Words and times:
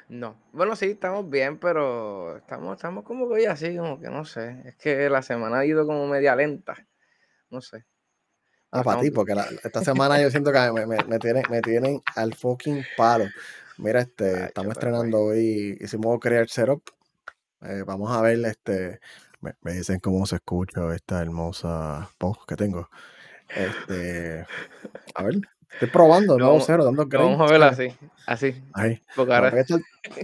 No, 0.09 0.37
bueno, 0.53 0.77
sí, 0.77 0.87
estamos 0.91 1.29
bien, 1.31 1.59
pero 1.59 2.37
estamos, 2.37 2.77
estamos 2.77 3.05
como 3.05 3.27
que 3.27 3.35
hoy 3.35 3.45
así, 3.47 3.75
como 3.77 3.99
que 3.99 4.09
no 4.11 4.25
sé. 4.27 4.63
Es 4.67 4.77
que 4.77 5.09
la 5.09 5.23
semana 5.23 5.61
ha 5.61 5.67
ido 5.67 5.87
como 5.87 6.07
media 6.07 6.37
lenta, 6.37 6.87
no 7.51 7.61
sé, 7.63 7.85
Ah, 8.71 8.83
para 8.83 9.01
ti, 9.01 9.11
porque 9.11 9.35
la- 9.35 9.49
esta 9.63 9.83
semana 9.83 10.21
yo 10.21 10.31
siento 10.31 10.53
que 10.53 10.59
me, 10.73 10.87
me- 10.87 10.97
me 11.09 11.19
tienen, 11.19 11.45
me 11.51 11.63
tienen 11.63 12.03
al 12.17 12.35
fucking 12.35 12.85
palo. 12.97 13.27
Mira, 13.79 14.01
este, 14.01 14.47
estamos 14.47 14.73
estrenando 14.73 15.21
hoy, 15.21 15.77
hicimos 15.81 16.19
Create 16.21 16.49
Setup. 16.49 16.83
eh, 17.63 17.83
vamos 17.87 18.11
a 18.13 18.21
ver, 18.23 18.45
este, 18.47 19.01
me, 19.45 19.53
me 19.63 19.73
dicen 19.73 20.01
cómo 20.01 20.25
se 20.27 20.37
escucha 20.37 20.95
esta 20.95 21.21
hermosa 21.21 22.09
voz 22.19 22.39
que 22.47 22.57
tengo. 22.57 22.89
Este, 23.55 24.47
a 25.15 25.23
ver, 25.23 25.37
estoy 25.71 25.89
probando, 25.91 26.39
nuevo 26.39 26.55
vamos, 26.55 26.65
cero, 26.67 26.85
dando 26.85 27.07
vamos 27.07 27.41
a 27.41 27.53
ver 27.53 27.61
¿sabes? 27.61 27.79
así, 27.79 28.09
así. 28.27 28.55
Todo, 29.15 29.27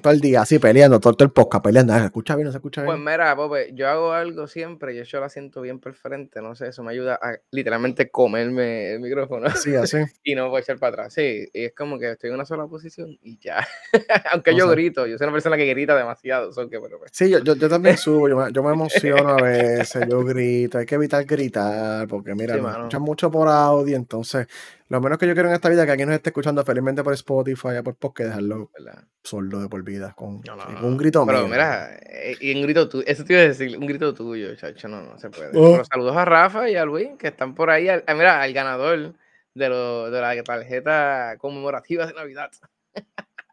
todo 0.02 0.12
el 0.12 0.20
día 0.20 0.42
así 0.42 0.58
peleando, 0.58 1.00
todo, 1.00 1.14
todo 1.14 1.24
el 1.26 1.32
podcast 1.32 1.64
peleando. 1.64 1.94
¿Se 1.98 2.04
escucha 2.04 2.36
bien? 2.36 2.46
¿No 2.46 2.52
se 2.52 2.58
escucha 2.58 2.84
Pues 2.84 2.96
bien? 2.98 3.04
mira, 3.04 3.34
Pope, 3.34 3.70
yo 3.74 3.88
hago 3.88 4.12
algo 4.12 4.46
siempre 4.46 4.94
y 4.94 5.04
yo 5.04 5.20
lo 5.20 5.28
siento 5.28 5.60
bien 5.62 5.80
preferente, 5.80 6.42
no 6.42 6.54
sé, 6.54 6.68
eso 6.68 6.82
me 6.82 6.92
ayuda 6.92 7.18
a 7.20 7.36
literalmente 7.50 8.10
comerme 8.10 8.92
el 8.94 9.00
micrófono 9.00 9.46
Así, 9.46 9.74
así. 9.74 9.98
y 10.24 10.34
no 10.34 10.48
voy 10.50 10.58
a 10.58 10.60
echar 10.60 10.78
para 10.78 10.92
atrás. 10.92 11.14
Sí, 11.14 11.48
y 11.52 11.64
es 11.64 11.74
como 11.74 11.98
que 11.98 12.10
estoy 12.12 12.28
en 12.28 12.34
una 12.34 12.44
sola 12.44 12.66
posición 12.66 13.18
y 13.22 13.38
ya. 13.38 13.66
Aunque 14.32 14.54
yo 14.54 14.68
grito, 14.68 15.06
yo 15.06 15.16
soy 15.16 15.26
una 15.26 15.32
persona 15.32 15.56
que 15.56 15.66
grita 15.66 15.96
demasiado, 15.96 16.52
so 16.52 16.68
que, 16.68 16.78
pero 16.80 16.98
pues. 16.98 17.10
Sí, 17.14 17.30
yo, 17.30 17.38
yo, 17.40 17.54
yo 17.56 17.68
también 17.68 17.96
subo, 17.98 18.28
yo 18.28 18.36
me, 18.36 18.52
yo 18.52 18.62
me 18.62 18.72
emociono 18.72 19.30
a 19.30 19.42
veces, 19.42 20.06
yo 20.08 20.22
grito, 20.24 20.78
hay 20.78 20.86
que 20.86 20.94
evitar 20.94 21.24
gritar, 21.24 22.06
porque 22.08 22.34
mira, 22.34 22.54
Sí, 22.54 22.60
mano, 22.60 22.78
escuchan 22.78 23.02
mucho 23.02 23.30
por 23.30 23.48
audio, 23.48 23.96
entonces, 23.96 24.46
lo 24.88 25.00
menos 25.00 25.18
que 25.18 25.26
yo 25.26 25.34
quiero 25.34 25.48
en 25.48 25.54
esta 25.54 25.68
vida 25.68 25.82
es 25.82 25.86
que 25.86 25.92
aquí 25.92 26.04
nos 26.04 26.14
esté 26.14 26.30
escuchando 26.30 26.64
felizmente 26.64 27.02
por 27.04 27.12
Spotify, 27.14 27.80
por 27.84 27.89
podcast, 27.96 28.28
dejarlo 28.28 28.70
¿verdad? 28.78 29.04
sordo 29.22 29.60
de 29.60 29.68
por 29.68 29.82
vida, 29.82 30.12
con, 30.16 30.40
No, 30.46 30.56
no, 30.56 30.86
un 30.86 30.96
grito 30.96 31.24
Pero 31.26 31.40
mío. 31.40 31.48
mira, 31.48 31.94
eh, 32.00 32.36
y 32.40 32.54
un 32.54 32.62
grito 32.62 32.88
tuyo, 32.88 33.04
eso 33.06 33.24
te 33.24 33.34
iba 33.34 33.42
a 33.42 33.46
decir, 33.48 33.76
un 33.76 33.86
grito 33.86 34.14
tuyo, 34.14 34.54
chacho, 34.56 34.88
no, 34.88 35.02
no 35.02 35.18
se 35.18 35.28
puede. 35.30 35.50
Oh, 35.54 35.72
Pero 35.72 35.84
saludos 35.84 36.16
a 36.16 36.24
Rafa 36.24 36.70
y 36.70 36.76
a 36.76 36.84
Luis, 36.84 37.10
que 37.18 37.28
están 37.28 37.54
por 37.54 37.70
ahí, 37.70 37.88
al- 37.88 38.04
ah, 38.06 38.14
mira, 38.14 38.40
al 38.40 38.52
ganador 38.52 39.14
de, 39.54 39.68
lo, 39.68 40.10
de 40.10 40.20
la 40.20 40.42
tarjeta 40.42 41.36
conmemorativa 41.38 42.06
de 42.06 42.14
Navidad. 42.14 42.50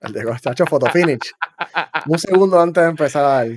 el 0.02 0.13
de 0.13 0.23
Gostacho 0.23 0.66
Photo 0.66 0.85
Finish. 0.88 1.33
Un 2.07 2.17
segundo 2.19 2.59
antes 2.61 2.83
de 2.83 2.89
empezar. 2.89 3.47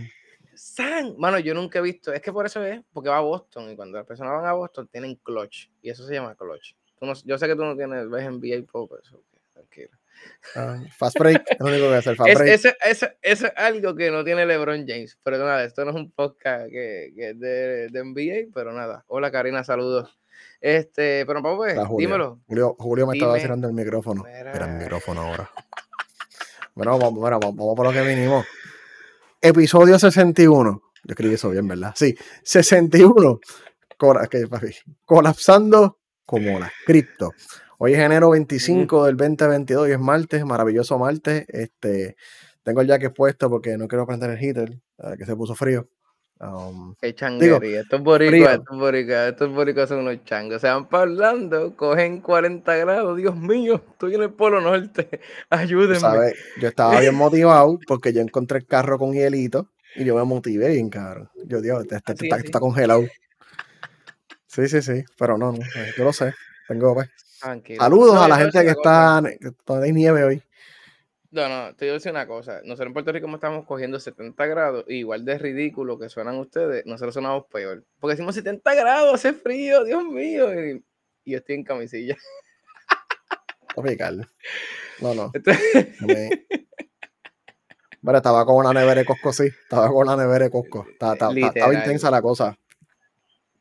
San, 0.55 1.17
mano, 1.19 1.39
yo 1.39 1.55
nunca 1.55 1.79
he 1.79 1.83
visto, 1.83 2.13
es 2.13 2.21
que 2.21 2.33
por 2.33 2.45
eso 2.47 2.63
es, 2.65 2.81
porque 2.93 3.09
va 3.09 3.19
a 3.19 3.21
Boston 3.21 3.71
y 3.71 3.77
cuando 3.77 3.99
las 3.99 4.07
personas 4.07 4.33
van 4.35 4.47
a 4.47 4.53
Boston 4.53 4.89
tienen 4.89 5.15
clutch 5.17 5.69
y 5.81 5.91
eso 5.91 6.05
se 6.07 6.15
llama 6.15 6.35
clutch. 6.35 6.75
No- 7.01 7.15
yo 7.25 7.39
sé 7.39 7.47
que 7.47 7.57
tú 7.57 7.65
no 7.65 7.77
tienes, 7.77 8.11
ves 8.11 8.25
NBA 8.27 8.67
Pop, 8.71 8.93
eso, 9.03 9.17
ok, 9.19 9.41
tranquilo. 9.55 9.91
Ah, 10.57 10.79
fast 10.97 11.19
break, 11.19 11.43
es 11.51 11.57
lo 11.61 11.67
único 11.67 11.83
que 11.83 11.87
voy 11.89 11.95
a 11.97 11.99
hacer, 11.99 12.17
fast 12.17 12.31
Es, 12.31 12.39
break. 12.39 12.53
eso, 12.55 12.69
eso, 12.85 13.07
eso 13.23 13.47
es 13.47 13.53
algo 13.57 13.95
que 13.95 14.11
no 14.11 14.25
tiene 14.25 14.47
LeBron 14.47 14.85
James, 14.87 15.19
pero 15.23 15.39
nada, 15.39 15.65
esto 15.65 15.85
no 15.85 15.91
es 15.91 15.97
un 15.97 16.11
podcast 16.13 16.69
que, 16.71 17.13
que 17.15 17.31
es 17.31 17.39
de, 17.41 17.89
de 17.89 18.05
NBA, 18.05 18.51
pero 18.55 18.73
nada. 18.73 19.05
Hola 19.09 19.31
Karina, 19.31 19.65
saludos. 19.65 20.17
Este, 20.61 21.25
pero 21.27 21.43
Pau, 21.43 21.57
pues, 21.57 21.73
Era 21.75 21.89
dímelo. 21.97 22.41
Julio, 22.47 22.77
Julio 22.79 23.07
me 23.07 23.15
estaba 23.15 23.35
Dime. 23.35 23.43
tirando 23.45 23.69
el 23.69 23.75
micrófono. 23.75 24.25
Mira 24.25 24.67
el 24.67 24.79
micrófono 24.79 25.21
ahora. 25.23 25.51
Bueno, 26.75 26.99
vamos, 26.99 27.15
bueno, 27.21 27.39
vamos, 27.41 27.77
por 27.77 27.85
lo 27.85 27.93
que 27.93 28.01
vinimos. 28.01 28.47
Episodio 29.41 29.99
61. 29.99 30.83
Yo 31.03 31.13
escribí 31.13 31.35
eso 31.35 31.51
bien, 31.51 31.67
¿verdad? 31.67 31.93
Sí, 31.97 32.17
61. 32.45 33.41
Cola- 33.99 34.27
que, 34.29 34.47
papi, 34.47 34.69
colapsando 35.05 35.99
como 36.25 36.59
las 36.59 36.71
cripto. 36.87 37.33
Hoy 37.83 37.95
es 37.95 37.99
enero 37.99 38.29
25 38.29 39.07
del 39.07 39.17
2022 39.17 39.89
y 39.89 39.93
es 39.93 39.99
martes, 39.99 40.45
maravilloso 40.45 40.99
martes. 40.99 41.47
Este, 41.49 42.15
tengo 42.63 42.83
el 42.83 42.87
jacket 42.87 43.15
puesto 43.15 43.49
porque 43.49 43.79
no 43.79 43.89
quiero 43.89 44.07
prender 44.07 44.29
el 44.29 44.37
heater, 44.37 44.79
que 45.17 45.25
se 45.25 45.35
puso 45.35 45.55
frío. 45.55 45.89
Um, 46.41 46.95
Qué 47.01 47.15
changuería. 47.15 47.81
Estos 47.81 48.03
boricuas, 48.03 48.59
estos 48.59 48.79
boricuas, 48.79 49.31
estos 49.31 49.55
boricuas 49.55 49.89
son 49.89 50.01
unos 50.01 50.23
changos. 50.25 50.61
Se 50.61 50.67
van 50.67 50.91
para 50.91 51.05
Orlando, 51.05 51.75
cogen 51.75 52.21
40 52.21 52.77
grados. 52.77 53.17
Dios 53.17 53.35
mío, 53.35 53.83
estoy 53.93 54.15
en 54.15 54.25
el 54.25 54.31
Polo 54.35 54.61
Norte. 54.61 55.19
Ayúdenme. 55.49 56.35
yo 56.61 56.69
estaba 56.69 57.01
bien 57.01 57.15
motivado 57.15 57.79
porque 57.87 58.13
yo 58.13 58.21
encontré 58.21 58.59
el 58.59 58.67
carro 58.67 58.99
con 58.99 59.15
hielito 59.15 59.71
y 59.97 60.05
yo 60.05 60.17
me 60.17 60.25
motivé 60.25 60.69
bien, 60.69 60.91
cabrón. 60.91 61.31
Yo, 61.47 61.63
Dios, 61.63 61.81
este, 61.81 61.97
este 61.97 62.29
está, 62.29 62.61
congelado. 62.61 63.05
Sí, 64.49 64.69
sí, 64.69 64.83
sí, 64.83 65.03
pero 65.19 65.39
no, 65.39 65.53
no, 65.53 65.59
yo 65.97 66.05
lo 66.05 66.13
sé. 66.13 66.35
Tengo, 66.69 66.93
pues, 66.93 67.09
Tranquilo. 67.41 67.83
Saludos 67.83 68.15
No, 68.15 68.23
a 68.23 68.29
la 68.29 68.37
gente 68.37 68.63
que 68.63 68.71
está, 68.71 69.23
que 69.41 69.49
está 69.49 69.81
de 69.81 69.93
nieve 69.93 70.25
hoy. 70.25 70.43
No, 71.33 71.49
no, 71.49 71.75
te 71.77 71.85
voy 71.85 71.91
a 71.91 71.93
decir 71.95 72.11
una 72.11 72.27
cosa. 72.27 72.61
Nosotros 72.65 72.89
en 72.89 72.93
Puerto 72.93 73.13
Rico 73.13 73.33
estamos 73.33 73.65
cogiendo 73.65 74.01
70 74.01 74.47
grados, 74.47 74.85
igual 74.89 75.25
de 75.25 75.39
ridículo 75.39 75.97
que 75.99 76.09
suenan 76.09 76.37
ustedes, 76.39 76.85
nosotros 76.87 77.15
sonamos 77.15 77.45
peor. 77.47 77.85
Porque 78.01 78.15
decimos 78.15 78.35
70 78.35 78.75
grados, 78.75 79.15
hace 79.15 79.33
frío, 79.33 79.85
Dios 79.85 80.05
mío. 80.05 80.53
Y, 80.53 80.85
y 81.25 81.31
yo 81.33 81.39
estoy 81.39 81.55
en 81.55 81.65
camisilla. 81.65 82.17
No, 85.01 85.15
no. 85.15 85.31
Entonces, 85.33 86.01
me- 86.01 86.47
Bueno, 88.03 88.17
estaba 88.17 88.45
con 88.45 88.57
una 88.57 88.73
nevera 88.73 88.97
de 89.01 89.05
Costco, 89.05 89.33
sí. 89.33 89.45
Estaba 89.45 89.87
con 89.89 90.09
una 90.09 90.17
nevera 90.17 90.47
de 90.47 90.51
Costco. 90.51 90.87
Estaba 90.91 91.33
Literal. 91.33 91.75
intensa 91.75 92.11
la 92.11 92.21
cosa. 92.23 92.59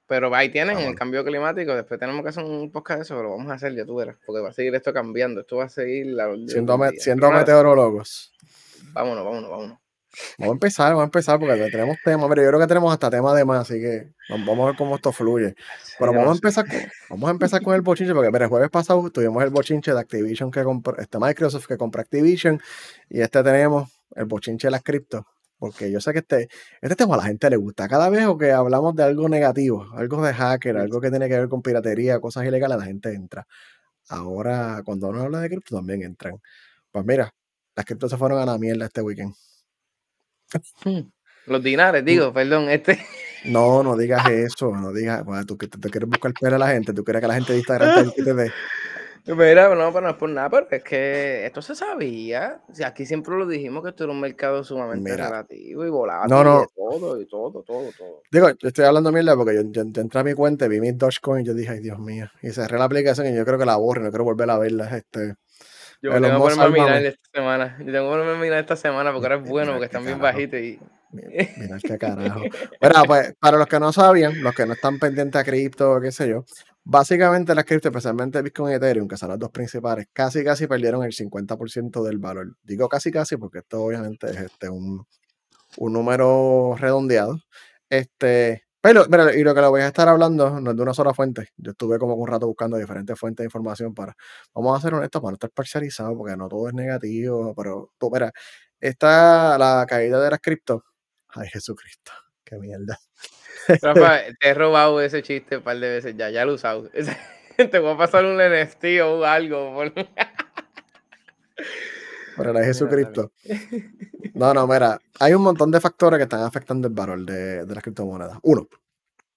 Pero 0.10 0.34
ahí 0.36 0.50
tienen 0.50 0.76
Ah, 0.78 0.84
el 0.88 0.96
cambio 0.96 1.24
climático. 1.24 1.74
Después 1.76 2.00
tenemos 2.00 2.24
que 2.24 2.30
hacer 2.30 2.44
un 2.44 2.72
podcast 2.72 2.98
de 2.98 3.04
eso, 3.04 3.16
pero 3.16 3.30
lo 3.30 3.38
vamos 3.38 3.52
a 3.52 3.56
hacer, 3.56 3.74
ya 3.76 3.86
tú 3.86 3.96
verás. 3.96 4.18
Porque 4.26 4.42
va 4.42 4.50
a 4.50 4.54
seguir 4.54 4.74
esto 4.76 4.92
cambiando. 4.92 5.42
Esto 5.42 5.58
va 5.58 5.66
a 5.66 5.70
seguir 5.70 6.08
la 6.08 6.28
Siendo, 6.48 6.78
me- 6.78 6.90
siendo 6.92 7.32
meteorólogos. 7.32 8.34
vámonos, 8.94 9.24
vámonos, 9.24 9.50
vámonos. 9.50 9.78
Vamos 10.40 10.54
a 10.54 10.56
empezar, 10.56 10.88
vamos 10.90 11.02
a 11.04 11.06
empezar 11.06 11.40
porque 11.40 11.56
tenemos 11.70 11.96
temas. 12.04 12.28
Mira, 12.28 12.42
yo 12.42 12.48
creo 12.50 12.60
que 12.60 12.66
tenemos 12.68 12.92
hasta 12.92 13.12
temas 13.12 13.36
de 13.36 13.46
más, 13.46 13.62
así 13.62 13.80
que 13.80 14.12
vamos 14.30 14.60
a 14.60 14.66
ver 14.66 14.76
cómo 14.76 14.96
esto 14.96 15.12
fluye. 15.12 15.54
Pero 16.00 16.12
vamos 16.14 16.32
a 16.32 16.34
empezar 16.34 16.66
con, 16.68 16.80
vamos 17.12 17.28
a 17.28 17.32
empezar 17.32 17.62
con 17.62 17.76
el 17.76 17.82
bochinche, 17.82 18.14
porque 18.16 18.32
mira, 18.32 18.46
el 18.46 18.50
jueves 18.50 18.72
pasado 18.72 19.08
tuvimos 19.12 19.44
el 19.44 19.52
bochinche 19.52 19.94
de 19.94 20.00
Activision 20.00 20.50
que 20.50 20.64
compró, 20.64 20.98
este 20.98 21.20
Microsoft 21.20 21.68
que 21.68 21.78
compra 21.78 22.02
Activision, 22.02 22.60
y 23.08 23.22
este 23.22 23.44
tenemos 23.44 23.92
el 24.16 24.26
bochinche 24.26 24.66
de 24.68 24.72
las 24.72 24.82
cripto. 24.82 25.28
Porque 25.60 25.92
yo 25.92 26.00
sé 26.00 26.14
que 26.14 26.20
este, 26.20 26.50
este 26.82 26.96
tema 26.96 27.16
a 27.16 27.18
la 27.18 27.24
gente 27.24 27.50
le 27.50 27.58
gusta. 27.58 27.88
Cada 27.88 28.10
vez 28.10 28.26
o 28.26 28.38
que 28.38 28.52
hablamos 28.52 28.96
de 28.96 29.04
algo 29.04 29.28
negativo, 29.28 29.86
algo 29.94 30.26
de 30.26 30.34
hacker, 30.34 30.78
algo 30.78 31.02
que 31.02 31.10
tiene 31.10 31.28
que 31.28 31.38
ver 31.38 31.50
con 31.50 31.62
piratería, 31.62 32.20
cosas 32.20 32.46
ilegales, 32.46 32.78
la 32.78 32.86
gente 32.86 33.14
entra. 33.14 33.46
Ahora, 34.08 34.82
cuando 34.86 35.10
uno 35.10 35.22
habla 35.22 35.42
de 35.42 35.50
cripto, 35.50 35.76
también 35.76 36.02
entran. 36.02 36.42
Pues 36.92 37.06
mira, 37.06 37.32
las 37.76 37.86
criptos 37.86 38.10
se 38.10 38.18
fueron 38.18 38.40
a 38.40 38.46
la 38.46 38.58
mierda 38.58 38.86
este 38.86 39.02
weekend. 39.02 39.36
Los 41.46 41.64
dinares, 41.64 42.06
digo, 42.06 42.34
perdón, 42.34 42.70
este. 42.70 43.00
No, 43.46 43.84
no 43.84 43.96
digas 43.98 44.30
eso, 44.30 44.72
no 44.76 44.92
digas, 44.92 45.24
bueno, 45.24 45.46
tú, 45.46 45.58
que 45.58 45.68
tú, 45.68 45.80
tú 45.80 45.90
quieres 45.90 46.10
buscar 46.10 46.34
pelo 46.34 46.56
a 46.56 46.60
la 46.60 46.68
gente, 46.70 46.94
tú 46.94 47.04
quieres 47.04 47.22
que 47.22 47.28
la 47.28 47.36
gente 47.36 47.54
de 47.54 47.60
Instagram 47.60 48.12
te 48.12 48.34
de... 48.34 48.52
Mira, 49.26 49.74
no, 49.76 49.92
pero 49.94 50.02
no 50.02 50.10
es 50.10 50.16
por 50.16 50.30
nada, 50.30 50.50
pero 50.50 50.68
es 50.72 50.84
que 50.84 51.46
esto 51.46 51.62
se 51.62 51.76
sabía. 51.76 52.62
O 52.68 52.74
sea, 52.74 52.88
aquí 52.88 53.06
siempre 53.06 53.38
lo 53.38 53.46
dijimos 53.48 53.84
que 53.84 53.90
esto 53.90 54.04
era 54.06 54.14
un 54.14 54.20
mercado 54.20 54.64
sumamente 54.64 55.12
Mira. 55.12 55.26
relativo 55.28 55.86
y 55.86 55.90
volátil 55.90 56.30
No, 56.32 56.42
y 56.42 56.44
no. 56.46 56.60
de 56.62 56.68
todo, 56.76 57.22
y 57.22 57.26
todo, 57.28 57.64
todo, 57.64 57.92
todo. 57.98 58.22
Digo, 58.32 58.50
yo 58.50 58.68
estoy 58.68 58.86
hablando 58.86 59.12
mierda 59.12 59.36
porque 59.36 59.56
yo, 59.56 59.62
yo- 59.64 59.84
yo 59.86 60.02
entré 60.02 60.20
a 60.20 60.24
mi 60.24 60.34
cuenta 60.34 60.66
y 60.66 60.70
vi 60.70 60.80
mis 60.82 60.98
Dogecoin 60.98 61.44
y 61.44 61.48
yo 61.48 61.54
dije, 61.54 61.72
ay 61.72 61.80
Dios 61.80 62.00
mío, 62.00 62.30
y 62.42 62.50
cerré 62.50 62.78
la 62.78 62.86
aplicación 62.86 63.28
y 63.28 63.36
yo 63.36 63.46
creo 63.46 63.60
que 63.60 63.66
la 63.66 63.76
borro, 63.76 64.02
no 64.02 64.10
quiero 64.10 64.24
volver 64.24 64.50
a 64.50 64.58
verla, 64.58 64.98
este... 64.98 65.36
Yo 66.02 66.12
tengo 66.14 66.28
que 66.28 66.56
ponerme 66.56 66.64
a 66.64 66.70
mirar 66.70 67.06
esta 67.06 67.30
semana. 67.34 67.78
Yo 67.80 67.86
tengo 67.92 68.06
que 68.06 68.10
ponerme 68.18 68.32
a 68.32 68.42
mirar 68.42 68.60
esta 68.60 68.76
semana 68.78 69.12
porque 69.12 69.26
ahora 69.28 69.44
es 69.44 69.50
bueno, 69.50 69.72
porque 69.74 69.86
están 69.86 70.06
bien 70.06 70.18
bajitos 70.20 70.60
y. 70.60 70.80
Mi- 71.12 71.24
Mira 71.58 71.78
qué 71.84 71.98
carajo. 71.98 72.40
Mira, 72.82 73.04
pues, 73.06 73.34
para 73.38 73.58
los 73.58 73.68
que 73.68 73.80
no 73.82 73.92
sabían, 73.92 74.42
los 74.42 74.54
que 74.54 74.66
no 74.66 74.74
están 74.74 74.98
pendientes 74.98 75.42
a 75.42 75.44
cripto, 75.44 76.00
qué 76.00 76.12
sé 76.14 76.30
yo, 76.30 76.46
básicamente 76.90 77.54
las 77.54 77.66
cripto, 77.66 77.90
especialmente 77.90 78.42
Bitcoin 78.42 78.74
y 78.74 78.76
Ethereum, 78.76 79.08
que 79.08 79.16
son 79.16 79.30
las 79.30 79.40
dos 79.40 79.52
principales, 79.52 80.08
casi 80.12 80.44
casi 80.44 80.68
perdieron 80.68 81.04
el 81.04 81.14
50% 81.14 82.04
del 82.04 82.18
valor. 82.18 82.58
Digo 82.64 82.90
casi 82.90 83.12
casi 83.12 83.38
porque 83.38 83.60
esto 83.60 83.84
obviamente 83.84 84.28
es 84.30 84.38
este, 84.38 84.70
un, 84.70 85.06
un 85.78 85.94
número 85.94 86.76
redondeado. 86.78 87.40
Este, 87.90 88.64
pero, 88.82 89.06
mira, 89.10 89.36
y 89.36 89.44
lo 89.44 89.54
que 89.54 89.62
le 89.62 89.68
voy 89.68 89.82
a 89.82 89.88
estar 89.88 90.08
hablando 90.08 90.60
no 90.62 90.72
es 90.72 90.78
de 90.78 90.82
una 90.84 90.94
sola 90.94 91.14
fuente. 91.14 91.50
Yo 91.58 91.72
estuve 91.72 92.00
como 92.00 92.16
un 92.16 92.28
rato 92.28 92.48
buscando 92.48 92.78
diferentes 92.78 93.20
fuentes 93.20 93.44
de 93.44 93.48
información 93.48 93.94
para, 93.94 94.16
vamos 94.54 94.78
a 94.78 94.82
ser 94.82 94.94
honestos, 94.94 95.22
para 95.22 95.32
no 95.32 95.36
estar 95.36 95.52
parcializados, 95.52 96.16
porque 96.18 96.36
no 96.38 96.48
todo 96.50 96.70
es 96.70 96.74
negativo, 96.74 97.54
pero 97.56 97.92
mira, 98.12 98.32
esta, 98.80 99.58
la 99.58 99.86
caída 99.88 100.22
de 100.22 100.32
las 100.32 100.40
cripto, 100.40 100.86
ay 101.30 101.48
Jesucristo, 101.50 102.12
qué 102.44 102.58
mierda. 102.58 102.98
Rafa, 103.82 104.20
te 104.40 104.50
he 104.50 104.54
robado 104.54 105.02
ese 105.02 105.22
chiste 105.24 105.58
un 105.58 105.64
par 105.64 105.80
de 105.80 105.90
veces 105.90 106.16
ya, 106.18 106.30
ya 106.30 106.46
lo 106.46 106.52
he 106.52 106.56
usado. 106.56 106.90
Te 107.58 107.80
voy 107.80 107.92
a 107.94 107.98
pasar 107.98 108.24
un 108.24 108.38
NFT 108.38 109.02
o 109.04 109.26
algo. 109.26 109.74
por- 109.74 109.92
Pero 109.94 110.08
Mira, 112.54 112.64
Jesucristo. 112.66 113.32
No, 114.34 114.54
no, 114.54 114.66
mira, 114.66 114.98
hay 115.20 115.34
un 115.34 115.42
montón 115.42 115.70
de 115.72 115.82
factores 115.82 116.18
que 116.18 116.24
están 116.24 116.42
afectando 116.44 116.88
el 116.88 116.94
valor 116.94 117.26
de, 117.26 117.66
de 117.66 117.74
las 117.74 117.84
criptomonedas. 117.84 118.38
Uno, 118.44 118.68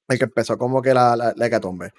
el 0.09 0.19
que 0.19 0.25
empezó 0.27 0.57
como 0.57 0.81
que 0.81 0.95
la, 0.95 1.17
la, 1.17 1.33
la 1.35 1.47
hecatombe. 1.47 1.91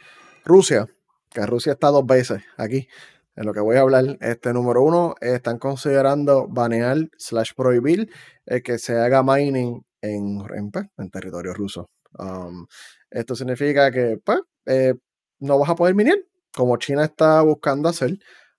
Rusia, 0.45 0.87
que 1.29 1.45
Rusia 1.45 1.73
está 1.73 1.87
dos 1.89 2.05
veces 2.05 2.41
aquí, 2.57 2.87
en 3.35 3.45
lo 3.45 3.53
que 3.53 3.59
voy 3.59 3.75
a 3.75 3.81
hablar. 3.81 4.17
Este 4.21 4.53
número 4.53 4.81
uno, 4.81 5.15
están 5.19 5.57
considerando 5.57 6.47
banear 6.47 6.97
slash 7.17 7.51
prohibir 7.53 8.09
el 8.45 8.63
que 8.63 8.77
se 8.77 8.95
haga 8.97 9.23
mining 9.23 9.81
en, 10.01 10.39
en, 10.55 10.71
pues, 10.71 10.85
en 10.97 11.09
territorio 11.09 11.53
ruso. 11.53 11.89
Um, 12.19 12.65
esto 13.09 13.35
significa 13.35 13.91
que 13.91 14.17
pues, 14.23 14.39
eh, 14.65 14.93
no 15.39 15.59
vas 15.59 15.69
a 15.69 15.75
poder 15.75 15.95
minar, 15.95 16.17
como 16.55 16.77
China 16.77 17.03
está 17.05 17.41
buscando 17.41 17.89
hacer. 17.89 18.17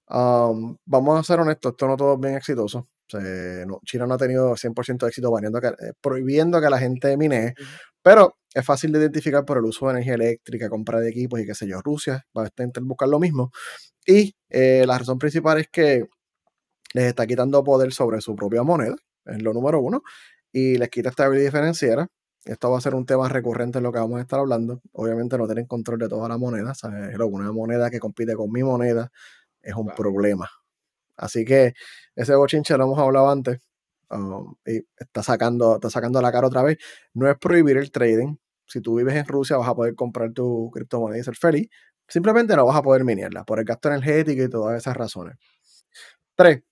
Um, 0.08 0.76
vamos 0.84 1.18
a 1.20 1.22
ser 1.24 1.40
honestos, 1.40 1.72
esto 1.72 1.88
no 1.88 1.96
todo 1.96 2.14
es 2.14 2.20
bien 2.20 2.34
exitoso. 2.36 2.88
no, 3.66 3.80
China 3.84 4.06
no 4.06 4.14
ha 4.14 4.18
tenido 4.18 4.56
100% 4.56 5.06
de 5.06 5.10
éxito 5.10 5.30
baneando 5.30 5.60
que, 5.60 5.68
eh, 5.68 5.92
prohibiendo 6.00 6.60
que 6.60 6.70
la 6.70 6.78
gente 6.78 7.16
mine, 7.16 7.54
pero 8.02 8.36
es 8.54 8.64
fácil 8.64 8.92
de 8.92 9.00
identificar 9.00 9.44
por 9.44 9.58
el 9.58 9.64
uso 9.64 9.86
de 9.86 9.92
energía 9.94 10.14
eléctrica, 10.14 10.68
compra 10.68 11.00
de 11.00 11.10
equipos 11.10 11.40
y 11.40 11.46
qué 11.46 11.54
sé 11.54 11.66
yo. 11.66 11.80
Rusia 11.82 12.24
va 12.36 12.44
a 12.44 12.46
intentar 12.46 12.82
buscar 12.84 13.08
lo 13.08 13.18
mismo. 13.20 13.50
Y 14.06 14.34
eh, 14.50 14.84
la 14.86 14.98
razón 14.98 15.18
principal 15.18 15.60
es 15.60 15.68
que 15.72 16.06
les 16.94 17.04
está 17.06 17.26
quitando 17.26 17.62
poder 17.64 17.92
sobre 17.92 18.20
su 18.20 18.34
propia 18.36 18.62
moneda, 18.62 18.96
es 19.26 19.42
lo 19.42 19.52
número 19.52 19.80
uno, 19.80 20.02
y 20.52 20.78
les 20.78 20.88
quita 20.90 21.10
estabilidad 21.10 21.52
financiera. 21.52 22.08
Esto 22.44 22.70
va 22.70 22.78
a 22.78 22.80
ser 22.80 22.94
un 22.94 23.06
tema 23.06 23.28
recurrente 23.28 23.78
en 23.78 23.84
lo 23.84 23.92
que 23.92 23.98
vamos 23.98 24.18
a 24.18 24.22
estar 24.22 24.38
hablando. 24.38 24.82
Obviamente 24.92 25.38
no 25.38 25.46
tienen 25.46 25.66
control 25.66 25.98
de 25.98 26.08
toda 26.08 26.28
la 26.28 26.36
moneda, 26.36 26.74
¿sabes? 26.74 27.16
Una 27.18 27.52
moneda 27.52 27.90
que 27.90 27.98
compite 27.98 28.34
con 28.34 28.52
mi 28.52 28.62
moneda 28.62 29.10
es 29.62 29.74
un 29.74 29.86
problema. 29.86 30.50
Así 31.16 31.44
que 31.44 31.74
ese 32.14 32.34
bochinche 32.34 32.76
lo 32.76 32.84
hemos 32.84 32.98
hablado 32.98 33.30
antes 33.30 33.60
um, 34.10 34.54
y 34.66 34.82
está 34.96 35.22
sacando, 35.22 35.76
está 35.76 35.88
sacando 35.88 36.20
la 36.20 36.30
cara 36.32 36.48
otra 36.48 36.62
vez. 36.62 36.78
No 37.14 37.30
es 37.30 37.38
prohibir 37.38 37.78
el 37.78 37.90
trading. 37.90 38.36
Si 38.66 38.80
tú 38.80 38.96
vives 38.96 39.14
en 39.14 39.26
Rusia 39.26 39.56
vas 39.56 39.68
a 39.68 39.74
poder 39.74 39.94
comprar 39.94 40.32
tu 40.32 40.70
criptomoneda 40.72 41.18
y 41.18 41.24
ser 41.24 41.36
feliz. 41.36 41.68
Simplemente 42.06 42.54
no 42.56 42.66
vas 42.66 42.76
a 42.76 42.82
poder 42.82 43.04
minarla 43.04 43.44
por 43.44 43.58
el 43.58 43.64
gasto 43.64 43.88
energético 43.88 44.42
y 44.42 44.50
todas 44.50 44.76
esas 44.76 44.96
razones. 44.96 45.36
Tres, 46.34 46.62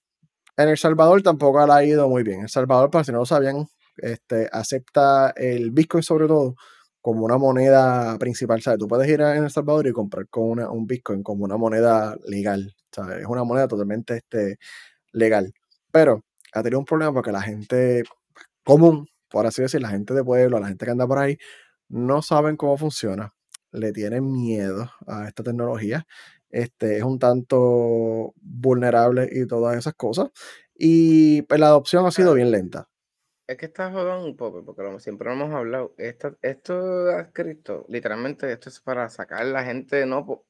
en 0.56 0.68
El 0.68 0.76
Salvador 0.76 1.22
tampoco 1.22 1.66
le 1.66 1.72
ha 1.72 1.84
ido 1.84 2.08
muy 2.08 2.22
bien. 2.22 2.42
El 2.42 2.48
Salvador, 2.50 2.90
para 2.90 3.04
si 3.04 3.12
no 3.12 3.18
lo 3.18 3.26
sabían, 3.26 3.66
este, 3.96 4.48
acepta 4.52 5.30
el 5.36 5.70
Bitcoin 5.70 6.02
sobre 6.02 6.26
todo 6.26 6.54
como 7.00 7.24
una 7.24 7.38
moneda 7.38 8.16
principal. 8.18 8.62
¿sabes? 8.62 8.78
Tú 8.78 8.88
puedes 8.88 9.08
ir 9.08 9.22
a 9.22 9.36
El 9.36 9.50
Salvador 9.50 9.86
y 9.86 9.92
comprar 9.92 10.28
con 10.28 10.44
una, 10.44 10.70
un 10.70 10.86
Bitcoin 10.86 11.22
como 11.22 11.44
una 11.44 11.56
moneda 11.56 12.16
legal. 12.26 12.74
¿sabes? 12.92 13.20
Es 13.20 13.26
una 13.26 13.44
moneda 13.44 13.68
totalmente 13.68 14.18
este, 14.18 14.58
legal. 15.12 15.52
Pero 15.90 16.24
ha 16.54 16.62
tenido 16.62 16.78
un 16.78 16.84
problema 16.86 17.12
porque 17.12 17.32
la 17.32 17.42
gente 17.42 18.04
común, 18.64 19.08
por 19.30 19.46
así 19.46 19.62
decir, 19.62 19.82
la 19.82 19.88
gente 19.90 20.14
de 20.14 20.24
pueblo, 20.24 20.60
la 20.60 20.68
gente 20.68 20.84
que 20.84 20.92
anda 20.92 21.06
por 21.06 21.18
ahí, 21.18 21.38
no 21.88 22.22
saben 22.22 22.56
cómo 22.56 22.76
funciona. 22.78 23.34
Le 23.72 23.92
tienen 23.92 24.30
miedo 24.30 24.90
a 25.06 25.28
esta 25.28 25.42
tecnología. 25.42 26.06
Este, 26.50 26.98
es 26.98 27.02
un 27.04 27.18
tanto 27.18 28.34
vulnerable 28.42 29.28
y 29.32 29.46
todas 29.46 29.76
esas 29.76 29.94
cosas. 29.94 30.28
Y 30.74 31.42
pues, 31.42 31.60
la 31.60 31.66
adopción 31.68 32.06
ha 32.06 32.10
sido 32.10 32.34
bien 32.34 32.50
lenta. 32.50 32.88
Es 33.46 33.56
que 33.56 33.66
está 33.66 33.90
jodón 33.90 34.24
un 34.24 34.36
poco, 34.36 34.64
porque 34.64 34.82
como 34.82 35.00
siempre 35.00 35.30
hemos 35.32 35.52
hablado, 35.52 35.92
esto, 35.98 36.36
esto 36.42 37.10
escrito, 37.18 37.84
literalmente 37.88 38.50
esto 38.52 38.68
es 38.68 38.80
para 38.80 39.08
sacar 39.08 39.42
a 39.42 39.44
la 39.44 39.64
gente, 39.64 40.06
no, 40.06 40.44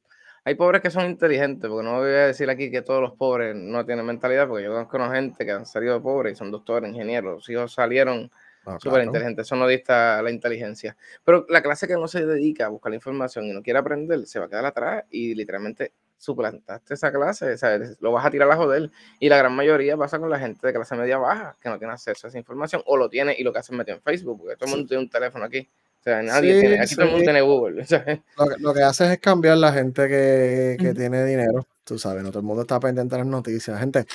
hay 0.45 0.55
pobres 0.57 0.83
que 0.83 0.91
son 0.91 1.07
inteligentes, 1.07 1.71
porque 1.71 1.85
no 1.85 1.99
voy 2.01 2.11
a 2.11 2.27
decir 2.27 2.51
aquí 2.51 2.71
que 2.71 2.83
todos 2.83 3.01
los 3.01 3.13
pobres 3.13 3.55
no 3.55 3.85
tienen 3.87 4.05
mentalidad, 4.05 4.49
porque 4.49 4.65
yo 4.65 4.73
conozco 4.73 5.11
gente 5.11 5.45
que 5.45 5.53
han 5.53 5.67
salido 5.67 6.03
pobres 6.03 6.35
y 6.35 6.37
son 6.37 6.51
doctores, 6.51 6.91
ingenieros, 6.91 7.35
los 7.35 7.49
hijos 7.49 7.73
salieron 7.73 8.31
ah, 8.67 8.77
súper 8.81 9.05
inteligentes, 9.05 9.47
eso 9.47 9.57
no 9.57 9.67
dista 9.67 10.21
la 10.21 10.31
inteligencia. 10.31 10.97
Pero 11.25 11.47
la 11.49 11.63
clase 11.63 11.87
que 11.87 11.95
no 11.95 12.09
se 12.09 12.27
dedica 12.27 12.67
a 12.67 12.71
buscar 12.71 12.91
la 12.91 12.97
información 12.97 13.47
y 13.47 13.53
no 13.53 13.63
quiere 13.63 13.79
aprender, 13.79 14.27
se 14.27 14.39
va 14.39 14.47
a 14.47 14.49
quedar 14.49 14.67
atrás 14.67 15.05
y 15.11 15.35
literalmente 15.35 15.93
suplantaste 16.23 16.95
esa 16.95 17.11
clase, 17.11 17.55
o 17.55 17.59
sea, 17.59 17.81
lo 17.99 18.13
vas 18.13 18.25
a 18.25 18.31
tirar 18.31 18.49
a 18.49 18.57
joder. 18.57 18.91
Y 19.19 19.29
la 19.29 19.37
gran 19.39 19.55
mayoría 19.57 19.97
pasa 19.97 20.21
con 20.21 20.31
la 20.31 20.39
gente 20.39 20.65
de 20.65 20.73
clase 20.73 20.95
media 20.95 21.19
baja, 21.19 21.57
que 21.61 21.69
no 21.69 21.79
tiene 21.79 21.95
acceso 21.95 22.27
a 22.27 22.29
esa 22.29 22.39
información, 22.39 22.81
o 22.87 22.97
lo 22.97 23.09
tiene 23.09 23.35
y 23.37 23.43
lo 23.43 23.53
que 23.53 23.59
hacen 23.59 23.77
metido 23.77 23.97
en 23.97 24.03
Facebook, 24.03 24.39
porque 24.39 24.55
todo 24.55 24.67
el 24.67 24.77
mundo 24.77 24.89
tiene 24.89 25.03
un 25.03 25.11
teléfono 25.11 25.45
aquí. 25.45 25.69
O 25.99 26.03
sea, 26.05 26.23
nadie 26.23 26.61
tiene, 26.61 26.81
aquí 26.81 26.95
todo 26.95 27.07
el 27.07 27.11
mundo 27.11 27.25
tiene 27.25 27.41
Google. 27.41 27.85
Lo, 28.39 28.49
que, 28.49 28.63
lo, 28.63 28.75
que, 28.75 28.83
haces 28.83 29.11
es 29.11 29.19
cambiar 29.19 29.57
la 29.57 29.73
gente 29.73 30.09
que, 30.09 30.77
que 30.79 30.95
tiene 30.95 31.25
dinero, 31.25 31.67
tú 31.85 31.99
sabes, 31.99 32.23
no 32.23 32.31
todo 32.31 32.41
el 32.41 32.45
mundo 32.45 32.63
está 32.63 32.79
pendiente 32.81 33.15
de 33.15 33.21
las 33.21 33.29
noticias. 33.29 33.79
Gente, 33.79 34.07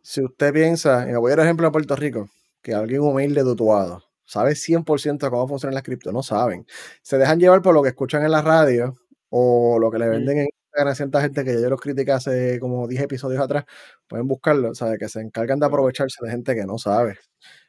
si 0.00 0.22
usted 0.22 0.52
piensa, 0.52 1.06
y 1.08 1.12
me 1.12 1.18
voy 1.18 1.32
a 1.32 1.36
dar 1.36 1.46
ejemplo 1.46 1.66
de 1.66 1.72
Puerto 1.72 1.96
Rico, 1.96 2.28
que 2.62 2.74
alguien 2.74 3.00
humilde 3.00 3.42
de 3.42 3.50
Utuado 3.50 4.04
sabe 4.24 4.52
100% 4.52 5.30
cómo 5.30 5.48
funcionan 5.48 5.74
las 5.74 5.82
cripto, 5.82 6.12
no 6.12 6.22
saben. 6.22 6.66
Se 7.02 7.18
dejan 7.18 7.38
llevar 7.38 7.62
por 7.62 7.74
lo 7.74 7.82
que 7.82 7.90
escuchan 7.90 8.22
en 8.24 8.30
la 8.30 8.42
radio 8.42 8.94
o 9.28 9.78
lo 9.78 9.90
que 9.90 9.98
le 9.98 10.08
venden 10.08 10.38
en 10.38 10.48
a 10.76 10.94
cierta 10.94 11.20
gente 11.20 11.44
que 11.44 11.60
yo 11.60 11.70
los 11.70 11.80
critiqué 11.80 12.12
hace 12.12 12.58
como 12.60 12.86
10 12.88 13.02
episodios 13.02 13.42
atrás, 13.42 13.64
pueden 14.08 14.26
buscarlo, 14.28 14.74
¿sabes? 14.74 14.98
Que 14.98 15.08
se 15.08 15.20
encargan 15.20 15.60
de 15.60 15.66
aprovecharse 15.66 16.18
de 16.24 16.30
gente 16.30 16.54
que 16.54 16.66
no 16.66 16.78
sabe. 16.78 17.18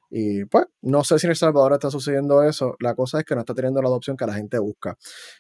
Y 0.09 0.45
pues, 0.45 0.65
no 0.81 1.03
sé 1.03 1.19
si 1.19 1.27
en 1.27 1.31
El 1.31 1.37
Salvador 1.37 1.73
está 1.73 1.91
sucediendo 1.91 2.43
eso. 2.43 2.75
La 2.79 2.95
cosa 2.95 3.19
es 3.19 3.25
que 3.25 3.35
no 3.35 3.41
está 3.41 3.53
teniendo 3.53 3.81
la 3.81 3.87
adopción 3.89 4.17
que 4.17 4.25
la 4.25 4.33
gente 4.33 4.59
busca. 4.59 4.97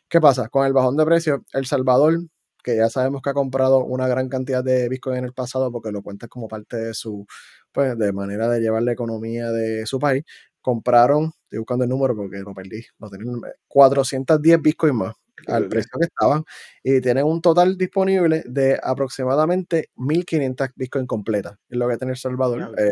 ¿Qué 0.09 0.19
pasa? 0.21 0.49
Con 0.49 0.65
el 0.65 0.73
bajón 0.73 0.97
de 0.97 1.05
precio, 1.05 1.43
El 1.53 1.65
Salvador, 1.65 2.19
que 2.63 2.75
ya 2.77 2.89
sabemos 2.89 3.21
que 3.21 3.29
ha 3.29 3.33
comprado 3.33 3.83
una 3.85 4.07
gran 4.07 4.29
cantidad 4.29 4.63
de 4.63 4.89
Bitcoin 4.89 5.17
en 5.17 5.25
el 5.25 5.33
pasado 5.33 5.71
porque 5.71 5.91
lo 5.91 6.01
cuenta 6.01 6.27
como 6.27 6.47
parte 6.47 6.77
de 6.77 6.93
su, 6.93 7.25
pues, 7.71 7.97
de 7.97 8.11
manera 8.13 8.49
de 8.49 8.59
llevar 8.61 8.83
la 8.83 8.91
economía 8.93 9.51
de 9.51 9.85
su 9.85 9.99
país, 9.99 10.23
compraron, 10.61 11.31
estoy 11.43 11.59
buscando 11.59 11.83
el 11.85 11.89
número 11.91 12.15
porque 12.15 12.39
lo 12.39 12.53
perdí, 12.53 12.83
lo 12.99 13.09
tenían, 13.09 13.39
410 13.67 14.61
Bitcoin 14.61 14.95
más 14.95 15.15
al 15.47 15.67
precio 15.67 15.91
que 15.99 16.05
estaban 16.05 16.43
y 16.83 17.01
tienen 17.01 17.25
un 17.25 17.41
total 17.41 17.77
disponible 17.77 18.43
de 18.47 18.79
aproximadamente 18.81 19.89
1500 19.95 20.69
Bitcoin 20.75 21.05
completas, 21.07 21.57
es 21.69 21.77
lo 21.77 21.87
que 21.89 21.97
tiene 21.97 22.13
El 22.13 22.17
Salvador. 22.17 22.73
Eh, 22.77 22.91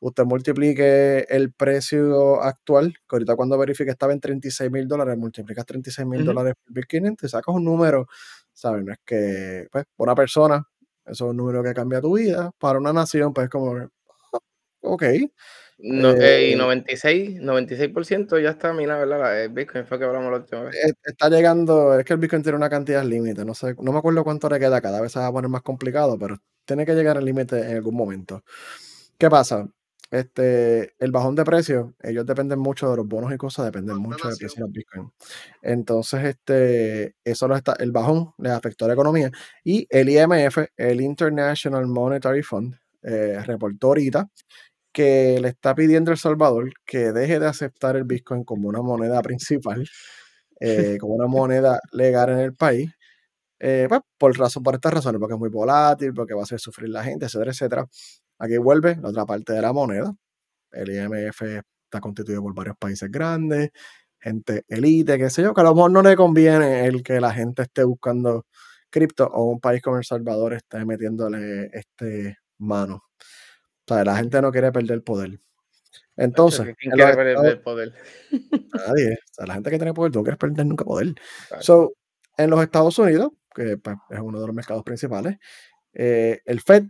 usted 0.00 0.24
multiplique 0.24 1.20
el 1.28 1.52
precio 1.52 2.42
actual, 2.42 2.92
que 3.08 3.16
ahorita 3.16 3.36
cuando 3.36 3.58
verifique 3.58 3.90
estaba 3.90 4.12
en 4.12 4.20
36 4.20 4.70
mil 4.70 4.86
dólares, 4.88 5.16
multiplicas 5.18 5.64
36 5.66 6.06
mil 6.06 6.24
dólares 6.24 6.54
por 6.64 6.74
1500 6.74 7.28
y 7.28 7.30
sacas 7.30 7.54
un 7.54 7.64
número, 7.64 8.06
¿sabes? 8.52 8.84
No 8.84 8.92
es 8.92 8.98
que, 9.04 9.66
pues, 9.72 9.84
por 9.96 10.08
una 10.08 10.14
persona, 10.14 10.62
eso 11.06 11.24
es 11.26 11.30
un 11.30 11.36
número 11.36 11.62
que 11.62 11.74
cambia 11.74 12.00
tu 12.00 12.16
vida, 12.16 12.50
para 12.58 12.78
una 12.78 12.92
nación, 12.92 13.32
pues, 13.34 13.48
como, 13.50 13.76
ah, 13.78 13.88
ok. 14.82 15.04
No, 15.78 16.10
eh, 16.12 16.50
y 16.50 16.56
96, 16.56 17.40
96% 17.40 18.38
ya 18.40 18.50
está 18.50 18.72
minado, 18.72 19.06
¿verdad? 19.06 19.42
El 19.42 19.50
Bitcoin 19.50 19.84
fue 19.86 19.98
que 19.98 20.04
hablamos 20.04 20.30
la 20.30 20.38
última 20.38 20.62
vez. 20.62 20.74
Eh, 20.76 20.92
está 21.04 21.28
llegando, 21.28 21.98
es 21.98 22.04
que 22.04 22.12
el 22.12 22.18
Bitcoin 22.20 22.42
tiene 22.42 22.56
una 22.56 22.70
cantidad 22.70 23.04
límite, 23.04 23.44
no 23.44 23.54
sé, 23.54 23.74
no 23.80 23.92
me 23.92 23.98
acuerdo 23.98 24.22
cuánto 24.24 24.48
le 24.48 24.60
queda, 24.60 24.80
cada 24.80 25.00
vez 25.00 25.12
se 25.12 25.18
va 25.18 25.26
a 25.26 25.32
poner 25.32 25.50
más 25.50 25.62
complicado, 25.62 26.18
pero 26.18 26.38
tiene 26.64 26.86
que 26.86 26.94
llegar 26.94 27.18
al 27.18 27.24
límite 27.24 27.58
en 27.58 27.76
algún 27.76 27.96
momento. 27.96 28.44
¿Qué 29.18 29.28
pasa? 29.28 29.68
Este, 30.10 30.94
el 31.00 31.10
bajón 31.10 31.34
de 31.34 31.44
precios, 31.44 31.90
ellos 32.00 32.24
dependen 32.24 32.60
mucho 32.60 32.88
de 32.88 32.96
los 32.98 33.08
bonos 33.08 33.34
y 33.34 33.36
cosas, 33.36 33.64
dependen 33.66 33.96
mucho 33.96 34.28
del 34.28 34.36
precio 34.36 34.64
del 34.64 34.72
Bitcoin. 34.72 35.10
Entonces, 35.60 36.24
este, 36.24 37.16
eso 37.24 37.48
lo 37.48 37.56
está, 37.56 37.74
el 37.80 37.90
bajón 37.90 38.32
les 38.38 38.52
afectó 38.52 38.84
a 38.84 38.88
la 38.88 38.94
economía. 38.94 39.32
Y 39.64 39.88
el 39.90 40.08
IMF, 40.08 40.58
el 40.76 41.00
International 41.00 41.86
Monetary 41.88 42.42
Fund, 42.42 42.76
eh, 43.02 43.42
reportó 43.44 43.88
ahorita 43.88 44.28
que 44.94 45.38
le 45.40 45.48
está 45.48 45.74
pidiendo 45.74 46.12
El 46.12 46.18
Salvador 46.18 46.72
que 46.86 47.12
deje 47.12 47.40
de 47.40 47.48
aceptar 47.48 47.96
el 47.96 48.04
Bitcoin 48.04 48.44
como 48.44 48.68
una 48.68 48.80
moneda 48.82 49.20
principal, 49.22 49.86
eh, 50.60 50.98
como 51.00 51.14
una 51.14 51.26
moneda 51.28 51.80
legal 51.92 52.30
en 52.30 52.38
el 52.40 52.54
país, 52.54 52.90
eh, 53.60 53.86
pues, 53.88 54.00
por, 54.18 54.38
razón, 54.38 54.62
por 54.62 54.74
estas 54.74 54.94
razones, 54.94 55.20
porque 55.20 55.34
es 55.34 55.40
muy 55.40 55.50
volátil, 55.50 56.14
porque 56.14 56.34
va 56.34 56.40
a 56.42 56.44
hacer 56.44 56.60
sufrir 56.60 56.90
la 56.90 57.04
gente, 57.04 57.26
etcétera, 57.26 57.50
etcétera. 57.52 57.86
Aquí 58.38 58.56
vuelve 58.58 58.96
la 59.02 59.08
otra 59.10 59.26
parte 59.26 59.52
de 59.52 59.62
la 59.62 59.72
moneda. 59.72 60.14
El 60.72 60.90
IMF 60.90 61.42
está 61.42 62.00
constituido 62.00 62.42
por 62.42 62.54
varios 62.54 62.76
países 62.78 63.10
grandes, 63.10 63.70
gente 64.20 64.64
elite, 64.68 65.18
qué 65.18 65.30
sé 65.30 65.42
yo, 65.42 65.54
que 65.54 65.60
a 65.62 65.64
lo 65.64 65.74
mejor 65.74 65.90
no 65.92 66.02
le 66.02 66.16
conviene 66.16 66.86
el 66.86 67.02
que 67.02 67.20
la 67.20 67.32
gente 67.32 67.62
esté 67.62 67.84
buscando 67.84 68.46
cripto 68.90 69.26
o 69.26 69.44
un 69.46 69.60
país 69.60 69.82
como 69.82 69.98
El 69.98 70.04
Salvador 70.04 70.54
esté 70.54 70.84
metiéndole 70.84 71.70
este 71.72 72.38
mano 72.58 73.02
o 73.86 73.94
sea, 73.94 74.04
la 74.04 74.16
gente 74.16 74.40
no 74.40 74.50
quiere 74.52 74.72
perder 74.72 75.02
poder. 75.02 75.40
Entonces. 76.16 76.74
¿Quién 76.78 76.92
quiere 76.94 77.14
perder 77.14 77.62
poder? 77.62 77.94
Nadie. 78.30 79.14
O 79.14 79.34
sea, 79.34 79.46
la 79.46 79.54
gente 79.54 79.70
que 79.70 79.78
tiene 79.78 79.94
poder 79.94 80.14
no 80.14 80.22
quiere 80.22 80.36
perder 80.36 80.66
nunca 80.66 80.84
poder. 80.84 81.14
So, 81.60 81.92
en 82.36 82.50
los 82.50 82.62
Estados 82.62 82.98
Unidos, 82.98 83.30
que 83.54 83.76
pues, 83.78 83.96
es 84.10 84.20
uno 84.20 84.40
de 84.40 84.46
los 84.46 84.54
mercados 84.54 84.82
principales, 84.84 85.36
eh, 85.92 86.40
el 86.44 86.60
Fed 86.60 86.84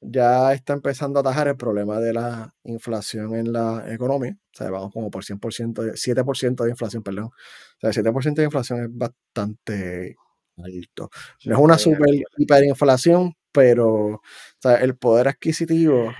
ya 0.00 0.52
está 0.52 0.74
empezando 0.74 1.18
a 1.18 1.22
atajar 1.22 1.48
el 1.48 1.56
problema 1.56 1.98
de 1.98 2.12
la 2.12 2.54
inflación 2.64 3.34
en 3.34 3.52
la 3.52 3.84
economía. 3.88 4.36
O 4.36 4.56
sea, 4.56 4.70
vamos 4.70 4.92
como 4.92 5.10
por 5.10 5.24
100%, 5.24 5.94
7% 5.94 6.64
de 6.64 6.70
inflación, 6.70 7.02
perdón. 7.02 7.26
O 7.26 7.32
sea, 7.80 7.90
el 7.90 7.96
7% 7.96 8.34
de 8.34 8.44
inflación 8.44 8.82
es 8.82 8.88
bastante 8.92 10.16
alto. 10.58 11.10
No 11.46 11.54
es 11.54 11.60
una 11.60 11.78
super 11.78 12.08
hiperinflación, 12.36 13.34
pero 13.54 14.20
sea, 14.58 14.74
el 14.76 14.96
poder 14.96 15.28
adquisitivo 15.28 16.12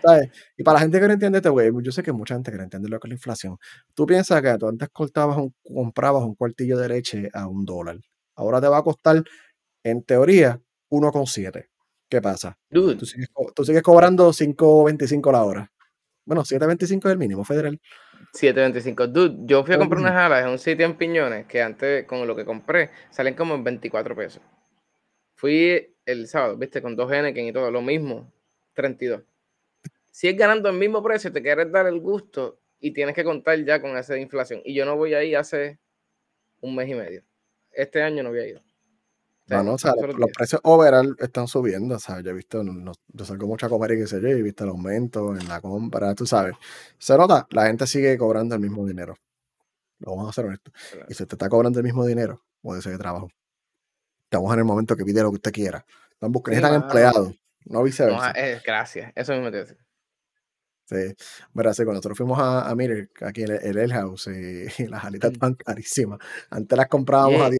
¿sabes? 0.00 0.30
Y 0.56 0.62
para 0.62 0.76
la 0.76 0.80
gente 0.80 1.00
que 1.00 1.06
no 1.06 1.12
entiende 1.12 1.38
este 1.38 1.48
güey, 1.48 1.70
yo 1.82 1.92
sé 1.92 2.02
que 2.02 2.12
mucha 2.12 2.34
gente 2.34 2.50
que 2.50 2.56
no 2.56 2.62
entiende 2.62 2.88
lo 2.88 2.98
que 3.00 3.08
es 3.08 3.10
la 3.10 3.14
inflación. 3.16 3.58
Tú 3.94 4.06
piensas 4.06 4.40
que 4.40 4.56
tú 4.58 4.68
antes 4.68 4.88
cortabas 4.90 5.36
un, 5.36 5.54
comprabas 5.62 6.22
un 6.22 6.34
cuartillo 6.34 6.78
de 6.78 6.88
leche 6.88 7.28
a 7.32 7.46
un 7.46 7.64
dólar. 7.64 7.98
Ahora 8.36 8.60
te 8.60 8.68
va 8.68 8.78
a 8.78 8.82
costar, 8.82 9.22
en 9.82 10.04
teoría, 10.04 10.60
1,7. 10.90 11.66
¿Qué 12.08 12.22
pasa? 12.22 12.56
Dude, 12.70 12.94
Tú 12.94 13.04
sigues, 13.04 13.28
tú 13.54 13.64
sigues 13.64 13.82
cobrando 13.82 14.30
5.25 14.30 15.32
la 15.32 15.44
hora. 15.44 15.72
Bueno, 16.24 16.42
7.25 16.42 17.06
es 17.06 17.12
el 17.12 17.18
mínimo 17.18 17.44
federal. 17.44 17.80
725. 18.32 19.06
Dude, 19.08 19.36
yo 19.46 19.64
fui 19.64 19.74
a 19.74 19.78
comprar 19.78 20.00
7.25. 20.00 20.02
unas 20.02 20.14
alas 20.14 20.44
en 20.44 20.50
un 20.50 20.58
sitio 20.58 20.86
en 20.86 20.96
Piñones 20.96 21.46
que 21.46 21.62
antes 21.62 22.06
con 22.06 22.26
lo 22.26 22.36
que 22.36 22.44
compré 22.44 22.90
salen 23.10 23.34
como 23.34 23.54
en 23.54 23.64
24 23.64 24.14
pesos. 24.14 24.42
Fui 25.36 25.96
el 26.08 26.26
sábado, 26.26 26.56
viste, 26.56 26.80
con 26.82 26.96
dos 26.96 27.10
Henneken 27.12 27.46
y 27.46 27.52
todo, 27.52 27.70
lo 27.70 27.82
mismo, 27.82 28.32
32. 28.74 29.22
Sigues 30.10 30.36
ganando 30.38 30.68
el 30.70 30.76
mismo 30.76 31.02
precio, 31.02 31.30
te 31.32 31.42
quieres 31.42 31.70
dar 31.70 31.86
el 31.86 32.00
gusto 32.00 32.58
y 32.80 32.92
tienes 32.92 33.14
que 33.14 33.24
contar 33.24 33.62
ya 33.64 33.80
con 33.80 33.96
esa 33.96 34.16
inflación. 34.18 34.60
Y 34.64 34.74
yo 34.74 34.84
no 34.84 34.96
voy 34.96 35.14
ahí 35.14 35.34
hace 35.34 35.78
un 36.60 36.74
mes 36.74 36.88
y 36.88 36.94
medio. 36.94 37.22
Este 37.72 38.02
año 38.02 38.22
no 38.22 38.30
había 38.30 38.46
ido. 38.48 38.60
O 38.60 39.48
sea, 39.48 39.58
No, 39.58 39.64
no, 39.64 39.72
o 39.74 39.78
sea, 39.78 39.92
los, 40.00 40.18
los 40.18 40.30
precios 40.36 40.60
overall 40.64 41.16
están 41.20 41.46
subiendo, 41.46 41.94
o 41.96 41.98
sea, 41.98 42.20
yo 42.20 42.30
he 42.30 42.34
visto, 42.34 42.62
no- 42.64 42.92
yo 43.08 43.24
salgo 43.24 43.46
mucho 43.46 43.66
a 43.66 43.68
comer 43.68 43.92
y 43.92 43.98
qué 43.98 44.06
sé 44.06 44.20
yo, 44.20 44.28
y 44.28 44.32
he 44.32 44.42
visto 44.42 44.64
el 44.64 44.70
aumento 44.70 45.36
en 45.36 45.46
la 45.48 45.60
compra, 45.60 46.14
tú 46.14 46.26
sabes. 46.26 46.54
Se 46.98 47.16
nota, 47.16 47.46
la 47.50 47.66
gente 47.66 47.86
sigue 47.86 48.16
cobrando 48.18 48.54
el 48.54 48.60
mismo 48.60 48.86
dinero. 48.86 49.14
Lo 50.00 50.12
vamos 50.16 50.30
a 50.30 50.32
ser 50.32 50.46
honestos. 50.46 50.72
Claro. 50.92 51.06
Y 51.08 51.14
si 51.14 51.22
usted 51.22 51.34
está 51.34 51.48
cobrando 51.48 51.78
el 51.80 51.84
mismo 51.84 52.04
dinero, 52.06 52.42
puede 52.60 52.82
ser 52.82 52.92
de 52.92 52.98
trabajo. 52.98 53.28
Estamos 54.30 54.52
en 54.52 54.58
el 54.58 54.64
momento 54.66 54.94
que 54.94 55.04
pide 55.06 55.22
lo 55.22 55.30
que 55.30 55.36
usted 55.36 55.52
quiera. 55.52 55.86
Están 56.12 56.30
buscando, 56.32 56.60
mano. 56.60 56.84
empleados, 56.84 57.28
no 57.64 57.78
No, 57.78 57.82
viceversa. 57.82 58.32
eh, 58.32 58.60
gracias, 58.64 59.10
eso 59.14 59.32
mismo 59.32 59.50
te 59.50 59.56
a. 59.58 59.76
Sí, 60.84 61.14
mira, 61.54 61.72
sí, 61.72 61.82
cuando 61.84 61.94
nosotros 61.98 62.18
fuimos 62.18 62.38
a, 62.38 62.68
a 62.68 62.74
Miller, 62.74 63.10
aquí 63.22 63.42
en 63.44 63.52
el, 63.52 63.78
el 63.78 63.92
House, 63.92 64.26
y, 64.28 64.82
y 64.82 64.86
las 64.88 65.04
alitas 65.04 65.30
Mm. 65.30 65.34
estaban 65.34 65.54
carísimas. 65.54 66.18
Antes 66.50 66.76
las 66.76 66.88
comprábamos 66.88 67.40
a 67.40 67.48
Yeah. 67.48 67.50
10 67.50 67.58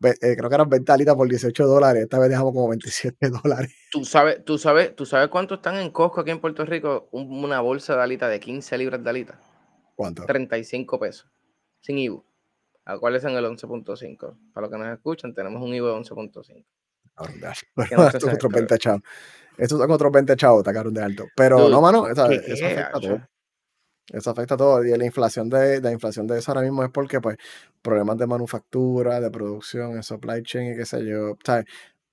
ve- 0.00 0.16
eh, 0.20 0.36
creo 0.36 0.48
que 0.48 0.54
eran 0.56 0.68
20 0.68 0.90
alitas 0.92 1.14
por 1.14 1.28
18 1.28 1.64
dólares, 1.64 2.02
esta 2.02 2.18
vez 2.18 2.28
dejamos 2.28 2.52
como 2.52 2.68
27 2.70 3.30
dólares. 3.44 3.72
¿Tú 3.92 4.04
sabes, 4.04 4.44
tú, 4.44 4.58
sabes, 4.58 4.96
¿Tú 4.96 5.06
sabes 5.06 5.28
cuánto 5.28 5.54
están 5.56 5.76
en 5.76 5.90
Costco 5.90 6.20
aquí 6.22 6.32
en 6.32 6.40
Puerto 6.40 6.64
Rico? 6.64 7.08
Un- 7.12 7.44
una 7.44 7.60
bolsa 7.60 7.94
de 7.96 8.02
alita 8.02 8.26
de 8.28 8.40
15 8.40 8.76
libras 8.78 9.02
de 9.04 9.10
alita. 9.10 9.38
¿Cuánto? 9.94 10.24
35 10.26 10.98
pesos. 10.98 11.28
Sin 11.80 11.98
IVU. 11.98 12.24
¿A 12.86 12.98
cuál 12.98 13.16
es 13.16 13.24
en 13.24 13.30
el 13.30 13.44
11.5? 13.44 14.36
Para 14.52 14.66
los 14.66 14.70
que 14.70 14.78
nos 14.78 14.94
escuchan, 14.94 15.32
tenemos 15.34 15.62
un 15.62 15.74
IVU 15.74 15.86
de 15.86 15.92
11.5. 15.94 16.64
Cabrón 17.14 17.40
de 17.40 17.46
alto. 17.46 17.60
Que 17.88 17.96
no 17.96 18.06
Estos 18.06 18.22
sabe, 18.22 18.34
otros 18.34 18.52
pero- 18.52 18.66
20 18.66 18.78
chavos. 18.78 19.02
Estos 19.56 19.78
son 19.78 19.90
otros 19.90 20.12
20 20.12 20.36
chavos, 20.36 20.58
está 20.60 20.72
cabrón 20.72 20.94
de 20.94 21.02
alto. 21.02 21.24
Pero 21.36 21.60
Dude, 21.60 21.70
no, 21.70 21.80
mano, 21.80 22.02
o 22.02 22.14
sea, 22.14 22.28
¿Qué, 22.28 22.34
eso 22.46 22.66
afecta 22.66 22.88
a 22.88 23.00
todo. 23.00 23.28
Eso 24.12 24.30
afecta 24.30 24.54
a 24.54 24.58
todo. 24.58 24.84
Y 24.84 24.96
la 24.98 25.04
inflación 25.06 25.48
de, 25.48 25.80
la 25.80 25.92
inflación 25.92 26.26
de 26.26 26.38
eso 26.38 26.50
ahora 26.50 26.62
mismo 26.62 26.82
es 26.82 26.90
porque, 26.90 27.20
pues, 27.20 27.36
problemas 27.80 28.18
de 28.18 28.26
manufactura, 28.26 29.20
de 29.20 29.30
producción, 29.30 29.94
de 29.94 30.02
supply 30.02 30.42
chain 30.42 30.72
y 30.72 30.76
qué 30.76 30.84
sé 30.84 31.06
yo. 31.06 31.38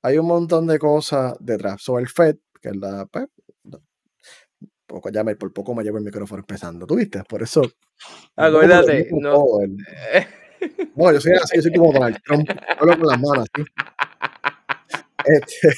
Hay 0.03 0.17
un 0.19 0.27
montón 0.27 0.67
de 0.67 0.77
cosas 0.79 1.35
detrás. 1.39 1.81
Sobre 1.81 2.03
el 2.03 2.09
FED, 2.09 2.37
que 2.61 2.69
es 2.69 2.75
la, 2.75 3.07
pues, 3.07 3.25
poco, 4.85 5.09
ya 5.09 5.23
me, 5.23 5.35
por 5.35 5.51
poco 5.53 5.73
me 5.73 5.83
llevo 5.83 5.97
el 5.97 6.03
micrófono 6.03 6.41
empezando. 6.41 6.85
¿Tú 6.85 6.95
viste? 6.95 7.23
Por 7.23 7.41
eso. 7.41 7.61
Acuérdate, 8.35 9.09
con 9.09 9.19
no. 9.19 9.45
no, 10.95 11.11
yo 11.11 11.21
soy 11.21 11.33
así, 11.33 11.55
yo 11.57 11.61
soy 11.63 11.73
como 11.73 11.91
Donald 11.93 12.17
Trump. 12.23 12.49
Hablo 12.79 12.97
con 12.97 13.07
las 13.07 13.19
manos. 13.19 13.47
Este, 15.25 15.69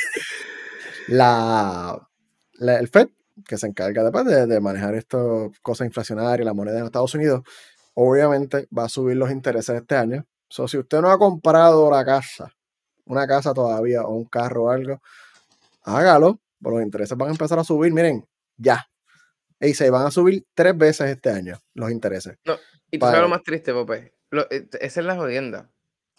la, 1.07 1.99
la- 2.53 2.79
el 2.79 2.87
FED, 2.87 3.09
que 3.47 3.57
se 3.57 3.67
encarga 3.67 4.03
después 4.03 4.25
de, 4.25 4.45
de 4.47 4.59
manejar 4.59 4.95
estas 4.95 5.21
cosas 5.61 5.85
inflacionarias, 5.87 6.45
la 6.45 6.53
moneda 6.53 6.79
en 6.79 6.85
Estados 6.85 7.13
Unidos, 7.15 7.41
obviamente 7.93 8.67
va 8.77 8.85
a 8.85 8.89
subir 8.89 9.17
los 9.17 9.31
intereses 9.31 9.75
este 9.75 9.95
año. 9.95 10.25
So, 10.49 10.67
si 10.67 10.77
usted 10.77 11.01
no 11.01 11.09
ha 11.11 11.17
comprado 11.17 11.89
la 11.89 12.05
casa, 12.05 12.51
una 13.05 13.25
casa 13.27 13.53
todavía, 13.53 14.03
o 14.03 14.13
un 14.15 14.25
carro 14.25 14.65
o 14.65 14.69
algo, 14.69 15.01
hágalo, 15.83 16.39
porque 16.61 16.77
los 16.77 16.85
intereses 16.85 17.17
van 17.17 17.29
a 17.29 17.31
empezar 17.31 17.59
a 17.59 17.63
subir, 17.63 17.91
miren, 17.91 18.25
ya. 18.57 18.85
Y 19.59 19.73
se 19.73 19.89
van 19.89 20.05
a 20.05 20.11
subir 20.11 20.45
tres 20.53 20.77
veces 20.77 21.09
este 21.09 21.29
año 21.31 21.57
los 21.73 21.89
intereses. 21.91 22.37
Y 22.91 22.99
tú 22.99 23.05
sabes 23.05 23.21
lo 23.21 23.29
más 23.29 23.41
triste, 23.43 23.73
Pope. 23.73 24.12
Lo- 24.33 24.47
eh, 24.49 24.67
esa 24.81 24.99
es 25.01 25.05
la 25.05 25.15
jodienda. 25.15 25.69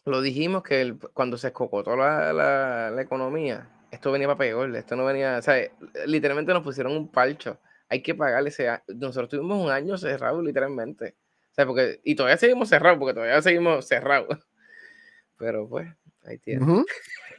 Lo 0.05 0.21
dijimos 0.21 0.63
que 0.63 0.81
el- 0.81 0.99
cuando 0.99 1.37
se 1.37 1.49
escocotó 1.49 1.97
la, 1.97 2.33
la, 2.33 2.91
la 2.91 3.03
economía, 3.03 3.69
esto 3.91 4.13
venía 4.13 4.29
para 4.29 4.39
peor. 4.39 4.75
Esto 4.77 4.95
no 4.97 5.05
venía. 5.05 5.39
O 5.39 5.43
sea, 5.43 5.57
literalmente 6.07 6.53
nos 6.53 6.63
pusieron 6.63 6.93
un 6.97 7.11
palcho. 7.11 7.59
Hay 7.89 8.03
que 8.03 8.15
pagarle 8.15 8.51
ese. 8.51 8.69
Nosotros 8.89 9.29
tuvimos 9.31 9.65
un 9.65 9.71
año 9.71 9.99
cerrado, 9.99 10.41
literalmente. 10.43 11.17
O 11.51 11.55
sea, 11.55 11.67
porque, 11.67 12.01
y 12.05 12.15
todavía 12.15 12.37
seguimos 12.37 12.69
cerrados, 12.69 12.99
porque 12.99 13.15
todavía 13.15 13.43
seguimos 13.43 13.87
cerrados. 13.87 14.29
Pero 15.39 15.69
pues, 15.69 15.89
ahí 16.25 16.39
tiene. 16.39 16.63
Ujú. 16.65 16.85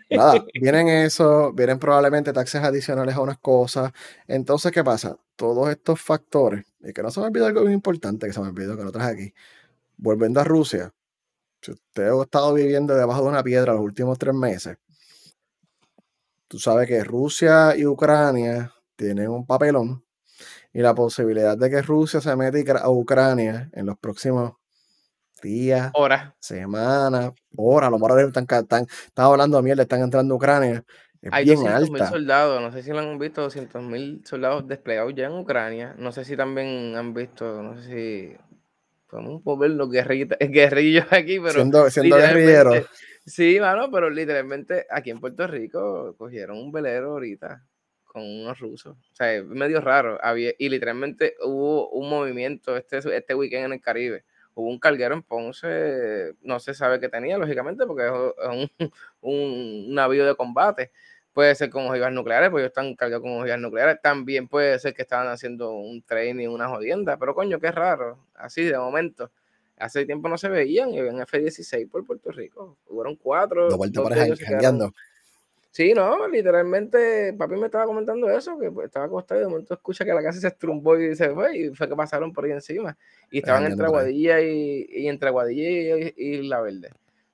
Nada, 0.10 0.46
vienen 0.54 0.88
eso, 0.88 1.52
vienen 1.54 1.80
probablemente 1.80 2.32
taxes 2.34 2.62
adicionales 2.62 3.16
a 3.16 3.22
unas 3.22 3.38
cosas. 3.40 3.92
Entonces, 4.28 4.72
¿qué 4.72 4.84
pasa? 4.84 5.18
Todos 5.36 5.70
estos 5.70 6.00
factores, 6.02 6.66
y 6.82 6.94
que 6.94 7.02
no 7.02 7.10
se 7.12 7.20
me 7.20 7.28
olvide 7.28 7.46
algo 7.46 7.62
bien 7.62 7.74
importante 7.74 8.28
que 8.28 8.34
se 8.34 8.40
me 8.42 8.48
olvidó 8.48 8.78
que 8.78 8.84
lo 8.84 8.92
traje 8.92 9.12
aquí. 9.12 9.34
Volviendo 9.98 10.40
a 10.40 10.44
Rusia, 10.44 10.92
si 11.62 11.72
usted 11.72 12.10
ha 12.10 12.22
estado 12.22 12.54
viviendo 12.54 12.96
debajo 12.96 13.24
de 13.24 13.30
una 13.30 13.44
piedra 13.44 13.74
los 13.74 13.82
últimos 13.82 14.18
tres 14.18 14.34
meses, 14.34 14.78
tú 16.48 16.60
sabes 16.60 16.88
que 16.88 17.04
Rusia 17.04 17.76
y 17.76 17.86
Ucrania 17.86 18.74
tienen 18.96 19.30
un 19.30 19.46
papelón 19.46 20.04
y 20.74 20.82
la 20.82 20.94
posibilidad 20.94 21.58
de 21.58 21.70
que 21.70 21.82
Rusia 21.82 22.22
se 22.22 22.36
meta 22.36 22.80
a 22.80 22.90
Ucrania 22.90 23.70
en 23.74 23.86
los 23.86 23.98
próximos 23.98 24.54
días, 25.42 25.92
Ahora, 25.94 26.36
semanas, 26.40 27.32
horas, 27.56 27.88
a 27.88 27.92
lo 27.92 28.00
mejor 28.00 28.20
están, 28.20 28.44
están, 28.50 28.84
están 28.84 29.26
hablando 29.26 29.58
de 29.58 29.64
mierda, 29.64 29.84
están 29.84 30.02
entrando 30.02 30.34
a 30.34 30.38
Ucrania, 30.38 30.84
es 31.26 31.34
hay 31.34 31.46
bien 31.46 31.58
200 31.58 31.90
mil 31.90 32.02
alta. 32.02 32.14
soldados. 32.14 32.62
No 32.62 32.72
sé 32.72 32.84
si 32.84 32.92
lo 32.92 33.00
han 33.00 33.18
visto, 33.18 33.42
200 33.42 33.82
mil 33.82 34.22
soldados 34.26 34.68
desplegados 34.68 35.14
ya 35.16 35.26
en 35.26 35.34
Ucrania. 35.34 35.96
No 35.98 36.12
sé 36.12 36.24
si 36.24 36.38
también 36.38 36.96
han 36.96 37.16
visto, 37.16 37.64
no 37.64 37.76
sé 37.82 37.88
si 37.88 38.38
podemos 39.08 39.42
ver 39.60 39.72
los 39.72 39.90
guerrillitas- 39.90 40.38
guerrillos 40.52 41.06
aquí, 41.12 41.40
pero 41.40 41.52
siendo 41.54 41.90
siendo 41.90 42.16
literalmente, 42.18 42.52
guerrillero. 42.52 42.88
Sí, 43.26 43.58
mano, 43.60 43.90
pero 43.92 44.10
literalmente 44.10 44.86
aquí 44.90 45.10
en 45.10 45.20
Puerto 45.20 45.48
Rico 45.48 46.16
cogieron 46.18 46.58
un 46.60 46.72
velero 46.72 47.12
ahorita 47.14 47.66
con 48.04 48.22
unos 48.24 48.60
rusos. 48.60 48.96
O 48.98 49.16
sea, 49.16 49.34
es 49.34 49.44
medio 49.46 49.82
raro. 49.82 50.20
Había, 50.22 50.54
y 50.58 50.70
literalmente 50.70 51.36
hubo 51.44 51.90
un 51.90 52.10
movimiento 52.10 52.78
este, 52.78 52.98
este 52.98 53.36
weekend 53.36 53.66
en 53.66 53.74
el 53.74 53.82
Caribe. 53.82 54.24
Hubo 54.54 54.70
un 54.70 54.80
carguero 54.80 55.16
en 55.16 55.24
Ponce, 55.24 56.34
no 56.42 56.60
se 56.62 56.74
sabe 56.74 57.00
qué 57.02 57.10
tenía, 57.10 57.38
lógicamente, 57.38 57.86
porque 57.86 58.06
es 58.06 58.12
un, 58.48 58.72
un 59.22 59.94
navío 59.94 60.26
de 60.26 60.36
combate. 60.36 60.92
Puede 61.36 61.54
ser 61.54 61.70
con 61.70 61.86
ojivas 61.86 62.14
nucleares, 62.14 62.50
porque 62.50 62.62
ellos 62.62 62.70
están 62.70 62.96
cargados 62.96 63.22
con 63.22 63.42
ojivas 63.42 63.60
nucleares. 63.60 64.02
También 64.02 64.48
puede 64.48 64.80
ser 64.80 64.94
que 64.94 65.02
estaban 65.02 65.28
haciendo 65.28 65.74
un 65.74 66.02
training, 66.02 66.48
una 66.48 66.70
jodienda. 66.70 67.18
Pero 67.18 67.36
coño, 67.36 67.60
qué 67.60 67.74
raro. 67.74 68.20
Así 68.36 68.64
de 68.64 68.78
momento. 68.78 69.30
Hace 69.78 70.06
tiempo 70.06 70.30
no 70.30 70.38
se 70.38 70.48
veían 70.48 70.92
y 70.92 71.00
habían 71.00 71.20
F-16 71.20 71.90
por 71.90 72.06
Puerto 72.06 72.32
Rico. 72.32 72.78
Hubo 72.88 73.04
cuatro. 73.18 73.70
De 73.70 73.76
vuelta 73.76 74.00
dos 74.00 74.10
para 74.10 74.26
quedaron-. 74.28 74.94
Sí, 75.72 75.94
no, 75.94 76.26
literalmente, 76.30 77.34
papi 77.34 77.56
me 77.58 77.66
estaba 77.66 77.86
comentando 77.86 78.30
eso, 78.30 78.58
que 78.58 78.72
pues, 78.72 78.86
estaba 78.86 79.08
acostado 79.08 79.42
y 79.42 79.44
de 79.44 79.50
momento 79.50 79.74
escucha 79.74 80.06
que 80.06 80.14
la 80.14 80.24
casa 80.24 80.40
se 80.40 80.48
estrumbó 80.48 80.98
y 80.98 81.18
se 81.18 81.32
fue 81.32 81.58
y 81.58 81.70
fue 81.76 81.90
que 81.90 81.98
pasaron 81.98 82.32
por 82.32 82.46
ahí 82.46 82.52
encima. 82.52 82.98
Y 83.30 83.40
estaban 83.40 83.66
entre. 83.66 83.86
Aguadilla 83.86 84.40
y, 84.40 84.88
y 84.90 85.10
entre 85.10 85.28
Aguadilla 85.28 85.98
y, 85.98 86.14
y 86.16 86.48
La 86.48 86.62
Verde. 86.62 86.92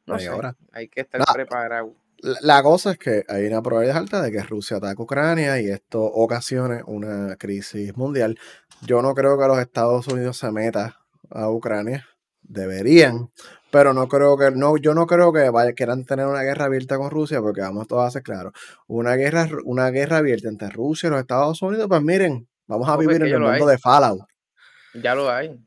No 0.08 0.18
sé, 0.18 0.30
ahora. 0.30 0.56
hay 0.72 0.88
que 0.88 1.02
estar 1.02 1.20
Nada. 1.20 1.32
preparado. 1.32 1.94
La, 2.22 2.62
cosa 2.62 2.92
es 2.92 3.00
que 3.00 3.24
hay 3.28 3.48
una 3.48 3.62
probabilidad 3.62 3.98
alta 3.98 4.22
de 4.22 4.32
que 4.32 4.44
Rusia 4.44 4.78
ataque 4.78 4.96
a 5.00 5.04
Ucrania 5.04 5.60
y 5.60 5.68
esto 5.70 6.04
ocasione 6.04 6.84
una 6.86 7.36
crisis 7.36 7.98
mundial. 7.98 8.38
Yo 8.82 9.02
no 9.02 9.16
creo 9.16 9.40
que 9.40 9.48
los 9.48 9.60
Estados 9.60 10.08
Unidos 10.08 10.38
se 10.38 10.52
meta 10.52 11.00
a 11.32 11.50
Ucrania. 11.50 12.06
Deberían, 12.44 13.32
pero 13.72 13.94
no 13.94 14.08
creo 14.08 14.38
que 14.38 14.52
no, 14.52 14.78
yo 14.78 14.94
no 14.94 15.08
creo 15.08 15.32
que 15.32 15.50
vaya, 15.50 15.74
quieran 15.74 16.06
tener 16.06 16.28
una 16.28 16.42
guerra 16.42 16.66
abierta 16.66 16.98
con 16.98 17.10
Rusia, 17.10 17.40
porque 17.42 17.62
vamos 17.62 17.88
todos 17.88 18.06
a 18.06 18.12
ser 18.12 18.24
claros. 18.24 18.54
Una 18.88 19.16
guerra, 19.16 19.48
una 19.64 19.90
guerra 19.90 20.18
abierta 20.18 20.50
entre 20.50 20.70
Rusia 20.70 21.08
y 21.08 21.12
los 21.12 21.22
Estados 21.22 21.62
Unidos, 21.62 21.88
pues 21.88 22.02
miren, 22.02 22.48
vamos 22.68 22.90
a 22.90 22.96
Pues, 22.96 23.08
vivir 23.08 23.22
en 23.26 23.34
el 23.34 23.40
mundo 23.40 23.66
hay. 23.68 23.72
de 23.72 23.78
Fallout. 23.78 24.22
Ya 24.94 25.16
lo 25.16 25.30
hay. 25.32 25.58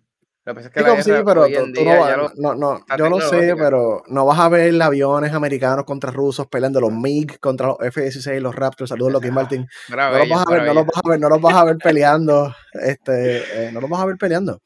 Lo 0.47 0.53
que 0.53 0.55
pasa 0.57 0.69
es 0.69 0.75
que 0.75 0.81
Sí, 1.03 1.11
pero 1.25 1.41
tú, 1.59 1.73
tú 1.73 1.85
no 1.85 1.91
vas- 2.01 2.11
no, 2.37 2.55
no, 2.55 2.79
yo 2.99 3.09
lo 3.09 3.17
sé, 3.31 3.55
pero 3.57 4.03
no 4.09 4.27
vas 4.27 4.39
a 4.39 4.49
ver 4.51 4.83
aviones 4.83 5.33
americanos 5.33 5.85
contra 5.87 6.11
rusos 6.11 6.47
peleando 6.49 6.81
los. 6.81 6.93
MiG 6.93 7.41
contra 7.41 7.69
los 7.69 7.77
F-16, 7.81 8.41
los 8.41 8.55
Raptors, 8.55 8.91
saludos 8.91 9.13
Ah, 9.31 9.33
Martin. 9.33 9.67
No 10.13 10.19
los 10.19 10.29
vas 10.29 10.47
a 10.47 10.51
ver, 10.51 10.61
no 10.67 10.75
los 10.75 10.87
vas 10.87 11.03
a 11.05 11.09
ver, 11.09 11.21
no 11.21 11.29
los 11.31 11.41
vas 11.41 11.55
a 11.55 11.65
ver 11.65 11.77
peleando, 11.79 12.55
este, 12.75 13.37
eh, 13.39 13.71
no 13.73 13.81
los 13.81 13.89
vas 13.89 14.01
a 14.03 14.05
ver 14.07 14.17
peleando. 14.19 14.61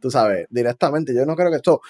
Tú 0.00 0.10
sabes, 0.10 0.46
directamente. 0.50 1.12
Yo 1.14 1.26
no 1.26 1.34
creo 1.34 1.50
que 1.50 1.56
esto, 1.56 1.80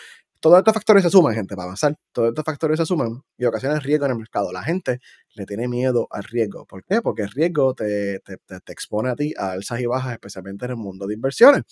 todos 0.40 0.56
estos 0.58 0.72
factores 0.72 1.02
se 1.02 1.10
suman, 1.10 1.34
gente, 1.34 1.54
para 1.56 1.64
avanzar. 1.64 1.94
Todos 2.12 2.28
estos 2.30 2.44
factores 2.44 2.78
se 2.78 2.86
suman 2.86 3.20
y 3.36 3.44
ocasionan 3.44 3.80
riesgo 3.82 4.06
en 4.06 4.12
el 4.12 4.18
mercado. 4.18 4.50
La 4.52 4.62
gente 4.62 5.00
le 5.34 5.44
tiene 5.44 5.68
miedo 5.68 6.06
al 6.10 6.24
riesgo. 6.24 6.64
¿Por 6.64 6.84
qué? 6.84 7.02
Porque 7.02 7.22
el 7.22 7.30
riesgo 7.30 7.74
te, 7.74 8.20
te, 8.20 8.38
te 8.60 8.72
expone 8.72 9.10
a 9.10 9.14
ti 9.14 9.34
a 9.36 9.50
alzas 9.50 9.80
y 9.80 9.86
bajas, 9.86 10.12
especialmente 10.14 10.64
en 10.64 10.70
el 10.70 10.76
mundo 10.78 11.06
de 11.06 11.14
inversiones. 11.14 11.64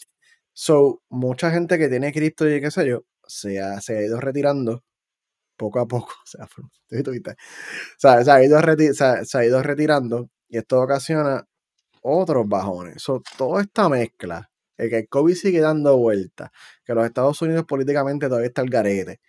So, 0.54 1.02
mucha 1.11 1.50
gente 1.50 1.78
que 1.78 1.88
tiene 1.88 2.12
cripto 2.12 2.49
y 2.49 2.61
qué 2.61 2.70
sé 2.70 2.87
yo, 2.87 3.04
se 3.26 3.61
ha, 3.61 3.80
se 3.80 3.99
ha 3.99 4.02
ido 4.02 4.20
retirando 4.20 4.84
poco 5.56 5.80
a 5.80 5.87
poco. 5.88 6.12
O 6.25 6.26
sea, 7.99 8.25
se, 8.25 8.30
ha 8.30 8.44
ido 8.44 8.61
se, 9.25 9.38
ha 9.38 9.44
ido 9.44 9.62
retirando 9.62 10.30
y 10.49 10.58
esto 10.58 10.80
ocasiona 10.80 11.44
otros 12.02 12.49
bajones. 12.49 13.02
So, 13.02 13.23
toda 13.38 13.62
esta 13.62 13.88
mezcla, 13.88 14.50
el 14.76 14.90
que 14.90 14.99
el 14.99 15.08
COVID 15.08 15.34
sigue 15.34 15.61
dando 15.61 15.96
vueltas, 15.99 16.50
que 16.84 16.94
los 16.94 17.06
Estados 17.06 17.40
Unidos 17.42 17.64
políticamente 17.66 18.28
todavía 18.28 18.49
está 18.49 18.62
el 18.62 18.70
garete 18.70 19.20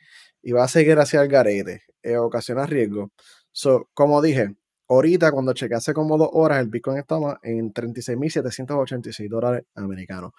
y 0.43 0.51
va 0.51 0.65
a 0.65 0.67
seguir 0.67 0.99
hacia 0.99 1.21
el 1.23 1.29
garete, 1.29 1.83
eh, 2.03 2.17
ocasiona 2.17 2.65
riesgo. 2.67 3.11
So, 3.51 3.89
como 3.93 4.21
dije, 4.21 4.55
ahorita 4.87 5.31
cuando 5.31 5.53
chequeé 5.53 5.77
hace 5.77 5.93
como 5.93 6.17
dos 6.17 6.29
horas, 6.33 6.59
el 6.59 6.69
Bitcoin 6.69 6.97
estaba 6.99 7.39
en 7.43 7.73
36.786 7.73 9.29
dólares 9.29 9.63
americanos. 9.75 10.31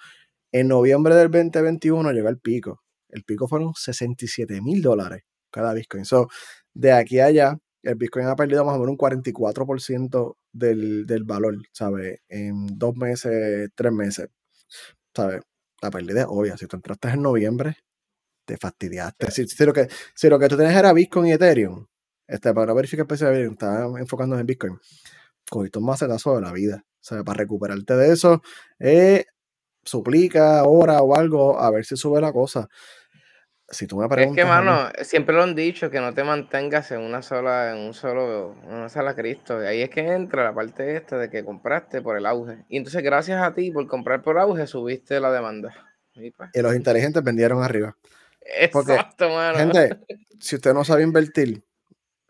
En 0.52 0.68
noviembre 0.68 1.14
del 1.14 1.30
2021 1.30 2.12
llegó 2.12 2.28
el 2.28 2.38
pico. 2.38 2.82
El 3.08 3.24
pico 3.24 3.48
fueron 3.48 3.72
67 3.74 4.60
mil 4.60 4.82
dólares 4.82 5.22
cada 5.50 5.72
Bitcoin. 5.74 6.04
So, 6.04 6.28
de 6.74 6.92
aquí 6.92 7.18
a 7.18 7.26
allá, 7.26 7.58
el 7.82 7.94
Bitcoin 7.94 8.26
ha 8.26 8.36
perdido 8.36 8.64
más 8.64 8.76
o 8.76 8.80
menos 8.80 8.92
un 8.92 8.98
44% 8.98 10.36
del, 10.52 11.06
del 11.06 11.24
valor, 11.24 11.56
¿sabes? 11.72 12.20
En 12.28 12.66
dos 12.78 12.96
meses, 12.96 13.70
tres 13.74 13.92
meses, 13.92 14.28
¿sabes? 15.14 15.40
La 15.82 15.90
pérdida 15.90 16.22
es 16.22 16.26
obvia. 16.28 16.56
Si 16.56 16.66
tú 16.66 16.76
entraste 16.76 17.08
en 17.08 17.22
noviembre, 17.22 17.76
te 18.46 18.56
fastidiaste. 18.56 19.30
Si, 19.30 19.64
lo, 19.64 19.72
que, 19.72 19.88
si 20.14 20.28
lo 20.28 20.38
que 20.38 20.48
tú 20.48 20.56
tienes 20.56 20.76
era 20.76 20.92
Bitcoin 20.92 21.28
y 21.28 21.32
Ethereum, 21.32 21.86
este, 22.26 22.52
para 22.54 22.74
verificar 22.74 23.06
el 23.10 23.18
de 23.18 23.46
estaba 23.46 24.00
enfocando 24.00 24.38
en 24.38 24.46
Bitcoin, 24.46 24.78
cogiste 25.50 25.78
un 25.78 25.86
macetazo 25.86 26.36
de 26.36 26.42
la 26.42 26.52
vida. 26.52 26.84
¿sabes? 27.06 27.24
Para 27.24 27.38
recuperarte 27.38 27.94
de 27.94 28.12
eso, 28.12 28.42
eh, 28.80 29.26
suplica 29.86 30.58
ahora 30.58 31.00
o 31.00 31.16
algo 31.16 31.58
a 31.58 31.70
ver 31.70 31.84
si 31.84 31.96
sube 31.96 32.20
la 32.20 32.32
cosa. 32.32 32.68
Si 33.68 33.86
tú 33.86 33.96
me 33.96 34.08
preguntas. 34.08 34.38
Es 34.38 34.44
que, 34.44 34.48
mano, 34.48 34.90
siempre 35.02 35.34
lo 35.34 35.42
han 35.42 35.56
dicho, 35.56 35.90
que 35.90 35.98
no 35.98 36.14
te 36.14 36.22
mantengas 36.22 36.92
en 36.92 37.00
una 37.00 37.22
sola, 37.22 37.72
en 37.72 37.78
un 37.78 37.94
solo, 37.94 38.54
una 38.64 38.88
sola 38.88 39.16
Cristo. 39.16 39.60
Y 39.60 39.66
ahí 39.66 39.82
es 39.82 39.90
que 39.90 40.00
entra 40.00 40.44
la 40.44 40.54
parte 40.54 40.96
esta 40.96 41.18
de 41.18 41.30
que 41.30 41.44
compraste 41.44 42.00
por 42.00 42.16
el 42.16 42.26
auge. 42.26 42.64
Y 42.68 42.76
entonces, 42.76 43.02
gracias 43.02 43.42
a 43.42 43.54
ti 43.54 43.72
por 43.72 43.88
comprar 43.88 44.22
por 44.22 44.38
auge, 44.38 44.68
subiste 44.68 45.18
la 45.18 45.32
demanda. 45.32 45.74
Y, 46.14 46.30
pues 46.30 46.50
los 46.54 46.76
inteligentes 46.76 47.24
vendieron 47.24 47.62
arriba. 47.62 47.96
Exacto, 48.40 49.30
mano. 49.30 49.58
Gente, 49.58 49.98
si 50.38 50.54
usted 50.54 50.72
no 50.72 50.84
sabe 50.84 51.02
invertir, 51.02 51.64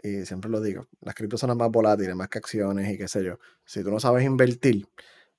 y 0.03 0.25
siempre 0.25 0.51
lo 0.51 0.61
digo, 0.61 0.89
las 1.03 1.15
criptos 1.15 1.41
son 1.41 1.49
las 1.49 1.57
más 1.57 1.71
volátiles, 1.71 2.15
más 2.15 2.29
que 2.29 2.39
acciones 2.39 2.91
y 2.91 2.97
qué 2.97 3.09
sé 3.09 3.23
yo. 3.25 3.39
Si 3.65 3.83
tú 3.83 3.91
no 3.91 4.01
sabes 4.01 4.25
invertir, 4.25 4.87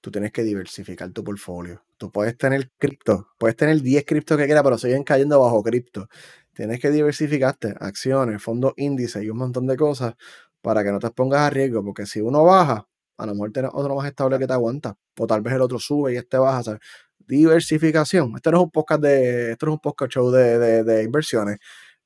tú 0.07 0.11
tienes 0.11 0.31
que 0.31 0.43
diversificar 0.43 1.11
tu 1.11 1.21
portfolio. 1.21 1.83
Tú 1.97 2.09
puedes 2.09 2.37
tener 2.37 2.71
cripto, 2.77 3.27
puedes 3.37 3.57
tener 3.57 3.81
10 3.81 4.05
criptos 4.05 4.37
que 4.37 4.45
quieras, 4.45 4.63
pero 4.63 4.77
siguen 4.77 5.03
cayendo 5.03 5.37
bajo 5.37 5.61
cripto. 5.61 6.07
Tienes 6.53 6.79
que 6.79 6.91
diversificarte, 6.91 7.75
acciones, 7.77 8.41
fondos 8.41 8.71
índices 8.77 9.21
y 9.21 9.29
un 9.29 9.37
montón 9.37 9.67
de 9.67 9.75
cosas 9.75 10.15
para 10.61 10.81
que 10.85 10.93
no 10.93 10.99
te 10.99 11.11
pongas 11.11 11.41
a 11.41 11.49
riesgo, 11.49 11.83
porque 11.83 12.05
si 12.05 12.21
uno 12.21 12.45
baja, 12.45 12.87
a 13.17 13.25
lo 13.25 13.33
mejor 13.33 13.51
tienes 13.51 13.71
otro 13.73 13.95
más 13.95 14.07
estable 14.07 14.39
que 14.39 14.47
te 14.47 14.53
aguanta, 14.53 14.95
o 15.19 15.27
tal 15.27 15.41
vez 15.41 15.55
el 15.55 15.61
otro 15.61 15.77
sube 15.77 16.13
y 16.13 16.15
este 16.15 16.37
baja. 16.37 16.79
Diversificación. 17.19 18.31
Este 18.37 18.49
no 18.49 18.59
es 18.59 18.63
un 18.63 18.71
podcast 18.71 19.01
de, 19.01 19.51
esto 19.51 19.65
es 19.65 19.71
un 19.73 19.79
podcast 19.79 20.13
show 20.13 20.31
de, 20.31 20.85
de, 20.85 21.03
inversiones, 21.03 21.57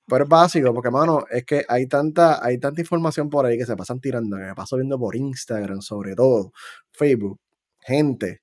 pero 0.07 0.23
es 0.23 0.29
básico, 0.29 0.73
porque 0.73 0.89
mano, 0.89 1.23
es 1.29 1.45
que 1.45 1.63
hay 1.69 1.85
tanta, 1.85 2.43
hay 2.43 2.57
tanta 2.57 2.81
información 2.81 3.29
por 3.29 3.45
ahí 3.45 3.59
que 3.59 3.65
se 3.67 3.75
pasan 3.75 3.99
tirando, 3.99 4.37
que 4.37 4.43
me 4.43 4.55
paso 4.55 4.75
viendo 4.77 4.97
por 4.97 5.15
Instagram, 5.15 5.81
sobre 5.81 6.15
todo, 6.15 6.51
Facebook, 6.91 7.39
gente 7.81 8.41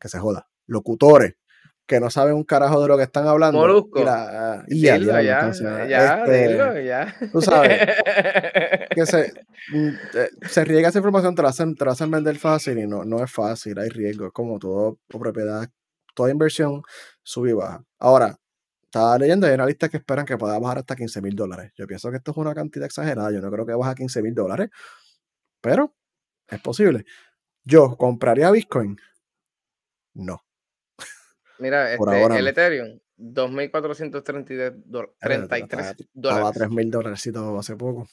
que 0.00 0.08
se 0.08 0.18
joda, 0.18 0.48
locutores 0.66 1.34
que 1.86 2.00
no 2.00 2.10
saben 2.10 2.34
un 2.34 2.44
carajo 2.44 2.80
de 2.80 2.88
lo 2.88 2.96
que 2.96 3.02
están 3.02 3.26
hablando. 3.26 3.58
Molusco. 3.58 4.00
y 4.68 4.80
ya, 4.80 4.96
ya, 4.96 5.20
ya, 5.20 5.48
este, 5.48 6.84
ya. 6.86 7.14
Tú 7.30 7.42
sabes, 7.42 7.80
que 8.94 9.06
se, 9.06 9.32
mm, 9.72 9.88
eh, 10.14 10.30
se 10.48 10.64
riega 10.64 10.88
esa 10.88 10.98
información, 10.98 11.34
te 11.34 11.42
la, 11.42 11.48
hacen, 11.48 11.74
te 11.74 11.84
la 11.84 11.92
hacen 11.92 12.10
vender 12.10 12.38
fácil 12.38 12.78
y 12.78 12.86
no, 12.86 13.04
no 13.04 13.22
es 13.22 13.30
fácil, 13.30 13.78
hay 13.78 13.88
riesgo, 13.88 14.26
es 14.26 14.32
como 14.32 14.58
todo 14.58 14.98
propiedad, 15.08 15.68
toda 16.14 16.30
inversión 16.30 16.82
sube 17.22 17.50
y 17.50 17.52
baja. 17.52 17.84
Ahora, 17.98 18.38
estaba 18.84 19.18
leyendo, 19.18 19.46
hay 19.46 19.54
analistas 19.54 19.90
que 19.90 19.96
esperan 19.98 20.24
que 20.24 20.38
pueda 20.38 20.58
bajar 20.58 20.78
hasta 20.78 20.96
15 20.96 21.20
mil 21.20 21.34
dólares. 21.34 21.72
Yo 21.76 21.86
pienso 21.86 22.10
que 22.10 22.16
esto 22.18 22.30
es 22.30 22.36
una 22.36 22.54
cantidad 22.54 22.86
exagerada, 22.86 23.30
yo 23.32 23.40
no 23.40 23.50
creo 23.50 23.66
que 23.66 23.74
baje 23.74 23.90
a 23.90 23.94
15 23.94 24.22
mil 24.22 24.34
dólares, 24.34 24.70
pero 25.60 25.94
es 26.48 26.60
posible. 26.60 27.04
¿Yo 27.64 27.96
compraría 27.96 28.50
Bitcoin? 28.50 28.98
No. 30.14 30.42
Mira, 31.58 31.92
este, 31.94 32.38
el 32.38 32.48
Ethereum, 32.48 32.98
2.433 33.18 34.82
dólares. 34.84 35.14
Estaba 36.14 36.48
a 36.48 36.52
3.000 36.52 36.90
dólares 36.90 37.26
hace 37.58 37.76
poco. 37.76 38.08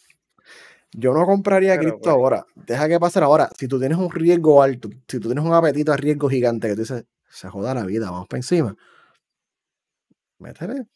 Yo 0.91 1.13
no 1.13 1.25
compraría 1.25 1.77
cripto 1.77 1.99
pues 1.99 2.13
ahora. 2.13 2.45
Deja 2.55 2.87
que 2.87 2.99
pase 2.99 3.19
ahora. 3.19 3.49
Si 3.57 3.67
tú 3.67 3.79
tienes 3.79 3.97
un 3.97 4.09
riesgo 4.09 4.61
alto, 4.63 4.89
si 5.07 5.19
tú 5.19 5.27
tienes 5.27 5.43
un 5.43 5.53
apetito 5.53 5.93
a 5.93 5.97
riesgo 5.97 6.29
gigante 6.29 6.67
que 6.67 6.73
tú 6.73 6.81
dices, 6.81 7.05
se 7.29 7.47
joda 7.47 7.75
la 7.75 7.85
vida, 7.85 8.09
vamos 8.09 8.27
para 8.27 8.39
encima. 8.39 8.75
Métele. 10.39 10.87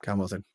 ¿Qué 0.00 0.10
vamos 0.10 0.32
a 0.32 0.36
hacer? 0.36 0.46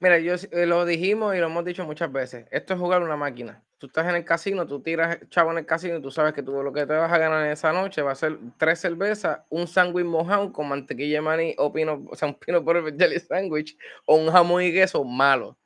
Mira, 0.00 0.18
yo 0.18 0.34
eh, 0.34 0.66
lo 0.66 0.84
dijimos 0.84 1.34
y 1.34 1.38
lo 1.38 1.46
hemos 1.46 1.64
dicho 1.64 1.86
muchas 1.86 2.12
veces. 2.12 2.46
Esto 2.50 2.74
es 2.74 2.80
jugar 2.80 3.02
una 3.02 3.16
máquina. 3.16 3.64
Tú 3.78 3.86
estás 3.88 4.08
en 4.08 4.16
el 4.16 4.24
casino, 4.24 4.66
tú 4.66 4.80
tiras 4.82 5.18
chavo 5.28 5.50
en 5.52 5.58
el 5.58 5.66
casino 5.66 5.96
y 5.98 6.02
tú 6.02 6.10
sabes 6.10 6.32
que 6.32 6.42
tú 6.42 6.62
lo 6.62 6.72
que 6.72 6.86
te 6.86 6.94
vas 6.94 7.12
a 7.12 7.18
ganar 7.18 7.44
en 7.44 7.52
esa 7.52 7.72
noche 7.74 8.00
va 8.00 8.12
a 8.12 8.14
ser 8.14 8.38
tres 8.56 8.80
cervezas, 8.80 9.40
un 9.50 9.66
sándwich 9.68 10.06
mojado 10.06 10.50
con 10.52 10.68
mantequilla 10.68 11.16
de 11.16 11.20
maní 11.20 11.54
o 11.58 11.70
pino, 11.72 12.02
o 12.10 12.16
sea, 12.16 12.28
un 12.28 12.34
pino 12.38 12.64
por 12.64 12.78
el 12.78 12.96
jelly 12.96 13.20
sandwich 13.20 13.76
o 14.06 14.16
un 14.16 14.30
jamón 14.32 14.62
y 14.62 14.72
queso 14.72 15.04
malo. 15.04 15.58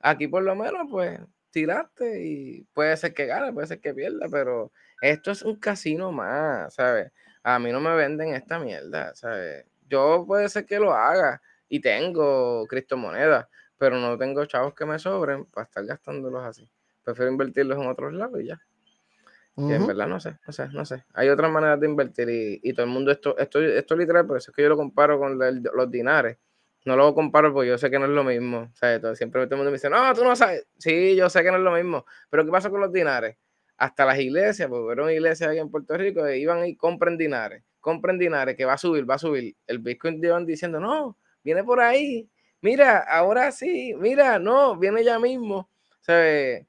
Aquí 0.00 0.28
por 0.28 0.42
lo 0.44 0.54
menos, 0.54 0.86
pues, 0.90 1.18
tiraste 1.50 2.24
y 2.24 2.62
puede 2.72 2.96
ser 2.96 3.14
que 3.14 3.26
gane, 3.26 3.52
puede 3.52 3.66
ser 3.66 3.80
que 3.80 3.94
pierda, 3.94 4.26
pero 4.30 4.72
esto 5.02 5.32
es 5.32 5.42
un 5.42 5.56
casino 5.56 6.12
más, 6.12 6.74
¿sabes? 6.74 7.10
A 7.42 7.58
mí 7.58 7.72
no 7.72 7.80
me 7.80 7.94
venden 7.96 8.34
esta 8.34 8.58
mierda, 8.60 9.14
¿sabes? 9.16 9.66
Yo 9.88 10.24
puede 10.26 10.48
ser 10.48 10.66
que 10.66 10.78
lo 10.78 10.92
haga 10.94 11.42
y 11.68 11.80
tengo 11.80 12.66
criptomonedas 12.68 13.46
pero 13.78 13.98
no 13.98 14.16
tengo 14.16 14.44
chavos 14.46 14.74
que 14.74 14.86
me 14.86 14.98
sobren 14.98 15.44
para 15.46 15.64
estar 15.66 15.84
gastándolos 15.84 16.44
así. 16.44 16.70
Prefiero 17.06 17.30
invertirlos 17.30 17.78
en 17.78 17.86
otros 17.86 18.12
lados 18.12 18.40
y 18.40 18.48
ya. 18.48 18.60
Y 19.56 19.72
en 19.72 19.86
verdad 19.86 20.06
no 20.06 20.20
sé, 20.20 20.36
no 20.46 20.52
sé, 20.52 20.68
no 20.68 20.84
sé. 20.84 21.04
Hay 21.14 21.30
otras 21.30 21.50
maneras 21.50 21.80
de 21.80 21.86
invertir 21.86 22.28
y, 22.62 22.72
todo 22.74 22.84
el 22.84 22.92
mundo, 22.92 23.10
esto, 23.10 23.38
esto, 23.38 23.58
esto 23.62 23.96
literal, 23.96 24.26
por 24.26 24.36
eso 24.36 24.50
es 24.50 24.54
que 24.54 24.62
yo 24.62 24.68
lo 24.68 24.76
comparo 24.76 25.18
con 25.18 25.38
los 25.38 25.90
dinares. 25.90 26.36
No 26.84 26.94
lo 26.94 27.14
comparo 27.14 27.54
porque 27.54 27.70
yo 27.70 27.78
sé 27.78 27.90
que 27.90 27.98
no 27.98 28.04
es 28.04 28.10
lo 28.10 28.22
mismo. 28.22 28.70
O 28.72 28.76
sea, 28.76 29.00
siempre 29.14 29.46
todo 29.46 29.54
el 29.54 29.56
mundo 29.56 29.70
me 29.70 29.76
dice, 29.76 29.88
no, 29.88 30.12
tú 30.14 30.24
no 30.24 30.36
sabes. 30.36 30.66
Sí, 30.78 31.16
yo 31.16 31.30
sé 31.30 31.42
que 31.42 31.50
no 31.50 31.56
es 31.56 31.62
lo 31.62 31.72
mismo. 31.72 32.04
Pero 32.28 32.44
¿qué 32.44 32.50
pasa 32.50 32.68
con 32.68 32.80
los 32.80 32.92
dinares? 32.92 33.38
Hasta 33.78 34.04
las 34.04 34.18
iglesias, 34.18 34.68
porque 34.68 35.00
hubo 35.00 35.10
iglesias 35.10 35.48
aquí 35.48 35.58
en 35.58 35.70
Puerto 35.70 35.96
Rico, 35.96 36.28
iban 36.28 36.66
y 36.66 36.76
compren 36.76 37.16
dinares. 37.16 37.62
Compren 37.80 38.18
dinares, 38.18 38.56
que 38.56 38.64
va 38.64 38.74
a 38.74 38.78
subir, 38.78 39.08
va 39.08 39.14
a 39.14 39.18
subir. 39.18 39.56
El 39.66 39.78
Bitcoin 39.78 40.22
iban 40.22 40.44
diciendo, 40.44 40.80
no, 40.80 41.16
viene 41.42 41.64
por 41.64 41.80
ahí 41.80 42.28
mira, 42.66 42.98
ahora 42.98 43.52
sí, 43.52 43.94
mira, 43.96 44.38
no, 44.38 44.76
viene 44.76 45.04
ya 45.04 45.18
mismo. 45.18 45.68
¿Sabes? 46.00 46.66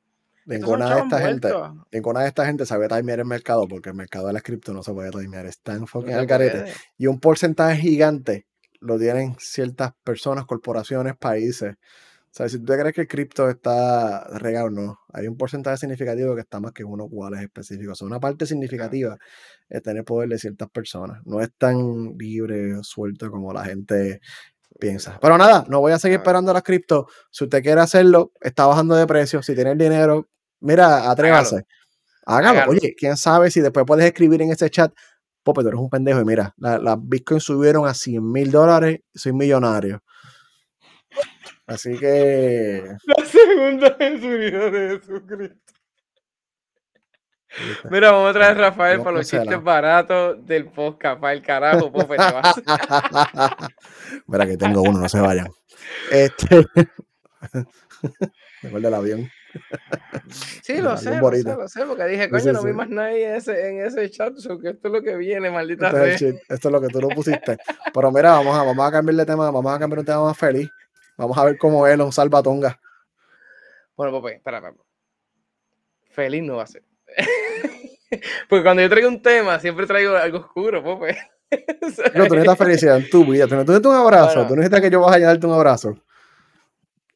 Ninguna 0.47 0.95
de 0.95 1.01
esta 1.01 1.19
gente, 1.19 1.49
ninguna 1.91 2.21
de 2.21 2.29
esta 2.29 2.45
gente 2.45 2.65
sabe 2.65 2.87
timear 2.87 3.19
el 3.19 3.25
mercado 3.25 3.67
porque 3.67 3.89
el 3.89 3.95
mercado 3.95 4.27
de 4.27 4.33
la 4.33 4.41
cripto 4.41 4.73
no 4.73 4.81
se 4.81 4.93
puede 4.93 5.11
timear, 5.11 5.45
está 5.45 5.73
enfoque 5.73 6.13
al 6.13 6.25
carete. 6.25 6.71
Y 6.97 7.07
un 7.07 7.19
porcentaje 7.19 7.77
gigante 7.81 8.47
lo 8.79 8.97
tienen 8.97 9.35
ciertas 9.39 9.91
personas, 10.05 10.45
corporaciones, 10.45 11.17
países. 11.17 11.73
O 11.73 12.33
sea, 12.37 12.47
si 12.47 12.59
tú 12.59 12.65
crees 12.65 12.93
que 12.93 13.01
el 13.01 13.07
cripto 13.07 13.49
está 13.49 14.25
regado, 14.37 14.69
no. 14.69 14.99
Hay 15.11 15.27
un 15.27 15.35
porcentaje 15.35 15.77
significativo 15.77 16.35
que 16.35 16.41
está 16.41 16.59
más 16.59 16.71
que 16.71 16.83
uno 16.83 17.09
cuales 17.09 17.41
específicos. 17.41 17.93
O 17.93 17.95
sea, 17.95 18.07
una 18.07 18.19
parte 18.19 18.45
significativa 18.45 19.17
es 19.67 19.81
tener 19.81 20.05
poder 20.05 20.29
de 20.29 20.37
ciertas 20.37 20.69
personas. 20.69 21.19
No 21.25 21.41
es 21.41 21.49
tan 21.57 22.15
libre 22.17 22.75
o 22.75 22.83
suelto 22.83 23.31
como 23.31 23.51
la 23.51 23.65
gente 23.65 24.21
piensa. 24.79 25.17
Pero 25.19 25.37
nada, 25.37 25.65
no 25.67 25.79
voy 25.79 25.91
a 25.91 25.99
seguir 25.99 26.19
esperando 26.19 26.53
las 26.53 26.63
cripto. 26.63 27.07
Si 27.31 27.45
usted 27.45 27.63
quiere 27.63 27.81
hacerlo, 27.81 28.31
está 28.39 28.65
bajando 28.67 28.95
de 28.95 29.07
precio. 29.07 29.41
Si 29.41 29.55
tiene 29.55 29.71
el 29.71 29.77
dinero, 29.77 30.27
mira, 30.59 31.09
atrévase. 31.09 31.65
Hágalo. 32.25 32.71
Oye, 32.71 32.93
quién 32.97 33.15
sabe 33.15 33.49
si 33.51 33.61
después 33.61 33.85
puedes 33.85 34.05
escribir 34.05 34.41
en 34.41 34.51
ese 34.51 34.69
chat, 34.69 34.93
Pope, 35.43 35.61
tú 35.61 35.69
eres 35.69 35.79
un 35.79 35.89
pendejo. 35.89 36.19
Y 36.19 36.25
mira, 36.25 36.53
las 36.57 36.81
la 36.81 36.97
bitcoins 36.99 37.43
subieron 37.43 37.87
a 37.87 37.93
100 37.93 38.31
mil 38.31 38.51
dólares, 38.51 38.99
soy 39.15 39.31
millonario. 39.31 40.03
Así 41.65 41.97
que. 41.97 42.83
La 43.05 43.25
segunda 43.25 43.89
vida 43.91 44.69
de 44.69 44.99
Jesucristo. 44.99 45.73
Mira, 47.89 48.11
vamos 48.11 48.29
a 48.29 48.33
traer 48.33 48.57
a 48.57 48.69
Rafael 48.69 48.99
para 48.99 49.17
los 49.17 49.27
chistes 49.27 49.63
baratos 49.63 50.45
del 50.45 50.65
podcast, 50.65 51.19
para 51.19 51.33
el 51.33 51.41
carajo, 51.41 51.91
Pope, 51.91 52.17
te 52.17 52.31
vas. 52.31 52.61
Mira 54.27 54.45
que 54.45 54.57
tengo 54.57 54.81
uno, 54.81 54.99
no 54.99 55.09
se 55.09 55.19
vayan. 55.19 55.47
Este. 56.11 56.65
Mejor 58.63 58.81
del 58.81 58.93
avión. 58.93 59.29
Sí, 60.61 60.81
lo 60.81 60.97
sé, 60.97 61.17
lo 61.17 61.31
sé, 61.31 61.43
lo 61.43 61.67
sé, 61.67 61.85
porque 61.85 62.05
dije, 62.05 62.29
coño, 62.29 62.53
no 62.53 62.63
vi 62.63 62.73
más 62.73 62.89
nadie 62.89 63.29
en 63.29 63.35
ese, 63.35 63.69
en 63.69 63.85
ese 63.85 64.09
chat, 64.09 64.33
que 64.61 64.69
esto 64.69 64.87
es 64.87 64.93
lo 64.93 65.01
que 65.01 65.15
viene, 65.15 65.49
maldita 65.49 65.87
esto, 66.05 66.25
esto 66.49 66.67
es 66.67 66.71
lo 66.71 66.81
que 66.81 66.87
tú 66.87 67.01
lo 67.01 67.09
pusiste. 67.09 67.57
Pero 67.93 68.11
mira, 68.11 68.31
vamos 68.31 68.55
a, 68.55 68.63
vamos 68.63 68.87
a 68.87 68.91
cambiar 68.91 69.15
de 69.15 69.25
tema, 69.25 69.49
vamos 69.49 69.73
a 69.73 69.79
cambiar 69.79 69.99
un 69.99 70.05
tema 70.05 70.23
más 70.23 70.37
feliz. 70.37 70.69
Vamos 71.17 71.37
a 71.37 71.45
ver 71.45 71.57
cómo 71.57 71.87
es 71.87 71.97
un 71.97 72.11
salvatonga. 72.11 72.79
Bueno, 73.95 74.21
pues, 74.21 74.35
espera, 74.35 74.57
espera. 74.57 74.75
Feliz 76.11 76.43
no 76.43 76.57
va 76.57 76.63
a 76.63 76.67
ser. 76.67 76.83
Porque 78.49 78.63
cuando 78.63 78.81
yo 78.81 78.89
traigo 78.89 79.09
un 79.09 79.21
tema, 79.21 79.59
siempre 79.59 79.87
traigo 79.87 80.15
algo 80.15 80.39
oscuro, 80.39 80.83
pues. 80.83 81.17
no, 82.15 82.27
tú 82.27 82.35
necesitas 82.35 82.57
felicidad 82.57 82.97
en 82.97 83.09
tu 83.09 83.25
vida. 83.25 83.47
Tú 83.47 83.55
necesitas 83.55 83.91
un 83.91 83.97
abrazo. 83.97 84.45
Tú 84.47 84.55
necesitas 84.55 84.81
que 84.81 84.89
yo 84.89 85.01
vaya 85.01 85.25
a 85.25 85.29
darte 85.29 85.47
un 85.47 85.53
abrazo. 85.53 85.97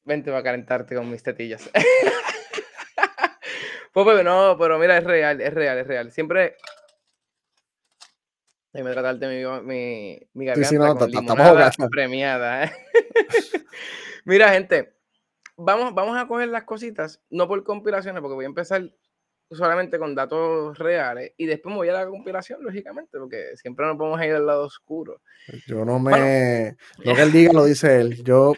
Vente 0.04 0.36
a 0.36 0.41
calentarte 0.41 0.95
con 0.95 1.10
mis 1.10 1.21
tetillas. 1.21 1.69
pues, 3.91 4.23
no, 4.23 4.58
pero 4.58 4.80
mira, 4.80 4.97
es 4.97 5.04
real, 5.04 5.41
es 5.41 5.54
real, 5.54 5.77
es 5.77 5.88
real. 5.88 6.12
Siempre. 6.12 6.56
Déjame 8.73 8.93
tratarte 8.93 9.27
mi, 9.27 9.63
mi, 9.63 10.19
mi 10.34 10.45
garganta 10.45 10.69
sí, 10.69 10.75
sí, 10.75 10.80
no, 10.80 10.95
con 10.95 11.89
premiada. 11.89 12.63
¿eh? 12.63 12.71
mira, 14.25 14.49
gente, 14.54 14.93
vamos, 15.58 15.93
vamos 15.93 16.17
a 16.17 16.27
coger 16.27 16.47
las 16.47 16.63
cositas, 16.63 17.21
no 17.30 17.47
por 17.47 17.63
compilaciones, 17.63 18.21
porque 18.21 18.36
voy 18.36 18.45
a 18.45 18.47
empezar 18.47 18.89
solamente 19.49 19.99
con 19.99 20.15
datos 20.15 20.77
reales 20.77 21.34
y 21.38 21.45
después 21.45 21.71
me 21.71 21.77
voy 21.77 21.89
a 21.89 21.93
la 21.93 22.08
compilación, 22.08 22.63
lógicamente, 22.63 23.17
porque 23.19 23.58
siempre 23.58 23.86
nos 23.86 23.97
podemos 23.97 24.23
ir 24.23 24.34
al 24.34 24.45
lado 24.45 24.65
oscuro. 24.65 25.21
Yo 25.67 25.84
no 25.86 25.99
me. 25.99 26.77
lo 26.99 27.15
que 27.15 27.21
él 27.21 27.32
diga 27.32 27.54
lo 27.54 27.65
dice 27.65 27.99
él. 27.99 28.23
Yo 28.23 28.54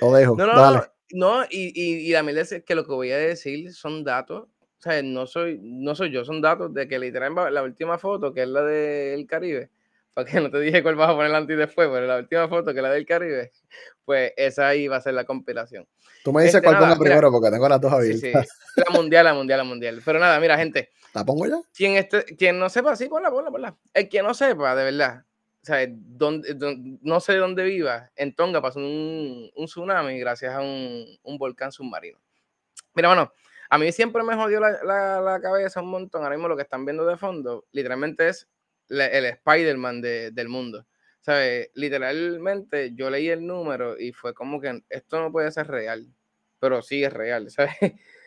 lo 0.00 0.12
dejo. 0.12 0.36
No, 0.36 0.46
no, 0.46 0.84
no. 1.10 1.44
y, 1.50 1.72
y, 1.74 2.08
y 2.08 2.12
la 2.12 2.20
es 2.40 2.62
que 2.64 2.74
lo 2.74 2.86
que 2.86 2.92
voy 2.92 3.10
a 3.10 3.18
decir 3.18 3.72
son 3.72 4.04
datos. 4.04 4.48
O 4.82 4.90
sea, 4.90 5.00
no 5.00 5.26
soy, 5.28 5.60
no 5.62 5.94
soy 5.94 6.10
yo, 6.10 6.24
son 6.24 6.40
datos 6.40 6.74
de 6.74 6.88
que 6.88 6.98
literalmente 6.98 7.52
la 7.52 7.62
última 7.62 7.98
foto, 7.98 8.34
que 8.34 8.42
es 8.42 8.48
la 8.48 8.62
del 8.62 9.26
Caribe, 9.28 9.70
para 10.14 10.28
que 10.28 10.40
no 10.40 10.50
te 10.50 10.58
dije 10.58 10.82
cuál 10.82 10.96
vas 10.96 11.10
a 11.10 11.14
poner 11.14 11.32
antes 11.32 11.54
y 11.54 11.58
después, 11.58 11.88
pero 11.88 12.04
la 12.06 12.16
última 12.16 12.48
foto, 12.48 12.72
que 12.72 12.80
es 12.80 12.82
la 12.82 12.90
del 12.90 13.06
Caribe, 13.06 13.52
pues 14.04 14.32
esa 14.36 14.68
ahí 14.68 14.88
va 14.88 14.96
a 14.96 15.00
ser 15.00 15.14
la 15.14 15.24
compilación. 15.24 15.86
Tú 16.24 16.32
me 16.32 16.42
dices 16.42 16.56
este, 16.56 16.66
cuál 16.66 16.78
ponga 16.78 16.96
primero 16.96 17.30
porque 17.30 17.50
tengo 17.50 17.68
las 17.68 17.80
dos 17.80 17.92
abiertas. 17.92 18.48
La 18.74 18.90
mundial, 18.92 19.24
la 19.24 19.34
mundial, 19.34 19.58
la 19.58 19.64
mundial. 19.64 20.02
Pero 20.04 20.18
nada, 20.18 20.40
mira, 20.40 20.56
gente. 20.56 20.90
¿La 21.14 21.24
pongo 21.24 21.46
ya? 21.46 21.60
Quien, 21.74 21.96
este, 21.96 22.24
quien 22.24 22.58
no 22.58 22.68
sepa, 22.68 22.96
sí, 22.96 23.06
ponla, 23.06 23.30
ponla, 23.30 23.50
ponla. 23.50 23.76
El 23.94 24.08
que 24.08 24.22
no 24.22 24.34
sepa, 24.34 24.74
de 24.74 24.84
verdad, 24.84 25.24
o 25.62 25.64
sea, 25.64 25.86
donde, 25.88 26.98
no 27.02 27.20
sé 27.20 27.36
dónde 27.36 27.62
viva, 27.62 28.10
en 28.16 28.34
Tonga 28.34 28.60
pasó 28.60 28.80
un, 28.80 29.48
un 29.54 29.66
tsunami 29.66 30.18
gracias 30.18 30.54
a 30.54 30.60
un, 30.60 31.06
un, 31.22 31.38
volcán 31.38 31.70
submarino. 31.70 32.18
Mira, 32.94 33.08
bueno, 33.08 33.32
a 33.72 33.78
mí 33.78 33.90
siempre 33.90 34.22
me 34.22 34.34
jodió 34.34 34.60
la, 34.60 34.84
la, 34.84 35.22
la, 35.22 35.40
cabeza 35.40 35.80
un 35.80 35.88
montón. 35.88 36.22
Ahora 36.22 36.36
mismo 36.36 36.46
lo 36.46 36.56
que 36.56 36.62
están 36.62 36.84
viendo 36.84 37.06
de 37.06 37.16
fondo, 37.16 37.64
literalmente 37.72 38.28
es 38.28 38.46
el 38.90 39.24
Spider-Man 39.24 40.02
de, 40.02 40.30
del 40.30 40.50
mundo. 40.50 40.86
¿Sabes? 41.22 41.70
Literalmente 41.72 42.94
yo 42.94 43.08
leí 43.08 43.30
el 43.30 43.46
número 43.46 43.98
y 43.98 44.12
fue 44.12 44.34
como 44.34 44.60
que 44.60 44.82
esto 44.90 45.20
no 45.22 45.32
puede 45.32 45.50
ser 45.52 45.68
real, 45.68 46.06
pero 46.58 46.82
sí 46.82 47.02
es 47.02 47.10
real, 47.14 47.48
¿sabes? 47.50 47.72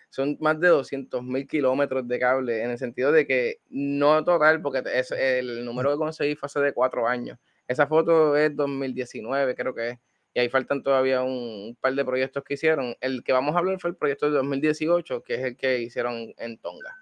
Son 0.10 0.36
más 0.40 0.60
de 0.60 0.70
200 0.70 1.22
mil 1.22 1.48
kilómetros 1.48 2.08
de 2.08 2.18
cable 2.18 2.64
en 2.64 2.72
el 2.72 2.80
sentido 2.80 3.12
de 3.12 3.28
que 3.28 3.60
no 3.70 4.24
total, 4.24 4.64
porque 4.64 4.82
es, 4.96 5.12
el 5.12 5.64
número 5.64 5.92
que 5.92 5.98
conseguí 5.98 6.36
fue 6.36 6.48
hace 6.48 6.60
de 6.60 6.74
cuatro 6.74 7.08
años. 7.08 7.38
Esa 7.68 7.86
foto 7.86 8.36
es 8.36 8.56
2019, 8.56 9.54
creo 9.54 9.76
que 9.76 9.90
es. 9.90 10.00
Y 10.36 10.42
ahí 10.42 10.50
faltan 10.50 10.84
todavía 10.84 11.24
un, 11.24 11.78
par 11.80 11.96
de 11.96 12.04
proyectos 12.04 12.44
que 12.44 12.56
hicieron. 12.56 12.94
El 13.00 13.24
que 13.24 13.32
vamos 13.32 13.56
a 13.56 13.60
hablar 13.60 13.80
fue 13.80 13.92
el 13.92 13.96
proyecto 13.96 14.26
de 14.26 14.34
2018, 14.34 15.24
que 15.24 15.36
es 15.36 15.40
el 15.40 15.56
que 15.56 15.80
hicieron 15.80 16.34
en 16.38 16.58
Tonga. 16.58 16.94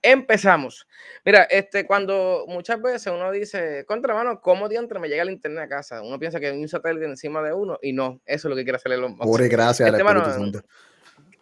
Empezamos. 0.00 0.88
Mira, 1.22 1.42
este, 1.42 1.86
cuando 1.86 2.46
muchas 2.48 2.80
veces 2.80 3.12
uno 3.14 3.30
dice, 3.30 3.84
contra 3.86 4.14
mano, 4.14 4.40
¿cómo 4.40 4.70
diantre 4.70 4.98
me 4.98 5.08
llega 5.08 5.22
el 5.22 5.30
internet 5.30 5.64
a 5.64 5.68
casa? 5.68 6.00
Uno 6.00 6.18
piensa 6.18 6.40
que 6.40 6.46
hay 6.46 6.58
un 6.58 6.66
satélite 6.66 7.04
encima 7.04 7.42
de 7.42 7.52
uno 7.52 7.78
y 7.82 7.92
no, 7.92 8.22
eso 8.24 8.48
es 8.48 8.50
lo 8.50 8.56
que 8.56 8.64
quiere 8.64 8.76
hacer 8.76 8.92
el 8.92 9.04
hombre. 9.04 9.22
Pure 9.22 9.48
gracias 9.48 9.90
este, 9.90 10.02
mano, 10.02 10.24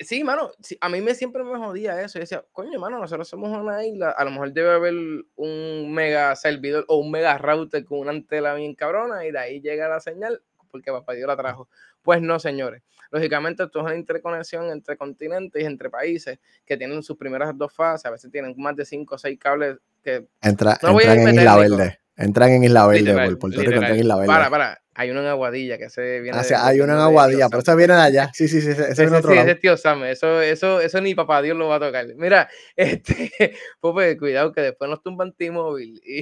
Sí, 0.01 0.25
mano, 0.25 0.51
a 0.81 0.89
mí 0.89 1.01
me 1.03 1.15
siempre 1.15 1.45
me 1.45 1.59
jodía 1.59 2.01
eso. 2.01 2.19
Yo 2.19 2.21
decía, 2.21 2.45
coño, 2.53 2.81
mano, 2.81 2.99
nosotros 2.99 3.29
somos 3.29 3.57
una 3.57 3.85
isla, 3.87 4.11
a 4.11 4.25
lo 4.25 4.31
mejor 4.31 4.53
debe 4.53 4.71
haber 4.71 4.95
un 5.37 5.93
mega 5.93 6.35
servidor 6.35 6.87
o 6.89 6.97
un 6.97 7.11
mega 7.11 7.39
router 7.39 7.85
con 7.85 8.01
una 8.01 8.11
antena 8.11 8.55
bien 8.55 8.75
cabrona 8.75 9.25
y 9.27 9.31
de 9.31 9.39
ahí 9.39 9.61
llega 9.61 9.89
la 9.89 10.01
señal 10.01 10.43
porque 10.71 10.91
papá 10.91 11.15
Dios 11.15 11.27
la 11.27 11.37
trajo. 11.37 11.69
Pues 12.03 12.23
no, 12.23 12.39
señores. 12.39 12.83
Lógicamente, 13.11 13.65
esto 13.65 13.81
es 13.81 13.85
una 13.87 13.95
interconexión 13.97 14.71
entre 14.71 14.97
continentes 14.97 15.61
y 15.63 15.67
entre 15.67 15.91
países 15.91 16.39
que 16.65 16.77
tienen 16.77 17.03
sus 17.03 17.17
primeras 17.17 17.57
dos 17.57 17.73
fases. 17.73 18.07
A 18.07 18.11
veces 18.11 18.31
tienen 18.31 18.55
más 18.57 18.77
de 18.77 18.85
cinco 18.85 19.17
o 19.17 19.19
seis 19.19 19.39
cables 19.39 19.79
que. 20.03 20.29
Entra, 20.41 20.79
entran 20.81 21.29
en 21.29 21.35
Isla 21.35 21.57
Verde. 21.57 22.01
Entran 22.21 22.51
en 22.51 22.65
Isla 22.65 22.87
Verde, 22.87 23.15
por 23.15 23.39
Puerto 23.39 23.61
Rico, 23.61 23.73
entran 23.73 23.93
en 23.93 24.01
Isla 24.01 24.17
Verde. 24.17 24.27
Para, 24.27 24.51
para. 24.51 24.83
Hay 24.95 25.11
uno 25.11 25.21
en 25.21 25.27
Aguadilla 25.29 25.79
que 25.79 25.89
se 25.89 26.21
viene. 26.21 26.37
Ah, 26.37 26.45
sí, 26.45 26.53
hay 26.55 26.81
uno 26.81 26.93
en 26.93 26.99
Aguadilla, 26.99 27.49
pero 27.49 27.63
eso 27.63 27.75
viene 27.75 27.95
de 27.95 28.01
allá. 28.03 28.31
Sí, 28.35 28.49
sí, 28.49 28.61
sí. 28.61 28.71
Ese, 28.71 28.91
ese 28.91 29.05
es 29.05 29.13
otro 29.13 29.31
sí, 29.31 29.37
lado. 29.37 29.49
ese 29.49 29.55
tío 29.59 29.77
Sam. 29.79 30.05
Eso, 30.05 30.43
eso, 30.43 30.81
eso 30.81 31.01
ni 31.01 31.15
papá 31.15 31.41
Dios 31.41 31.57
lo 31.57 31.69
va 31.69 31.77
a 31.77 31.81
tocar. 31.81 32.07
Mira, 32.17 32.51
este, 32.77 33.57
pues, 33.81 34.19
cuidado 34.19 34.53
que 34.53 34.61
después 34.61 34.91
nos 34.91 35.03
tumban 35.03 35.33
T-Mobile 35.33 36.01
y, 36.05 36.21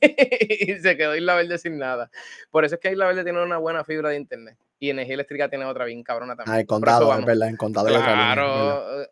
y 0.70 0.78
se 0.78 0.96
quedó 0.96 1.16
Isla 1.16 1.34
Verde 1.34 1.58
sin 1.58 1.78
nada. 1.78 2.10
Por 2.50 2.64
eso 2.64 2.76
es 2.76 2.80
que 2.80 2.92
Isla 2.92 3.06
Verde 3.06 3.24
tiene 3.24 3.42
una 3.42 3.58
buena 3.58 3.82
fibra 3.82 4.10
de 4.10 4.16
internet 4.16 4.56
y 4.78 4.90
energía 4.90 5.14
eléctrica 5.14 5.48
tiene 5.48 5.64
otra 5.64 5.84
bien 5.84 6.02
cabrona 6.02 6.36
también. 6.36 6.56
Ah, 6.56 6.60
en 6.60 6.66
condado, 6.66 7.16
es 7.18 7.24
verdad, 7.24 7.48
en 7.48 7.56
condado. 7.56 7.88
Claro. 7.88 9.06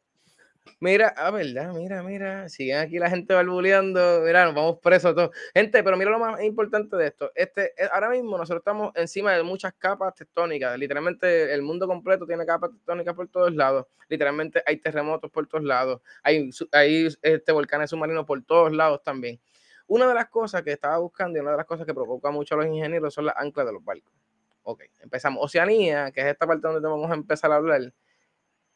Mira, 0.83 1.13
ah, 1.19 1.31
verdad, 1.31 1.75
mira, 1.75 2.03
mira, 2.03 2.49
siguen 2.49 2.79
aquí 2.79 2.99
la 2.99 3.11
gente 3.11 3.35
barbuleando, 3.35 4.23
mira, 4.25 4.47
nos 4.47 4.55
vamos 4.55 4.79
presos 4.79 5.15
todos. 5.15 5.29
Gente, 5.53 5.83
pero 5.85 5.95
mira 5.99 6.11
lo 6.11 6.19
más 6.19 6.43
importante 6.43 6.97
de 6.97 7.09
esto, 7.09 7.31
este, 7.35 7.75
eh, 7.77 7.87
ahora 7.93 8.09
mismo 8.09 8.39
nosotros 8.39 8.61
estamos 8.63 8.91
encima 8.95 9.35
de 9.35 9.43
muchas 9.43 9.75
capas 9.75 10.15
tectónicas, 10.15 10.79
literalmente 10.79 11.53
el 11.53 11.61
mundo 11.61 11.87
completo 11.87 12.27
tiene 12.27 12.47
capas 12.47 12.71
tectónicas 12.71 13.15
por 13.15 13.29
todos 13.29 13.55
lados, 13.55 13.89
literalmente 14.09 14.63
hay 14.65 14.79
terremotos 14.79 15.31
por 15.31 15.47
todos 15.47 15.65
lados, 15.65 16.01
hay, 16.23 16.49
hay 16.73 17.09
este, 17.21 17.53
volcanes 17.53 17.91
submarinos 17.91 18.25
por 18.25 18.43
todos 18.43 18.73
lados 18.73 19.03
también. 19.03 19.39
Una 19.87 20.09
de 20.09 20.15
las 20.15 20.31
cosas 20.31 20.63
que 20.63 20.73
estaba 20.73 20.97
buscando 20.97 21.37
y 21.39 21.43
una 21.43 21.51
de 21.51 21.57
las 21.59 21.67
cosas 21.67 21.85
que 21.85 21.93
provoca 21.93 22.31
mucho 22.31 22.55
a 22.55 22.59
los 22.59 22.67
ingenieros 22.67 23.13
son 23.13 23.27
las 23.27 23.37
anclas 23.37 23.67
de 23.67 23.73
los 23.75 23.85
barcos. 23.85 24.15
Ok, 24.63 24.85
empezamos. 25.01 25.45
Oceanía, 25.45 26.11
que 26.11 26.23
es 26.23 26.27
esta 26.29 26.47
parte 26.47 26.67
donde 26.69 26.89
vamos 26.89 27.11
a 27.11 27.15
empezar 27.15 27.53
a 27.53 27.57
hablar, 27.57 27.93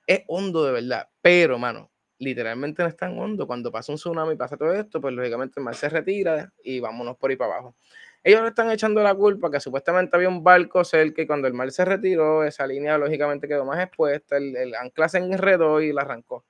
es 0.07 0.23
hondo 0.29 0.65
de 0.67 0.73
verdad, 0.73 1.09
pero, 1.23 1.59
mano, 1.59 1.91
literalmente 2.19 2.83
no 2.83 2.89
es 2.89 2.97
tan 2.97 3.19
hondo. 3.19 3.47
Cuando 3.47 3.71
pasa 3.73 3.93
un 3.93 3.97
tsunami 3.99 4.37
pasa 4.37 4.57
todo 4.57 4.73
esto, 4.73 5.01
pues 5.01 5.15
lógicamente 5.15 5.61
el 5.61 5.65
mar 5.65 5.75
se 5.75 5.89
retira 5.89 6.53
y 6.63 6.81
vámonos 6.81 7.17
por 7.17 7.31
ahí 7.31 7.37
para 7.37 7.55
abajo. 7.55 7.77
Ellos 8.23 8.43
le 8.43 8.49
están 8.49 8.71
echando 8.71 9.03
la 9.03 9.15
culpa 9.15 9.51
que 9.51 9.61
supuestamente 9.61 10.17
había 10.17 10.29
un 10.29 10.43
barco 10.43 10.83
cerca 10.85 11.21
y 11.23 11.27
cuando 11.27 11.47
el 11.47 11.55
mar 11.55 11.71
se 11.71 11.85
retiró, 11.85 12.45
esa 12.45 12.67
línea 12.67 12.97
lógicamente 12.97 13.47
quedó 13.47 13.65
más 13.67 13.79
expuesta, 13.83 14.39
el, 14.39 14.57
el 14.57 14.75
ancla 14.75 15.09
se 15.09 15.19
enredó 15.19 15.81
y 15.83 15.93
la 15.93 16.03
arrancó. 16.03 16.45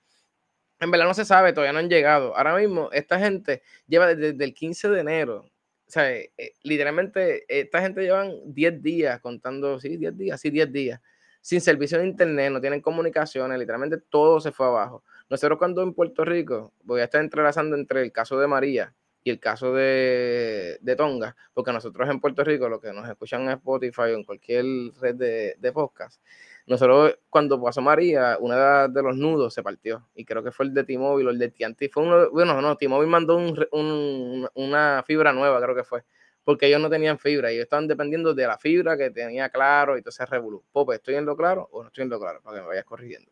En 0.80 0.90
verdad 0.90 1.06
no 1.06 1.14
se 1.14 1.24
sabe, 1.24 1.52
todavía 1.52 1.72
no 1.72 1.78
han 1.78 1.88
llegado. 1.88 2.36
Ahora 2.36 2.56
mismo, 2.56 2.90
esta 2.92 3.18
gente 3.18 3.62
lleva 3.86 4.14
desde, 4.14 4.44
el 4.44 4.54
15 4.54 4.88
de 4.90 5.00
enero. 5.00 5.50
O 5.86 5.90
sea, 5.90 6.12
eh, 6.12 6.30
literalmente, 6.62 7.44
esta 7.48 7.80
gente 7.80 8.02
llevan 8.02 8.32
10 8.46 8.82
días 8.82 9.20
contando, 9.20 9.78
sí, 9.80 9.96
10 9.96 10.16
días, 10.16 10.40
sí, 10.40 10.50
10 10.50 10.72
días, 10.72 11.00
sin 11.40 11.60
servicio 11.60 11.98
de 11.98 12.06
internet, 12.06 12.50
no 12.52 12.60
tienen 12.60 12.80
comunicaciones, 12.80 13.58
literalmente 13.58 13.98
todo 14.10 14.40
se 14.40 14.52
fue 14.52 14.66
abajo. 14.66 15.04
Nosotros 15.30 15.58
cuando 15.58 15.82
en 15.82 15.94
Puerto 15.94 16.24
Rico, 16.24 16.72
voy 16.82 17.00
a 17.00 17.04
estar 17.04 17.20
entrelazando 17.20 17.76
entre 17.76 18.02
el 18.02 18.12
caso 18.12 18.38
de 18.38 18.46
María 18.46 18.94
y 19.22 19.30
el 19.30 19.40
caso 19.40 19.72
de, 19.72 20.78
de 20.80 20.96
Tonga, 20.96 21.34
porque 21.54 21.72
nosotros 21.72 22.08
en 22.10 22.20
Puerto 22.20 22.44
Rico, 22.44 22.68
lo 22.68 22.80
que 22.80 22.92
nos 22.92 23.08
escuchan 23.08 23.42
en 23.42 23.50
Spotify 23.50 24.02
o 24.02 24.16
en 24.16 24.24
cualquier 24.24 24.64
red 25.00 25.14
de, 25.14 25.56
de 25.58 25.72
podcast, 25.72 26.20
nosotros 26.66 27.18
cuando 27.28 27.60
pasó 27.62 27.82
María, 27.82 28.38
una 28.40 28.88
de, 28.88 29.02
los 29.02 29.16
nudos 29.16 29.52
se 29.52 29.62
partió 29.62 30.08
y 30.14 30.24
creo 30.24 30.42
que 30.42 30.50
fue 30.50 30.66
el 30.66 30.74
de 30.74 30.84
T-Mobile 30.84 31.28
o 31.28 31.30
el 31.30 31.38
de 31.38 31.50
TNT. 31.50 31.90
Fue 31.92 32.02
uno, 32.02 32.30
bueno, 32.30 32.60
no, 32.60 32.76
T-Mobile 32.76 33.10
mandó 33.10 33.36
un, 33.36 34.48
una 34.54 35.02
fibra 35.06 35.32
nueva, 35.32 35.60
creo 35.60 35.74
que 35.74 35.84
fue, 35.84 36.04
porque 36.42 36.66
ellos 36.66 36.80
no 36.80 36.88
tenían 36.88 37.18
fibra, 37.18 37.50
ellos 37.50 37.64
estaban 37.64 37.86
dependiendo 37.86 38.32
de 38.32 38.46
la 38.46 38.56
fibra 38.56 38.96
que 38.96 39.10
tenía 39.10 39.50
claro 39.50 39.98
y 39.98 40.02
ese 40.04 40.24
revolú. 40.24 40.64
Pope, 40.72 40.94
¿estoy 40.94 41.16
en 41.16 41.26
lo 41.26 41.36
claro 41.36 41.68
o 41.70 41.82
no 41.82 41.88
estoy 41.88 42.04
en 42.04 42.10
lo 42.10 42.18
claro? 42.18 42.40
Para 42.42 42.56
que 42.56 42.62
me 42.62 42.68
vayas 42.68 42.84
corrigiendo. 42.84 43.30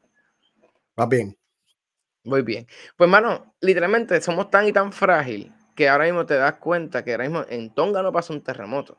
Va 0.98 1.06
bien. 1.06 1.36
Muy 2.24 2.42
bien. 2.42 2.66
Pues, 2.96 3.10
mano, 3.10 3.54
literalmente 3.60 4.20
somos 4.20 4.50
tan 4.50 4.66
y 4.66 4.72
tan 4.72 4.92
frágil 4.92 5.52
que 5.74 5.88
ahora 5.88 6.04
mismo 6.04 6.24
te 6.26 6.34
das 6.34 6.54
cuenta 6.54 7.02
que 7.04 7.12
ahora 7.12 7.24
mismo 7.24 7.44
en 7.48 7.74
Tonga 7.74 8.02
no 8.02 8.12
pasó 8.12 8.32
un 8.32 8.42
terremoto. 8.42 8.98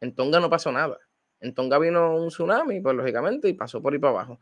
En 0.00 0.14
Tonga 0.14 0.40
no 0.40 0.50
pasó 0.50 0.70
nada. 0.72 0.98
En 1.40 1.54
Tonga 1.54 1.78
vino 1.78 2.16
un 2.16 2.28
tsunami, 2.28 2.80
pues 2.80 2.96
lógicamente, 2.96 3.48
y 3.48 3.54
pasó 3.54 3.80
por 3.80 3.92
ahí 3.92 3.98
para 3.98 4.10
abajo. 4.12 4.40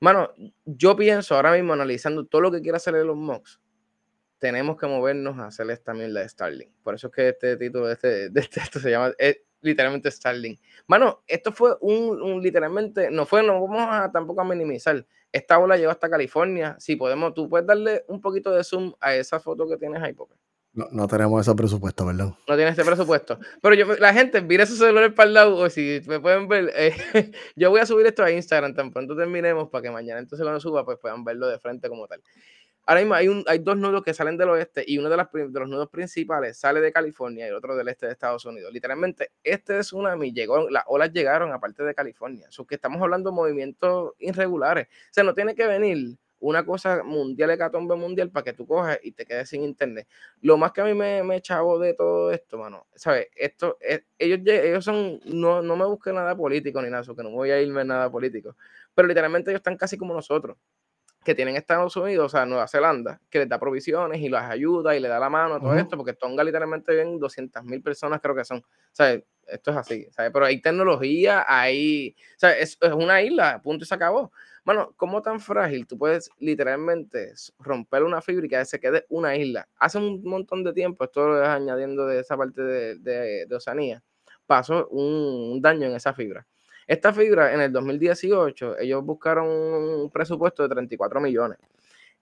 Mano, 0.00 0.32
yo 0.64 0.96
pienso 0.96 1.34
ahora 1.36 1.52
mismo 1.54 1.72
analizando 1.72 2.26
todo 2.26 2.42
lo 2.42 2.52
que 2.52 2.60
quiere 2.62 2.76
hacer 2.76 2.94
los 2.94 3.16
Musk, 3.16 3.60
tenemos 4.38 4.76
que 4.78 4.86
movernos 4.86 5.38
a 5.38 5.46
hacerles 5.46 5.82
también 5.82 6.14
la 6.14 6.20
de 6.20 6.28
Starlink. 6.28 6.70
Por 6.82 6.94
eso 6.94 7.08
es 7.08 7.12
que 7.14 7.28
este 7.30 7.56
título 7.56 7.86
de 7.86 7.94
este, 7.94 8.30
de 8.30 8.40
este 8.40 8.60
esto 8.60 8.80
se 8.80 8.90
llama 8.90 9.12
es, 9.18 9.40
literalmente 9.62 10.10
Starlink. 10.10 10.60
Mano, 10.86 11.22
esto 11.26 11.52
fue 11.52 11.76
un, 11.80 12.22
un, 12.22 12.42
literalmente, 12.42 13.10
no 13.10 13.26
fue, 13.26 13.42
no 13.42 13.66
vamos 13.66 13.88
a 13.90 14.10
tampoco 14.12 14.42
a 14.42 14.44
minimizar. 14.44 15.06
Esta 15.32 15.58
ola 15.58 15.76
llegó 15.76 15.90
hasta 15.90 16.08
California. 16.08 16.76
Si 16.78 16.96
podemos, 16.96 17.34
tú 17.34 17.48
puedes 17.48 17.66
darle 17.66 18.04
un 18.08 18.20
poquito 18.20 18.50
de 18.50 18.64
zoom 18.64 18.94
a 19.00 19.14
esa 19.14 19.40
foto 19.40 19.68
que 19.68 19.76
tienes 19.76 20.02
ahí, 20.02 20.12
porque 20.12 20.34
no, 20.76 20.86
no, 20.92 21.08
tenemos 21.08 21.40
ese 21.40 21.56
presupuesto, 21.56 22.04
¿verdad? 22.04 22.34
No 22.46 22.54
tienes 22.54 22.74
ese 22.74 22.84
presupuesto. 22.84 23.38
Pero 23.62 23.74
yo, 23.74 23.96
la 23.96 24.12
gente, 24.12 24.42
mire 24.42 24.66
su 24.66 24.76
celular 24.76 25.14
para 25.14 25.26
el 25.26 25.32
lado, 25.32 25.56
o 25.56 25.70
si 25.70 26.02
me 26.06 26.20
pueden 26.20 26.48
ver, 26.48 26.70
eh, 26.76 26.92
yo 27.56 27.70
voy 27.70 27.80
a 27.80 27.86
subir 27.86 28.04
esto 28.04 28.22
a 28.22 28.30
Instagram 28.30 28.74
tan 28.74 28.90
pronto 28.90 29.16
terminemos 29.16 29.70
para 29.70 29.80
que 29.80 29.90
mañana 29.90 30.20
entonces 30.20 30.44
cuando 30.44 30.60
suba, 30.60 30.84
pues 30.84 30.98
puedan 30.98 31.24
verlo 31.24 31.46
de 31.46 31.58
frente 31.58 31.88
como 31.88 32.06
tal. 32.06 32.22
Ahora 32.88 33.00
mismo 33.00 33.14
hay, 33.14 33.26
un, 33.26 33.42
hay 33.48 33.58
dos 33.58 33.76
nudos 33.76 34.04
que 34.04 34.14
salen 34.14 34.36
del 34.36 34.48
oeste 34.50 34.84
y 34.86 34.98
uno 34.98 35.10
de, 35.10 35.16
las, 35.16 35.32
de 35.32 35.60
los 35.60 35.68
nudos 35.68 35.88
principales 35.88 36.56
sale 36.56 36.80
de 36.80 36.92
California 36.92 37.46
y 37.46 37.48
el 37.48 37.56
otro 37.56 37.74
del 37.74 37.88
este 37.88 38.06
de 38.06 38.12
Estados 38.12 38.44
Unidos. 38.44 38.72
Literalmente, 38.72 39.32
este 39.42 39.80
tsunami 39.80 40.32
llegó, 40.32 40.70
las 40.70 40.84
olas 40.86 41.12
llegaron 41.12 41.52
aparte 41.52 41.82
de 41.82 41.94
California. 41.96 42.46
So 42.50 42.64
que 42.64 42.76
estamos 42.76 43.02
hablando 43.02 43.30
de 43.30 43.36
movimientos 43.36 44.12
irregulares. 44.18 44.86
O 44.86 45.08
sea, 45.10 45.24
no 45.24 45.34
tiene 45.34 45.56
que 45.56 45.66
venir 45.66 46.16
una 46.38 46.64
cosa 46.64 47.02
mundial, 47.02 47.50
hecatombe 47.50 47.96
mundial, 47.96 48.30
para 48.30 48.44
que 48.44 48.52
tú 48.52 48.68
cojas 48.68 49.00
y 49.02 49.10
te 49.10 49.26
quedes 49.26 49.48
sin 49.48 49.64
internet. 49.64 50.06
Lo 50.40 50.56
más 50.56 50.70
que 50.70 50.82
a 50.82 50.84
mí 50.84 50.94
me, 50.94 51.24
me 51.24 51.40
chavo 51.40 51.80
de 51.80 51.94
todo 51.94 52.30
esto, 52.30 52.56
mano, 52.56 52.86
¿sabes? 52.94 53.26
Esto, 53.34 53.78
es, 53.80 54.02
ellos, 54.16 54.40
ellos 54.46 54.84
son, 54.84 55.18
no, 55.24 55.60
no 55.60 55.76
me 55.76 55.86
busquen 55.86 56.14
nada 56.14 56.36
político 56.36 56.80
ni 56.82 56.90
nada, 56.90 57.02
que 57.02 57.22
no 57.22 57.30
voy 57.30 57.50
a 57.50 57.60
irme 57.60 57.84
nada 57.84 58.10
político, 58.10 58.54
pero 58.94 59.08
literalmente 59.08 59.50
ellos 59.50 59.60
están 59.60 59.76
casi 59.76 59.96
como 59.96 60.14
nosotros 60.14 60.56
que 61.26 61.34
tienen 61.34 61.56
Estados 61.56 61.96
Unidos, 61.96 62.26
o 62.26 62.28
sea, 62.28 62.46
Nueva 62.46 62.68
Zelanda, 62.68 63.20
que 63.28 63.40
les 63.40 63.48
da 63.48 63.58
provisiones 63.58 64.20
y 64.20 64.28
las 64.28 64.48
ayuda 64.48 64.94
y 64.94 65.00
le 65.00 65.08
da 65.08 65.18
la 65.18 65.28
mano 65.28 65.56
a 65.56 65.60
todo 65.60 65.74
esto, 65.74 65.96
porque 65.96 66.12
Tonga 66.12 66.44
literalmente 66.44 66.92
viven 66.92 67.18
200 67.18 67.64
mil 67.64 67.82
personas, 67.82 68.20
creo 68.22 68.36
que 68.36 68.44
son. 68.44 68.58
O 68.58 68.64
sea, 68.92 69.20
esto 69.48 69.70
es 69.72 69.76
así, 69.76 70.06
¿sabes? 70.12 70.30
Pero 70.32 70.44
hay 70.44 70.60
tecnología, 70.60 71.44
hay, 71.48 72.14
o 72.36 72.38
sea, 72.38 72.56
es, 72.56 72.78
es 72.80 72.92
una 72.92 73.20
isla, 73.22 73.60
punto 73.60 73.84
y 73.84 73.88
se 73.88 73.94
acabó. 73.96 74.30
Bueno, 74.64 74.94
¿cómo 74.96 75.20
tan 75.20 75.40
frágil? 75.40 75.84
Tú 75.88 75.98
puedes 75.98 76.30
literalmente 76.38 77.32
romper 77.58 78.04
una 78.04 78.22
fibra 78.22 78.46
y 78.46 78.48
que 78.48 78.64
se 78.64 78.78
quede 78.78 79.04
una 79.08 79.34
isla. 79.36 79.68
Hace 79.78 79.98
un 79.98 80.22
montón 80.22 80.62
de 80.62 80.72
tiempo, 80.72 81.02
esto 81.02 81.26
lo 81.26 81.42
es 81.42 81.48
añadiendo 81.48 82.06
de 82.06 82.20
esa 82.20 82.36
parte 82.36 82.62
de, 82.62 82.98
de, 82.98 83.46
de 83.46 83.56
Oceanía, 83.56 84.00
pasó 84.46 84.86
un, 84.88 85.60
daño 85.60 85.88
en 85.88 85.96
esa 85.96 86.14
fibra. 86.14 86.46
Esta 86.86 87.12
fibra 87.12 87.52
en 87.52 87.60
el 87.60 87.72
2018, 87.72 88.78
ellos 88.78 89.04
buscaron 89.04 89.48
un 89.48 90.10
presupuesto 90.10 90.62
de 90.62 90.68
34 90.68 91.20
millones 91.20 91.58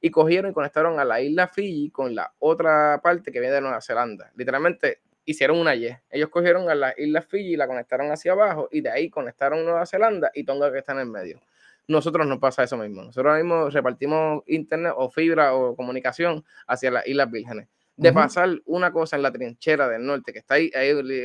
y 0.01 0.11
cogieron 0.11 0.51
y 0.51 0.55
conectaron 0.55 0.99
a 0.99 1.05
la 1.05 1.21
isla 1.21 1.49
Fiji 1.49 1.91
con 1.91 2.15
la 2.15 2.33
otra 2.39 3.01
parte 3.03 3.31
que 3.31 3.41
viene 3.41 3.55
de 3.55 3.61
Nueva 3.61 3.83
Zelanda. 3.83 4.31
Literalmente 4.37 5.01
hicieron 5.27 5.59
una 5.59 5.75
Y. 5.75 5.95
Ellos 6.11 6.31
cogieron 6.31 6.71
a 6.71 6.75
la 6.75 6.95
isla 6.97 7.21
Fiji 7.21 7.53
y 7.53 7.57
la 7.57 7.67
conectaron 7.67 8.11
hacia 8.11 8.33
abajo 8.33 8.69
y 8.73 8.81
de 8.81 8.91
ahí 8.91 9.11
conectaron 9.11 9.65
Nueva 9.65 9.85
Zelanda 9.85 10.31
y 10.35 10.45
Tonga 10.45 10.73
que 10.73 10.79
está 10.79 10.93
en 10.93 11.01
el 11.01 11.07
medio. 11.07 11.41
Nosotros 11.87 12.27
nos 12.27 12.39
pasa 12.39 12.63
eso 12.63 12.79
mismo. 12.79 13.03
Nosotros 13.03 13.27
ahora 13.27 13.43
mismo 13.43 13.69
repartimos 13.69 14.43
internet 14.47 14.95
o 14.97 15.11
fibra 15.11 15.55
o 15.55 15.77
comunicación 15.77 16.43
hacia 16.67 16.91
las 16.91 17.07
Islas 17.07 17.31
Vírgenes. 17.31 17.69
De 17.97 18.13
pasar 18.13 18.51
una 18.65 18.91
cosa 18.93 19.15
en 19.15 19.23
la 19.23 19.31
trinchera 19.31 19.89
del 19.89 20.05
norte, 20.05 20.33
que 20.33 20.41
está 20.41 20.55
ahí, 20.55 20.71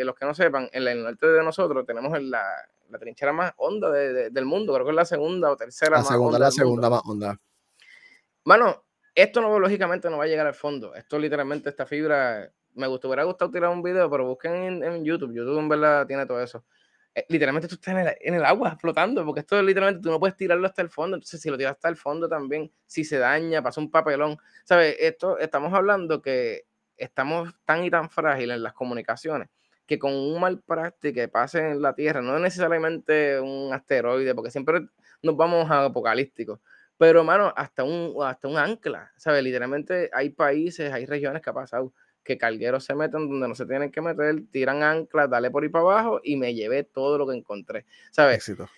los 0.04 0.14
que 0.14 0.26
no 0.26 0.36
sepan, 0.36 0.70
en 0.72 0.88
el 0.88 1.04
norte 1.04 1.26
de 1.26 1.44
nosotros 1.44 1.84
tenemos 1.84 2.22
la, 2.22 2.46
la 2.90 3.00
trinchera 3.00 3.34
más 3.34 3.54
honda 3.58 3.92
del 3.92 4.46
mundo, 4.46 4.74
creo 4.74 4.86
que 4.86 4.92
es 4.92 4.96
la 4.96 5.06
segunda 5.06 5.52
o 5.52 5.56
tercera 5.56 5.98
la 5.98 6.04
segunda, 6.04 6.40
La 6.40 6.52
segunda 6.52 6.90
más 6.90 7.02
honda. 7.06 7.40
Mano, 8.46 8.86
esto 9.14 9.42
no, 9.42 9.60
lógicamente 9.60 10.10
no 10.10 10.18
va 10.18 10.24
a 10.24 10.28
llegar 10.28 10.48
al 10.48 10.54
fondo. 10.54 10.96
Esto 10.96 11.20
literalmente, 11.20 11.70
esta 11.70 11.86
fibra, 11.86 12.52
me 12.74 12.88
gustó, 12.88 13.08
hubiera 13.08 13.24
gustado 13.24 13.52
tirar 13.52 13.70
un 13.70 13.84
video, 13.84 14.10
pero 14.10 14.26
busquen 14.26 14.54
en, 14.54 14.84
en 14.84 15.04
YouTube. 15.04 15.34
YouTube 15.34 15.60
en 15.60 15.70
verdad 15.70 16.08
tiene 16.08 16.26
todo 16.26 16.42
eso. 16.42 16.64
Eh, 17.16 17.26
literalmente 17.30 17.68
tú 17.68 17.76
estás 17.76 17.96
en 18.20 18.34
el, 18.36 18.46
agua 18.46 18.78
flotando, 18.80 19.26
porque 19.26 19.42
esto 19.42 19.62
literalmente 19.62 20.04
tú 20.04 20.12
no 20.12 20.20
puedes 20.20 20.38
tirarlo 20.38 20.68
hasta 20.68 20.82
el 20.82 20.90
fondo, 20.90 21.16
entonces 21.18 21.42
si 21.42 21.50
lo 21.50 21.58
tiras 21.58 21.74
hasta 21.74 21.90
el 21.90 21.96
fondo 21.96 22.30
también, 22.30 22.72
si 22.86 23.04
se 23.04 23.18
daña, 23.18 23.64
pasa 23.64 23.82
un 23.82 23.90
papelón, 23.90 24.38
¿sabes? 24.64 24.96
Esto 25.00 25.38
estamos 25.40 25.74
hablando 25.74 26.22
que 26.22 26.66
estamos 26.96 27.54
tan 27.66 27.84
y 27.84 27.90
tan 27.90 28.10
frágiles 28.10 28.58
en 28.58 28.64
las 28.64 28.74
comunicaciones 28.74 29.50
que 29.90 29.98
con 29.98 30.14
un 30.14 30.40
mal 30.40 30.60
práctico 30.62 31.16
que 31.16 31.28
pase 31.28 31.72
en 31.72 31.82
la 31.82 31.96
Tierra, 31.96 32.22
no 32.22 32.36
es 32.36 32.42
necesariamente 32.44 33.40
un 33.40 33.74
asteroide, 33.74 34.36
porque 34.36 34.52
siempre 34.52 34.88
nos 35.24 35.36
vamos 35.36 35.68
a 35.72 35.86
apocalíptico, 35.86 36.62
pero 36.96 37.22
hermano, 37.22 37.52
hasta 37.56 37.84
un, 37.84 38.16
hasta 38.24 38.48
un 38.48 38.60
ancla, 38.60 39.12
¿sabes? 39.18 39.42
Literalmente 39.42 40.12
hay 40.14 40.30
países, 40.30 40.94
hay 40.94 41.08
regiones 41.08 41.42
que 41.42 41.50
ha 41.50 41.54
pasado 41.54 41.92
que 42.24 42.38
cargueros 42.38 42.86
se 42.86 42.94
meten 42.94 43.28
donde 43.28 43.48
no 43.48 43.56
se 43.56 43.66
tienen 43.66 43.92
que 43.92 44.00
meter, 44.00 44.44
tiran 44.52 44.84
anclas, 44.84 45.28
dale 45.28 45.50
por 45.50 45.64
ahí 45.64 45.70
para 45.70 45.82
abajo 45.82 46.22
y 46.24 46.36
me 46.36 46.54
llevé 46.54 46.84
todo 46.84 47.18
lo 47.18 47.26
que 47.28 47.36
encontré, 47.36 47.88
¿sabes? 48.12 48.36
Éxito. 48.36 48.70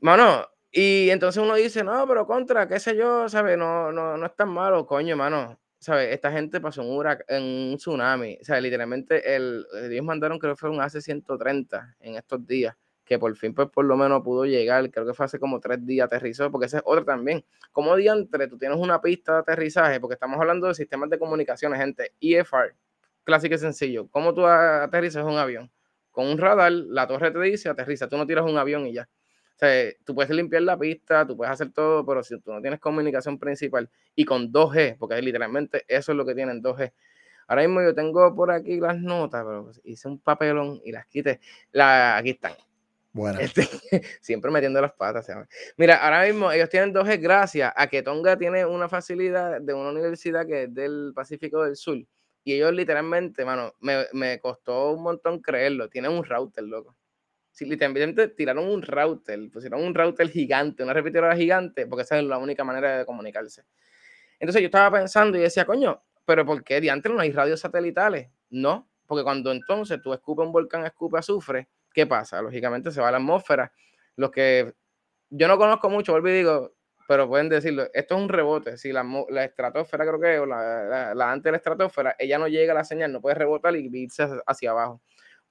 Mano, 0.00 0.48
y 0.72 1.10
entonces 1.10 1.42
uno 1.42 1.56
dice, 1.56 1.84
no, 1.84 2.08
pero 2.08 2.26
contra, 2.26 2.66
qué 2.66 2.80
sé 2.80 2.96
yo, 2.96 3.28
¿sabes? 3.28 3.58
No, 3.58 3.92
no, 3.92 4.16
no 4.16 4.24
es 4.24 4.34
tan 4.34 4.48
malo, 4.48 4.86
coño, 4.86 5.14
mano. 5.14 5.58
¿Sabes? 5.78 6.12
Esta 6.14 6.32
gente 6.32 6.60
pasó 6.60 6.82
un, 6.82 7.06
en 7.28 7.42
un 7.42 7.76
tsunami. 7.76 8.38
O 8.40 8.44
sea, 8.44 8.60
literalmente 8.60 9.36
el, 9.36 9.66
ellos 9.90 10.04
mandaron, 10.04 10.38
creo 10.38 10.54
que 10.54 10.60
fue 10.60 10.70
un 10.70 10.80
AC-130 10.80 11.96
en 12.00 12.16
estos 12.16 12.46
días 12.46 12.76
que 13.06 13.18
por 13.18 13.34
fin, 13.36 13.54
pues 13.54 13.68
por 13.70 13.84
lo 13.84 13.96
menos 13.96 14.22
pudo 14.22 14.44
llegar, 14.44 14.90
creo 14.90 15.06
que 15.06 15.14
fue 15.14 15.26
hace 15.26 15.38
como 15.38 15.60
tres 15.60 15.86
días 15.86 16.06
aterrizó, 16.06 16.50
porque 16.50 16.66
esa 16.66 16.78
es 16.78 16.82
otra 16.84 17.04
también. 17.04 17.44
Como 17.72 17.94
diantre, 17.94 18.48
tú 18.48 18.58
tienes 18.58 18.78
una 18.78 19.00
pista 19.00 19.34
de 19.34 19.38
aterrizaje, 19.38 20.00
porque 20.00 20.14
estamos 20.14 20.38
hablando 20.40 20.66
de 20.66 20.74
sistemas 20.74 21.08
de 21.08 21.18
comunicaciones, 21.18 21.78
gente, 21.78 22.12
EFR, 22.20 22.74
clásico 23.22 23.54
y 23.54 23.58
sencillo. 23.58 24.08
¿Cómo 24.10 24.34
tú 24.34 24.44
aterrizas 24.44 25.24
un 25.24 25.38
avión? 25.38 25.70
Con 26.10 26.26
un 26.26 26.36
radar, 26.36 26.72
la 26.72 27.06
torre 27.06 27.30
te 27.30 27.40
dice 27.40 27.68
aterriza, 27.68 28.08
tú 28.08 28.16
no 28.16 28.26
tiras 28.26 28.44
un 28.44 28.58
avión 28.58 28.86
y 28.88 28.94
ya. 28.94 29.08
O 29.56 29.58
sea, 29.58 29.90
tú 30.04 30.14
puedes 30.14 30.30
limpiar 30.30 30.62
la 30.62 30.78
pista, 30.78 31.26
tú 31.26 31.34
puedes 31.34 31.50
hacer 31.50 31.72
todo, 31.72 32.04
pero 32.04 32.22
si 32.22 32.38
tú 32.40 32.52
no 32.52 32.60
tienes 32.60 32.78
comunicación 32.78 33.38
principal 33.38 33.88
y 34.14 34.26
con 34.26 34.52
2G, 34.52 34.98
porque 34.98 35.20
literalmente 35.22 35.82
eso 35.88 36.12
es 36.12 36.18
lo 36.18 36.26
que 36.26 36.34
tienen 36.34 36.62
2G. 36.62 36.92
Ahora 37.48 37.62
mismo 37.62 37.80
yo 37.80 37.94
tengo 37.94 38.34
por 38.34 38.50
aquí 38.50 38.78
las 38.78 38.98
notas, 38.98 39.44
pero 39.46 39.70
hice 39.84 40.08
un 40.08 40.18
papelón 40.18 40.78
y 40.84 40.92
las 40.92 41.06
quité. 41.06 41.40
La, 41.72 42.18
aquí 42.18 42.30
están. 42.30 42.52
Bueno. 43.12 43.38
Este, 43.40 43.62
siempre 44.20 44.50
metiendo 44.50 44.78
las 44.82 44.92
patas. 44.92 45.26
Mira, 45.78 46.04
ahora 46.04 46.26
mismo 46.26 46.52
ellos 46.52 46.68
tienen 46.68 46.92
2G 46.92 47.18
gracias 47.18 47.72
a 47.74 47.86
que 47.86 48.02
Tonga 48.02 48.36
tiene 48.36 48.66
una 48.66 48.90
facilidad 48.90 49.58
de 49.58 49.72
una 49.72 49.88
universidad 49.88 50.46
que 50.46 50.64
es 50.64 50.74
del 50.74 51.12
Pacífico 51.14 51.64
del 51.64 51.76
Sur. 51.76 51.96
Y 52.44 52.52
ellos 52.52 52.74
literalmente, 52.74 53.42
mano, 53.46 53.72
me, 53.80 54.04
me 54.12 54.38
costó 54.38 54.92
un 54.92 55.02
montón 55.02 55.40
creerlo. 55.40 55.88
Tienen 55.88 56.12
un 56.12 56.24
router, 56.24 56.64
loco. 56.64 56.94
Sí, 57.56 57.64
literalmente 57.64 58.28
tiraron 58.28 58.68
un 58.68 58.82
router, 58.82 59.50
pusieron 59.50 59.82
un 59.82 59.94
router 59.94 60.28
gigante, 60.28 60.82
una 60.82 60.92
repetidora 60.92 61.34
gigante, 61.34 61.86
porque 61.86 62.02
esa 62.02 62.18
es 62.18 62.24
la 62.24 62.36
única 62.36 62.64
manera 62.64 62.98
de 62.98 63.06
comunicarse. 63.06 63.64
Entonces 64.38 64.62
yo 64.62 64.66
estaba 64.66 64.98
pensando 64.98 65.38
y 65.38 65.40
decía, 65.40 65.64
coño, 65.64 66.02
pero 66.26 66.44
¿por 66.44 66.62
qué 66.62 66.82
diantre 66.82 67.14
no 67.14 67.20
hay 67.20 67.32
radios 67.32 67.60
satelitales? 67.60 68.30
No, 68.50 68.90
porque 69.06 69.24
cuando 69.24 69.52
entonces 69.52 70.02
tú 70.02 70.12
escupes 70.12 70.44
un 70.46 70.52
volcán, 70.52 70.84
escupe 70.84 71.18
azufre, 71.18 71.68
¿qué 71.94 72.06
pasa? 72.06 72.42
Lógicamente 72.42 72.90
se 72.90 73.00
va 73.00 73.08
a 73.08 73.12
la 73.12 73.16
atmósfera. 73.18 73.72
Los 74.16 74.30
que 74.32 74.74
yo 75.30 75.48
no 75.48 75.58
conozco 75.58 75.88
mucho, 75.90 76.12
vuelvo 76.12 76.28
y 76.28 76.32
digo, 76.34 76.74
pero 77.08 77.28
pueden 77.28 77.48
decirlo, 77.48 77.84
esto 77.94 78.16
es 78.16 78.20
un 78.22 78.28
rebote. 78.28 78.76
Si 78.76 78.92
la, 78.92 79.04
la 79.30 79.44
estratosfera, 79.44 80.04
creo 80.06 80.20
que, 80.20 80.38
o 80.40 80.46
la, 80.46 81.14
la, 81.14 81.32
antes 81.32 81.44
de 81.44 81.52
la 81.52 81.56
estratosfera, 81.58 82.16
ella 82.18 82.38
no 82.38 82.48
llega 82.48 82.72
a 82.72 82.76
la 82.76 82.84
señal, 82.84 83.12
no 83.12 83.22
puede 83.22 83.36
rebotar 83.36 83.76
y 83.76 83.88
irse 83.92 84.28
hacia 84.46 84.72
abajo. 84.72 85.00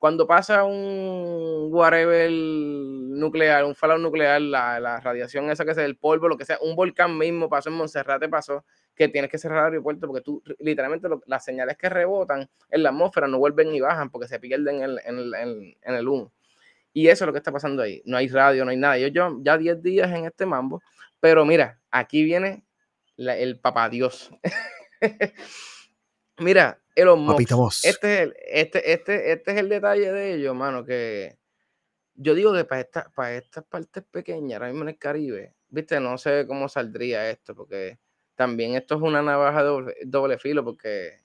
Cuando 0.06 0.28
pasa 0.28 0.66
un 0.66 1.70
whatever 1.72 2.30
nuclear, 2.30 3.66
un 3.66 3.74
fallout 3.74 4.00
nuclear, 4.00 4.40
la, 4.40 4.80
la 4.80 5.00
radiación 5.00 5.50
esa 5.50 5.66
que 5.66 5.74
sea 5.74 5.84
el 5.84 5.98
polvo, 5.98 6.28
lo 6.28 6.38
que 6.38 6.46
sea, 6.46 6.60
un 6.62 6.76
volcán 6.76 7.18
mismo 7.18 7.50
pasó 7.50 7.70
en 7.70 7.76
Monserrate, 7.76 8.30
pasó, 8.30 8.64
que 8.96 9.08
tienes 9.08 9.32
que 9.32 9.40
cerrar 9.40 9.62
el 9.62 9.66
aeropuerto 9.72 10.06
porque 10.06 10.22
tú, 10.22 10.44
literalmente, 10.60 11.08
las 11.26 11.44
señales 11.44 11.76
que 11.76 11.90
rebotan 11.90 12.48
en 12.70 12.84
la 12.84 12.90
atmósfera 12.90 13.28
no 13.28 13.40
vuelven 13.40 13.72
ni 13.72 13.82
bajan 13.82 14.12
porque 14.12 14.28
se 14.28 14.38
pierden 14.40 14.84
en 14.84 15.00
en 15.04 15.76
en 15.82 15.96
el 15.96 16.08
humo. 16.08 16.32
Y 16.94 17.08
eso 17.08 17.24
es 17.24 17.26
lo 17.26 17.34
que 17.34 17.40
está 17.40 17.52
pasando 17.52 17.82
ahí. 17.82 18.04
No 18.06 18.16
hay 18.16 18.28
radio, 18.28 18.64
no 18.64 18.70
hay 18.70 18.78
nada. 18.78 19.00
Yo, 19.00 19.08
yo 19.08 19.40
ya 19.42 19.58
10 19.58 19.82
días 19.82 20.12
en 20.12 20.26
este 20.26 20.46
mambo, 20.46 20.84
pero 21.20 21.46
mira, 21.46 21.80
aquí 21.90 22.24
viene 22.24 22.64
el 23.18 23.60
papá 23.60 23.90
Dios. 23.90 24.30
mira, 26.38 26.80
Elon 26.96 27.20
Musk. 27.20 27.86
Este 27.86 28.14
es, 28.14 28.22
el, 28.22 28.36
este, 28.48 28.94
este, 28.94 29.32
este 29.34 29.52
es 29.52 29.58
el 29.58 29.70
detalle 29.70 30.12
de 30.12 30.34
ellos, 30.36 30.56
mano, 30.56 30.86
que 30.86 31.38
yo 32.16 32.34
digo 32.34 32.54
que 32.54 32.64
para, 32.64 32.82
esta, 32.82 33.12
para 33.14 33.36
estas 33.36 33.66
partes 33.66 34.04
pequeñas, 34.10 34.54
ahora 34.54 34.70
mismo 34.70 34.84
en 34.84 34.90
el 34.90 34.98
Caribe, 34.98 35.54
viste, 35.68 36.00
no 36.00 36.18
sé 36.18 36.46
cómo 36.48 36.70
saldría 36.70 37.30
esto, 37.30 37.54
porque 37.54 38.00
también 38.36 38.76
esto 38.76 38.96
es 38.96 39.02
una 39.02 39.22
navaja 39.22 39.64
de 39.64 39.96
doble, 40.06 40.40
filo, 40.40 40.64
porque 40.64 41.20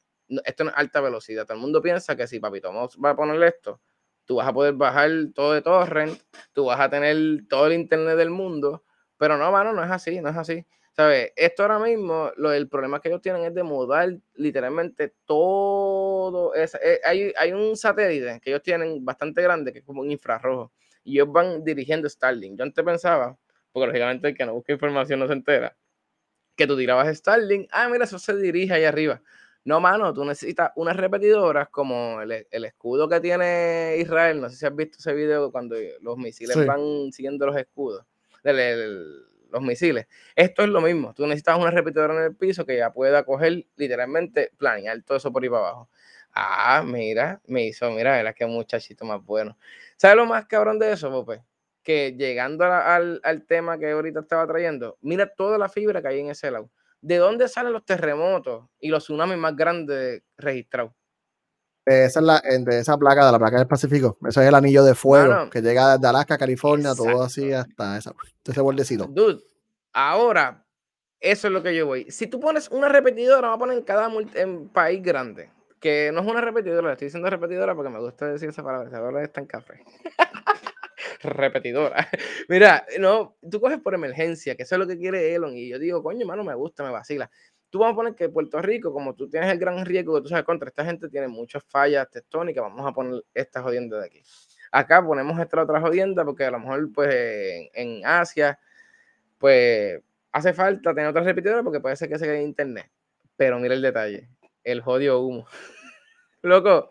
esto 0.44 0.64
no 0.64 0.70
es 0.70 0.76
alta 0.76 1.00
velocidad. 1.00 1.44
Todo 1.44 1.54
el 1.54 1.60
mundo 1.60 1.80
piensa 1.80 2.16
que 2.16 2.26
si 2.26 2.40
Papito 2.40 2.72
va 2.72 3.10
a 3.10 3.16
poner 3.16 3.42
esto, 3.42 3.80
tú 4.24 4.36
vas 4.36 4.48
a 4.48 4.52
poder 4.52 4.74
bajar 4.74 5.10
todo 5.34 5.52
de 5.52 5.62
torrent, 5.62 6.20
tú 6.52 6.66
vas 6.66 6.80
a 6.80 6.90
tener 6.90 7.16
todo 7.48 7.66
el 7.66 7.74
internet 7.74 8.16
del 8.16 8.30
mundo, 8.30 8.84
pero 9.20 9.36
no, 9.36 9.52
mano, 9.52 9.74
no 9.74 9.84
es 9.84 9.90
así, 9.90 10.18
no 10.22 10.30
es 10.30 10.36
así. 10.38 10.64
¿Sabes? 10.96 11.30
Esto 11.36 11.62
ahora 11.62 11.78
mismo, 11.78 12.32
lo, 12.38 12.52
el 12.52 12.70
problema 12.70 13.02
que 13.02 13.10
ellos 13.10 13.20
tienen 13.20 13.44
es 13.44 13.54
de 13.54 13.62
mudar 13.62 14.16
literalmente 14.32 15.12
todo. 15.26 16.54
Es, 16.54 16.74
eh, 16.76 17.00
hay, 17.04 17.30
hay, 17.38 17.52
un 17.52 17.76
satélite 17.76 18.40
que 18.40 18.48
ellos 18.48 18.62
tienen 18.62 19.04
bastante 19.04 19.42
grande, 19.42 19.74
que 19.74 19.80
es 19.80 19.84
como 19.84 20.00
un 20.00 20.10
infrarrojo, 20.10 20.72
y 21.04 21.16
ellos 21.16 21.30
van 21.30 21.62
dirigiendo 21.62 22.08
Starlink. 22.08 22.58
Yo 22.58 22.64
antes 22.64 22.82
pensaba, 22.82 23.36
porque 23.72 23.88
lógicamente 23.88 24.28
el 24.28 24.34
que 24.34 24.46
no 24.46 24.54
busca 24.54 24.72
información 24.72 25.20
no 25.20 25.26
se 25.26 25.34
entera, 25.34 25.76
que 26.56 26.66
tú 26.66 26.74
tirabas 26.78 27.14
Starlink, 27.14 27.68
ah, 27.72 27.90
mira, 27.90 28.04
eso 28.04 28.18
se 28.18 28.34
dirige 28.36 28.72
ahí 28.72 28.84
arriba. 28.84 29.20
No, 29.64 29.80
mano, 29.80 30.14
tú 30.14 30.24
necesitas 30.24 30.72
unas 30.76 30.96
repetidoras 30.96 31.68
como 31.68 32.22
el, 32.22 32.46
el, 32.50 32.64
escudo 32.64 33.06
que 33.06 33.20
tiene 33.20 33.96
Israel. 33.98 34.40
No 34.40 34.48
sé 34.48 34.56
si 34.56 34.64
has 34.64 34.74
visto 34.74 34.96
ese 34.98 35.12
video 35.12 35.52
cuando 35.52 35.76
los 36.00 36.16
misiles 36.16 36.56
van 36.66 37.12
siguiendo 37.12 37.44
los 37.44 37.56
escudos, 37.58 38.06
los 38.44 39.62
misiles. 39.62 40.06
Esto 40.36 40.62
es 40.62 40.68
lo 40.68 40.80
mismo. 40.80 41.14
Tú 41.14 41.26
necesitas 41.26 41.58
una 41.58 41.70
repetidora 41.70 42.14
en 42.14 42.22
el 42.24 42.36
piso 42.36 42.64
que 42.66 42.76
ya 42.76 42.92
pueda 42.92 43.24
coger 43.24 43.66
literalmente, 43.76 44.52
planear 44.58 45.02
todo 45.02 45.18
eso 45.18 45.32
por 45.32 45.42
ahí 45.42 45.48
para 45.48 45.62
abajo. 45.62 45.90
Ah, 46.32 46.82
mira, 46.86 47.40
me 47.46 47.66
hizo, 47.66 47.90
mira, 47.90 48.20
era 48.20 48.32
que 48.32 48.46
muchachito 48.46 49.04
más 49.04 49.24
bueno. 49.24 49.56
¿Sabes 49.96 50.16
lo 50.16 50.26
más 50.26 50.46
cabrón 50.46 50.78
de 50.78 50.92
eso, 50.92 51.10
Pope? 51.10 51.42
Que 51.82 52.12
llegando 52.16 52.64
al, 52.64 53.20
al 53.24 53.46
tema 53.46 53.78
que 53.78 53.90
ahorita 53.90 54.20
estaba 54.20 54.46
trayendo, 54.46 54.96
mira 55.00 55.26
toda 55.34 55.58
la 55.58 55.68
fibra 55.68 56.00
que 56.02 56.08
hay 56.08 56.20
en 56.20 56.30
ese 56.30 56.50
lado 56.50 56.70
¿de 57.02 57.16
dónde 57.16 57.48
salen 57.48 57.72
los 57.72 57.84
terremotos 57.86 58.66
y 58.78 58.88
los 58.90 59.04
tsunamis 59.04 59.38
más 59.38 59.56
grandes 59.56 60.22
registrados? 60.36 60.92
Esa 61.90 62.20
es 62.20 62.26
la, 62.26 62.40
de 62.40 62.78
esa 62.78 62.96
placa, 62.96 63.26
de 63.26 63.32
la 63.32 63.38
placa 63.38 63.58
del 63.58 63.66
Pacífico. 63.66 64.16
Ese 64.26 64.42
es 64.42 64.48
el 64.48 64.54
anillo 64.54 64.84
de 64.84 64.94
fuego 64.94 65.50
que 65.50 65.60
llega 65.60 65.96
desde 65.96 66.06
Alaska, 66.06 66.38
California, 66.38 66.94
todo 66.94 67.22
así 67.22 67.52
hasta 67.52 67.98
esa, 67.98 68.14
ese 68.44 68.60
bordecito. 68.60 69.06
Dude, 69.06 69.40
ahora, 69.92 70.64
eso 71.18 71.48
es 71.48 71.52
lo 71.52 71.62
que 71.64 71.74
yo 71.74 71.86
voy. 71.86 72.08
Si 72.08 72.28
tú 72.28 72.38
pones 72.38 72.68
una 72.70 72.88
repetidora, 72.88 73.48
va 73.48 73.54
a 73.54 73.58
poner 73.58 73.78
en 73.78 73.84
cada 73.84 74.08
en 74.34 74.68
país 74.68 75.02
grande. 75.02 75.50
Que 75.80 76.12
no 76.12 76.20
es 76.20 76.26
una 76.26 76.40
repetidora, 76.40 76.92
estoy 76.92 77.06
diciendo 77.06 77.28
repetidora 77.28 77.74
porque 77.74 77.90
me 77.90 77.98
gusta 77.98 78.26
decir 78.26 78.50
esa 78.50 78.62
palabra. 78.62 78.96
Ahora 78.96 79.24
está 79.24 79.40
en 79.40 79.46
café. 79.46 79.82
repetidora. 81.22 82.08
Mira, 82.48 82.86
no, 82.98 83.36
tú 83.50 83.60
coges 83.60 83.78
por 83.78 83.94
emergencia, 83.94 84.54
que 84.54 84.62
eso 84.62 84.74
es 84.74 84.78
lo 84.78 84.86
que 84.86 84.98
quiere 84.98 85.34
Elon, 85.34 85.56
y 85.56 85.68
yo 85.68 85.78
digo, 85.78 86.02
coño, 86.02 86.26
mano, 86.26 86.44
me 86.44 86.54
gusta, 86.54 86.84
me 86.84 86.90
vacila. 86.90 87.30
Tú 87.70 87.78
vamos 87.78 87.92
a 87.92 87.96
poner 87.96 88.14
que 88.16 88.28
Puerto 88.28 88.60
Rico, 88.60 88.92
como 88.92 89.14
tú 89.14 89.28
tienes 89.28 89.50
el 89.50 89.58
gran 89.58 89.86
riesgo 89.86 90.16
que 90.16 90.22
tú 90.22 90.28
sabes 90.28 90.44
contra 90.44 90.68
esta 90.68 90.84
gente, 90.84 91.08
tiene 91.08 91.28
muchas 91.28 91.62
fallas 91.64 92.10
tectónicas, 92.10 92.62
vamos 92.62 92.84
a 92.84 92.92
poner 92.92 93.22
esta 93.32 93.62
jodienda 93.62 94.00
de 94.00 94.06
aquí. 94.06 94.22
Acá 94.72 95.04
ponemos 95.04 95.38
esta 95.38 95.62
otra 95.62 95.80
jodienda 95.80 96.24
porque 96.24 96.44
a 96.44 96.50
lo 96.50 96.58
mejor, 96.58 96.92
pues, 96.92 97.70
en, 97.74 98.04
Asia, 98.04 98.58
pues, 99.38 100.00
hace 100.32 100.52
falta 100.52 100.92
tener 100.94 101.10
otra 101.10 101.22
repetidora 101.22 101.62
porque 101.62 101.80
puede 101.80 101.96
ser 101.96 102.08
que 102.08 102.18
se 102.18 102.24
quede 102.24 102.38
en 102.38 102.48
internet. 102.48 102.90
Pero 103.36 103.58
mira 103.60 103.74
el 103.74 103.82
detalle, 103.82 104.28
el 104.64 104.80
jodio 104.80 105.20
humo. 105.20 105.46
Loco, 106.42 106.90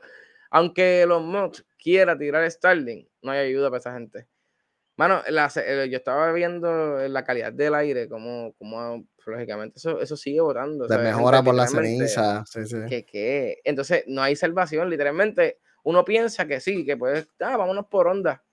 aunque 0.49 1.05
los 1.05 1.21
mods 1.21 1.65
quiera 1.77 2.17
tirar 2.17 2.49
Starlink, 2.49 3.07
no 3.21 3.31
hay 3.31 3.47
ayuda 3.47 3.69
para 3.69 3.79
esa 3.79 3.93
gente. 3.93 4.27
Mano, 4.99 5.23
eh, 5.25 5.87
yo 5.89 5.97
estaba 5.97 6.31
viendo 6.33 7.07
la 7.07 7.23
calidad 7.23 7.53
del 7.53 7.73
aire, 7.73 8.09
como, 8.09 8.53
como 8.57 9.07
lógicamente 9.25 9.77
eso, 9.77 10.01
eso 10.01 10.17
sigue 10.17 10.41
votando. 10.41 10.87
De 10.87 10.97
mejora 10.97 11.41
por 11.41 11.55
la 11.55 11.67
ceniza. 11.67 12.43
Que, 12.89 13.61
Entonces, 13.63 14.03
no 14.07 14.21
hay 14.21 14.35
salvación. 14.35 14.89
Literalmente, 14.89 15.59
uno 15.83 16.03
piensa 16.03 16.45
que 16.45 16.59
sí, 16.59 16.85
que 16.85 16.97
pues, 16.97 17.29
ah, 17.39 17.55
vámonos 17.55 17.85
por 17.85 18.09
onda. 18.09 18.43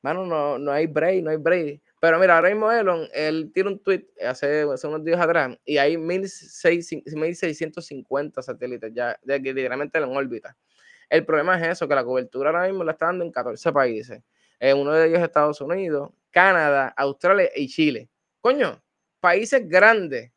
Mano, 0.00 0.24
no, 0.24 0.58
no 0.58 0.72
hay 0.72 0.86
break, 0.86 1.22
no 1.22 1.30
hay 1.30 1.36
break. 1.36 1.82
Pero 2.00 2.18
mira, 2.18 2.36
ahora 2.36 2.48
mismo 2.48 2.72
Elon, 2.72 3.06
él 3.12 3.50
tiene 3.52 3.72
un 3.72 3.82
tweet 3.82 4.06
hace, 4.26 4.62
hace 4.62 4.86
unos 4.86 5.04
días 5.04 5.20
atrás 5.20 5.58
y 5.66 5.76
hay 5.76 5.98
1650 5.98 8.40
satélites 8.40 8.92
ya, 8.94 9.14
de, 9.22 9.40
literalmente 9.40 9.98
en 9.98 10.04
órbita. 10.04 10.56
El 11.10 11.26
problema 11.26 11.60
es 11.60 11.68
eso, 11.68 11.86
que 11.86 11.94
la 11.94 12.02
cobertura 12.02 12.48
ahora 12.48 12.66
mismo 12.66 12.82
la 12.82 12.92
está 12.92 13.04
dando 13.06 13.26
en 13.26 13.30
14 13.30 13.72
países. 13.72 14.22
En 14.64 14.78
uno 14.78 14.94
de 14.94 15.08
ellos 15.08 15.20
Estados 15.20 15.60
Unidos, 15.60 16.10
Canadá, 16.30 16.88
Australia 16.96 17.50
y 17.54 17.68
Chile. 17.68 18.08
Coño, 18.40 18.82
países 19.20 19.68
grandes 19.68 20.32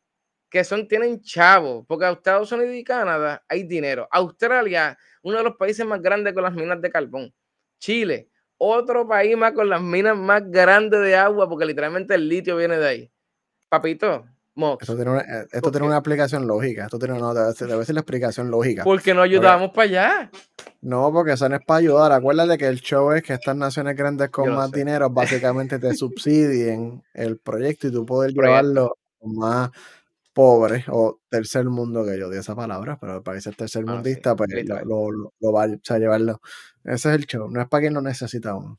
que 0.50 0.62
son, 0.64 0.86
tienen 0.86 1.22
chavos, 1.22 1.86
porque 1.88 2.10
Estados 2.10 2.52
Unidos 2.52 2.74
y 2.74 2.84
Canadá 2.84 3.42
hay 3.48 3.62
dinero. 3.62 4.06
Australia, 4.10 4.98
uno 5.22 5.38
de 5.38 5.44
los 5.44 5.56
países 5.56 5.86
más 5.86 6.02
grandes 6.02 6.34
con 6.34 6.42
las 6.42 6.52
minas 6.52 6.78
de 6.82 6.90
carbón. 6.90 7.34
Chile, 7.80 8.28
otro 8.58 9.08
país 9.08 9.34
más 9.34 9.52
con 9.52 9.66
las 9.66 9.80
minas 9.80 10.14
más 10.14 10.42
grandes 10.50 11.00
de 11.00 11.16
agua, 11.16 11.48
porque 11.48 11.64
literalmente 11.64 12.14
el 12.14 12.28
litio 12.28 12.54
viene 12.58 12.76
de 12.76 12.86
ahí. 12.86 13.12
Papito, 13.70 14.26
Esto 14.80 14.96
tiene 14.96 15.10
una, 15.12 15.20
eh, 15.20 15.46
esto 15.52 15.70
tiene 15.70 15.86
una 15.86 15.96
aplicación 15.96 16.46
lógica. 16.46 16.84
Esto 16.84 16.98
tiene 16.98 17.14
una, 17.14 17.32
debe, 17.32 17.54
ser, 17.54 17.68
la 17.68 18.00
explicación 18.00 18.50
lógica. 18.50 18.82
Porque 18.82 19.14
no 19.14 19.22
ayudamos 19.22 19.70
para 19.70 19.84
allá. 19.84 20.30
No, 20.80 21.12
porque 21.12 21.32
eso 21.32 21.48
no 21.48 21.56
es 21.56 21.64
para 21.64 21.78
ayudar. 21.78 22.12
Acuérdate 22.12 22.58
que 22.58 22.66
el 22.66 22.80
show 22.80 23.12
es 23.12 23.22
que 23.22 23.34
estas 23.34 23.56
naciones 23.56 23.96
grandes 23.96 24.30
con 24.30 24.52
más 24.54 24.72
dinero 24.72 25.10
básicamente 25.10 25.78
te 25.78 25.94
subsidien 25.94 27.02
el 27.14 27.38
proyecto 27.38 27.88
y 27.88 27.92
tú 27.92 28.04
puedes 28.04 28.34
llevarlo 28.34 28.96
más 29.22 29.70
pobre 30.32 30.84
o 30.88 31.20
tercer 31.28 31.64
mundo, 31.64 32.04
que 32.04 32.16
yo 32.18 32.30
di 32.30 32.38
esa 32.38 32.54
palabra, 32.54 32.96
pero 33.00 33.16
el 33.16 33.22
país 33.22 33.48
tercer 33.56 33.84
ah, 33.88 33.92
mundista, 33.92 34.36
pues 34.36 34.50
lo, 34.64 35.10
lo, 35.10 35.52
va 35.52 35.64
a 35.64 35.98
llevarlo. 35.98 36.40
Ese 36.84 37.08
es 37.08 37.14
el 37.16 37.26
show, 37.26 37.50
no 37.50 37.60
es 37.60 37.68
para 37.68 37.80
quien 37.82 37.94
lo 37.94 38.00
necesita 38.00 38.54
uno. 38.54 38.78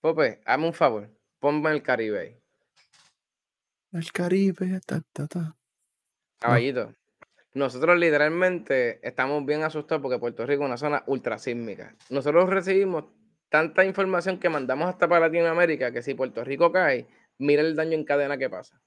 Pope, 0.00 0.40
hazme 0.46 0.66
un 0.66 0.72
favor, 0.72 1.10
ponme 1.40 1.70
el 1.72 1.82
Caribe. 1.82 2.40
El 3.92 4.12
Caribe, 4.12 4.80
ta, 4.86 5.02
ta, 5.12 5.26
ta. 5.26 5.56
Caballito, 6.38 6.94
nosotros 7.54 7.98
literalmente 7.98 9.00
estamos 9.06 9.44
bien 9.44 9.64
asustados 9.64 10.00
porque 10.00 10.18
Puerto 10.18 10.46
Rico 10.46 10.62
es 10.62 10.68
una 10.68 10.76
zona 10.76 11.02
ultra 11.06 11.38
sísmica. 11.38 11.96
Nosotros 12.08 12.48
recibimos 12.48 13.06
tanta 13.48 13.84
información 13.84 14.38
que 14.38 14.48
mandamos 14.48 14.88
hasta 14.88 15.08
para 15.08 15.26
Latinoamérica 15.26 15.92
que 15.92 16.02
si 16.02 16.14
Puerto 16.14 16.44
Rico 16.44 16.70
cae, 16.70 17.08
mira 17.38 17.62
el 17.62 17.74
daño 17.74 17.94
en 17.94 18.04
cadena 18.04 18.38
que 18.38 18.48
pasa. 18.48 18.80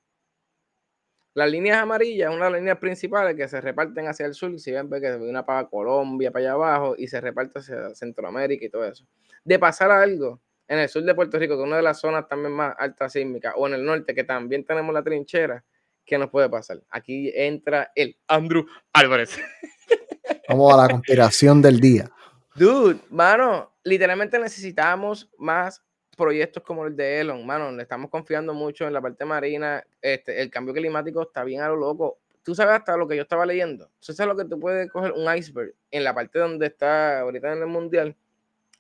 Las 1.34 1.52
líneas 1.52 1.80
amarillas, 1.80 2.32
de 2.32 2.38
las 2.38 2.54
líneas 2.54 2.78
principales 2.78 3.36
que 3.36 3.48
se 3.48 3.60
reparten 3.60 4.08
hacia 4.08 4.26
el 4.28 4.36
sur, 4.36 4.58
si 4.60 4.72
ven 4.72 4.90
que 4.90 5.00
se 5.00 5.18
una 5.18 5.46
para 5.46 5.68
Colombia, 5.68 6.32
para 6.32 6.46
allá 6.46 6.54
abajo, 6.54 6.96
y 6.98 7.08
se 7.08 7.20
reparte 7.20 7.60
hacia 7.60 7.94
Centroamérica 7.96 8.66
y 8.66 8.70
todo 8.70 8.86
eso. 8.86 9.06
De 9.44 9.60
pasar 9.60 9.92
algo 9.92 10.40
en 10.74 10.80
el 10.80 10.90
sur 10.90 11.04
de 11.04 11.14
Puerto 11.14 11.38
Rico, 11.38 11.56
que 11.56 11.62
es 11.62 11.68
una 11.68 11.78
de 11.78 11.84
las 11.84 12.00
zonas 12.00 12.28
también 12.28 12.52
más 12.54 12.76
altas 12.78 13.14
sísmicas, 13.14 13.54
o 13.56 13.68
en 13.68 13.76
el 13.76 13.86
norte, 13.86 14.16
que 14.16 14.24
también 14.24 14.66
tenemos 14.66 14.94
la 14.94 15.04
trinchera, 15.04 15.64
¿qué 16.04 16.18
nos 16.18 16.30
puede 16.30 16.50
pasar? 16.50 16.82
Aquí 16.90 17.32
entra 17.36 17.92
el 17.96 18.18
Andrew 18.28 18.66
Álvarez. 18.92 19.38
Vamos 20.50 20.74
a 20.74 20.78
la 20.78 20.88
conspiración 20.90 21.62
del 21.62 21.80
día. 21.80 22.10
Dude, 22.56 23.00
mano, 23.10 23.72
literalmente 23.84 24.40
necesitamos 24.40 25.30
más 25.38 25.82
proyectos 26.18 26.64
como 26.64 26.86
el 26.86 26.96
de 26.96 27.22
Elon, 27.22 27.46
mano, 27.46 27.72
le 27.72 27.84
estamos 27.84 28.10
confiando 28.10 28.54
mucho 28.54 28.86
en 28.88 28.94
la 28.94 29.02
parte 29.02 29.26
marina, 29.26 29.84
este, 30.02 30.42
el 30.42 30.50
cambio 30.50 30.74
climático 30.74 31.22
está 31.22 31.44
bien 31.44 31.62
a 31.62 31.68
lo 31.68 31.76
loco. 31.76 32.20
Tú 32.44 32.54
sabes 32.56 32.76
hasta 32.76 32.98
lo 32.98 33.08
que 33.08 33.16
yo 33.16 33.22
estaba 33.22 33.46
leyendo. 33.46 33.90
Tú 34.06 34.12
sabes 34.14 34.36
lo 34.36 34.44
que 34.44 34.50
tú 34.50 34.60
puedes 34.60 34.92
coger 34.92 35.14
un 35.14 35.34
iceberg 35.36 35.74
en 35.92 36.04
la 36.04 36.14
parte 36.14 36.40
donde 36.40 36.68
está 36.68 37.22
ahorita 37.22 37.54
en 37.54 37.60
el 37.60 37.68
mundial, 37.68 38.16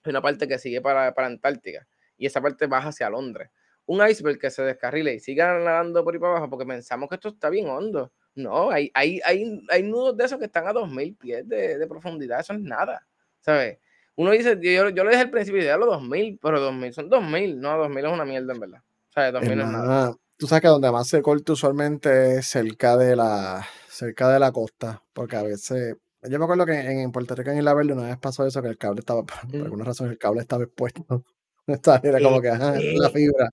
hay 0.05 0.11
una 0.11 0.21
parte 0.21 0.47
que 0.47 0.57
sigue 0.59 0.81
para, 0.81 1.13
para 1.13 1.27
Antártica 1.27 1.87
y 2.17 2.25
esa 2.25 2.41
parte 2.41 2.67
baja 2.67 2.89
hacia 2.89 3.09
Londres. 3.09 3.49
Un 3.85 4.07
iceberg 4.07 4.39
que 4.39 4.49
se 4.49 4.63
descarrile 4.63 5.13
y 5.13 5.19
siga 5.19 5.57
nadando 5.59 6.03
por 6.03 6.13
ahí 6.13 6.19
para 6.19 6.33
abajo 6.33 6.49
porque 6.49 6.65
pensamos 6.65 7.09
que 7.09 7.15
esto 7.15 7.29
está 7.29 7.49
bien 7.49 7.67
hondo. 7.67 8.11
No, 8.35 8.71
hay, 8.71 8.89
hay, 8.93 9.19
hay, 9.25 9.61
hay 9.69 9.83
nudos 9.83 10.17
de 10.17 10.25
esos 10.25 10.39
que 10.39 10.45
están 10.45 10.67
a 10.67 10.73
2000 10.73 11.15
pies 11.15 11.47
de, 11.47 11.77
de 11.77 11.87
profundidad, 11.87 12.39
eso 12.39 12.53
es 12.53 12.59
nada, 12.59 13.05
¿sabes? 13.41 13.77
Uno 14.15 14.31
dice, 14.31 14.57
yo, 14.61 14.89
yo 14.89 15.03
le 15.03 15.11
dije 15.11 15.21
al 15.21 15.31
principio, 15.31 15.63
de 15.63 15.77
los 15.77 15.87
2000, 15.87 16.39
pero 16.41 16.59
2000 16.59 16.93
son 16.93 17.09
2000, 17.09 17.59
no, 17.59 17.77
2000 17.77 18.05
es 18.05 18.11
una 18.11 18.25
mierda 18.25 18.53
en 18.53 18.59
verdad. 18.59 18.81
O 19.09 19.11
sea, 19.11 19.31
2000 19.31 19.59
es, 19.59 19.67
nada. 19.67 20.15
Tú 20.37 20.47
sabes 20.47 20.61
que 20.61 20.67
donde 20.67 20.91
más 20.91 21.07
se 21.07 21.21
corta 21.21 21.53
usualmente 21.53 22.37
es 22.37 22.47
cerca 22.47 22.95
de 22.97 23.15
la, 23.15 23.65
cerca 23.87 24.29
de 24.29 24.39
la 24.39 24.51
costa, 24.51 25.01
porque 25.13 25.35
a 25.35 25.43
veces, 25.43 25.95
yo 26.29 26.39
me 26.39 26.45
acuerdo 26.45 26.65
que 26.65 26.73
en, 26.79 27.11
Puerto 27.11 27.35
Rico 27.35 27.51
en 27.51 27.57
Isla 27.57 27.73
Verde 27.73 27.93
una 27.93 28.07
vez 28.07 28.17
pasó 28.17 28.45
eso, 28.45 28.61
que 28.61 28.69
el 28.69 28.77
cable 28.77 28.99
estaba, 28.99 29.23
por, 29.25 29.35
mm. 29.47 29.63
alguna 29.63 29.85
razón 29.85 30.09
el 30.09 30.17
cable 30.17 30.41
estaba 30.41 30.63
expuesto. 30.63 31.25
Era 32.03 32.19
como 32.21 32.41
que, 32.41 32.49
ajá, 32.49 32.75
la 32.77 33.09
fibra. 33.09 33.49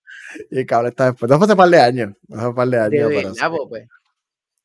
Y 0.51 0.59
el 0.59 0.67
cable 0.67 0.89
estaba 0.89 1.11
expuesto. 1.11 1.37
fue 1.37 1.45
hace 1.45 1.53
un 1.53 1.59
par 1.59 1.71
de 1.71 1.81
años. 1.81 2.17
hace 2.33 2.47
un 2.47 2.55
par 2.55 2.69
de 2.69 2.79
años. 2.79 3.09
pero 3.09 3.69
pues. 3.69 3.89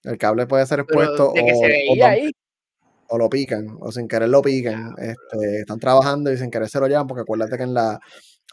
El 0.03 0.17
cable 0.17 0.47
puede 0.47 0.65
ser 0.65 0.79
expuesto. 0.79 1.31
o, 1.31 2.05
ahí 2.05 2.31
o 3.07 3.17
lo 3.17 3.29
pican, 3.29 3.77
o 3.79 3.91
sin 3.91 4.07
querer 4.07 4.29
lo 4.29 4.41
pican. 4.41 4.95
Este, 4.97 5.59
están 5.61 5.79
trabajando 5.79 6.31
y 6.31 6.37
sin 6.37 6.49
querer 6.49 6.69
se 6.69 6.79
lo 6.79 6.87
llevan, 6.87 7.07
porque 7.07 7.21
acuérdate 7.21 7.57
que 7.57 7.63
en 7.63 7.73
la, 7.73 7.99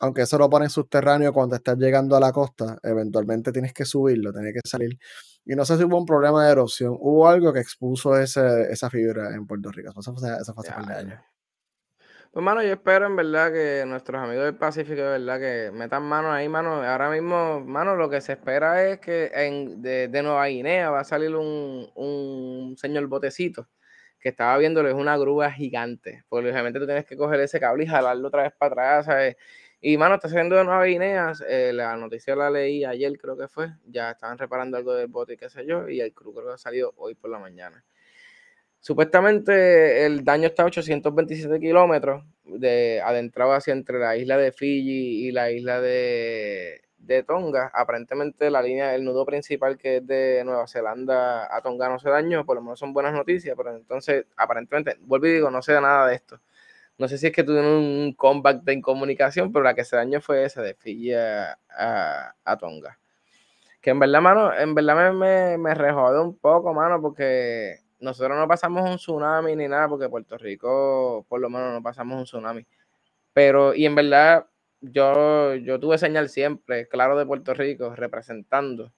aunque 0.00 0.22
eso 0.22 0.38
lo 0.38 0.50
ponen 0.50 0.70
subterráneo 0.70 1.32
cuando 1.32 1.56
estás 1.56 1.78
llegando 1.78 2.16
a 2.16 2.20
la 2.20 2.32
costa, 2.32 2.78
eventualmente 2.82 3.52
tienes 3.52 3.72
que 3.72 3.84
subirlo, 3.84 4.32
tienes 4.32 4.54
que 4.54 4.68
salir. 4.68 4.98
Y 5.44 5.54
no 5.56 5.64
sé 5.64 5.76
si 5.76 5.84
hubo 5.84 5.98
un 5.98 6.06
problema 6.06 6.44
de 6.46 6.52
erosión, 6.52 6.96
hubo 7.00 7.26
algo 7.28 7.52
que 7.52 7.60
expuso 7.60 8.16
ese, 8.16 8.70
esa 8.70 8.88
fibra 8.88 9.34
en 9.34 9.46
Puerto 9.46 9.70
Rico. 9.70 9.90
Eso 9.90 10.14
fue, 10.14 10.30
hace 10.30 10.52
un 10.52 10.56
par 10.56 10.86
de 10.86 10.94
años. 10.94 11.20
Pues, 12.32 12.42
mano, 12.42 12.62
yo 12.62 12.70
espero 12.72 13.06
en 13.06 13.16
verdad 13.16 13.52
que 13.52 13.84
nuestros 13.86 14.22
amigos 14.22 14.44
del 14.44 14.56
Pacífico, 14.56 15.02
de 15.02 15.18
verdad, 15.18 15.38
que 15.38 15.70
metan 15.70 16.02
mano 16.04 16.32
ahí, 16.32 16.48
mano. 16.48 16.82
Ahora 16.82 17.10
mismo, 17.10 17.60
mano, 17.60 17.94
lo 17.94 18.08
que 18.08 18.22
se 18.22 18.32
espera 18.32 18.88
es 18.88 19.00
que 19.00 19.30
en, 19.34 19.82
de, 19.82 20.08
Nueva 20.22 20.46
Guinea 20.46 20.88
va 20.90 21.00
a 21.00 21.04
salir 21.04 21.34
un, 21.36 21.90
un 21.94 22.74
señor 22.78 23.06
botecito 23.08 23.68
que 24.18 24.30
estaba 24.30 24.56
viéndolo, 24.56 24.88
es 24.88 24.94
una 24.94 25.18
grúa 25.18 25.50
gigante. 25.50 26.24
Porque 26.28 26.50
obviamente 26.50 26.78
tú 26.78 26.86
tienes 26.86 27.04
que 27.04 27.16
coger 27.16 27.40
ese 27.40 27.60
cable 27.60 27.84
y 27.84 27.86
jalarlo 27.88 28.28
otra 28.28 28.44
vez 28.44 28.52
para 28.56 28.72
atrás, 28.72 29.06
¿sabes? 29.06 29.36
Y, 29.84 29.98
mano, 29.98 30.14
está 30.14 30.28
saliendo 30.28 30.54
de 30.54 30.64
Nueva 30.64 30.84
Guinea. 30.84 31.32
Eh, 31.48 31.72
la 31.74 31.96
noticia 31.96 32.36
la 32.36 32.48
leí 32.50 32.84
ayer, 32.84 33.18
creo 33.18 33.36
que 33.36 33.48
fue. 33.48 33.72
Ya 33.84 34.12
estaban 34.12 34.38
reparando 34.38 34.76
algo 34.76 34.94
del 34.94 35.08
bote 35.08 35.32
y 35.34 35.36
qué 35.36 35.50
sé 35.50 35.66
yo. 35.66 35.88
Y 35.88 36.00
el 36.00 36.14
crew 36.14 36.32
creo 36.32 36.46
que 36.46 36.54
ha 36.54 36.58
salido 36.58 36.94
hoy 36.96 37.16
por 37.16 37.30
la 37.30 37.40
mañana. 37.40 37.84
Supuestamente 38.78 40.06
el 40.06 40.24
daño 40.24 40.46
está 40.48 40.62
a 40.62 40.66
827 40.66 41.58
kilómetros 41.60 42.24
de 42.44 43.00
adentrado 43.00 43.52
hacia 43.54 43.72
entre 43.72 43.98
la 43.98 44.16
isla 44.16 44.36
de 44.36 44.52
Fiji 44.52 45.28
y 45.28 45.32
la 45.32 45.50
isla 45.50 45.80
de, 45.80 46.80
Tonga. 47.26 47.70
Aparentemente 47.74 48.50
la 48.50 48.62
línea, 48.62 48.94
el 48.94 49.04
nudo 49.04 49.26
principal 49.26 49.76
que 49.78 49.96
es 49.96 50.06
de 50.06 50.42
Nueva 50.44 50.66
Zelanda 50.68 51.54
a 51.54 51.60
Tonga 51.60 51.88
no 51.88 51.98
se 51.98 52.08
dañó, 52.08 52.44
por 52.44 52.56
lo 52.56 52.62
menos 52.62 52.78
son 52.78 52.92
buenas 52.92 53.12
noticias, 53.12 53.54
pero 53.56 53.76
entonces 53.76 54.26
aparentemente, 54.36 54.96
vuelvo 55.00 55.26
y 55.26 55.32
digo, 55.32 55.50
no 55.50 55.60
se 55.62 55.72
da 55.72 55.80
nada 55.80 56.06
de 56.08 56.14
esto. 56.14 56.40
No 56.98 57.08
sé 57.08 57.18
si 57.18 57.26
es 57.26 57.32
que 57.32 57.42
tuvieron 57.42 57.72
un 57.72 58.12
comeback 58.14 58.62
de 58.62 58.74
incomunicación, 58.74 59.52
pero 59.52 59.64
la 59.64 59.74
que 59.74 59.84
se 59.84 59.96
dañó 59.96 60.20
fue 60.20 60.44
esa 60.44 60.62
de 60.62 60.74
Fiji 60.74 61.12
a, 61.14 61.56
Tonga. 62.60 62.98
Que 63.80 63.90
en 63.90 63.98
verdad, 63.98 64.20
mano, 64.20 64.54
en 64.54 64.74
verdad 64.74 65.12
me, 65.12 65.58
me, 65.58 65.74
me 65.74 65.92
un 66.20 66.38
poco, 66.38 66.72
mano, 66.72 67.00
porque 67.00 67.78
nosotros 67.98 68.36
no 68.36 68.46
pasamos 68.46 68.88
un 68.88 68.96
tsunami 68.96 69.56
ni 69.56 69.68
nada, 69.68 69.88
porque 69.88 70.08
Puerto 70.08 70.36
Rico, 70.36 71.24
por 71.28 71.40
lo 71.40 71.48
menos, 71.48 71.72
no 71.72 71.82
pasamos 71.82 72.18
un 72.18 72.24
tsunami. 72.24 72.66
Pero, 73.32 73.74
y 73.74 73.86
en 73.86 73.94
verdad, 73.94 74.46
yo, 74.80 75.54
yo 75.54 75.80
tuve 75.80 75.98
señal 75.98 76.28
siempre, 76.28 76.88
claro, 76.88 77.16
de 77.18 77.26
Puerto 77.26 77.54
Rico, 77.54 77.94
representando. 77.94 78.92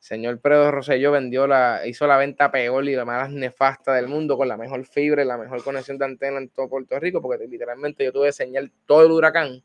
Señor 0.00 0.40
Pedro 0.40 0.70
Rosselló 0.70 1.12
vendió 1.12 1.46
la, 1.46 1.86
hizo 1.86 2.06
la 2.06 2.16
venta 2.16 2.50
peor 2.50 2.88
y 2.88 2.96
la 2.96 3.04
más 3.04 3.30
nefasta 3.30 3.94
del 3.94 4.08
mundo 4.08 4.36
con 4.36 4.48
la 4.48 4.56
mejor 4.56 4.84
fibra 4.84 5.22
y 5.22 5.26
la 5.26 5.38
mejor 5.38 5.62
conexión 5.62 5.98
de 5.98 6.06
antena 6.06 6.38
en 6.38 6.48
todo 6.48 6.68
Puerto 6.68 6.98
Rico, 6.98 7.20
porque 7.22 7.46
literalmente 7.46 8.04
yo 8.04 8.12
tuve 8.12 8.32
señal 8.32 8.72
todo 8.86 9.04
el 9.04 9.12
huracán. 9.12 9.62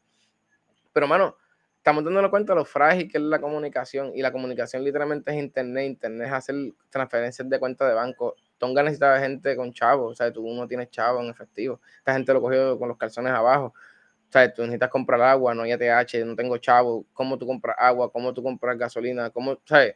Pero, 0.94 1.08
mano, 1.08 1.38
estamos 1.78 2.04
dándonos 2.04 2.30
cuenta 2.30 2.54
de 2.54 2.60
lo 2.60 2.66
frágil 2.66 3.10
que 3.10 3.18
es 3.18 3.24
la 3.24 3.40
comunicación 3.40 4.12
y 4.14 4.22
la 4.22 4.32
comunicación 4.32 4.84
literalmente 4.84 5.32
es 5.32 5.38
internet, 5.38 5.86
internet 5.86 6.28
es 6.28 6.34
hacer 6.34 6.56
transferencias 6.90 7.50
de 7.50 7.60
cuenta 7.60 7.88
de 7.88 7.94
banco 7.94 8.36
Tonga 8.58 8.84
necesitaba 8.84 9.20
gente 9.20 9.56
con 9.56 9.74
chavo, 9.74 10.08
o 10.08 10.16
sea, 10.16 10.32
tú 10.32 10.48
no 10.54 10.68
tienes 10.68 10.90
chavo 10.90 11.22
en 11.22 11.30
efectivo. 11.30 11.82
Esta 11.98 12.14
gente 12.14 12.34
lo 12.34 12.42
cogió 12.42 12.80
con 12.80 12.88
los 12.88 12.98
calzones 12.98 13.34
abajo. 13.34 13.74
O 14.28 14.32
sea, 14.32 14.52
tú 14.54 14.62
necesitas 14.64 14.90
comprar 14.90 15.22
agua, 15.22 15.54
no 15.54 15.64
hay 15.64 15.72
ATH, 15.72 16.26
no 16.26 16.36
tengo 16.36 16.58
chavo. 16.58 17.06
¿Cómo 17.14 17.38
tú 17.38 17.46
compras 17.46 17.76
agua? 17.80 18.12
¿Cómo 18.12 18.34
tú 18.34 18.44
compras 18.44 18.78
gasolina? 18.78 19.30
¿Cómo, 19.30 19.60
sabes? 19.66 19.96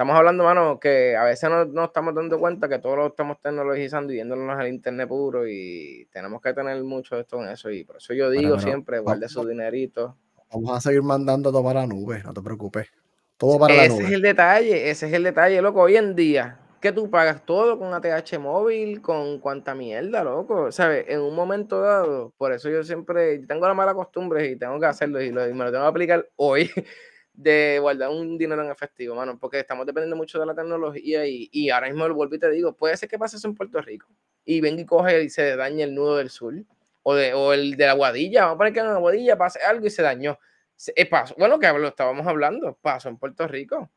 Estamos 0.00 0.16
hablando, 0.16 0.44
mano, 0.44 0.80
que 0.80 1.14
a 1.14 1.24
veces 1.24 1.50
no 1.50 1.66
nos 1.66 1.88
estamos 1.88 2.14
dando 2.14 2.38
cuenta 2.38 2.70
que 2.70 2.78
todo 2.78 2.96
lo 2.96 3.06
estamos 3.08 3.36
tecnologizando 3.42 4.10
y 4.10 4.14
viéndonos 4.14 4.58
al 4.58 4.68
internet 4.68 5.06
puro 5.06 5.46
y 5.46 6.08
tenemos 6.10 6.40
que 6.40 6.54
tener 6.54 6.82
mucho 6.82 7.16
de 7.16 7.20
esto 7.20 7.38
en 7.42 7.50
eso. 7.50 7.70
Y 7.70 7.84
por 7.84 7.98
eso 7.98 8.14
yo 8.14 8.30
digo 8.30 8.58
siempre, 8.58 9.00
guarde 9.00 9.28
su 9.28 9.46
dinerito. 9.46 10.16
Vamos 10.50 10.74
a 10.74 10.80
seguir 10.80 11.02
mandando 11.02 11.52
todo 11.52 11.62
para 11.62 11.80
la 11.80 11.86
nube, 11.86 12.22
no 12.24 12.32
te 12.32 12.40
preocupes. 12.40 12.88
Todo 13.36 13.58
para 13.58 13.74
la 13.74 13.88
nube. 13.88 13.98
Ese 13.98 14.06
es 14.06 14.12
el 14.12 14.22
detalle, 14.22 14.90
ese 14.90 15.06
es 15.06 15.12
el 15.12 15.22
detalle, 15.22 15.60
loco. 15.60 15.82
Hoy 15.82 15.96
en 15.96 16.16
día, 16.16 16.58
que 16.80 16.92
tú 16.92 17.10
pagas 17.10 17.44
todo 17.44 17.78
con 17.78 17.92
ATH 17.92 18.38
móvil, 18.38 19.02
con 19.02 19.38
cuanta 19.38 19.74
mierda, 19.74 20.24
loco, 20.24 20.72
¿sabes? 20.72 21.04
En 21.08 21.20
un 21.20 21.34
momento 21.34 21.82
dado, 21.82 22.32
por 22.38 22.54
eso 22.54 22.70
yo 22.70 22.82
siempre 22.84 23.40
tengo 23.40 23.68
la 23.68 23.74
mala 23.74 23.92
costumbre 23.92 24.46
y 24.46 24.56
tengo 24.56 24.80
que 24.80 24.86
hacerlo 24.86 25.22
y, 25.22 25.30
me 25.30 25.44
lo 25.52 25.70
tengo 25.70 25.84
que 25.84 25.90
aplicar 25.90 26.26
hoy, 26.36 26.70
de 27.32 27.78
guardar 27.80 28.10
un 28.10 28.36
dinero 28.36 28.64
en 28.64 28.70
efectivo, 28.70 29.14
mano, 29.14 29.38
porque 29.38 29.60
estamos 29.60 29.86
dependiendo 29.86 30.16
mucho 30.16 30.38
de 30.38 30.46
la 30.46 30.54
tecnología 30.54 31.26
y, 31.26 31.48
y 31.52 31.70
ahora 31.70 31.88
mismo 31.88 32.12
vuelvo 32.14 32.34
y 32.34 32.38
te 32.38 32.50
digo, 32.50 32.72
puede 32.74 32.96
ser 32.96 33.08
que 33.08 33.18
pase 33.18 33.36
eso 33.36 33.48
en 33.48 33.54
Puerto 33.54 33.80
Rico 33.80 34.08
y 34.44 34.60
venga 34.60 34.82
y 34.82 34.86
coge 34.86 35.22
y 35.22 35.30
se 35.30 35.56
dañe 35.56 35.84
el 35.84 35.94
nudo 35.94 36.16
del 36.16 36.30
sur 36.30 36.54
o, 37.02 37.14
de, 37.14 37.32
o 37.34 37.52
el 37.52 37.76
de 37.76 37.86
la 37.86 37.94
guadilla, 37.94 38.42
vamos 38.42 38.54
a 38.54 38.58
poner 38.58 38.72
que 38.72 38.80
en 38.80 38.86
la 38.86 38.98
guadilla 38.98 39.38
pase 39.38 39.60
algo 39.60 39.86
y 39.86 39.90
se 39.90 40.02
dañó. 40.02 40.38
Es 40.76 41.08
paso, 41.08 41.34
bueno, 41.38 41.58
que 41.58 41.70
lo 41.72 41.88
estábamos 41.88 42.26
hablando, 42.26 42.78
pasó 42.80 43.08
en 43.08 43.18
Puerto 43.18 43.46
Rico 43.46 43.90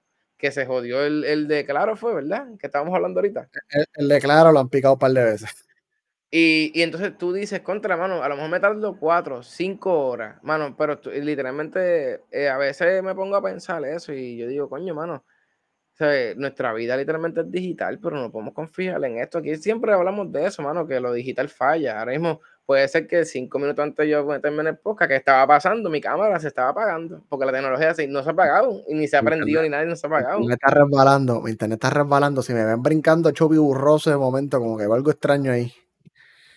que 0.44 0.52
se 0.52 0.66
jodió 0.66 1.02
el, 1.06 1.24
el, 1.24 1.48
de 1.48 1.66
Claro, 1.66 1.96
fue, 1.96 2.14
¿verdad? 2.14 2.48
Que 2.60 2.68
estábamos 2.68 2.94
hablando 2.94 3.22
ahorita. 3.22 3.48
El, 3.94 4.10
de 4.10 4.20
Claro 4.20 4.52
lo 4.52 4.60
han 4.60 4.68
picado 4.68 4.96
un 4.96 5.00
par 5.00 5.12
de 5.12 5.24
veces. 5.24 5.50
Y, 6.36 6.72
y, 6.74 6.82
entonces 6.82 7.16
tú 7.16 7.32
dices, 7.32 7.62
contra, 7.62 7.96
mano, 7.96 8.24
a 8.24 8.28
lo 8.28 8.34
mejor 8.34 8.50
me 8.50 8.60
tardo 8.60 8.98
cuatro, 8.98 9.44
cinco 9.44 10.08
horas, 10.08 10.42
mano, 10.42 10.76
pero 10.76 11.00
literalmente 11.22 12.22
eh, 12.32 12.50
a 12.50 12.58
veces 12.58 13.04
me 13.04 13.14
pongo 13.14 13.36
a 13.36 13.44
pensar 13.44 13.86
eso 13.86 14.14
y 14.14 14.38
yo 14.38 14.48
digo, 14.48 14.68
coño, 14.68 14.96
mano, 14.96 15.24
nuestra 16.38 16.74
vida 16.74 16.98
literalmente 16.98 17.42
es 17.42 17.52
digital, 17.52 18.00
pero 18.02 18.20
no 18.20 18.32
podemos 18.32 18.56
confiar 18.56 19.06
en 19.06 19.20
esto. 19.20 19.38
Aquí 19.38 19.56
siempre 19.58 19.94
hablamos 19.94 20.32
de 20.32 20.48
eso, 20.48 20.64
mano, 20.64 20.88
que 20.88 21.00
lo 21.00 21.14
digital 21.14 21.50
falla. 21.50 22.00
Ahora 22.00 22.14
mismo 22.14 22.42
puede 22.66 22.88
ser 22.88 23.06
que 23.06 23.26
cinco 23.26 23.60
minutos 23.60 23.84
antes 23.84 24.10
yo 24.10 24.26
meterme 24.26 24.62
en 24.62 24.68
el 24.70 24.78
podcast, 24.80 25.10
¿qué 25.10 25.18
estaba 25.18 25.46
pasando? 25.46 25.92
Mi 25.92 26.02
cámara 26.02 26.40
se 26.40 26.48
estaba 26.48 26.70
apagando, 26.70 27.24
porque 27.30 27.46
la 27.46 27.52
tecnología 27.52 27.92
así 27.92 28.08
no 28.08 28.24
se 28.24 28.30
ha 28.30 28.32
apagado, 28.32 28.82
y 28.88 28.96
ni 28.96 29.08
se 29.08 29.18
ha 29.18 29.22
prendido, 29.22 29.62
ni 29.62 29.70
nadie 29.70 29.86
no 29.86 29.96
se 29.96 30.08
ha 30.08 30.10
apagado. 30.10 30.40
Me 30.40 30.54
está 30.54 30.72
resbalando, 30.72 31.42
mi 31.42 31.52
internet 31.52 31.76
está 31.76 31.92
resbalando. 31.92 32.42
Si 32.42 32.56
me 32.56 32.66
ven 32.66 32.82
brincando 32.82 33.30
chubi 33.30 33.60
burroso 33.60 34.10
de 34.10 34.18
momento, 34.18 34.58
como 34.58 34.80
que 34.80 34.88
va 34.88 34.96
algo 34.96 35.12
extraño 35.12 35.52
ahí. 35.52 35.72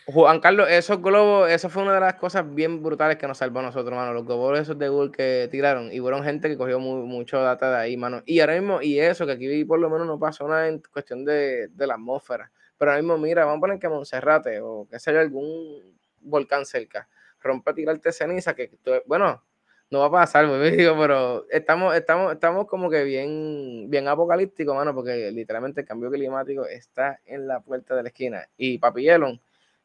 Juan 0.09 0.39
Carlos, 0.39 0.69
esos 0.71 1.03
globos, 1.03 1.51
eso 1.51 1.69
fue 1.69 1.83
una 1.83 1.95
de 1.95 2.01
las 2.01 2.15
cosas 2.15 2.55
bien 2.55 2.81
brutales 2.81 3.17
que 3.17 3.27
nos 3.27 3.39
salvó 3.39 3.59
a 3.59 3.63
nosotros, 3.63 3.93
mano. 3.93 4.13
Los 4.13 4.25
globos 4.25 4.57
esos 4.57 4.79
de 4.79 4.89
Google 4.89 5.11
que 5.11 5.49
tiraron 5.51 5.93
y 5.93 5.99
fueron 5.99 6.23
gente 6.23 6.49
que 6.49 6.57
cogió 6.57 6.79
mucho 6.79 7.41
data 7.41 7.71
de 7.71 7.77
ahí, 7.77 7.97
mano. 7.97 8.23
Y 8.25 8.39
ahora 8.39 8.55
mismo, 8.55 8.81
y 8.81 9.01
eso, 9.01 9.27
que 9.27 9.33
aquí 9.33 9.65
por 9.65 9.81
lo 9.81 9.91
menos 9.91 10.07
no 10.07 10.17
pasó 10.17 10.47
nada 10.47 10.69
en 10.69 10.81
cuestión 10.93 11.25
de, 11.25 11.67
de 11.69 11.87
la 11.89 11.95
atmósfera. 11.95 12.53
Pero 12.79 12.93
ahora 12.93 13.03
mismo, 13.03 13.19
mira, 13.19 13.45
vamos 13.45 13.59
a 13.59 13.61
poner 13.63 13.79
que 13.81 13.89
Monserrate 13.89 14.61
o 14.61 14.87
que 14.89 15.01
sea 15.01 15.19
algún 15.21 15.97
volcán 16.21 16.65
cerca, 16.67 17.09
rompe 17.41 17.73
a 17.73 17.75
tirarte 17.75 18.13
ceniza, 18.13 18.55
que 18.55 18.71
bueno, 19.07 19.43
no 19.91 20.01
va 20.01 20.07
a 20.07 20.11
pasar, 20.11 20.47
me 20.47 20.71
digo, 20.71 20.97
pero 20.99 21.47
estamos, 21.51 21.97
estamos, 21.97 22.33
estamos 22.33 22.67
como 22.67 22.91
que 22.91 23.03
bien, 23.03 23.91
bien 23.91 24.07
apocalíptico, 24.07 24.73
mano, 24.73 24.95
porque 24.95 25.33
literalmente 25.33 25.81
el 25.81 25.87
cambio 25.87 26.11
climático 26.11 26.65
está 26.65 27.21
en 27.25 27.49
la 27.49 27.61
puerta 27.61 27.97
de 27.97 28.05
la 28.05 28.09
esquina. 28.11 28.49
Y 28.57 28.79
Papi 28.79 29.05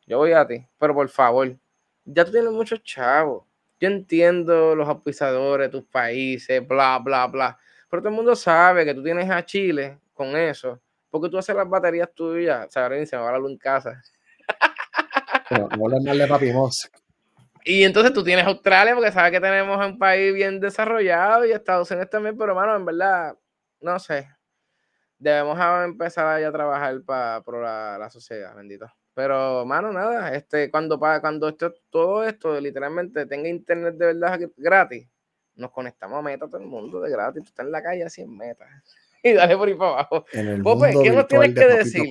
yo 0.05 0.17
voy 0.17 0.33
a 0.33 0.45
ti, 0.45 0.65
pero 0.77 0.93
por 0.93 1.07
favor, 1.09 1.55
ya 2.05 2.25
tú 2.25 2.31
tienes 2.31 2.51
muchos 2.51 2.81
chavos. 2.83 3.43
Yo 3.79 3.87
entiendo 3.87 4.75
los 4.75 4.87
auspiciadores, 4.87 5.71
tus 5.71 5.83
países, 5.83 6.65
bla, 6.67 6.99
bla, 6.99 7.27
bla. 7.27 7.57
Pero 7.89 8.01
todo 8.01 8.09
el 8.09 8.15
mundo 8.15 8.35
sabe 8.35 8.85
que 8.85 8.93
tú 8.93 9.03
tienes 9.03 9.29
a 9.29 9.43
Chile 9.43 9.99
con 10.13 10.35
eso. 10.35 10.79
Porque 11.09 11.29
tú 11.29 11.37
haces 11.37 11.55
las 11.55 11.67
baterías 11.67 12.09
tuyas. 12.13 12.75
Ahora 12.77 13.05
se 13.05 13.17
me 13.17 13.23
va 13.23 13.31
la 13.31 13.39
luz 13.39 13.51
en 13.51 13.57
casa. 13.57 14.01
No, 15.49 15.67
no 15.67 16.15
de 16.15 16.27
Papi 16.27 16.51
Y 17.65 17.83
entonces 17.83 18.13
tú 18.13 18.23
tienes 18.23 18.45
Australia 18.45 18.95
porque 18.95 19.11
sabes 19.11 19.31
que 19.31 19.41
tenemos 19.41 19.85
un 19.85 19.99
país 19.99 20.33
bien 20.33 20.59
desarrollado 20.59 21.45
y 21.45 21.51
Estados 21.51 21.91
Unidos 21.91 22.09
también, 22.09 22.37
pero 22.37 22.51
hermano, 22.51 22.75
en 22.77 22.85
verdad, 22.85 23.35
no 23.81 23.99
sé. 23.99 24.29
Debemos 25.17 25.59
empezar 25.83 26.41
a 26.41 26.51
trabajar 26.51 27.01
para 27.03 27.43
la, 27.45 27.97
la 27.99 28.09
sociedad, 28.09 28.55
bendito. 28.55 28.89
Pero, 29.14 29.66
mano, 29.66 29.91
nada, 29.91 30.34
este, 30.34 30.72
cuando, 30.72 30.97
cuando 30.97 31.49
esto, 31.49 31.74
todo 31.89 32.24
esto 32.24 32.59
literalmente 32.59 33.26
tenga 33.26 33.49
internet 33.49 33.95
de 33.95 34.05
verdad 34.07 34.39
gratis, 34.55 35.07
nos 35.55 35.72
conectamos 35.72 36.20
a 36.20 36.22
meta 36.22 36.47
todo 36.47 36.62
el 36.62 36.68
mundo 36.68 37.01
de 37.01 37.12
gratis. 37.12 37.43
Tú 37.43 37.49
estás 37.49 37.66
en 37.66 37.72
la 37.72 37.84
calle 37.84 38.03
a 38.03 38.09
100 38.09 38.38
metas. 38.38 38.68
Y 39.24 39.34
dale 39.34 39.55
por 39.55 39.68
ahí 39.68 39.76
para 39.76 39.91
abajo. 39.91 40.26
Pope, 40.64 40.95
¿qué 41.03 41.12
nos 41.12 41.28
tienes 41.28 41.53
que 41.53 41.68
decir? 41.68 42.09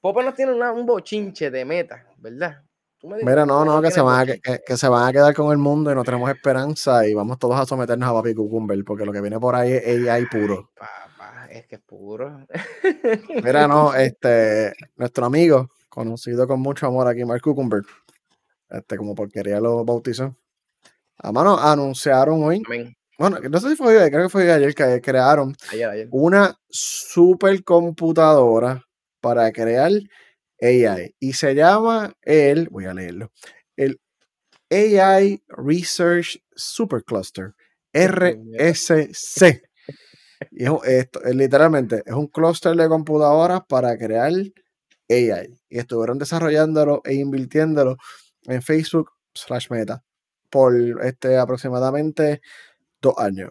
Pope 0.00 0.24
nos 0.24 0.34
tiene 0.34 0.52
un 0.52 0.84
bochinche 0.84 1.48
de 1.48 1.64
meta, 1.64 2.04
¿verdad? 2.16 2.60
Mira, 3.22 3.46
no, 3.46 3.64
no, 3.64 3.80
que 3.80 3.92
se, 3.92 4.00
van 4.00 4.28
a, 4.28 4.34
que, 4.34 4.76
se 4.76 4.88
van 4.88 5.08
a 5.08 5.12
quedar 5.12 5.32
con 5.32 5.52
el 5.52 5.58
mundo 5.58 5.92
y 5.92 5.94
no 5.94 6.02
tenemos 6.02 6.28
esperanza 6.28 7.06
y 7.06 7.14
vamos 7.14 7.38
todos 7.38 7.60
a 7.60 7.64
someternos 7.64 8.08
a 8.08 8.14
Papi 8.14 8.34
Cucumber, 8.34 8.82
porque 8.84 9.04
lo 9.04 9.12
que 9.12 9.20
viene 9.20 9.38
por 9.38 9.54
ahí 9.54 9.74
es 9.74 10.08
AI 10.08 10.26
puro. 10.26 10.70
Papá, 10.74 11.05
es 11.58 11.66
que 11.66 11.76
es 11.76 11.82
puro. 11.82 12.46
Mira, 13.42 13.66
no, 13.66 13.94
este, 13.94 14.74
nuestro 14.96 15.26
amigo, 15.26 15.70
conocido 15.88 16.46
con 16.46 16.60
mucho 16.60 16.86
amor 16.86 17.08
aquí, 17.08 17.24
Mark 17.24 17.42
Cucumber, 17.42 17.82
este, 18.70 18.96
como 18.96 19.14
porquería 19.14 19.60
lo 19.60 19.84
bautizó. 19.84 20.36
A 21.18 21.32
mano, 21.32 21.58
anunciaron 21.58 22.44
hoy. 22.44 22.62
Bueno, 23.18 23.40
no 23.40 23.60
sé 23.60 23.70
si 23.70 23.76
fue 23.76 23.96
hoy, 23.96 24.10
creo 24.10 24.24
que 24.24 24.28
fue 24.28 24.52
ayer 24.52 24.74
que 24.74 25.00
crearon 25.00 25.56
una 26.10 26.54
supercomputadora 26.68 28.84
para 29.20 29.50
crear 29.52 29.90
AI. 30.60 31.14
Y 31.18 31.32
se 31.32 31.54
llama 31.54 32.12
el, 32.20 32.68
voy 32.68 32.84
a 32.84 32.92
leerlo, 32.92 33.32
el 33.76 33.98
AI 34.70 35.42
Research 35.48 36.38
Supercluster, 36.54 37.54
RSC. 37.94 39.62
Y 40.50 40.66
esto, 40.84 41.20
literalmente 41.32 42.02
es 42.04 42.14
un 42.14 42.26
clúster 42.28 42.76
de 42.76 42.88
computadoras 42.88 43.62
para 43.68 43.96
crear 43.96 44.32
AI. 45.08 45.58
Y 45.68 45.78
estuvieron 45.78 46.18
desarrollándolo 46.18 47.02
e 47.04 47.14
invirtiéndolo 47.14 47.96
en 48.44 48.62
Facebook 48.62 49.12
slash 49.34 49.68
meta 49.70 50.02
por 50.50 50.74
este 51.04 51.38
aproximadamente 51.38 52.40
dos 53.00 53.14
años. 53.18 53.50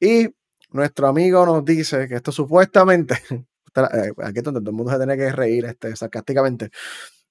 Y 0.00 0.28
nuestro 0.70 1.08
amigo 1.08 1.44
nos 1.46 1.64
dice 1.64 2.08
que 2.08 2.16
esto 2.16 2.32
supuestamente, 2.32 3.14
eh, 3.76 4.12
aquí 4.22 4.38
es 4.38 4.44
donde 4.44 4.60
todo 4.60 4.70
el 4.70 4.76
mundo 4.76 4.92
se 4.92 4.98
tiene 4.98 5.16
que 5.16 5.32
reír 5.32 5.64
este, 5.66 5.94
sarcásticamente, 5.96 6.70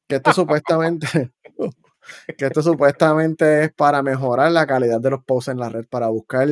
que 0.08 0.18
esto 0.18 0.34
supuestamente, 0.34 1.08
que 2.38 2.46
esto 2.46 2.62
supuestamente 2.62 3.66
es 3.66 3.74
para 3.74 4.02
mejorar 4.04 4.52
la 4.52 4.66
calidad 4.68 5.00
de 5.02 5.12
los 5.12 5.24
posts 5.24 5.50
en 5.50 5.60
la 5.60 5.70
red, 5.70 5.86
para 5.88 6.08
buscar 6.08 6.48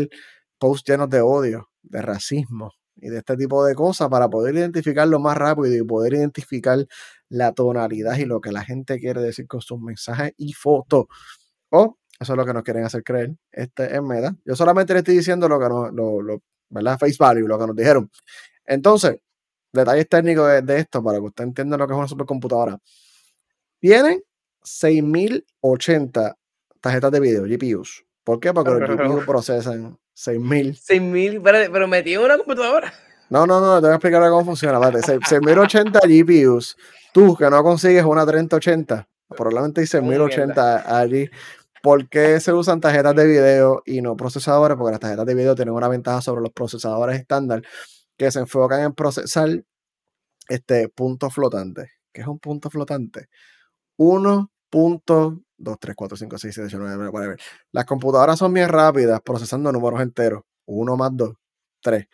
posts 0.58 0.90
llenos 0.90 1.10
de 1.10 1.22
odio, 1.22 1.69
de 1.84 2.02
racismo 2.02 2.72
y 2.96 3.10
de 3.10 3.20
este 3.20 3.38
tipo 3.38 3.64
de 3.66 3.76
cosas, 3.76 4.10
para 4.10 4.30
poder 4.30 4.56
identificarlo 4.56 5.20
más 5.20 5.38
rápido 5.38 5.76
y 5.76 5.84
poder 5.84 6.14
identificar 6.14 6.86
la 7.30 7.54
tonalidad 7.54 8.18
y 8.18 8.26
lo 8.26 8.42
que 8.42 8.52
la 8.52 8.64
gente 8.64 9.00
quiere 9.00 9.22
decir 9.22 9.48
con 9.48 9.62
sus 9.62 9.80
mensajes 9.80 10.34
y 10.38 10.54
fotos. 10.54 11.06
O 11.70 11.98
eso 12.20 12.34
es 12.34 12.38
lo 12.38 12.46
que 12.46 12.54
nos 12.54 12.64
quieren 12.64 12.84
hacer 12.84 13.04
creer. 13.04 13.36
Este 13.52 13.96
es 13.96 14.02
Meta. 14.02 14.36
Yo 14.44 14.56
solamente 14.56 14.94
le 14.94 15.00
estoy 15.00 15.16
diciendo 15.16 15.48
lo 15.48 15.60
que 15.60 15.70
nos, 15.70 15.94
lo, 15.94 16.42
¿verdad? 16.70 17.00
Face 17.00 17.16
value, 17.18 17.48
lo 17.48 17.58
que 17.58 17.68
nos 17.68 17.76
dijeron. 17.76 18.12
Entonces, 18.66 19.18
detalles 19.72 20.10
técnicos 20.10 20.66
de, 20.66 20.78
esto 20.78 21.02
para 21.02 21.20
que 21.20 21.26
usted 21.26 21.44
entienda 21.46 21.78
lo 21.78 21.88
que 21.88 21.94
es 21.94 21.98
una 21.98 22.08
supercomputadora. 22.08 22.78
Tienen 23.80 24.22
6080 24.64 26.36
tarjetas 26.82 27.12
de 27.12 27.20
video, 27.22 27.44
GPUs. 27.44 28.06
¿Por 28.26 28.40
qué? 28.42 28.54
Porque 28.54 28.72
los 28.72 28.90
GPUs 28.90 29.26
procesan 29.26 29.98
6000. 30.20 30.76
6000, 30.76 31.42
pero, 31.42 31.72
pero 31.72 31.88
metí 31.88 32.14
en 32.14 32.22
una 32.22 32.38
computadora. 32.38 32.94
No, 33.30 33.48
no, 33.48 33.62
no, 33.62 33.76
te 33.76 33.82
voy 33.82 33.92
a 33.92 33.96
explicar 33.96 34.22
cómo 34.30 34.44
funciona. 34.44 34.80
6080 34.80 36.00
GPUs. 36.02 36.76
Tú 37.14 37.36
que 37.38 37.50
no 37.50 37.64
consigues 37.64 38.04
una 38.04 38.26
3080, 38.26 39.08
probablemente 39.30 39.82
hay 39.82 39.88
6080 39.88 41.00
allí. 41.00 41.30
¿Por 41.82 42.10
qué 42.10 42.42
se 42.42 42.52
usan 42.52 42.82
tarjetas 42.82 43.16
de 43.16 43.26
video 43.26 43.82
y 43.86 44.02
no 44.02 44.18
procesadores? 44.18 44.76
Porque 44.78 44.92
las 44.92 45.00
tarjetas 45.00 45.26
de 45.26 45.36
video 45.36 45.56
tienen 45.56 45.74
una 45.74 45.88
ventaja 45.88 46.22
sobre 46.22 46.42
los 46.42 46.52
procesadores 46.52 47.18
estándar 47.18 47.62
que 48.18 48.30
se 48.30 48.40
enfocan 48.40 48.82
en 48.82 48.94
procesar 48.94 49.64
este 50.50 50.90
punto 50.90 51.30
flotante. 51.30 51.92
¿Qué 52.12 52.22
es 52.22 52.28
un 52.28 52.40
punto 52.40 52.70
flotante? 52.70 53.30
1.2345678 55.60 57.38
Las 57.72 57.86
computadoras 57.86 58.40
son 58.40 58.54
bien 58.54 58.70
rápidas 58.70 59.22
procesando 59.22 59.72
números 59.72 60.02
enteros. 60.02 60.44
1 60.66 60.98
más 60.98 61.12
2, 61.14 61.34
3. 61.82 62.08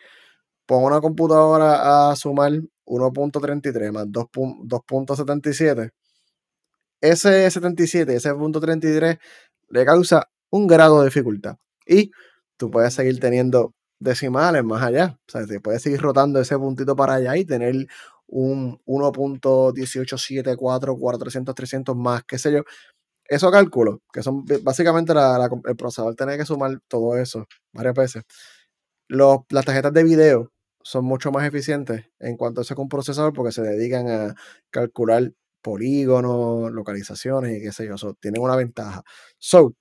Pongo 0.66 0.86
una 0.86 1.00
computadora 1.00 2.10
a 2.10 2.16
sumar 2.16 2.52
1.33 2.86 3.92
más 3.92 4.06
2.77. 4.06 5.92
Ese 7.00 7.50
77, 7.50 8.16
ese 8.16 8.34
punto 8.34 8.60
33 8.60 9.18
le 9.68 9.84
causa 9.84 10.28
un 10.50 10.66
grado 10.66 11.00
de 11.00 11.06
dificultad. 11.06 11.56
Y 11.86 12.10
tú 12.56 12.70
puedes 12.70 12.94
seguir 12.94 13.20
teniendo 13.20 13.74
decimales 13.98 14.64
más 14.64 14.82
allá. 14.82 15.18
O 15.28 15.30
sea, 15.30 15.46
te 15.46 15.60
puedes 15.60 15.82
seguir 15.82 16.00
rotando 16.00 16.40
ese 16.40 16.56
puntito 16.58 16.96
para 16.96 17.14
allá 17.14 17.36
y 17.36 17.44
tener 17.44 17.86
un 18.26 18.80
1.1874, 18.86 20.98
400, 20.98 21.54
300 21.54 21.96
más, 21.96 22.24
qué 22.24 22.38
sé 22.38 22.52
yo. 22.52 22.64
Eso 23.28 23.50
cálculo, 23.50 24.02
que 24.12 24.22
son 24.22 24.44
básicamente 24.62 25.12
el 25.12 25.76
procesador 25.76 26.14
tiene 26.14 26.36
que 26.36 26.44
sumar 26.46 26.78
todo 26.88 27.16
eso 27.16 27.46
varias 27.72 27.94
veces. 27.94 28.24
Las 29.08 29.64
tarjetas 29.64 29.92
de 29.92 30.04
video 30.04 30.52
son 30.82 31.04
mucho 31.04 31.32
más 31.32 31.46
eficientes 31.46 32.06
en 32.20 32.36
cuanto 32.36 32.60
a 32.60 32.62
ese 32.62 32.74
con 32.74 32.88
procesador 32.88 33.32
porque 33.32 33.52
se 33.52 33.62
dedican 33.62 34.08
a 34.08 34.34
calcular 34.70 35.32
polígonos, 35.62 36.70
localizaciones 36.72 37.58
y 37.58 37.62
qué 37.62 37.72
sé 37.72 37.86
yo. 37.86 37.96
tienen 38.20 38.42
una 38.42 38.56
ventaja. 38.56 39.02
So, 39.38 39.74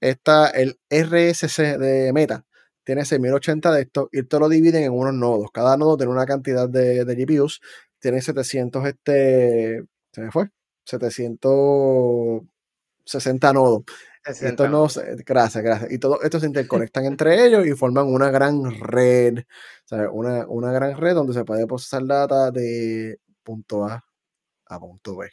está 0.00 0.48
el 0.50 0.78
RSC 0.90 1.78
de 1.78 2.12
Meta. 2.14 2.44
Tiene 2.84 3.04
6080 3.04 3.72
de 3.72 3.82
esto 3.82 4.08
y 4.12 4.20
esto 4.20 4.40
lo 4.40 4.48
dividen 4.48 4.84
en 4.84 4.92
unos 4.92 5.14
nodos. 5.14 5.50
Cada 5.52 5.76
nodo 5.76 5.96
tiene 5.98 6.12
una 6.12 6.26
cantidad 6.26 6.68
de, 6.68 7.04
de 7.04 7.14
GPUs. 7.16 7.60
Tiene 8.00 8.22
700, 8.22 8.86
este, 8.86 9.84
se 10.12 10.20
me 10.22 10.30
fue, 10.30 10.50
760 13.08 13.52
nodos. 13.52 13.84
Estos 14.24 14.70
nodos, 14.70 15.00
gracias, 15.24 15.64
gracias. 15.64 15.90
Y 15.90 15.98
todos 15.98 16.18
estos 16.22 16.42
se 16.42 16.46
interconectan 16.46 17.04
entre 17.06 17.46
ellos 17.46 17.66
y 17.66 17.72
forman 17.72 18.06
una 18.06 18.30
gran 18.30 18.78
red. 18.80 19.44
Una, 20.12 20.46
una 20.46 20.70
gran 20.72 20.96
red 20.96 21.14
donde 21.14 21.32
se 21.32 21.44
puede 21.44 21.66
procesar 21.66 22.06
data 22.06 22.50
de 22.50 23.18
punto 23.42 23.84
A 23.86 24.04
a 24.66 24.78
punto 24.78 25.16
B. 25.16 25.30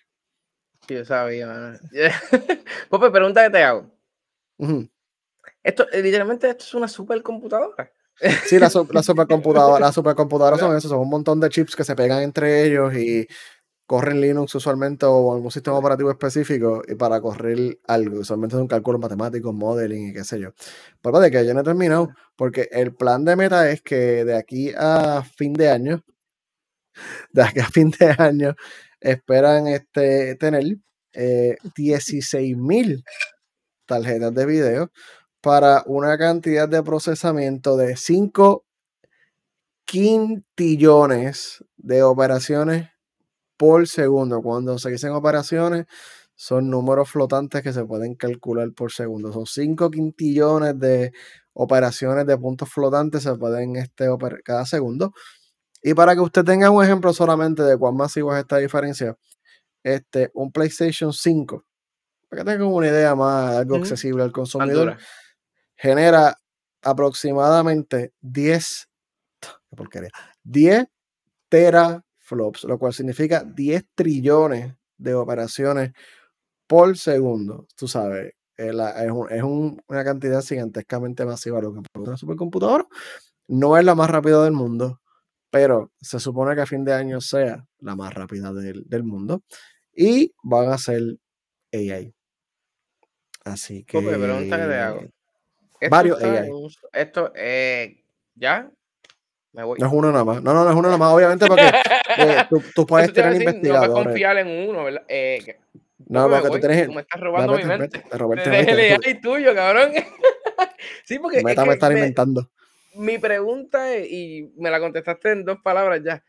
Yo 0.88 1.04
sabía, 1.04 1.80
Pope, 2.90 3.10
pregunta 3.10 3.44
que 3.44 3.50
te 3.50 3.64
hago. 3.64 3.92
Esto, 5.64 5.88
eh, 5.92 6.02
literalmente, 6.02 6.50
esto 6.50 6.64
es 6.64 6.74
una 6.76 6.88
supercomputadora. 6.88 7.92
Sí, 8.46 8.60
las 8.60 8.76
la 8.76 9.04
supercomputadoras 9.04 9.82
la 9.82 9.92
supercomputadora 9.92 10.58
son 10.58 10.78
eso, 10.78 10.88
son 10.88 11.00
un 11.00 11.10
montón 11.10 11.40
de 11.40 11.50
chips 11.50 11.76
que 11.76 11.84
se 11.84 11.96
pegan 11.96 12.22
entre 12.22 12.64
ellos 12.64 12.94
y 12.94 13.28
corren 13.86 14.20
Linux 14.22 14.56
usualmente 14.56 15.06
o 15.06 15.34
algún 15.34 15.52
sistema 15.52 15.78
operativo 15.78 16.10
específico 16.10 16.82
y 16.88 16.96
para 16.96 17.22
correr 17.22 17.80
algo, 17.88 18.20
usualmente 18.20 18.56
es 18.56 18.62
un 18.62 18.68
cálculo 18.68 19.00
matemático, 19.00 19.54
modeling 19.54 20.10
y 20.10 20.14
qué 20.14 20.24
sé 20.24 20.40
yo. 20.40 20.54
Pero 21.02 21.20
de 21.20 21.32
que 21.32 21.46
yo 21.46 21.54
no 21.54 21.62
he 21.62 21.64
terminado, 21.64 22.10
porque 22.36 22.68
el 22.72 22.96
plan 22.96 23.26
de 23.26 23.36
meta 23.36 23.70
es 23.70 23.82
que 23.82 24.26
de 24.26 24.36
aquí 24.38 24.72
a 24.76 25.24
fin 25.24 25.54
de 25.54 25.70
año, 25.70 26.04
de 27.32 27.44
aquí 27.44 27.60
a 27.60 27.68
fin 27.68 27.92
de 27.92 28.16
año, 28.18 28.56
esperan 29.00 29.68
este, 29.68 30.36
tener 30.36 30.64
eh, 31.14 31.58
16 31.76 32.58
mil 32.58 33.04
tarjetas 33.86 34.34
de 34.34 34.46
video 34.46 34.92
para 35.42 35.84
una 35.86 36.18
cantidad 36.18 36.68
de 36.68 36.82
procesamiento 36.84 37.78
de 37.78 37.96
5 37.98 38.66
quintillones 39.86 41.64
de 41.78 42.02
operaciones 42.02 42.95
por 43.58 43.88
segundo. 43.88 44.42
Cuando 44.42 44.78
se 44.78 44.92
dicen 44.92 45.12
operaciones, 45.12 45.86
son 46.36 46.70
números 46.70 47.10
flotantes 47.10 47.62
que 47.64 47.74
se 47.74 47.86
pueden 47.86 48.16
calcular 48.16 48.72
por 48.74 48.92
segundo. 48.92 49.32
Son 49.32 49.46
5 49.46 49.90
quintillones 49.90 50.78
de 50.80 51.14
operaciones 51.54 52.26
de 52.28 52.38
puntos 52.38 52.70
flotantes 52.70 53.24
se 53.24 53.34
pueden 53.36 53.78
este, 53.78 54.08
cada 54.44 54.66
segundo. 54.66 55.14
Y 55.82 55.94
para 55.94 56.14
que 56.14 56.22
usted 56.22 56.44
tenga 56.44 56.70
un 56.70 56.84
ejemplo 56.84 57.14
solamente 57.14 57.64
de 57.64 57.78
cuán 57.78 57.96
masivo 57.96 58.34
es 58.34 58.42
esta 58.42 58.58
diferencia, 58.58 59.18
este, 59.84 60.32
un 60.34 60.52
PlayStation 60.52 61.14
5, 61.14 61.64
para 62.28 62.44
que 62.44 62.52
tengan 62.52 62.68
una 62.68 62.88
idea 62.88 63.16
más 63.16 63.56
algo 63.56 63.78
accesible 63.78 64.24
al 64.24 64.32
consumidor, 64.32 64.98
genera 65.76 66.36
aproximadamente 66.82 68.14
10, 68.22 68.90
porquería, 69.76 70.10
10 70.44 70.86
teraflops, 72.26 72.64
lo 72.66 72.78
cual 72.78 72.94
significa 72.94 73.44
10 73.44 73.86
trillones 73.96 74.74
de 74.98 75.14
operaciones 75.14 75.92
por 76.68 76.98
segundo. 76.98 77.68
Tú 77.76 77.88
sabes, 77.88 78.34
es, 78.58 78.74
una 79.44 80.04
cantidad 80.04 80.44
gigantescamente 80.44 81.26
masiva 81.26 81.62
lo 81.62 81.74
que 81.74 81.82
produce 81.82 82.10
una 82.10 82.18
supercomputadora. 82.18 82.86
No 83.48 83.78
es 83.78 83.86
la 83.86 83.96
más 83.96 84.10
rápida 84.10 84.44
del 84.44 84.54
mundo, 84.54 85.02
pero 85.52 85.92
se 86.02 86.20
supone 86.20 86.56
que 86.56 86.62
a 86.62 86.66
fin 86.66 86.84
de 86.84 86.94
año 86.94 87.22
sea 87.22 87.66
la 87.80 87.96
más 87.96 88.14
rápida 88.14 88.52
del, 88.54 89.04
mundo 89.04 89.44
y 89.94 90.34
van 90.44 90.70
a 90.70 90.78
ser 90.78 91.02
AI. 91.72 92.14
Así 93.44 93.84
que. 93.84 94.02
pregunta 94.02 94.58
que 94.58 94.66
te 94.66 94.80
hago. 94.80 95.02
varios 95.90 96.24
AI. 96.24 96.50
esto, 96.94 97.32
eh, 97.36 98.04
¿ya? 98.34 98.72
Me 99.56 99.64
voy. 99.64 99.80
No 99.80 99.88
es 99.88 99.94
uno 99.94 100.12
nada 100.12 100.24
más. 100.24 100.44
No, 100.44 100.54
no, 100.54 100.64
no 100.64 100.70
es 100.70 100.76
uno 100.76 100.88
nada 100.88 100.98
más. 100.98 101.14
Obviamente, 101.14 101.48
porque 101.48 101.64
eh, 102.18 102.46
tú, 102.76 102.86
puedes 102.86 103.14
tener 103.14 103.36
investigadores. 103.36 103.90
No 103.90 103.94
puedes 103.94 104.08
confiar 104.08 104.38
en 104.38 104.70
uno, 104.70 104.84
¿verdad? 104.84 105.04
Eh, 105.08 105.58
no, 106.08 106.30
porque 106.30 106.50
tú 106.50 106.60
tienes. 106.60 106.86
Tú 106.88 106.94
me 106.94 107.02
estás 107.02 107.22
robando 107.22 107.58
mi 107.58 107.64
mente. 107.64 108.00
Te 108.00 108.18
robé 108.18 108.98
el 109.04 109.22
tuyo, 109.22 109.56
cabrón. 109.56 109.92
sí, 111.06 111.20
porque. 111.20 111.42
Meta 111.42 111.66
me 111.66 111.74
estar 111.74 111.92
inventando 111.92 112.50
mi 112.96 113.18
pregunta 113.18 113.98
y 113.98 114.54
me 114.58 114.70
la 114.70 114.80
contestaste 114.80 115.32
en 115.32 115.46
dos 115.46 115.60
palabras 115.62 116.02
ya. 116.04 116.24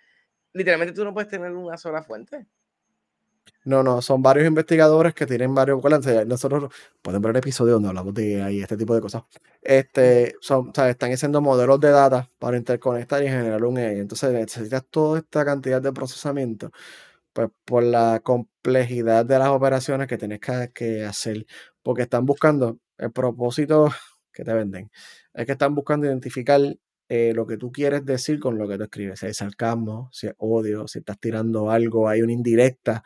Literalmente 0.53 0.95
tú 0.95 1.05
no 1.05 1.14
puedes 1.14 1.31
tener 1.31 1.53
una 1.53 1.77
sola 1.77 2.03
fuente. 2.03 2.47
No, 3.66 3.82
no, 3.82 4.00
son 4.00 4.22
varios 4.22 4.46
investigadores 4.46 5.12
que 5.14 5.26
tienen 5.26 5.54
varios. 5.54 5.82
Nosotros 6.26 6.72
pueden 7.02 7.20
ver 7.20 7.30
el 7.32 7.36
episodio 7.38 7.74
donde 7.74 7.88
hablamos 7.88 8.14
de 8.14 8.42
ahí, 8.42 8.62
este 8.62 8.76
tipo 8.76 8.94
de 8.94 9.00
cosas. 9.00 9.24
Este, 9.60 10.36
son, 10.40 10.72
están 10.74 11.12
haciendo 11.12 11.40
modelos 11.42 11.80
de 11.80 11.90
data 11.90 12.30
para 12.38 12.56
interconectar 12.56 13.22
y 13.22 13.28
generar 13.28 13.64
un 13.64 13.76
AI. 13.78 13.98
Entonces 13.98 14.32
necesitas 14.32 14.84
toda 14.88 15.18
esta 15.18 15.44
cantidad 15.44 15.82
de 15.82 15.92
procesamiento, 15.92 16.70
pues 17.32 17.48
por 17.64 17.82
la 17.82 18.20
complejidad 18.22 19.26
de 19.26 19.38
las 19.38 19.48
operaciones 19.48 20.08
que 20.08 20.18
tienes 20.18 20.40
que, 20.40 20.70
que 20.74 21.04
hacer, 21.04 21.46
porque 21.82 22.02
están 22.02 22.26
buscando 22.26 22.78
el 22.98 23.12
propósito 23.12 23.90
que 24.32 24.44
te 24.44 24.52
venden 24.54 24.90
es 25.34 25.46
que 25.46 25.52
están 25.52 25.74
buscando 25.74 26.06
identificar 26.06 26.60
eh, 27.08 27.32
lo 27.34 27.46
que 27.46 27.56
tú 27.56 27.70
quieres 27.70 28.04
decir 28.04 28.40
con 28.40 28.58
lo 28.58 28.66
que 28.68 28.78
tú 28.78 28.84
escribes. 28.84 29.20
Si 29.20 29.26
hay 29.26 29.34
sarcasmo, 29.34 30.08
si 30.12 30.26
es 30.28 30.34
odio, 30.38 30.88
si 30.88 31.00
estás 31.00 31.18
tirando 31.20 31.70
algo, 31.70 32.08
hay 32.08 32.22
una 32.22 32.32
indirecta. 32.32 33.04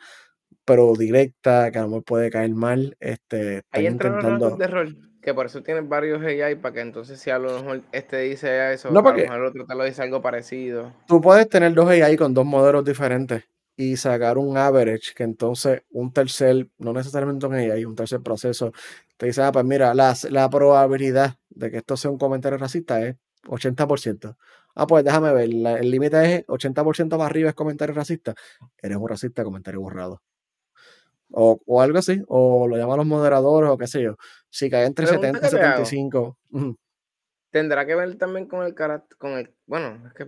Pero 0.65 0.93
directa, 0.95 1.71
que 1.71 1.79
a 1.79 1.81
lo 1.83 1.87
mejor 1.89 2.03
puede 2.03 2.29
caer 2.29 2.51
mal. 2.53 2.95
Este, 2.99 3.61
Ahí 3.71 3.85
entran 3.85 4.13
los 4.13 4.21
intentando. 4.21 4.57
de 4.57 4.65
error, 4.65 4.87
que 5.21 5.33
por 5.33 5.45
eso 5.45 5.61
tienes 5.63 5.87
varios 5.87 6.21
AI, 6.23 6.55
para 6.55 6.73
que 6.75 6.81
entonces 6.81 7.19
si 7.19 7.29
a 7.29 7.39
lo 7.39 7.59
mejor 7.59 7.81
este 7.91 8.17
dice 8.19 8.73
eso, 8.73 8.89
No, 8.91 8.99
a 8.99 9.01
lo 9.01 9.03
porque 9.03 9.21
mejor 9.23 9.37
el 9.37 9.45
otro 9.45 9.65
te 9.65 9.75
lo 9.75 9.83
dice 9.83 10.01
algo 10.01 10.21
parecido. 10.21 10.91
tú 11.07 11.21
puedes 11.21 11.47
tener 11.49 11.73
dos 11.73 11.89
AI 11.89 12.15
con 12.17 12.33
dos 12.33 12.45
modelos 12.45 12.83
diferentes 12.85 13.43
y 13.77 13.97
sacar 13.97 14.37
un 14.37 14.57
average, 14.57 15.13
que 15.15 15.23
entonces 15.23 15.81
un 15.89 16.11
tercer, 16.13 16.67
no 16.77 16.93
necesariamente 16.93 17.45
un 17.47 17.53
AI, 17.55 17.85
un 17.85 17.95
tercer 17.95 18.21
proceso, 18.21 18.71
te 19.17 19.27
dice, 19.27 19.41
ah, 19.41 19.51
pues 19.51 19.65
mira, 19.65 19.93
la, 19.93 20.13
la 20.29 20.49
probabilidad 20.49 21.35
de 21.49 21.71
que 21.71 21.77
esto 21.77 21.97
sea 21.97 22.11
un 22.11 22.17
comentario 22.17 22.57
racista 22.57 23.01
es 23.01 23.15
80%. 23.47 24.37
Ah, 24.75 24.85
pues 24.87 25.03
déjame 25.03 25.33
ver, 25.33 25.49
la- 25.53 25.77
el 25.79 25.89
límite 25.89 26.35
es 26.35 26.43
80% 26.47 27.17
para 27.17 27.27
arriba 27.29 27.49
es 27.49 27.55
comentario 27.55 27.95
racista. 27.95 28.35
Eres 28.81 28.97
un 28.97 29.07
racista, 29.09 29.43
comentario 29.43 29.81
borrado. 29.81 30.21
O, 31.33 31.59
o 31.65 31.81
algo 31.81 31.97
así, 31.99 32.21
o 32.27 32.67
lo 32.67 32.77
llaman 32.77 32.97
los 32.97 33.05
moderadores, 33.05 33.69
o 33.69 33.77
qué 33.77 33.87
sé 33.87 34.01
yo. 34.01 34.15
Si 34.49 34.69
cae 34.69 34.85
entre 34.85 35.05
Pregunta 35.05 35.27
70 35.27 35.47
y 35.47 35.49
que 35.51 35.57
te 35.57 35.65
hago. 35.65 35.85
75. 35.85 36.37
ujú. 36.51 36.77
Tendrá 37.51 37.85
que 37.85 37.95
ver 37.95 38.17
también 38.17 38.47
con 38.47 38.65
el 38.65 38.73
carácter, 38.73 39.17
con 39.17 39.31
el, 39.33 39.53
bueno, 39.65 40.07
es 40.07 40.13
que 40.13 40.25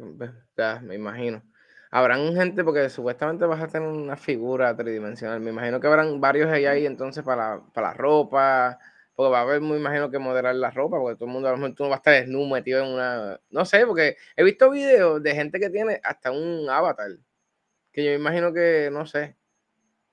ya 0.57 0.81
me 0.81 0.95
imagino. 0.95 1.41
Habrán 1.89 2.35
gente, 2.35 2.63
porque 2.63 2.89
supuestamente 2.89 3.45
vas 3.45 3.61
a 3.61 3.67
tener 3.67 3.87
una 3.87 4.17
figura 4.17 4.75
tridimensional. 4.75 5.39
Me 5.39 5.51
imagino 5.51 5.79
que 5.79 5.87
habrán 5.87 6.19
varios 6.19 6.51
AI 6.51 6.85
entonces 6.85 7.23
para, 7.23 7.61
para 7.73 7.89
la 7.89 7.93
ropa, 7.93 8.79
porque 9.15 9.31
va 9.31 9.39
a 9.39 9.41
haber, 9.43 9.61
me 9.61 9.77
imagino 9.77 10.09
que 10.09 10.19
moderar 10.19 10.55
la 10.55 10.71
ropa, 10.71 10.97
porque 10.99 11.15
todo 11.15 11.27
el 11.27 11.33
mundo 11.33 11.47
a 11.47 11.51
lo 11.51 11.57
mejor 11.57 11.75
tú 11.75 11.83
no 11.83 11.89
vas 11.89 11.97
a 11.97 11.99
estar 11.99 12.13
desnudo 12.15 12.49
metido 12.49 12.83
en 12.83 12.93
una. 12.93 13.39
No 13.51 13.63
sé, 13.65 13.85
porque 13.85 14.17
he 14.35 14.43
visto 14.43 14.71
videos 14.71 15.21
de 15.21 15.35
gente 15.35 15.59
que 15.59 15.69
tiene 15.69 16.01
hasta 16.03 16.31
un 16.31 16.67
avatar. 16.69 17.11
Que 17.91 18.03
yo 18.03 18.11
me 18.11 18.17
imagino 18.17 18.53
que, 18.53 18.89
no 18.91 19.05
sé. 19.05 19.37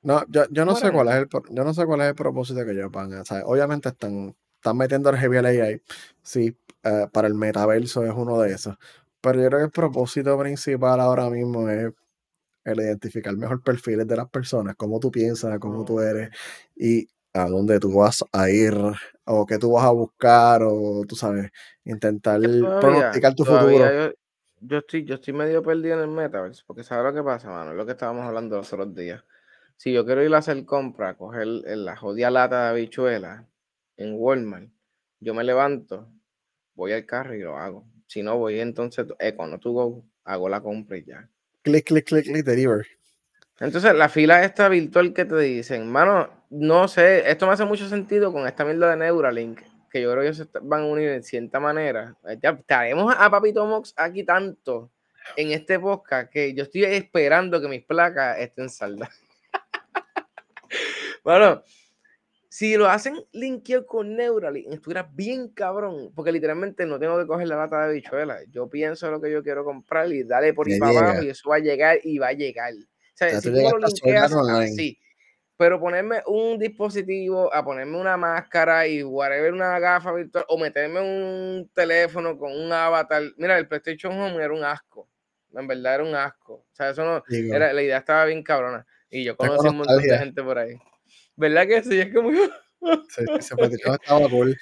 No, 0.02 0.24
yo, 0.28 0.44
yo 0.50 0.64
no 0.64 0.74
sé 0.74 0.90
cuál 0.92 1.08
es 1.08 1.14
el, 1.14 1.28
yo 1.50 1.64
no 1.64 1.74
sé 1.74 1.84
cuál 1.84 2.00
es 2.00 2.08
el 2.08 2.14
propósito 2.14 2.64
que 2.64 2.72
ellos 2.72 2.90
van 2.90 3.12
a, 3.12 3.20
o 3.22 3.24
sea, 3.24 3.42
obviamente 3.44 3.90
están, 3.90 4.34
están 4.54 4.76
metiendo 4.76 5.10
el 5.10 5.16
heavy 5.16 5.36
AI, 5.38 5.82
sí, 6.22 6.56
eh, 6.82 7.06
para 7.12 7.28
el 7.28 7.34
metaverso 7.34 8.04
es 8.04 8.12
uno 8.14 8.40
de 8.40 8.52
esos, 8.52 8.76
pero 9.20 9.42
yo 9.42 9.48
creo 9.48 9.58
que 9.58 9.64
el 9.66 9.70
propósito 9.70 10.38
principal 10.38 11.00
ahora 11.00 11.28
mismo 11.28 11.68
es 11.68 11.92
el 12.64 12.80
identificar 12.80 13.36
mejor 13.36 13.62
perfiles 13.62 14.06
de 14.06 14.16
las 14.16 14.28
personas, 14.28 14.74
cómo 14.76 15.00
tú 15.00 15.10
piensas, 15.10 15.58
cómo 15.58 15.84
tú 15.84 16.00
eres 16.00 16.30
y 16.76 17.06
a 17.32 17.46
dónde 17.46 17.78
tú 17.78 17.94
vas 17.94 18.24
a 18.32 18.50
ir 18.50 18.74
o 19.24 19.46
qué 19.46 19.58
tú 19.58 19.72
vas 19.72 19.84
a 19.84 19.90
buscar 19.90 20.62
o 20.64 21.02
tú 21.06 21.14
sabes, 21.14 21.50
intentar 21.84 22.40
todavía, 22.40 22.80
pronosticar 22.80 23.34
tu 23.34 23.44
futuro. 23.44 23.90
yo, 23.92 24.12
yo 24.62 24.78
estoy, 24.78 25.04
yo 25.04 25.14
estoy 25.16 25.34
medio 25.34 25.62
perdido 25.62 25.94
en 25.96 26.00
el 26.00 26.08
metaverse, 26.08 26.62
porque 26.66 26.82
¿sabes 26.84 27.04
lo 27.04 27.14
que 27.14 27.24
pasa, 27.24 27.48
mano? 27.50 27.70
Es 27.70 27.76
lo 27.76 27.86
que 27.86 27.92
estábamos 27.92 28.26
hablando 28.26 28.56
los 28.56 28.72
otros 28.72 28.94
días. 28.94 29.22
Si 29.80 29.94
yo 29.94 30.04
quiero 30.04 30.22
ir 30.22 30.34
a 30.34 30.36
hacer 30.36 30.66
compra, 30.66 31.14
coger 31.14 31.46
la 31.46 31.96
jodida 31.96 32.30
lata 32.30 32.64
de 32.64 32.68
habichuelas 32.68 33.46
en 33.96 34.12
Walmart, 34.12 34.68
yo 35.20 35.32
me 35.32 35.42
levanto, 35.42 36.06
voy 36.74 36.92
al 36.92 37.06
carro 37.06 37.34
y 37.34 37.38
lo 37.38 37.56
hago. 37.56 37.86
Si 38.06 38.22
no, 38.22 38.36
voy 38.36 38.60
entonces, 38.60 39.06
cuando 39.34 39.58
tú 39.58 39.72
go, 39.72 40.04
hago 40.24 40.50
la 40.50 40.60
compra 40.60 40.98
y 40.98 41.04
ya. 41.04 41.26
Clic, 41.62 41.86
clic, 41.86 42.04
clic, 42.04 42.26
clic, 42.26 42.44
deliver. 42.44 42.86
Entonces, 43.58 43.94
la 43.94 44.10
fila 44.10 44.44
esta 44.44 44.68
virtual 44.68 45.14
que 45.14 45.24
te 45.24 45.38
dicen, 45.38 45.90
mano, 45.90 46.28
no 46.50 46.86
sé, 46.86 47.30
esto 47.30 47.46
me 47.46 47.54
hace 47.54 47.64
mucho 47.64 47.88
sentido 47.88 48.34
con 48.34 48.46
esta 48.46 48.66
mierda 48.66 48.90
de 48.90 48.98
Neuralink, 48.98 49.62
que 49.90 50.02
yo 50.02 50.10
creo 50.10 50.20
que 50.20 50.28
ellos 50.28 50.36
se 50.36 50.58
van 50.60 50.82
a 50.82 50.86
unir 50.88 51.08
en 51.08 51.22
cierta 51.22 51.58
manera. 51.58 52.14
Eh, 52.28 52.36
Ya 52.42 52.54
traemos 52.66 53.14
a 53.16 53.30
Papito 53.30 53.64
Mox 53.64 53.94
aquí 53.96 54.24
tanto 54.24 54.90
en 55.38 55.52
este 55.52 55.80
podcast 55.80 56.30
que 56.30 56.52
yo 56.52 56.64
estoy 56.64 56.84
esperando 56.84 57.62
que 57.62 57.68
mis 57.68 57.82
placas 57.82 58.40
estén 58.40 58.68
saldas. 58.68 59.08
Bueno, 61.24 61.62
si 62.48 62.76
lo 62.76 62.88
hacen 62.88 63.16
linkeo 63.32 63.86
con 63.86 64.16
Neuralink, 64.16 64.72
estuviera 64.72 65.08
bien 65.12 65.48
cabrón, 65.48 66.12
porque 66.14 66.32
literalmente 66.32 66.84
no 66.84 66.98
tengo 66.98 67.16
que 67.18 67.26
coger 67.26 67.46
la 67.46 67.56
lata 67.56 67.86
de 67.86 67.94
bichuela. 67.94 68.38
Yo 68.50 68.68
pienso 68.68 69.08
lo 69.10 69.20
que 69.20 69.30
yo 69.30 69.42
quiero 69.42 69.64
comprar 69.64 70.10
y 70.10 70.24
dale 70.24 70.52
por 70.52 70.68
ahí 70.68 70.78
para 70.78 70.98
abajo 70.98 71.22
y 71.22 71.28
eso 71.28 71.48
va 71.48 71.56
a 71.56 71.60
llegar 71.60 71.98
y 72.02 72.18
va 72.18 72.28
a 72.28 72.32
llegar. 72.32 72.72
O 72.74 73.14
sea, 73.14 73.40
si 73.40 73.50
tú 73.50 73.56
lo 73.56 73.78
linkeas 73.78 74.32
así, 74.32 74.98
pero 75.56 75.78
ponerme 75.78 76.22
un 76.26 76.58
dispositivo, 76.58 77.54
a 77.54 77.62
ponerme 77.62 78.00
una 78.00 78.16
máscara 78.16 78.88
y 78.88 79.04
whatever, 79.04 79.52
una 79.52 79.78
gafa 79.78 80.12
virtual, 80.12 80.44
o 80.48 80.58
meterme 80.58 81.00
un 81.00 81.70
teléfono 81.72 82.36
con 82.36 82.50
un 82.50 82.72
avatar. 82.72 83.22
Mira, 83.36 83.58
el 83.58 83.68
PlayStation 83.68 84.18
Home 84.18 84.42
era 84.42 84.52
un 84.52 84.64
asco. 84.64 85.06
En 85.52 85.66
verdad 85.66 85.96
era 85.96 86.04
un 86.04 86.14
asco. 86.14 86.54
O 86.54 86.74
sea, 86.74 86.90
eso 86.90 87.04
no, 87.04 87.22
era, 87.28 87.72
la 87.72 87.82
idea 87.82 87.98
estaba 87.98 88.24
bien 88.24 88.42
cabrona. 88.42 88.86
Y 89.10 89.22
yo 89.22 89.36
conocí 89.36 89.68
un 89.68 89.76
montón 89.76 90.02
de 90.02 90.18
gente 90.18 90.42
por 90.42 90.58
ahí. 90.58 90.76
¿Verdad 91.36 91.66
que 91.66 91.82
sí? 91.82 91.98
Es 92.00 92.12
como... 92.14 92.30
Sí, 93.10 93.24
ese 93.38 93.56
fetichón 93.56 93.94
estaba 94.00 94.28
cool. 94.30 94.56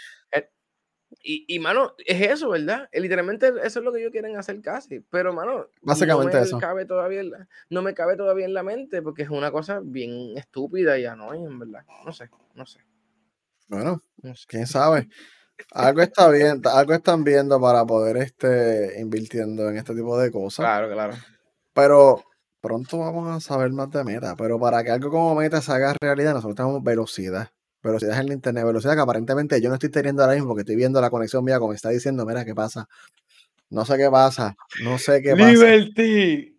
Y, 1.22 1.44
y, 1.48 1.58
mano, 1.58 1.94
es 2.04 2.20
eso, 2.30 2.50
¿verdad? 2.50 2.86
Eh, 2.92 3.00
Literalmente 3.00 3.48
eso 3.64 3.78
es 3.78 3.84
lo 3.84 3.92
que 3.92 4.00
ellos 4.00 4.12
quieren 4.12 4.36
hacer 4.36 4.60
casi. 4.60 5.00
Pero, 5.00 5.32
mano, 5.32 5.68
Básicamente 5.80 6.34
no 6.34 6.40
me 6.42 6.46
eso. 6.46 6.58
cabe 6.58 6.84
todavía 6.84 7.20
en 7.20 7.30
la, 7.30 7.48
no 7.70 7.80
me 7.82 7.94
cabe 7.94 8.16
todavía 8.16 8.44
en 8.44 8.52
la 8.52 8.62
mente 8.62 9.00
porque 9.00 9.22
es 9.22 9.30
una 9.30 9.50
cosa 9.50 9.80
bien 9.82 10.36
estúpida 10.36 10.98
y 10.98 11.06
annoying, 11.06 11.58
¿verdad? 11.58 11.84
No 12.04 12.12
sé, 12.12 12.28
no 12.54 12.66
sé, 12.66 12.80
Bueno, 13.68 14.02
no 14.22 14.34
sé. 14.34 14.44
quién 14.48 14.66
sabe. 14.66 15.08
Algo 15.72 16.02
está 16.02 16.30
bien, 16.30 16.60
algo 16.64 16.92
están 16.92 17.24
viendo 17.24 17.60
para 17.60 17.84
poder 17.86 18.18
este 18.18 19.00
invirtiendo 19.00 19.68
en 19.70 19.78
este 19.78 19.94
tipo 19.94 20.18
de 20.18 20.30
cosas. 20.30 20.64
Claro, 20.64 20.92
claro. 20.92 21.14
Pero 21.72 22.22
pronto 22.60 22.98
vamos 22.98 23.28
a 23.28 23.40
saber 23.40 23.70
más 23.70 23.90
de 23.90 24.04
meta. 24.04 24.36
Pero 24.36 24.58
para 24.58 24.82
que 24.84 24.90
algo 24.90 25.10
como 25.10 25.34
meta 25.34 25.60
se 25.60 25.72
haga 25.72 25.94
realidad, 26.00 26.34
nosotros 26.34 26.56
tenemos 26.56 26.82
velocidad. 26.82 27.50
Velocidad 27.82 28.18
en 28.20 28.26
el 28.26 28.32
internet, 28.32 28.64
velocidad 28.64 28.94
que 28.94 29.00
aparentemente 29.00 29.60
yo 29.60 29.68
no 29.68 29.74
estoy 29.74 29.90
teniendo 29.90 30.22
ahora 30.22 30.34
mismo 30.34 30.48
porque 30.48 30.62
estoy 30.62 30.76
viendo 30.76 31.00
la 31.00 31.10
conexión 31.10 31.44
mía 31.44 31.60
como 31.60 31.72
está 31.72 31.90
diciendo, 31.90 32.26
mira 32.26 32.44
qué 32.44 32.54
pasa. 32.54 32.88
No 33.70 33.84
sé 33.84 33.96
qué 33.96 34.10
pasa, 34.10 34.56
no 34.82 34.98
sé 34.98 35.22
qué 35.22 35.32
pasa. 35.32 35.46
Liberty. 35.46 36.58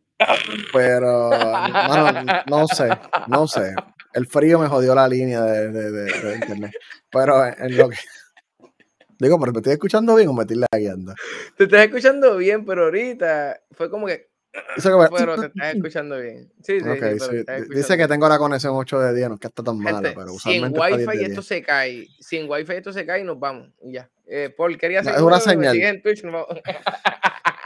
Pero, 0.74 1.30
mano, 1.30 2.44
no 2.48 2.68
sé, 2.68 2.90
no 3.28 3.48
sé. 3.48 3.74
El 4.14 4.28
frío 4.28 4.60
me 4.60 4.68
jodió 4.68 4.94
la 4.96 5.08
línea 5.08 5.42
de, 5.44 5.72
de, 5.72 5.92
de, 5.92 6.22
de 6.22 6.36
internet. 6.36 6.72
Pero 7.10 7.46
en, 7.46 7.56
en 7.60 7.78
lo 7.78 7.90
que. 7.90 7.98
Digo, 9.20 9.40
pero 9.40 9.52
me 9.52 9.60
estoy 9.60 9.74
escuchando 9.74 10.16
bien 10.16 10.30
o 10.30 10.34
me 10.34 10.44
estoy 10.44 10.64
lagueando. 10.72 11.14
Te 11.58 11.66
estás 11.66 11.82
escuchando 11.82 12.38
bien, 12.38 12.64
pero 12.66 12.86
ahorita 12.86 13.60
fue 13.72 13.90
como 13.90 14.08
que. 14.08 14.30
Dice 14.76 14.90
que, 14.90 15.08
Pero 15.18 15.40
te 15.40 15.46
estás 15.48 15.76
escuchando 15.76 16.20
bien. 16.20 16.52
Sí, 16.64 16.80
sí, 16.80 16.90
Ok, 16.90 16.98
sí, 16.98 17.20
sí. 17.20 17.36
escuchando 17.38 17.76
Dice 17.76 17.98
que 17.98 18.08
tengo 18.08 18.28
la 18.30 18.38
conexión 18.40 18.74
8 18.76 19.00
de 19.00 19.14
10, 19.16 19.30
no 19.30 19.36
es 19.36 19.40
que 19.42 19.48
está 19.48 19.64
tan 19.64 19.78
mala, 19.78 19.98
Gente, 20.00 20.14
pero 20.16 20.28
si 20.40 20.54
en 20.56 20.64
usualmente 20.64 20.80
está 20.80 20.98
10 20.98 21.08
Wi-Fi 21.08 21.22
esto 21.24 21.34
10. 21.42 21.46
se 21.48 21.62
cae, 21.64 22.08
si 22.20 22.38
en 22.38 22.50
Wi-Fi 22.50 22.74
esto 22.74 22.94
se 22.94 23.06
cae, 23.06 23.24
nos 23.24 23.40
vamos. 23.40 23.70
Y 23.84 23.94
ya. 23.94 24.10
Eh, 24.26 24.54
Paul, 24.56 24.78
quería 24.78 25.00
No, 25.02 25.06
seguir 25.06 25.18
es 25.20 25.24
una 25.26 25.40
señal. 25.40 25.76
en 25.78 26.02
Twitch, 26.02 26.24
nos 26.24 26.34
vamos. 26.34 26.48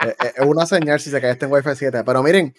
Eh, 0.06 0.14
eh, 0.22 0.32
Es 0.36 0.44
una 0.44 0.66
señal 0.66 1.00
si 1.00 1.08
se 1.08 1.18
cae 1.18 1.30
este 1.30 1.46
en 1.46 1.52
Wi-Fi 1.52 1.70
7. 1.76 2.02
Pero 2.04 2.22
miren, 2.22 2.54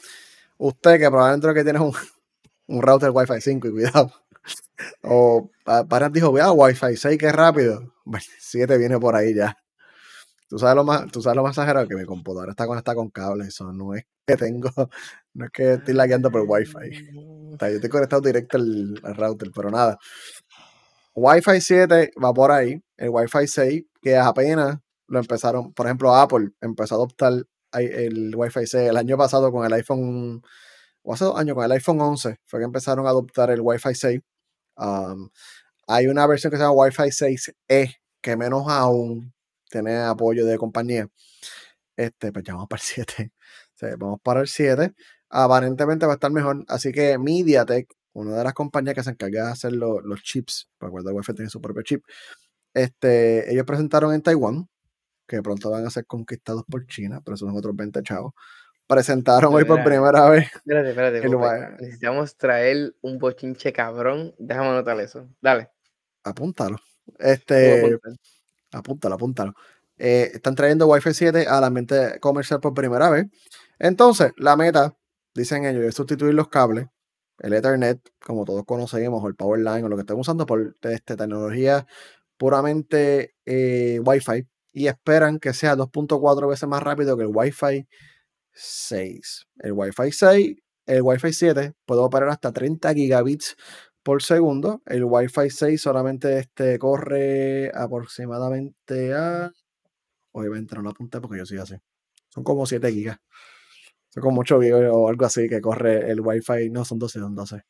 usted 0.57 0.97
que 0.99 1.07
probablemente 1.09 1.45
lo 1.45 1.53
que 1.53 1.63
tiene 1.63 1.77
es 1.77 1.85
un, 1.85 1.93
un 2.77 2.81
router 2.81 3.11
Wi-Fi 3.11 3.39
5 3.39 3.67
y 3.67 3.71
cuidado. 3.71 4.11
O 5.03 5.49
pa- 5.63 5.85
Paras 5.87 6.11
dijo, 6.11 6.31
vea, 6.31 6.51
Wi-Fi 6.51 6.95
6, 6.97 7.17
qué 7.19 7.31
rápido. 7.31 7.93
Bueno, 8.03 8.25
7 8.39 8.77
viene 8.77 8.99
por 8.99 9.15
ahí 9.15 9.33
ya. 9.33 9.55
Tú 10.55 10.59
sabes 10.59 10.77
lo 10.77 10.85
más, 10.85 11.11
tú 11.11 11.21
sabes 11.21 11.35
lo 11.35 11.43
más 11.43 11.51
exagerado 11.51 11.85
que 11.85 11.97
mi 11.97 12.05
computadora 12.05 12.51
está 12.51 12.65
conectada 12.65 12.95
con 12.95 13.09
cable. 13.09 13.45
Eso 13.45 13.73
no 13.73 13.93
es 13.93 14.05
que 14.25 14.37
tengo, 14.37 14.69
no 15.33 15.45
es 15.47 15.51
que 15.51 15.73
estoy 15.73 15.93
lagueando 15.93 16.31
por 16.31 16.45
Wi-Fi. 16.47 17.09
O 17.53 17.57
sea, 17.59 17.67
yo 17.67 17.75
estoy 17.75 17.89
conectado 17.89 18.21
directo 18.21 18.55
al, 18.55 18.95
router, 19.17 19.51
pero 19.53 19.69
nada. 19.69 19.99
Wi-Fi 21.13 21.59
7 21.59 22.11
va 22.23 22.33
por 22.33 22.53
ahí. 22.53 22.81
El 22.95 23.09
Wi-Fi 23.09 23.45
6, 23.45 23.83
que 24.01 24.15
apenas 24.15 24.77
lo 25.07 25.19
empezaron, 25.19 25.73
por 25.73 25.87
ejemplo, 25.87 26.15
Apple 26.15 26.51
empezó 26.61 26.95
a 26.95 26.99
adoptar 26.99 27.33
el 27.73 28.33
Wi-Fi 28.33 28.65
6 28.65 28.91
el 28.91 28.95
año 28.95 29.17
pasado 29.17 29.51
con 29.51 29.65
el 29.65 29.73
iPhone, 29.73 30.41
o 31.03 31.13
hace 31.13 31.25
dos 31.25 31.37
años 31.37 31.55
con 31.55 31.65
el 31.65 31.71
iPhone 31.73 31.99
11, 31.99 32.37
fue 32.45 32.61
que 32.61 32.65
empezaron 32.65 33.05
a 33.07 33.09
adoptar 33.09 33.49
el 33.49 33.59
Wi-Fi 33.59 33.93
6. 33.93 34.21
Um, 34.77 35.27
hay 35.85 36.07
una 36.07 36.25
versión 36.27 36.49
que 36.49 36.55
se 36.55 36.63
llama 36.63 36.75
Wi-Fi 36.75 37.09
6E, 37.09 37.97
que 38.21 38.37
menos 38.37 38.69
aún 38.69 39.34
tiene 39.69 39.95
apoyo 39.97 40.45
de 40.45 40.57
compañía. 40.57 41.07
Este, 41.97 42.31
pues 42.31 42.43
ya 42.45 42.53
vamos 42.53 42.67
para 42.69 42.79
el 42.81 42.85
7. 42.85 43.31
O 43.75 43.77
sea, 43.77 43.95
vamos 43.97 44.19
para 44.23 44.39
el 44.39 44.47
7. 44.47 44.93
Aparentemente 45.29 46.05
va 46.05 46.13
a 46.13 46.15
estar 46.15 46.31
mejor. 46.31 46.63
Así 46.69 46.93
que 46.93 47.17
MediaTek, 47.17 47.93
una 48.13 48.37
de 48.37 48.43
las 48.45 48.53
compañías 48.53 48.95
que 48.95 49.03
se 49.03 49.09
encarga 49.09 49.47
de 49.47 49.51
hacer 49.51 49.73
lo- 49.73 49.99
los 49.99 50.23
chips, 50.23 50.69
recuerda 50.79 51.11
Wi-Fi 51.11 51.33
tiene 51.33 51.49
su 51.49 51.59
propio 51.59 51.81
chip. 51.83 52.01
Este, 52.73 53.51
ellos 53.51 53.65
presentaron 53.65 54.13
en 54.13 54.21
Taiwán, 54.21 54.69
que 55.27 55.41
pronto 55.41 55.71
van 55.71 55.85
a 55.85 55.89
ser 55.89 56.05
conquistados 56.05 56.63
por 56.69 56.85
China, 56.87 57.21
pero 57.23 57.35
son 57.35 57.55
otros 57.57 57.75
20 57.75 58.01
chavos. 58.01 58.33
Presentaron 58.87 59.53
hoy 59.53 59.65
por 59.65 59.83
primera 59.83 60.29
vez 60.29 60.45
Espérate, 60.55 60.89
espérate, 60.91 61.17
el 61.17 61.77
Necesitamos 61.81 62.37
traer 62.37 62.95
un 63.01 63.17
bochinche 63.17 63.73
cabrón. 63.73 64.33
Déjame 64.37 64.69
anotar 64.69 64.97
eso. 64.99 65.27
Dale. 65.41 65.71
Apúntalo. 66.23 66.77
Este. 67.19 67.81
Apúntalo, 68.75 69.15
apúntalo. 69.15 69.53
Eh, 69.97 70.31
están 70.33 70.55
trayendo 70.55 70.87
Wi-Fi 70.87 71.13
7 71.13 71.47
a 71.47 71.61
la 71.61 71.69
mente 71.69 72.19
comercial 72.19 72.59
por 72.59 72.73
primera 72.73 73.09
vez. 73.09 73.25
Entonces, 73.79 74.33
la 74.37 74.55
meta, 74.55 74.95
dicen 75.33 75.65
ellos, 75.65 75.83
es 75.85 75.95
sustituir 75.95 76.33
los 76.33 76.49
cables 76.49 76.87
el 77.39 77.53
Ethernet, 77.53 77.99
como 78.23 78.45
todos 78.45 78.63
conocemos, 78.65 79.23
o 79.23 79.27
el 79.27 79.35
Powerline, 79.35 79.83
o 79.83 79.89
lo 79.89 79.95
que 79.95 80.01
estén 80.01 80.19
usando 80.19 80.45
por 80.45 80.75
este, 80.81 81.15
tecnología 81.15 81.85
puramente 82.37 83.35
eh, 83.45 83.99
Wi-Fi, 84.03 84.47
y 84.73 84.87
esperan 84.87 85.39
que 85.39 85.53
sea 85.53 85.75
2.4 85.75 86.49
veces 86.49 86.67
más 86.67 86.83
rápido 86.83 87.17
que 87.17 87.23
el 87.23 87.31
Wi-Fi 87.33 87.87
6. 88.53 89.47
El 89.59 89.71
Wi-Fi 89.73 90.11
6, 90.11 90.55
el 90.87 91.01
Wi-Fi 91.01 91.33
7 91.33 91.73
puede 91.85 92.01
operar 92.01 92.29
hasta 92.29 92.51
30 92.51 92.93
gigabits 92.93 93.55
por 94.05 94.21
segundo. 94.21 94.83
El 94.85 95.03
Wi-Fi 95.03 95.49
6 95.49 95.81
solamente 95.81 96.37
este 96.37 96.77
corre 96.77 97.71
aproximadamente 97.73 99.15
a. 99.15 99.51
Obviamente 100.31 100.75
no 100.75 100.83
lo 100.83 100.91
apunté 100.91 101.19
porque 101.19 101.39
yo 101.39 101.45
soy 101.47 101.57
así. 101.57 101.75
Son 102.29 102.43
como 102.43 102.67
7 102.67 102.91
gigas. 102.91 103.17
Son 104.09 104.21
como 104.21 104.41
8 104.41 104.61
gigas 104.61 104.83
o 104.91 105.09
algo 105.09 105.25
así 105.25 105.49
que 105.49 105.59
corre 105.59 106.11
el 106.11 106.21
Wi-Fi. 106.21 106.69
No, 106.69 106.85
son 106.85 106.99
12, 106.99 107.19
son 107.19 107.33
12. 107.33 107.63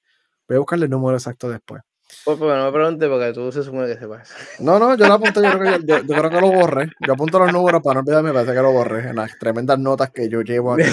Voy 0.50 0.56
a 0.58 0.60
buscarle 0.60 0.86
el 0.86 0.92
número 0.92 1.16
exacto 1.16 1.50
después. 1.50 1.82
Pues, 2.26 2.38
pues 2.38 2.58
no 2.58 2.66
me 2.66 2.72
pregunte 2.72 3.08
porque 3.08 3.32
tú 3.32 3.52
se 3.54 3.64
supone 3.64 3.88
que 3.88 3.98
sepas. 3.98 4.30
No, 4.60 4.78
no, 4.78 4.96
yo 4.98 5.08
lo 5.08 5.14
apunté, 5.14 5.42
yo 5.42 5.58
creo 5.58 5.80
que, 5.80 5.86
yo, 5.86 6.02
creo 6.06 6.30
que 6.30 6.42
lo 6.42 6.52
borré. 6.52 6.92
Yo 7.00 7.14
apunto 7.14 7.40
los 7.40 7.54
números 7.54 7.82
para 7.82 7.96
no 7.96 8.00
olvidarme, 8.02 8.34
parece 8.34 8.54
que 8.54 8.62
lo 8.62 8.74
borré 8.74 9.10
en 9.10 9.16
las 9.16 9.40
tremendas 9.40 9.80
notas 9.80 10.12
que 10.12 10.28
yo 10.28 10.42
llevo 10.42 10.74
aquí 10.74 10.84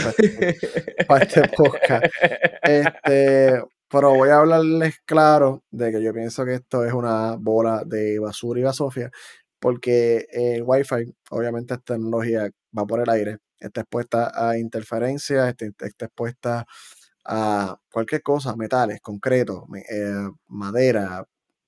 para 1.07 1.24
este, 1.24 1.40
este 1.40 1.49
podcast. 1.57 2.05
Este, 2.62 3.61
pero 3.93 4.14
voy 4.14 4.30
a 4.30 4.38
hablarles 4.38 5.01
claro 5.05 5.64
de 5.70 5.93
que 5.93 6.03
yo 6.03 6.14
pienso 6.14 6.47
que 6.47 6.55
esto 6.55 6.82
es 6.84 6.95
una 6.95 7.36
bola 7.36 7.82
de 7.84 8.18
basura 8.18 8.59
y 8.59 8.62
basofia, 8.62 9.11
porque 9.61 10.26
el 10.32 10.62
Wi-Fi, 10.64 11.14
obviamente, 11.30 11.74
esta 11.74 11.95
tecnología 11.95 12.51
va 12.76 12.86
por 12.86 13.01
el 13.01 13.11
aire, 13.11 13.38
está 13.61 13.82
expuesta 13.82 14.32
a 14.34 14.57
interferencias, 14.59 15.47
está, 15.49 15.86
está 15.86 16.07
expuesta 16.07 16.66
a 17.26 17.78
cualquier 17.93 18.22
cosa, 18.22 18.57
metales, 18.57 19.01
concreto, 19.03 19.66
eh, 19.90 20.28
madera, 20.49 21.26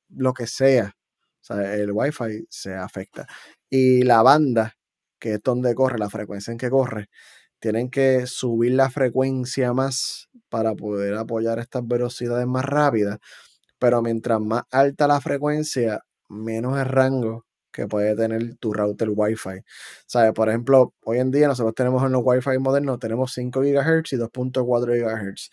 lo 0.08 0.32
que 0.32 0.46
sea. 0.46 0.96
Sea, 1.42 1.74
el 1.74 1.92
Wi-Fi 1.92 2.46
se 2.48 2.74
afecta. 2.74 3.26
Y 3.68 4.02
la 4.04 4.22
banda, 4.22 4.74
que 5.18 5.34
es 5.34 5.42
donde 5.42 5.74
corre, 5.74 5.98
la 5.98 6.08
frecuencia 6.10 6.52
en 6.52 6.58
que 6.58 6.70
corre, 6.70 7.08
tienen 7.64 7.88
que 7.88 8.26
subir 8.26 8.72
la 8.72 8.90
frecuencia 8.90 9.72
más 9.72 10.28
para 10.50 10.74
poder 10.74 11.14
apoyar 11.14 11.58
estas 11.58 11.88
velocidades 11.88 12.46
más 12.46 12.62
rápidas. 12.62 13.20
Pero 13.78 14.02
mientras 14.02 14.38
más 14.38 14.64
alta 14.70 15.08
la 15.08 15.18
frecuencia, 15.18 16.02
menos 16.28 16.78
el 16.78 16.84
rango 16.84 17.46
que 17.72 17.86
puede 17.86 18.14
tener 18.16 18.56
tu 18.56 18.74
router 18.74 19.08
Wi-Fi. 19.10 19.62
¿Sabes? 20.06 20.32
Por 20.34 20.50
ejemplo, 20.50 20.92
hoy 21.04 21.20
en 21.20 21.30
día 21.30 21.48
nosotros 21.48 21.74
tenemos 21.74 22.04
en 22.04 22.12
los 22.12 22.20
Wi-Fi 22.22 22.58
modernos, 22.58 22.98
tenemos 22.98 23.32
5 23.32 23.58
GHz 23.58 24.12
y 24.12 24.16
2.4 24.18 25.00
GHz. 25.00 25.50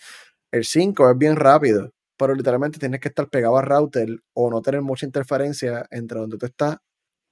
El 0.51 0.65
5 0.65 1.11
es 1.11 1.17
bien 1.17 1.37
rápido, 1.37 1.93
pero 2.17 2.35
literalmente 2.35 2.77
tienes 2.77 2.99
que 2.99 3.07
estar 3.07 3.29
pegado 3.29 3.57
al 3.57 3.65
router 3.65 4.09
o 4.33 4.49
no 4.51 4.61
tener 4.61 4.81
mucha 4.81 5.05
interferencia 5.05 5.87
entre 5.89 6.19
donde 6.19 6.37
tú 6.37 6.45
estás 6.45 6.75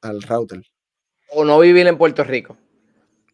al 0.02 0.22
router. 0.22 0.62
O 1.32 1.44
no 1.44 1.60
vivir 1.60 1.86
en 1.86 1.98
Puerto 1.98 2.24
Rico. 2.24 2.56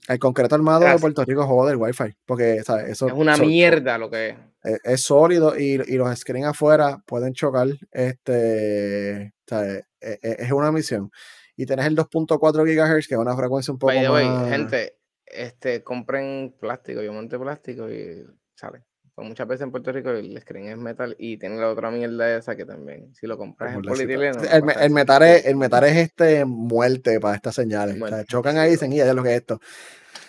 El 0.08 0.20
concreto 0.20 0.56
armado 0.56 0.86
de 0.86 1.00
Puerto 1.00 1.24
Rico 1.26 1.48
juega 1.48 1.70
del 1.70 1.78
Wi-Fi, 1.78 2.16
porque 2.26 2.64
¿sabes? 2.64 2.90
Eso, 2.90 3.08
es 3.08 3.14
una 3.14 3.38
mierda 3.38 3.98
lo 3.98 4.10
que 4.10 4.30
es. 4.30 4.36
E, 4.64 4.78
es. 4.84 5.02
sólido 5.02 5.58
y, 5.58 5.78
los 5.78 6.20
screens 6.20 6.48
afuera 6.48 7.02
pueden 7.06 7.34
chocar. 7.34 7.68
Este, 7.92 9.34
¿sabes? 9.48 9.84
E, 10.00 10.20
e, 10.22 10.36
es 10.40 10.52
una 10.52 10.72
misión 10.72 11.12
y 11.58 11.66
tenés 11.66 11.86
el 11.86 11.96
2.4 11.96 12.38
GHz, 12.64 13.08
que 13.08 13.16
es 13.16 13.20
una 13.20 13.36
frecuencia 13.36 13.72
un 13.72 13.80
poco 13.80 13.94
más... 13.94 14.50
gente, 14.50 14.98
este, 15.26 15.84
compren 15.84 16.56
plástico, 16.60 17.02
yo 17.02 17.14
monté 17.14 17.40
plástico 17.40 17.90
y 17.90 18.24
sale. 18.56 18.84
Pues 19.16 19.30
muchas 19.30 19.48
veces 19.48 19.64
en 19.64 19.72
Puerto 19.72 19.94
Rico 19.94 20.10
el 20.10 20.38
screen 20.42 20.68
es 20.68 20.78
metal 20.78 21.16
y 21.18 21.38
tiene 21.38 21.56
la 21.56 21.70
otra 21.70 21.90
mierda 21.90 22.36
esa 22.36 22.58
que 22.58 22.66
también, 22.66 23.16
si 23.16 23.28
lo 23.28 23.38
compras 23.38 23.74
en 23.74 23.82
polietileno... 23.82 24.42
El, 24.42 24.92
metal 24.92 25.24
es, 25.24 25.46
el 25.46 25.56
metal 25.56 25.86
es 25.86 25.96
este 25.96 26.44
muerte 26.44 27.22
para 27.22 27.36
estas 27.36 27.56
señales. 27.56 27.98
chocan 28.28 28.58
ahí 28.58 28.68
y 28.68 28.72
dicen, 28.72 28.92
y 28.92 29.00
es 29.00 29.16
lo 29.16 29.24
que 29.24 29.30
es 29.30 29.38
esto. 29.38 29.62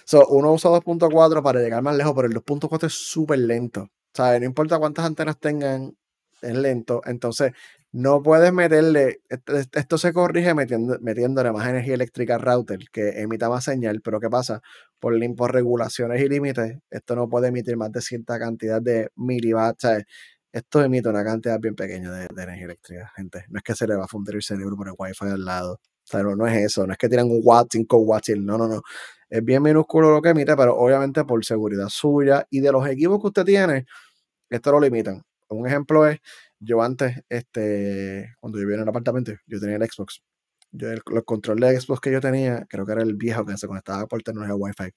So, 0.04 0.24
uno 0.28 0.52
usa 0.52 0.70
2.4 0.70 1.42
para 1.42 1.60
llegar 1.60 1.82
más 1.82 1.96
lejos, 1.96 2.12
pero 2.14 2.28
el 2.28 2.34
2.4 2.34 2.86
es 2.86 2.92
súper 2.92 3.40
lento. 3.40 3.88
¿Sabes? 4.14 4.38
No 4.38 4.46
importa 4.46 4.78
cuántas 4.78 5.04
antenas 5.04 5.36
tengan, 5.40 5.96
es 6.40 6.56
lento. 6.56 7.02
Entonces, 7.06 7.52
no 7.92 8.22
puedes 8.22 8.52
meterle, 8.52 9.20
esto 9.72 9.98
se 9.98 10.12
corrige 10.12 10.54
metiendo, 10.54 10.98
metiéndole 11.00 11.52
más 11.52 11.66
energía 11.68 11.94
eléctrica 11.94 12.34
al 12.34 12.42
router 12.42 12.80
que 12.92 13.20
emita 13.22 13.48
más 13.48 13.64
señal, 13.64 14.00
pero 14.02 14.20
¿qué 14.20 14.28
pasa? 14.28 14.60
Por, 14.98 15.14
por 15.36 15.52
regulaciones 15.52 16.20
y 16.20 16.28
límites, 16.28 16.78
esto 16.90 17.16
no 17.16 17.28
puede 17.28 17.48
emitir 17.48 17.76
más 17.76 17.92
de 17.92 18.02
cierta 18.02 18.38
cantidad 18.38 18.82
de 18.82 19.10
milivatts. 19.16 20.04
Esto 20.52 20.82
emite 20.82 21.08
una 21.08 21.24
cantidad 21.24 21.60
bien 21.60 21.74
pequeña 21.74 22.10
de, 22.10 22.26
energía 22.42 22.64
eléctrica, 22.64 23.12
gente. 23.16 23.44
No 23.48 23.58
es 23.58 23.62
que 23.62 23.74
se 23.74 23.86
le 23.86 23.94
va 23.96 24.04
a 24.04 24.08
fundir 24.08 24.36
el 24.36 24.42
cerebro 24.42 24.76
por 24.76 24.88
el 24.88 24.94
wifi 24.96 25.26
al 25.26 25.44
lado. 25.44 25.74
O 25.74 26.08
sea, 26.08 26.22
no, 26.22 26.46
es 26.46 26.56
eso, 26.56 26.86
no 26.86 26.92
es 26.92 26.98
que 26.98 27.08
tienen 27.08 27.30
un 27.30 27.40
watt, 27.42 27.68
5 27.72 27.96
watts, 27.98 28.30
no, 28.38 28.56
no, 28.56 28.68
no. 28.68 28.82
Es 29.28 29.44
bien 29.44 29.62
minúsculo 29.62 30.10
lo 30.12 30.22
que 30.22 30.30
emite, 30.30 30.56
pero 30.56 30.76
obviamente 30.76 31.24
por 31.24 31.44
seguridad 31.44 31.88
suya 31.88 32.46
y 32.50 32.60
de 32.60 32.72
los 32.72 32.86
equipos 32.88 33.20
que 33.20 33.26
usted 33.26 33.44
tiene, 33.44 33.86
esto 34.50 34.72
lo 34.72 34.80
limitan. 34.80 35.22
Un 35.48 35.66
ejemplo 35.66 36.06
es, 36.06 36.20
yo 36.58 36.82
antes, 36.82 37.22
este, 37.28 38.34
cuando 38.40 38.58
yo 38.58 38.62
vivía 38.64 38.76
en 38.76 38.82
el 38.82 38.88
apartamento, 38.88 39.32
yo 39.46 39.60
tenía 39.60 39.76
el 39.76 39.90
Xbox. 39.90 40.22
Yo, 40.72 40.90
el, 40.90 41.02
control 41.02 41.60
de 41.60 41.80
Xbox 41.80 42.00
que 42.00 42.12
yo 42.12 42.20
tenía, 42.20 42.66
creo 42.68 42.84
que 42.84 42.92
era 42.92 43.02
el 43.02 43.14
viejo 43.14 43.44
que 43.44 43.56
se 43.56 43.66
conectaba 43.66 44.06
por 44.06 44.22
tecnología 44.22 44.54
Wi-Fi. 44.54 44.92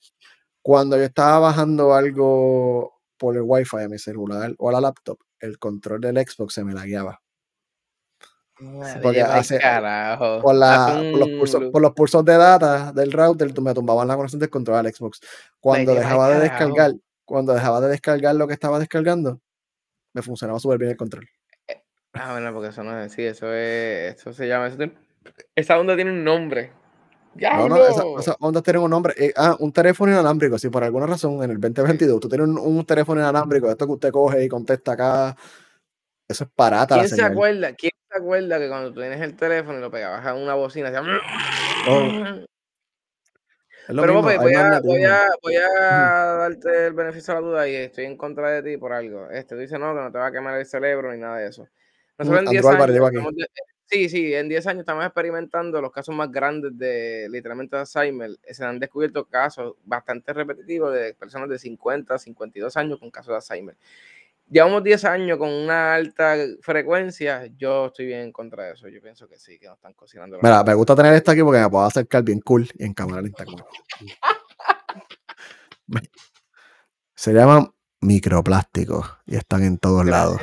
Cuando 0.62 0.98
yo 0.98 1.04
estaba 1.04 1.40
bajando 1.40 1.94
algo 1.94 2.94
por 3.18 3.36
el 3.36 3.44
Wi-Fi 3.46 3.84
a 3.84 3.90
mi 3.90 4.00
celular 4.00 4.54
o 4.58 4.70
a 4.70 4.74
la 4.74 4.82
laptop, 4.82 5.20
el 5.40 5.58
control 5.60 6.02
del 6.02 6.18
Xbox 6.18 6.54
se 6.54 6.64
me 6.64 6.74
lagueaba. 6.74 7.22
Porque 9.02 9.22
hace, 9.22 9.58
por, 10.18 10.54
los 10.54 11.30
pulsos, 11.30 11.64
por, 11.72 11.82
los 11.82 11.94
pulsos, 11.94 12.26
de 12.26 12.36
data 12.36 12.92
del 12.92 13.10
router 13.14 13.54
me 13.62 13.74
tumbaban 13.74 14.08
la 14.10 14.18
conexión 14.18 14.42
del 14.42 14.50
control 14.50 14.86
al 14.86 14.94
Xbox. 14.94 15.22
Cuando 15.62 15.96
dejaba 15.96 16.30
de 16.30 16.42
descargar, 16.42 16.92
cuando 17.24 17.54
dejaba 17.54 17.80
de 17.80 17.88
descargar 17.88 18.36
lo 18.36 18.48
que 18.48 18.54
estaba 18.54 18.78
descargando, 18.78 19.40
me 20.14 20.22
funcionaba 20.22 20.60
súper 20.60 20.78
bien 20.80 20.92
el 20.92 20.98
control. 20.98 21.30
Ah, 22.14 22.32
bueno, 22.34 22.54
porque 22.54 22.70
eso 22.70 22.84
no 22.84 22.98
es 23.00 23.12
así, 23.12 23.24
eso 23.24 23.54
es, 23.54 24.16
eso 24.16 24.34
se 24.34 24.48
llama, 24.48 24.70
esa 25.56 25.80
onda 25.80 25.96
tiene 25.96 26.12
un 26.12 26.24
nombre. 26.24 26.72
Ya 27.36 27.58
no, 27.58 27.70
no, 27.70 28.20
esa, 28.20 28.36
onda 28.40 28.62
tiene 28.62 28.80
un 28.80 28.90
nombre. 28.90 29.14
Eh, 29.18 29.34
ah, 29.36 29.56
un 29.60 29.72
teléfono 29.72 30.12
inalámbrico. 30.12 30.58
Si 30.58 30.70
por 30.70 30.84
alguna 30.84 31.06
razón 31.06 31.44
en 31.44 31.52
el 31.52 31.60
2022 31.60 32.20
tú 32.20 32.28
tienes 32.28 32.48
un, 32.48 32.86
teléfono 32.86 33.22
inalámbrico, 33.22 33.70
esto 33.70 33.86
que 33.86 33.94
usted 33.94 34.12
coge 34.12 34.44
y 34.44 34.50
contesta 34.50 34.94
acá, 34.94 35.36
eso 36.28 36.44
es 36.44 36.50
parata. 36.54 36.96
¿Quién 36.96 37.10
se 37.10 37.22
acuerda? 37.22 37.74
¿Quién 37.74 37.92
se 38.10 38.18
acuerda 38.18 38.60
que 38.60 38.68
cuando 38.68 38.94
tú 38.94 39.00
tienes 39.00 39.22
el 39.22 39.36
teléfono 39.36 39.78
y 39.78 39.82
lo 39.82 39.92
pegabas 39.92 40.26
a 40.26 40.34
una 40.34 40.56
bocina, 40.56 40.90
hacía... 40.90 41.02
Pero 43.88 44.22
voy, 44.22 44.36
a, 44.36 44.40
voy, 44.40 44.54
a, 45.04 45.30
voy, 45.42 45.56
a, 45.56 46.36
darte 46.38 46.88
el 46.88 46.94
beneficio 46.94 47.34
de 47.34 47.42
la 47.42 47.48
duda 47.48 47.68
y 47.68 47.74
estoy 47.74 48.06
en 48.06 48.18
contra 48.18 48.52
de 48.52 48.62
ti 48.62 48.78
por 48.78 48.94
algo. 48.94 49.28
Este, 49.32 49.56
tú 49.56 49.62
dices 49.62 49.80
no, 49.80 49.96
que 49.96 50.02
no 50.02 50.12
te 50.12 50.20
va 50.20 50.28
a 50.28 50.32
quemar 50.32 50.60
el 50.60 50.66
cerebro 50.68 51.12
ni 51.12 51.20
nada 51.20 51.38
de 51.38 51.48
eso. 51.48 51.68
Nosotros 52.20 52.46
en 52.46 52.52
10 52.52 52.66
años, 52.66 53.48
sí, 53.86 54.10
sí, 54.10 54.34
en 54.34 54.50
10 54.50 54.68
años 54.68 54.80
estamos 54.82 55.06
experimentando 55.06 55.82
los 55.82 55.92
casos 55.92 56.14
más 56.14 56.30
grandes 56.30 56.78
de 56.78 57.28
literalmente 57.30 57.78
Alzheimer. 57.78 58.38
Se 58.52 58.66
han 58.66 58.78
descubierto 58.78 59.26
casos 59.26 59.76
bastante 59.86 60.34
repetitivos 60.34 60.94
de 60.94 61.14
personas 61.14 61.48
de 61.50 61.58
50, 61.58 62.20
52 62.20 62.78
años 62.78 63.00
con 63.00 63.10
casos 63.10 63.30
de 63.30 63.36
Alzheimer. 63.36 63.78
Llevamos 64.50 64.84
10 64.84 65.06
años 65.06 65.38
con 65.38 65.50
una 65.50 65.94
alta 65.94 66.36
frecuencia. 66.62 67.46
Yo 67.56 67.86
estoy 67.88 68.08
bien 68.08 68.22
en 68.22 68.32
contra 68.32 68.66
de 68.66 68.74
eso. 68.74 68.90
Yo 68.90 69.00
pienso 69.00 69.28
que 69.30 69.38
sí, 69.38 69.58
que 69.60 69.68
nos 69.68 69.76
están 69.76 69.94
cocinando. 69.94 70.40
Mira, 70.42 70.64
me 70.64 70.74
gusta 70.74 70.96
tener 70.96 71.14
esto 71.14 71.32
aquí 71.32 71.42
porque 71.42 71.60
me 71.60 71.70
puedo 71.70 71.86
acercar 71.86 72.24
bien 72.24 72.42
cool 72.42 72.68
y 72.78 72.84
en 72.84 72.94
cámara 72.94 73.22
lenta. 73.22 73.46
Se 77.16 77.32
llaman 77.32 77.70
microplásticos 78.02 79.08
y 79.26 79.36
están 79.36 79.64
en 79.64 79.78
todos 79.78 80.06
lados. 80.06 80.42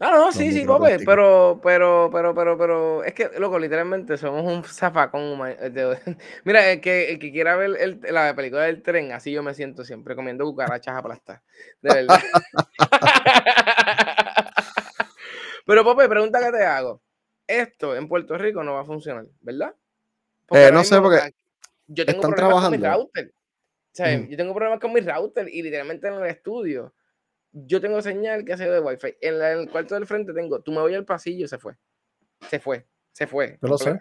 Ah, 0.00 0.12
no, 0.12 0.30
sí, 0.30 0.52
sí, 0.52 0.64
papi, 0.64 1.04
pero, 1.04 1.60
pero, 1.60 2.08
pero, 2.12 2.32
pero, 2.32 2.56
pero, 2.56 3.02
es 3.02 3.14
que, 3.14 3.30
loco, 3.38 3.58
literalmente 3.58 4.16
somos 4.16 4.44
un 4.44 4.62
zafacón. 4.62 5.36
Mira, 6.44 6.70
el 6.70 6.80
que, 6.80 7.10
el 7.10 7.18
que 7.18 7.32
quiera 7.32 7.56
ver 7.56 7.76
el, 7.80 8.00
la 8.08 8.32
película 8.36 8.62
del 8.62 8.80
tren, 8.80 9.10
así 9.10 9.32
yo 9.32 9.42
me 9.42 9.54
siento 9.54 9.84
siempre 9.84 10.14
comiendo 10.14 10.44
cucarachas 10.44 10.96
aplastar. 10.96 11.42
De 11.82 11.94
verdad. 11.94 12.20
pero, 15.66 15.84
papi, 15.84 16.08
pregunta 16.08 16.38
que 16.44 16.56
te 16.56 16.64
hago. 16.64 17.02
Esto 17.48 17.96
en 17.96 18.06
Puerto 18.06 18.38
Rico 18.38 18.62
no 18.62 18.74
va 18.74 18.82
a 18.82 18.84
funcionar, 18.84 19.26
¿verdad? 19.40 19.74
Eh, 20.50 20.70
no 20.72 20.84
sé, 20.84 21.00
porque 21.00 21.34
yo 21.88 22.06
tengo 22.06 22.20
están 22.20 22.34
trabajando. 22.34 22.70
Con 22.70 22.80
mi 22.80 22.86
router. 22.86 23.32
O 23.34 23.94
sea, 23.98 24.28
Yo 24.28 24.36
tengo 24.36 24.54
problemas 24.54 24.78
con 24.78 24.92
mi 24.92 25.00
router 25.00 25.48
y 25.48 25.60
literalmente 25.60 26.06
en 26.06 26.14
el 26.14 26.26
estudio 26.26 26.94
yo 27.52 27.80
tengo 27.80 28.00
señal 28.02 28.44
que 28.44 28.52
hace 28.52 28.68
de 28.68 28.80
wifi. 28.80 29.14
En, 29.20 29.40
el 29.40 29.70
cuarto 29.70 29.94
del 29.94 30.06
frente 30.06 30.32
tengo, 30.32 30.60
tú 30.60 30.72
me 30.72 30.80
voy 30.80 30.94
al 30.94 31.04
pasillo, 31.04 31.48
se 31.48 31.58
fue. 31.58 31.76
Se 32.48 32.58
fue, 32.58 32.86
se 33.12 33.26
fue. 33.26 33.58
Yo 33.60 33.68
lo 33.68 33.78
sé. 33.78 34.00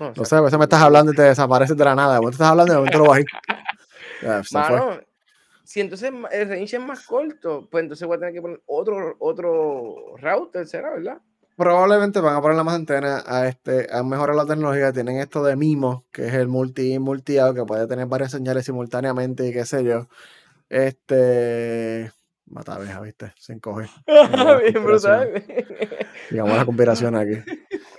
No, 0.00 0.24
sé, 0.24 0.34
a 0.34 0.40
veces 0.40 0.58
me 0.58 0.64
estás 0.64 0.82
hablando 0.82 1.12
y 1.12 1.14
te 1.14 1.22
desapareces 1.22 1.76
de 1.76 1.84
la 1.84 1.94
nada. 1.94 2.18
Vos 2.18 2.32
estás 2.32 2.48
hablando 2.48 2.72
y 2.72 2.74
de 2.74 2.78
momento 2.78 2.98
lo 2.98 3.08
vas 3.08 3.18
a 3.18 3.20
ir. 3.20 3.26
Mano, 4.52 5.00
si 5.64 5.80
entonces 5.80 6.12
el 6.32 6.48
range 6.48 6.76
es 6.76 6.82
más 6.82 7.06
corto, 7.06 7.68
pues 7.70 7.82
entonces 7.82 8.06
voy 8.06 8.16
a 8.16 8.20
tener 8.20 8.34
que 8.34 8.42
poner 8.42 8.60
otro, 8.66 9.16
otro 9.20 10.16
router, 10.16 10.66
¿será, 10.66 10.90
verdad? 10.90 11.18
Probablemente 11.56 12.20
van 12.20 12.36
a 12.36 12.42
poner 12.42 12.56
la 12.56 12.64
más 12.64 12.74
antena 12.74 13.22
a 13.24 13.46
este, 13.46 13.86
a 13.92 14.02
mejorar 14.02 14.34
la 14.34 14.44
tecnología. 14.44 14.92
Tienen 14.92 15.18
esto 15.18 15.44
de 15.44 15.54
MIMO, 15.54 16.04
que 16.10 16.26
es 16.26 16.34
el 16.34 16.48
multi 16.48 16.98
multi 16.98 17.36
que 17.54 17.64
puede 17.64 17.86
tener 17.86 18.06
varias 18.06 18.32
señales 18.32 18.64
simultáneamente 18.64 19.46
y 19.46 19.52
qué 19.52 19.64
sé 19.64 19.84
yo. 19.84 20.08
Este 20.68 22.10
mata 22.46 22.74
abeja, 22.74 23.00
¿viste? 23.00 23.32
Se 23.38 23.52
encoge. 23.52 23.88
Bien 24.06 24.84
brutal. 24.84 25.44
Digamos 26.30 26.56
la 26.56 26.64
conspiración 26.64 27.16
aquí. 27.16 27.38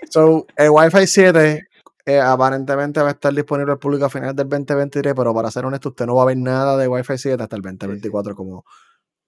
So, 0.10 0.46
el 0.56 0.70
Wi-Fi 0.70 1.08
7 1.08 1.68
eh, 2.06 2.20
aparentemente 2.20 3.02
va 3.02 3.10
a 3.10 3.12
estar 3.12 3.34
disponible 3.34 3.74
al 3.74 3.80
público 3.80 4.06
a 4.06 4.10
finales 4.10 4.36
del 4.36 4.48
2023, 4.48 5.14
pero 5.16 5.34
para 5.34 5.50
ser 5.50 5.66
honesto, 5.66 5.90
usted 5.90 6.06
no 6.06 6.16
va 6.16 6.24
a 6.24 6.26
ver 6.28 6.38
nada 6.38 6.78
de 6.78 6.88
Wi-Fi 6.88 7.18
7 7.18 7.42
hasta 7.42 7.56
el 7.56 7.62
2024 7.64 8.36
como 8.36 8.64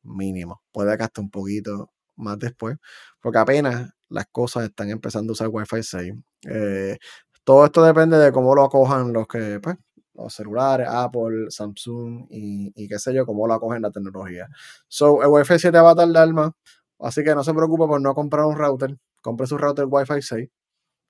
mínimo. 0.03 0.61
Puede 0.71 0.95
que 0.97 1.03
hasta 1.03 1.21
un 1.21 1.31
poquito 1.31 1.91
más 2.15 2.37
después, 2.39 2.77
porque 3.19 3.39
apenas 3.39 3.91
las 4.09 4.27
cosas 4.31 4.65
están 4.65 4.89
empezando 4.89 5.31
a 5.31 5.33
usar 5.33 5.49
Wi-Fi 5.51 5.83
6. 5.83 6.13
Eh, 6.49 6.97
todo 7.43 7.65
esto 7.65 7.83
depende 7.83 8.17
de 8.17 8.31
cómo 8.31 8.53
lo 8.55 8.63
acojan 8.63 9.11
los 9.13 9.27
que, 9.27 9.59
pues, 9.61 9.77
los 10.17 10.33
celulares, 10.33 10.87
Apple, 10.89 11.49
Samsung 11.49 12.27
y, 12.29 12.87
qué 12.87 12.99
sé 12.99 13.13
yo, 13.13 13.25
cómo 13.25 13.47
lo 13.47 13.53
acogen 13.53 13.81
la 13.81 13.91
tecnología. 13.91 14.47
So, 14.87 15.21
el 15.21 15.29
Wi-Fi 15.29 15.59
7 15.59 15.79
va 15.79 15.91
a 15.91 15.95
tardar 15.95 16.33
más, 16.33 16.51
así 16.99 17.23
que 17.23 17.35
no 17.35 17.43
se 17.43 17.53
preocupe 17.53 17.85
por 17.85 18.01
no 18.01 18.13
comprar 18.13 18.45
un 18.45 18.55
router. 18.57 18.97
Compre 19.21 19.47
su 19.47 19.57
router 19.57 19.85
Wi-Fi 19.87 20.21
6. 20.21 20.49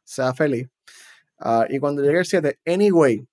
Sea 0.04 0.34
feliz. 0.34 0.70
Ah, 1.40 1.66
y 1.70 1.80
cuando 1.80 2.02
llegue 2.02 2.20
el 2.20 2.26
7, 2.26 2.60
anyway, 2.66 3.26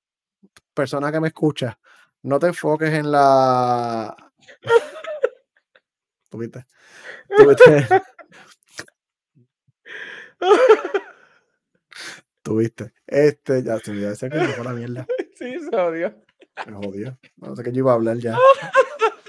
persona 0.75 1.11
que 1.11 1.21
me 1.21 1.29
escucha, 1.29 1.79
no 2.23 2.39
te 2.39 2.49
enfoques 2.49 2.93
en 2.93 3.11
la. 3.11 4.17
¿Tuviste? 6.31 6.67
¿Tuviste? 7.37 7.89
Tuviste. 12.43 12.93
Este, 13.07 13.63
ya 13.63 13.79
se 13.79 13.93
me 13.93 14.31
que 14.31 14.39
me 14.39 14.49
fue 14.49 14.65
la 14.65 14.73
mierda. 14.73 15.07
Sí, 15.35 15.59
se 15.59 15.71
jodió. 15.71 16.15
Me 16.67 16.73
jodió. 16.73 17.19
No 17.37 17.57
sé 17.57 17.63
qué 17.63 17.73
yo 17.73 17.79
iba 17.79 17.93
a 17.93 17.95
hablar 17.95 18.19
ya. 18.19 18.39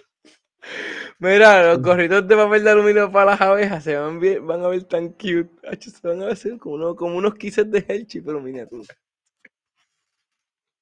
Mira, 1.20 1.74
los 1.74 1.82
gorritos 1.82 2.28
de 2.28 2.36
papel 2.36 2.64
de 2.64 2.70
aluminio 2.72 3.12
para 3.12 3.32
las 3.32 3.41
abejas 3.41 3.84
se 3.84 3.95
van, 3.95 4.20
bien, 4.20 4.45
van 4.45 4.64
a 4.64 4.68
ver 4.68 4.84
tan 4.84 5.10
cute. 5.10 5.49
Se 5.80 6.08
van 6.08 6.22
a 6.22 6.26
ver 6.26 6.58
como, 6.60 6.76
uno, 6.76 6.95
como 6.95 7.18
unos 7.18 7.36
kisses 7.36 7.70
de 7.72 7.80
Hershey, 7.88 8.22
pero 8.22 8.41
miniatura. 8.41 8.93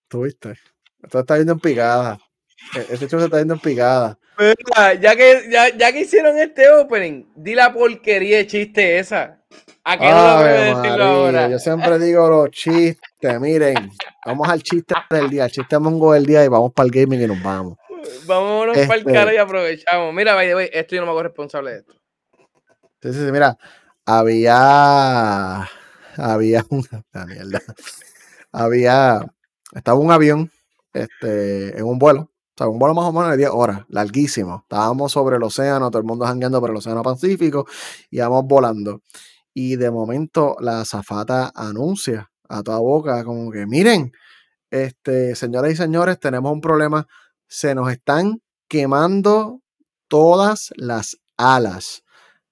¿Tuviste? 0.08 0.56
Esto 1.02 1.20
está 1.20 1.38
yendo 1.38 1.54
en 1.54 1.60
picada. 1.60 2.20
Este 2.90 3.08
show 3.08 3.20
se 3.20 3.26
está 3.26 3.40
yendo 3.40 3.54
en 3.54 3.60
picada. 3.60 4.18
Mira, 4.38 4.94
ya 4.96 5.16
que, 5.16 5.48
ya, 5.50 5.70
ya 5.78 5.92
que 5.92 6.02
hicieron 6.02 6.38
este 6.38 6.70
opening, 6.72 7.26
di 7.36 7.54
la 7.54 7.72
porquería 7.72 8.38
de 8.38 8.48
chiste 8.48 8.98
esa. 8.98 9.43
¿A 9.86 9.98
qué 9.98 10.10
no 10.10 10.16
lo 10.16 10.36
voy 10.36 10.48
decirlo 10.48 11.04
ahora? 11.04 11.50
Yo 11.50 11.60
siempre 11.60 12.00
digo 12.00 12.30
los 12.30 12.52
chistes, 12.52 13.40
miren. 13.40 13.92
Vamos 14.26 14.48
al 14.48 14.64
chiste 14.64 14.96
del 15.10 15.30
día, 15.30 15.46
el 15.46 15.52
chiste 15.52 15.78
mongo 15.78 16.14
del 16.14 16.26
día 16.26 16.46
y 16.46 16.48
vamos 16.48 16.72
para 16.74 16.86
el 16.86 16.92
gaming 16.92 17.22
y 17.22 17.28
nos 17.28 17.44
vamos. 17.44 17.78
Vámonos 18.26 18.78
para 18.78 18.94
el 18.94 19.00
este 19.00 19.14
cara 19.14 19.34
y 19.34 19.38
aprovechamos. 19.38 20.14
Mira, 20.14 20.36
by 20.36 20.48
the 20.48 20.80
esto 20.80 20.96
yo 20.96 21.02
no 21.02 21.08
me 21.08 21.12
hago 21.12 21.24
responsable 21.24 21.72
de 21.72 21.78
esto. 21.80 21.94
Sí, 23.02 23.14
sí, 23.14 23.26
sí, 23.26 23.32
mira. 23.32 23.58
Había. 24.06 25.70
Había 26.18 26.66
una. 26.70 27.26
mierda. 27.26 27.62
Había. 28.54 29.26
Estaba 29.74 29.98
un 29.98 30.12
avión 30.12 30.52
este, 30.94 31.78
en 31.78 31.84
un 31.84 32.00
vuelo. 32.00 32.22
O 32.22 32.58
sea, 32.58 32.68
un 32.68 32.78
vuelo 32.78 32.94
más 32.94 33.06
o 33.06 33.12
menos 33.12 33.32
de 33.32 33.38
10 33.38 33.50
horas, 33.52 33.82
larguísimo. 33.90 34.62
Estábamos 34.64 35.12
sobre 35.12 35.38
el 35.38 35.44
océano, 35.44 35.90
todo 35.90 36.00
el 36.00 36.06
mundo 36.06 36.26
jangueando 36.26 36.62
por 36.62 36.70
el 36.70 36.76
océano 36.76 37.02
Pacífico, 37.02 37.66
y 38.12 38.18
íbamos 38.18 38.46
volando. 38.46 39.02
Y 39.54 39.76
de 39.76 39.92
momento 39.92 40.56
la 40.60 40.82
azafata 40.82 41.52
anuncia 41.56 42.32
a 42.50 42.64
toda 42.64 42.80
boca, 42.80 43.24
como 43.24 43.52
que, 43.52 43.66
miren, 43.66 44.12
este, 44.72 45.36
señoras 45.36 45.74
y 45.74 45.76
señores, 45.76 46.20
tenemos 46.20 46.52
un 46.52 46.62
problema 46.62 47.08
se 47.48 47.76
nos 47.76 47.92
están 47.92 48.42
quemando 48.68 49.62
todas 50.08 50.74
las 50.76 51.18
alas. 51.38 52.04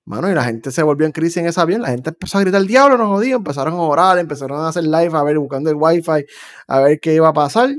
Mano, 0.06 0.30
y 0.30 0.36
la 0.36 0.44
gente 0.44 0.72
se 0.72 0.84
volvió 0.84 1.08
en 1.08 1.12
crisis 1.12 1.38
en 1.38 1.48
ese 1.48 1.60
avión. 1.60 1.82
La 1.82 1.90
gente 1.90 2.10
empezó 2.12 2.38
a 2.38 2.42
gritar: 2.42 2.64
diablo, 2.64 2.98
nos 2.98 3.08
jodió. 3.08 3.38
Empezaron 3.38 3.74
a 3.74 3.82
orar, 3.82 4.20
empezaron 4.20 4.60
a 4.60 4.68
hacer 4.70 4.84
live, 4.84 5.12
a 5.14 5.24
ver, 5.24 5.40
buscando 5.40 5.72
el 5.72 5.76
wifi, 5.76 6.26
a 6.68 6.80
ver 6.82 7.00
qué 7.00 7.16
iba 7.16 7.30
a 7.30 7.34
pasar. 7.34 7.70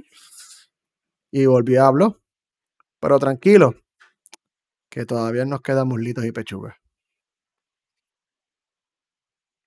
Y 1.30 1.46
volvió 1.46 1.84
a 1.84 1.86
hablar. 1.88 2.16
Pero 3.00 3.18
tranquilo, 3.18 3.74
que 4.90 5.06
todavía 5.06 5.44
nos 5.44 5.60
quedan 5.62 5.88
muslitos 5.88 6.24
y 6.24 6.32
pechugas. 6.32 6.81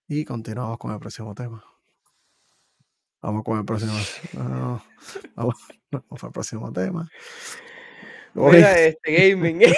Y 0.08 0.24
continuamos 0.24 0.78
con 0.78 0.92
el 0.92 1.00
próximo 1.00 1.34
tema. 1.34 1.64
Vamos 3.22 3.44
con 3.44 3.58
el 3.58 3.66
próximo. 3.66 3.94
vamos, 4.34 4.84
vamos 5.92 6.24
al 6.24 6.32
próximo 6.32 6.72
tema. 6.72 7.10
Mira 8.36 8.80
este 8.80 9.32
gaming. 9.32 9.58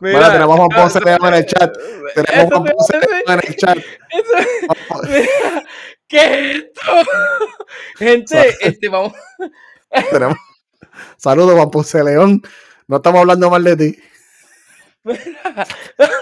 Mira, 0.00 0.18
bueno, 0.18 0.32
tenemos 0.32 0.54
a 0.54 0.56
Juan 0.56 0.68
Ponce 0.68 0.98
en 0.98 1.34
el 1.34 1.46
chat. 1.46 1.76
Tenemos 2.14 2.52
a 2.52 2.64
Ponce 2.64 3.00
en 3.26 3.40
el 3.46 3.56
chat. 3.56 3.78
¿Qué 6.06 6.18
es 6.18 6.56
esto? 6.56 6.92
Gente, 7.96 8.56
este, 8.60 8.88
vamos. 8.88 9.12
Tenemos... 10.10 10.38
Saludos, 11.16 11.54
Juan 11.54 11.70
Ponce 11.70 12.04
León. 12.04 12.40
No 12.86 12.96
estamos 12.96 13.20
hablando 13.20 13.50
mal 13.50 13.64
de 13.64 13.76
ti. 13.76 14.09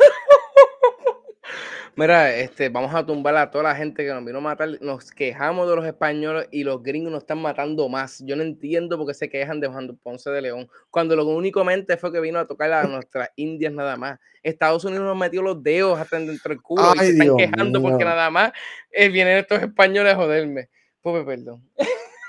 Mira, 1.96 2.32
este, 2.32 2.68
vamos 2.68 2.94
a 2.94 3.04
tumbar 3.04 3.34
a 3.36 3.50
toda 3.50 3.64
la 3.64 3.74
gente 3.74 4.04
que 4.04 4.14
nos 4.14 4.24
vino 4.24 4.38
a 4.38 4.40
matar. 4.40 4.68
Nos 4.80 5.10
quejamos 5.10 5.68
de 5.68 5.74
los 5.74 5.84
españoles 5.84 6.46
y 6.52 6.62
los 6.62 6.80
gringos 6.80 7.10
nos 7.10 7.22
están 7.22 7.42
matando 7.42 7.88
más. 7.88 8.22
Yo 8.24 8.36
no 8.36 8.44
entiendo 8.44 8.96
por 8.96 9.08
qué 9.08 9.14
se 9.14 9.28
quejan 9.28 9.58
de 9.58 9.66
Juan 9.66 9.98
Ponce 10.00 10.30
de 10.30 10.40
León. 10.40 10.70
Cuando 10.90 11.16
lo 11.16 11.26
únicamente 11.26 11.96
fue 11.96 12.12
que 12.12 12.20
vino 12.20 12.38
a 12.38 12.46
tocar 12.46 12.72
a 12.72 12.84
nuestras 12.84 13.30
indias 13.34 13.72
nada 13.72 13.96
más. 13.96 14.20
Estados 14.44 14.84
Unidos 14.84 15.06
nos 15.06 15.16
metió 15.16 15.42
los 15.42 15.60
dedos 15.60 15.98
hasta 15.98 16.20
dentro 16.20 16.50
del 16.50 16.62
culo 16.62 16.94
y 16.94 16.98
se 17.00 17.10
están 17.10 17.36
quejando 17.36 17.82
porque 17.82 18.04
nada 18.04 18.30
más 18.30 18.52
eh, 18.92 19.08
vienen 19.08 19.38
estos 19.38 19.60
españoles 19.60 20.14
a 20.14 20.16
joderme. 20.16 20.68
Pues 21.02 21.24
perdón. 21.24 21.68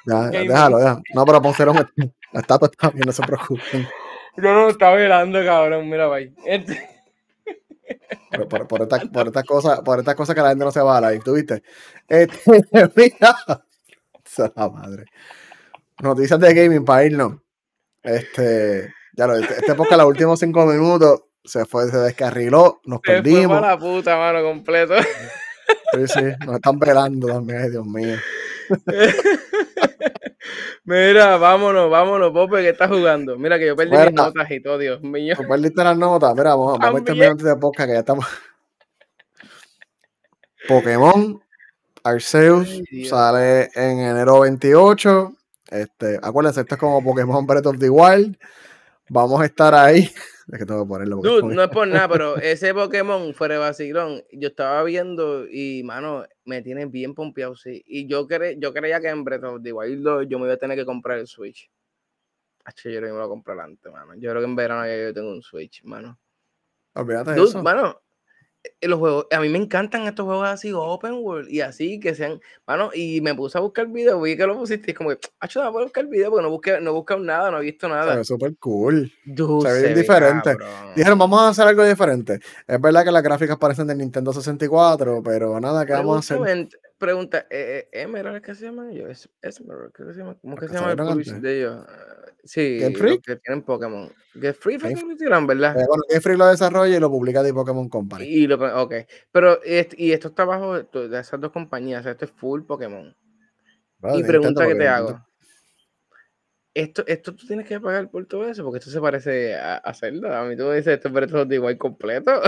Ya, 0.08 0.22
déjalo, 0.32 0.80
déjalo. 0.80 1.04
No, 1.14 1.26
pero 1.26 1.42
Ponce 1.44 1.64
León 1.64 1.88
está, 2.34 2.58
está 2.60 2.90
bien, 2.90 3.06
no 3.06 3.12
se 3.12 3.22
preocupen. 3.22 3.88
Yo 4.38 4.54
no 4.54 4.70
estaba 4.70 4.96
velando, 4.96 5.44
cabrón. 5.44 5.90
Mira, 5.90 6.08
bye. 6.08 6.34
Este... 6.46 6.88
Por, 8.32 8.48
por, 8.48 8.68
por 8.68 8.82
estas 8.84 9.04
esta 9.04 9.44
cosas 9.44 9.82
por 9.82 9.98
esta 9.98 10.14
cosa 10.14 10.36
que 10.36 10.42
la 10.42 10.50
gente 10.50 10.64
no 10.64 10.72
se 10.72 10.82
va 10.82 10.98
a 10.98 11.02
la 11.02 11.20
¿tú 11.20 11.34
viste? 11.34 11.64
Este, 12.08 12.40
mira, 12.96 13.36
la 14.56 14.70
madre. 14.70 15.06
Noticias 16.02 16.40
de 16.40 16.54
gaming 16.54 16.86
para 16.86 17.06
irnos. 17.06 17.38
Este, 18.04 18.94
ya 19.14 19.26
lo, 19.26 19.36
este, 19.36 19.56
este 19.56 19.74
podcast, 19.74 20.00
los 20.00 20.08
últimos 20.08 20.40
cinco 20.40 20.66
minutos, 20.68 21.24
se 21.44 21.66
fue, 21.66 21.90
se 21.90 21.98
descarriló, 21.98 22.80
nos 22.86 23.02
se 23.04 23.14
perdimos. 23.14 23.58
Fue 23.58 23.68
la 23.68 23.78
puta, 23.78 24.18
mano, 24.18 24.44
completo. 24.44 24.94
Sí, 25.94 26.08
sí, 26.08 26.22
nos 26.46 26.56
están 26.56 26.80
velando 26.80 27.28
también, 27.28 27.72
Dios 27.72 27.86
mío. 27.86 28.16
Mira, 30.84 31.38
vámonos, 31.38 31.90
vámonos, 31.90 32.32
Pope, 32.32 32.62
que 32.62 32.70
está 32.70 32.88
jugando. 32.88 33.38
Mira 33.38 33.60
que 33.60 33.68
yo 33.68 33.76
perdí 33.76 33.98
mis 33.98 34.14
notas 34.14 34.50
y 34.50 34.62
todo, 34.62 34.78
Dios 34.78 35.02
mío. 35.02 35.36
Tú 35.38 35.48
perdiste 35.48 35.84
las 35.84 35.98
notas. 35.98 36.34
Mira, 36.36 36.56
vamos, 36.56 36.80
vamos 36.80 37.02
a 37.02 37.04
terminar 37.04 37.32
antes 37.32 37.46
de 37.46 37.56
podcast 37.56 37.88
que 37.88 37.94
ya 37.94 38.00
estamos. 38.00 38.26
Pokémon 40.68 41.42
Arceus 42.04 42.82
sale 43.10 43.70
en 43.76 44.00
enero 44.00 44.42
28. 44.42 45.34
Este, 45.72 46.20
acuérdense, 46.22 46.62
esto 46.62 46.76
es 46.76 46.80
como 46.80 47.04
Pokémon 47.04 47.46
Breath 47.46 47.66
of 47.68 47.80
the 47.80 47.90
Wild. 47.90 48.38
Vamos 49.10 49.42
a 49.42 49.46
estar 49.46 49.74
ahí. 49.74 50.12
Es 50.52 50.58
que 50.58 50.66
tengo 50.66 50.84
que 50.84 50.88
ponerlo. 50.88 51.18
Dude, 51.18 51.54
no 51.54 51.64
es 51.64 51.70
por 51.70 51.88
nada, 51.88 52.10
pero 52.10 52.36
ese 52.38 52.74
Pokémon 52.74 53.34
fuera 53.34 53.56
de 53.56 53.60
vacilón, 53.60 54.24
yo 54.32 54.50
estaba 54.50 54.82
viendo 54.84 55.48
y, 55.48 55.84
mano, 55.84 56.26
me 56.46 56.62
tiene 56.62 56.88
bien 56.88 57.14
pompeado, 57.14 57.56
sí. 57.56 57.84
Y 57.86 58.08
yo, 58.08 58.28
cre 58.28 58.58
yo 58.60 58.74
creía 58.74 59.00
que 59.00 59.10
en 59.10 59.24
Breath 59.24 59.44
of 59.44 59.62
the 59.62 59.72
Wild 59.72 60.28
yo 60.28 60.40
me 60.40 60.46
iba 60.46 60.54
a 60.54 60.58
tener 60.58 60.78
que 60.78 60.86
comprar 60.86 61.20
el 61.20 61.28
Switch. 61.28 61.70
H, 62.66 62.92
yo 62.92 63.00
creo 63.00 63.10
que 63.10 63.14
me 63.14 63.20
lo 63.20 63.28
voy 63.28 63.28
a 63.28 63.30
comprar 63.30 63.60
antes, 63.60 63.92
mano. 63.92 64.16
Yo 64.16 64.32
creo 64.32 64.42
que 64.42 64.48
en 64.48 64.56
verano 64.56 64.86
ya 64.86 64.98
yo 64.98 65.14
tengo 65.14 65.32
un 65.32 65.42
Switch, 65.44 65.84
mano. 65.84 66.20
Olvídate 66.94 67.32
de 67.32 67.44
eso. 67.44 67.62
Mano, 67.62 68.02
los 68.82 69.00
juegos, 69.00 69.28
a 69.32 69.40
mí 69.40 69.50
me 69.50 69.58
encantan 69.58 70.04
estos 70.08 70.26
juegos 70.26 70.48
así, 70.48 70.72
open 70.74 71.14
world, 71.22 71.50
y 71.50 71.62
así, 71.62 72.00
que 72.00 72.14
sean, 72.16 72.42
mano, 72.68 72.90
y 72.94 73.22
me 73.22 73.34
puse 73.36 73.58
a 73.58 73.62
buscar 73.62 73.88
video, 73.88 74.22
vi 74.22 74.36
que 74.36 74.46
lo 74.46 74.58
pusiste, 74.58 74.92
y 74.92 74.94
como 74.94 75.10
que, 75.10 75.20
hecho, 75.42 75.64
no 75.64 75.72
puedo 75.72 75.86
buscar 75.86 76.06
video 76.08 76.30
porque 76.30 76.44
no 76.44 76.50
busqué, 76.50 76.82
no 76.82 76.94
buscado 76.94 77.20
nada, 77.22 77.52
no 77.52 77.60
he 77.60 77.64
visto 77.64 77.88
nada. 77.88 78.12
Se 78.14 78.18
ve 78.18 78.24
súper 78.26 78.58
cool. 78.58 79.12
Dude, 79.26 79.70
se 79.70 79.74
ve 79.74 79.80
se 79.80 79.86
bien 79.86 79.96
ve 79.96 80.02
diferente. 80.02 80.50
cabrón. 80.58 80.94
Dijeron, 80.96 81.20
vamos 81.20 81.42
a 81.42 81.48
hacer 81.50 81.68
algo 81.68 81.86
diferente. 81.86 82.40
Es 82.68 82.82
verdad 82.82 83.04
que 83.06 83.12
las 83.12 83.24
gráficas 83.24 83.58
parecen 83.58 83.88
del 83.88 83.98
Nintendo 83.98 84.34
64, 84.34 85.22
pero 85.24 85.60
nada, 85.60 85.86
¿qué 85.86 85.94
vamos 85.94 86.16
a 86.16 86.20
hacer? 86.20 86.70
Pregunta, 86.98 87.48
eh, 87.50 87.88
eh, 87.94 88.02
Emerald, 88.02 88.42
¿qué 88.42 88.54
se 88.54 88.66
llama? 88.66 88.92
Es- 88.92 89.30
Esmeralda, 89.42 89.90
¿qué 89.96 90.04
se 90.04 90.20
llama? 90.20 90.36
¿Cómo 90.42 90.58
que 90.58 90.68
se 90.68 90.74
llama 90.74 90.92
el 90.92 91.42
de 91.42 91.58
ellos? 91.60 91.86
Sí, 92.44 92.80
los 92.80 93.20
que 93.20 93.36
tienen 93.38 93.64
Pokémon. 93.64 94.12
Get 94.34 94.56
Free 94.56 94.80
fue 94.80 94.90
Game 94.90 95.02
que 95.02 95.08
lo 95.08 95.14
hicieron, 95.14 95.48
¿verdad? 95.48 95.80
Eh, 95.80 95.86
bueno, 95.88 96.04
Game 96.08 96.22
Freak 96.22 96.38
lo 96.38 96.48
desarrolla 96.48 96.96
y 96.96 97.00
lo 97.00 97.10
publica 97.10 97.44
de 97.44 97.54
Pokémon 97.54 97.90
Company. 97.90 98.26
Y 98.26 98.48
lo, 98.48 98.82
ok, 98.82 98.94
pero 99.32 99.60
y 99.66 100.12
esto 100.12 100.30
está 100.30 100.46
bajo 100.46 100.82
de 100.82 101.20
esas 101.20 101.40
dos 101.40 101.52
compañías, 101.52 102.02
o 102.02 102.04
sea, 102.04 102.12
esto 102.14 102.26
es 102.26 102.32
full 102.32 102.64
Pokémon. 102.64 103.16
Y 104.14 104.24
pregunta 104.24 104.68
que 104.68 104.76
te 104.76 104.88
hago. 104.88 105.22
Esto, 106.74 107.04
esto 107.08 107.36
tú 107.36 107.46
tienes 107.46 107.68
que 107.68 107.80
pagar 107.80 108.10
por 108.10 108.26
todo 108.26 108.48
eso, 108.48 108.64
porque 108.64 108.78
esto 108.80 108.92
se 108.92 109.02
parece 109.02 109.56
a, 109.56 109.78
a 109.78 109.94
Zelda. 109.94 110.40
A 110.40 110.46
mí 110.46 110.56
tú 110.56 110.64
me 110.64 110.76
dices, 110.76 111.00
esto 111.04 111.10
es 111.10 111.50
de 111.50 111.56
igual 111.56 111.78
completo. 111.78 112.42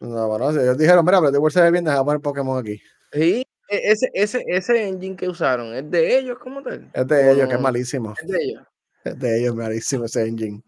No, 0.00 0.28
bueno, 0.28 0.52
si 0.52 0.58
ellos 0.58 0.76
dijeron, 0.76 1.04
mira, 1.04 1.20
pero 1.20 1.32
igual 1.32 1.52
se 1.52 1.62
ve 1.62 1.70
bien, 1.70 1.84
deja 1.84 2.04
poner 2.04 2.20
Pokémon 2.20 2.58
aquí. 2.58 2.82
sí, 3.12 3.46
e- 3.68 3.92
ese, 3.92 4.10
ese, 4.12 4.44
ese 4.48 4.88
engine 4.88 5.14
que 5.14 5.28
usaron, 5.28 5.74
¿es 5.74 5.88
de 5.88 6.18
ellos 6.18 6.38
como 6.40 6.60
tal? 6.60 6.90
Es 6.92 7.06
de 7.06 7.28
¿O 7.28 7.32
ellos, 7.32 7.48
que 7.48 7.54
es 7.54 7.60
malísimo. 7.60 8.14
Es 8.20 8.26
de 8.26 8.42
ellos. 8.42 8.62
De 9.04 9.40
ellos, 9.40 9.54
malísimo 9.54 10.04
ese 10.04 10.26
engine. 10.26 10.62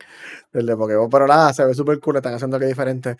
El 0.52 0.66
de 0.66 0.76
Pokémon. 0.76 1.08
Pero 1.08 1.26
nada, 1.26 1.52
se 1.52 1.64
ve 1.64 1.74
súper 1.74 2.00
cool, 2.00 2.16
están 2.16 2.34
haciendo 2.34 2.56
algo 2.56 2.68
diferente. 2.68 3.16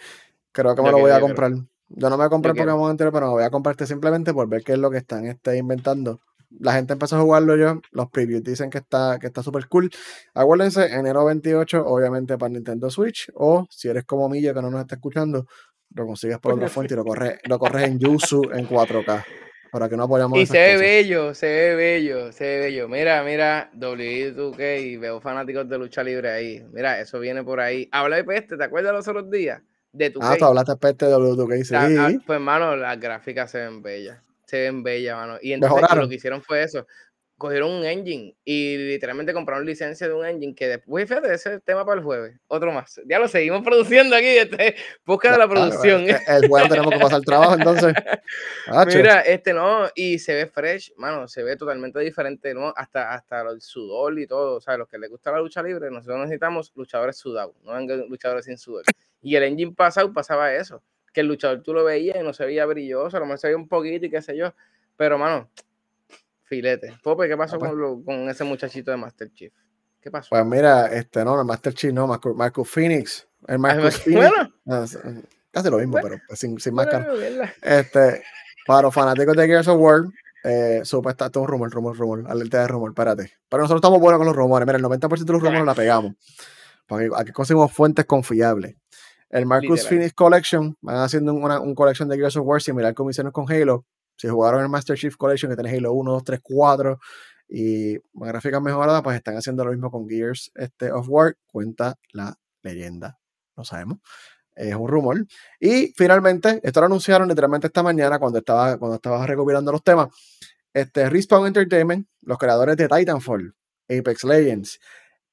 Creo 0.52 0.74
que 0.74 0.82
me 0.82 0.88
Yo 0.88 0.92
lo 0.92 0.98
voy 0.98 1.10
quiero, 1.10 1.16
a 1.24 1.28
comprar. 1.28 1.52
Yo 1.88 2.10
no 2.10 2.16
me 2.16 2.28
compré 2.28 2.52
el. 2.52 2.56
Pokémon 2.56 2.90
entero, 2.90 3.12
pero 3.12 3.26
me 3.26 3.32
voy 3.32 3.44
a 3.44 3.50
comprar 3.50 3.72
este 3.72 3.86
simplemente 3.86 4.32
por 4.32 4.48
ver 4.48 4.62
qué 4.62 4.72
es 4.72 4.78
lo 4.78 4.90
que 4.90 4.98
están 4.98 5.26
este, 5.26 5.56
inventando. 5.56 6.20
La 6.60 6.72
gente 6.72 6.92
empezó 6.92 7.16
a 7.16 7.20
jugarlo 7.20 7.56
yo, 7.56 7.80
los 7.90 8.10
previews 8.10 8.44
dicen 8.44 8.70
que 8.70 8.78
está 8.78 9.18
que 9.20 9.26
está 9.26 9.42
súper 9.42 9.66
cool. 9.68 9.90
Acuérdense, 10.34 10.86
enero 10.86 11.24
28, 11.24 11.84
obviamente 11.84 12.38
para 12.38 12.50
Nintendo 12.50 12.90
Switch, 12.90 13.30
o 13.34 13.66
si 13.70 13.88
eres 13.88 14.04
como 14.04 14.28
Milla 14.28 14.54
que 14.54 14.62
no 14.62 14.70
nos 14.70 14.82
está 14.82 14.94
escuchando, 14.94 15.46
lo 15.94 16.06
consigues 16.06 16.38
por 16.38 16.54
otra 16.54 16.68
fuente 16.68 16.94
y 16.94 16.96
lo 16.96 17.04
corres, 17.04 17.38
lo 17.44 17.58
corres 17.58 17.88
en 17.88 17.98
Yuzu 17.98 18.50
en 18.52 18.68
4K. 18.68 19.24
Para 19.74 19.88
que 19.88 19.96
no 19.96 20.04
apoyamos 20.04 20.38
Y 20.38 20.46
se 20.46 20.56
ve 20.56 20.66
cosas. 20.74 20.80
bello, 20.82 21.34
se 21.34 21.46
ve 21.48 21.74
bello, 21.74 22.30
se 22.30 22.44
ve 22.44 22.58
bello. 22.60 22.88
Mira, 22.88 23.24
mira, 23.24 23.72
W2K 23.74 24.80
y 24.80 24.96
veo 24.98 25.20
fanáticos 25.20 25.68
de 25.68 25.76
lucha 25.78 26.04
libre 26.04 26.30
ahí. 26.30 26.64
Mira, 26.72 27.00
eso 27.00 27.18
viene 27.18 27.42
por 27.42 27.58
ahí. 27.58 27.88
Habla 27.90 28.14
de 28.14 28.22
peste, 28.22 28.56
¿te 28.56 28.62
acuerdas 28.62 28.92
los 28.92 29.08
otros 29.08 29.28
días? 29.32 29.60
De 29.90 30.10
tu 30.10 30.20
Ah, 30.22 30.36
tú 30.38 30.44
hablaste 30.44 30.76
peste 30.76 31.06
de 31.06 31.12
W2K, 31.16 31.64
sí. 31.64 31.72
La- 31.72 32.06
ah, 32.06 32.12
pues, 32.24 32.36
hermano, 32.36 32.76
las 32.76 33.00
gráficas 33.00 33.50
se 33.50 33.62
ven 33.62 33.82
bellas. 33.82 34.20
Se 34.44 34.58
ven 34.60 34.84
bellas, 34.84 35.16
mano. 35.16 35.38
Y 35.42 35.52
entonces 35.54 35.80
lo 35.96 36.08
que 36.08 36.14
hicieron 36.14 36.40
fue 36.40 36.62
eso. 36.62 36.86
Cogieron 37.44 37.72
un 37.72 37.84
engine 37.84 38.34
y 38.42 38.78
literalmente 38.78 39.34
compraron 39.34 39.66
licencia 39.66 40.08
de 40.08 40.14
un 40.14 40.24
engine 40.24 40.54
que 40.54 40.66
después, 40.66 41.06
fíjate, 41.06 41.26
ese 41.26 41.50
es 41.50 41.54
el 41.56 41.60
tema 41.62 41.84
para 41.84 41.98
el 41.98 42.02
jueves. 42.02 42.40
Otro 42.48 42.72
más. 42.72 42.98
Ya 43.04 43.18
lo 43.18 43.28
seguimos 43.28 43.62
produciendo 43.62 44.16
aquí. 44.16 44.28
Este, 44.28 44.76
busca 45.04 45.30
de 45.30 45.36
la 45.36 45.46
Claro, 45.46 45.68
producción. 45.68 46.04
el, 46.08 46.16
el 46.26 46.48
juego 46.48 46.68
tenemos 46.70 46.90
que 46.94 46.98
pasar 47.00 47.20
trabajo, 47.20 47.52
entonces. 47.56 47.92
Hacho. 48.68 48.96
Mira, 48.96 49.20
este 49.20 49.52
no, 49.52 49.86
y 49.94 50.18
se 50.18 50.32
ve 50.32 50.46
fresh, 50.46 50.94
mano, 50.96 51.28
se 51.28 51.42
ve 51.42 51.54
totalmente 51.58 52.00
diferente, 52.00 52.54
¿no? 52.54 52.72
Hasta, 52.74 53.12
hasta 53.12 53.42
el 53.42 53.60
sudor 53.60 54.18
y 54.18 54.26
todo, 54.26 54.56
o 54.56 54.60
sea, 54.62 54.78
los 54.78 54.88
que 54.88 54.96
les 54.96 55.10
gusta 55.10 55.30
la 55.30 55.40
lucha 55.40 55.62
libre, 55.62 55.90
nosotros 55.90 56.20
necesitamos 56.20 56.72
luchadores 56.74 57.18
sudados, 57.18 57.54
no 57.62 57.78
luchadores 58.06 58.46
sin 58.46 58.56
sudor. 58.56 58.84
Y 59.20 59.36
el 59.36 59.42
engine 59.42 59.74
pasado 59.76 60.10
pasaba 60.14 60.54
eso, 60.54 60.82
que 61.12 61.20
el 61.20 61.26
luchador 61.26 61.62
tú 61.62 61.74
lo 61.74 61.84
veías 61.84 62.16
y 62.18 62.22
no 62.22 62.32
se 62.32 62.46
veía 62.46 62.64
brilloso, 62.64 63.18
a 63.18 63.20
lo 63.20 63.26
mejor 63.26 63.38
se 63.38 63.48
veía 63.48 63.58
un 63.58 63.68
poquito 63.68 64.06
y 64.06 64.10
qué 64.10 64.22
sé 64.22 64.34
yo, 64.34 64.54
pero, 64.96 65.18
mano, 65.18 65.50
filete. 66.44 66.96
Pope, 67.02 67.28
¿qué 67.28 67.36
pasó 67.36 67.56
Ah, 67.56 67.58
pues. 67.58 67.70
con, 67.70 67.80
lo- 67.80 68.02
con 68.04 68.28
ese 68.28 68.44
muchachito 68.44 68.90
de 68.90 68.96
Master 68.96 69.30
Chief? 69.32 69.52
¿Qué 70.00 70.10
pasó? 70.10 70.28
Pues 70.30 70.44
mira, 70.46 70.86
este 70.88 71.24
no, 71.24 71.38
el 71.40 71.46
Master 71.46 71.72
Chief, 71.74 71.92
no, 71.92 72.06
Marcus, 72.06 72.36
Marcus 72.36 72.68
Phoenix. 72.68 73.26
El 73.46 73.58
me- 73.58 73.74
Phoenix. 73.90 74.04
bueno, 74.06 74.52
ah, 74.68 74.82
es- 74.84 74.98
casi 75.50 75.70
lo 75.70 75.78
mismo, 75.78 75.92
Bueno, 75.92 76.08
pero 76.08 76.22
pues, 76.28 76.38
sin, 76.38 76.58
sin 76.60 76.74
bueno, 76.74 76.92
máscara. 76.92 77.54
Este, 77.62 78.22
para 78.66 78.82
los 78.82 78.94
fanáticos 78.94 79.36
de 79.36 79.46
Gears 79.46 79.68
of 79.68 79.78
War, 79.80 80.02
eh, 80.44 80.80
supuesta, 80.84 81.26
esto 81.26 81.40
es 81.40 81.42
un 81.44 81.48
rumor, 81.48 81.70
rumor, 81.70 81.96
rumor, 81.96 82.24
alerta 82.30 82.60
de 82.60 82.68
rumor, 82.68 82.90
espérate. 82.90 83.32
Pero 83.48 83.62
nosotros 83.62 83.78
estamos 83.78 83.98
buenos 84.00 84.18
con 84.18 84.26
los 84.26 84.36
rumores. 84.36 84.66
Mira, 84.66 84.76
el 84.78 84.84
90% 84.84 85.24
de 85.24 85.32
los 85.32 85.42
rumores 85.42 85.64
la 85.64 85.74
pegamos. 85.74 86.12
Porque 86.86 87.08
aquí 87.16 87.32
conseguimos 87.32 87.72
fuentes 87.72 88.04
confiables. 88.04 88.76
El 89.30 89.46
Marcus 89.46 89.70
Literal. 89.70 89.88
Phoenix 89.88 90.12
Collection, 90.12 90.76
van 90.82 90.96
haciendo 90.96 91.32
una, 91.32 91.58
un 91.60 91.74
collection 91.74 92.08
de 92.10 92.16
Gears 92.16 92.36
of 92.36 92.46
War 92.46 92.60
similar 92.60 92.92
como 92.94 93.08
hicieron 93.10 93.32
con 93.32 93.50
Halo. 93.50 93.86
Si 94.16 94.28
jugaron 94.28 94.62
el 94.62 94.68
Master 94.68 94.96
Chief 94.96 95.16
Collection, 95.16 95.50
que 95.50 95.56
tiene 95.56 95.76
Halo 95.76 95.92
1, 95.92 96.12
2, 96.12 96.24
3, 96.24 96.40
4 96.42 96.98
y 97.48 97.98
gráficas 98.14 98.62
mejoradas, 98.62 99.02
pues 99.02 99.16
están 99.16 99.36
haciendo 99.36 99.64
lo 99.64 99.72
mismo 99.72 99.90
con 99.90 100.08
Gears 100.08 100.50
este, 100.54 100.92
of 100.92 101.06
War. 101.08 101.36
Cuenta 101.46 101.98
la 102.12 102.34
leyenda. 102.62 103.18
No 103.56 103.64
sabemos. 103.64 103.98
Es 104.54 104.74
un 104.74 104.88
rumor. 104.88 105.26
Y 105.60 105.92
finalmente, 105.96 106.60
esto 106.62 106.80
lo 106.80 106.86
anunciaron 106.86 107.28
literalmente 107.28 107.66
esta 107.66 107.82
mañana 107.82 108.18
cuando 108.18 108.38
estaba, 108.38 108.78
cuando 108.78 108.96
estaba 108.96 109.26
recopilando 109.26 109.72
los 109.72 109.82
temas. 109.82 110.08
Este, 110.72 111.08
Respawn 111.08 111.46
Entertainment, 111.46 112.08
los 112.22 112.38
creadores 112.38 112.76
de 112.76 112.88
Titanfall, 112.88 113.54
Apex 113.88 114.24
Legends 114.24 114.80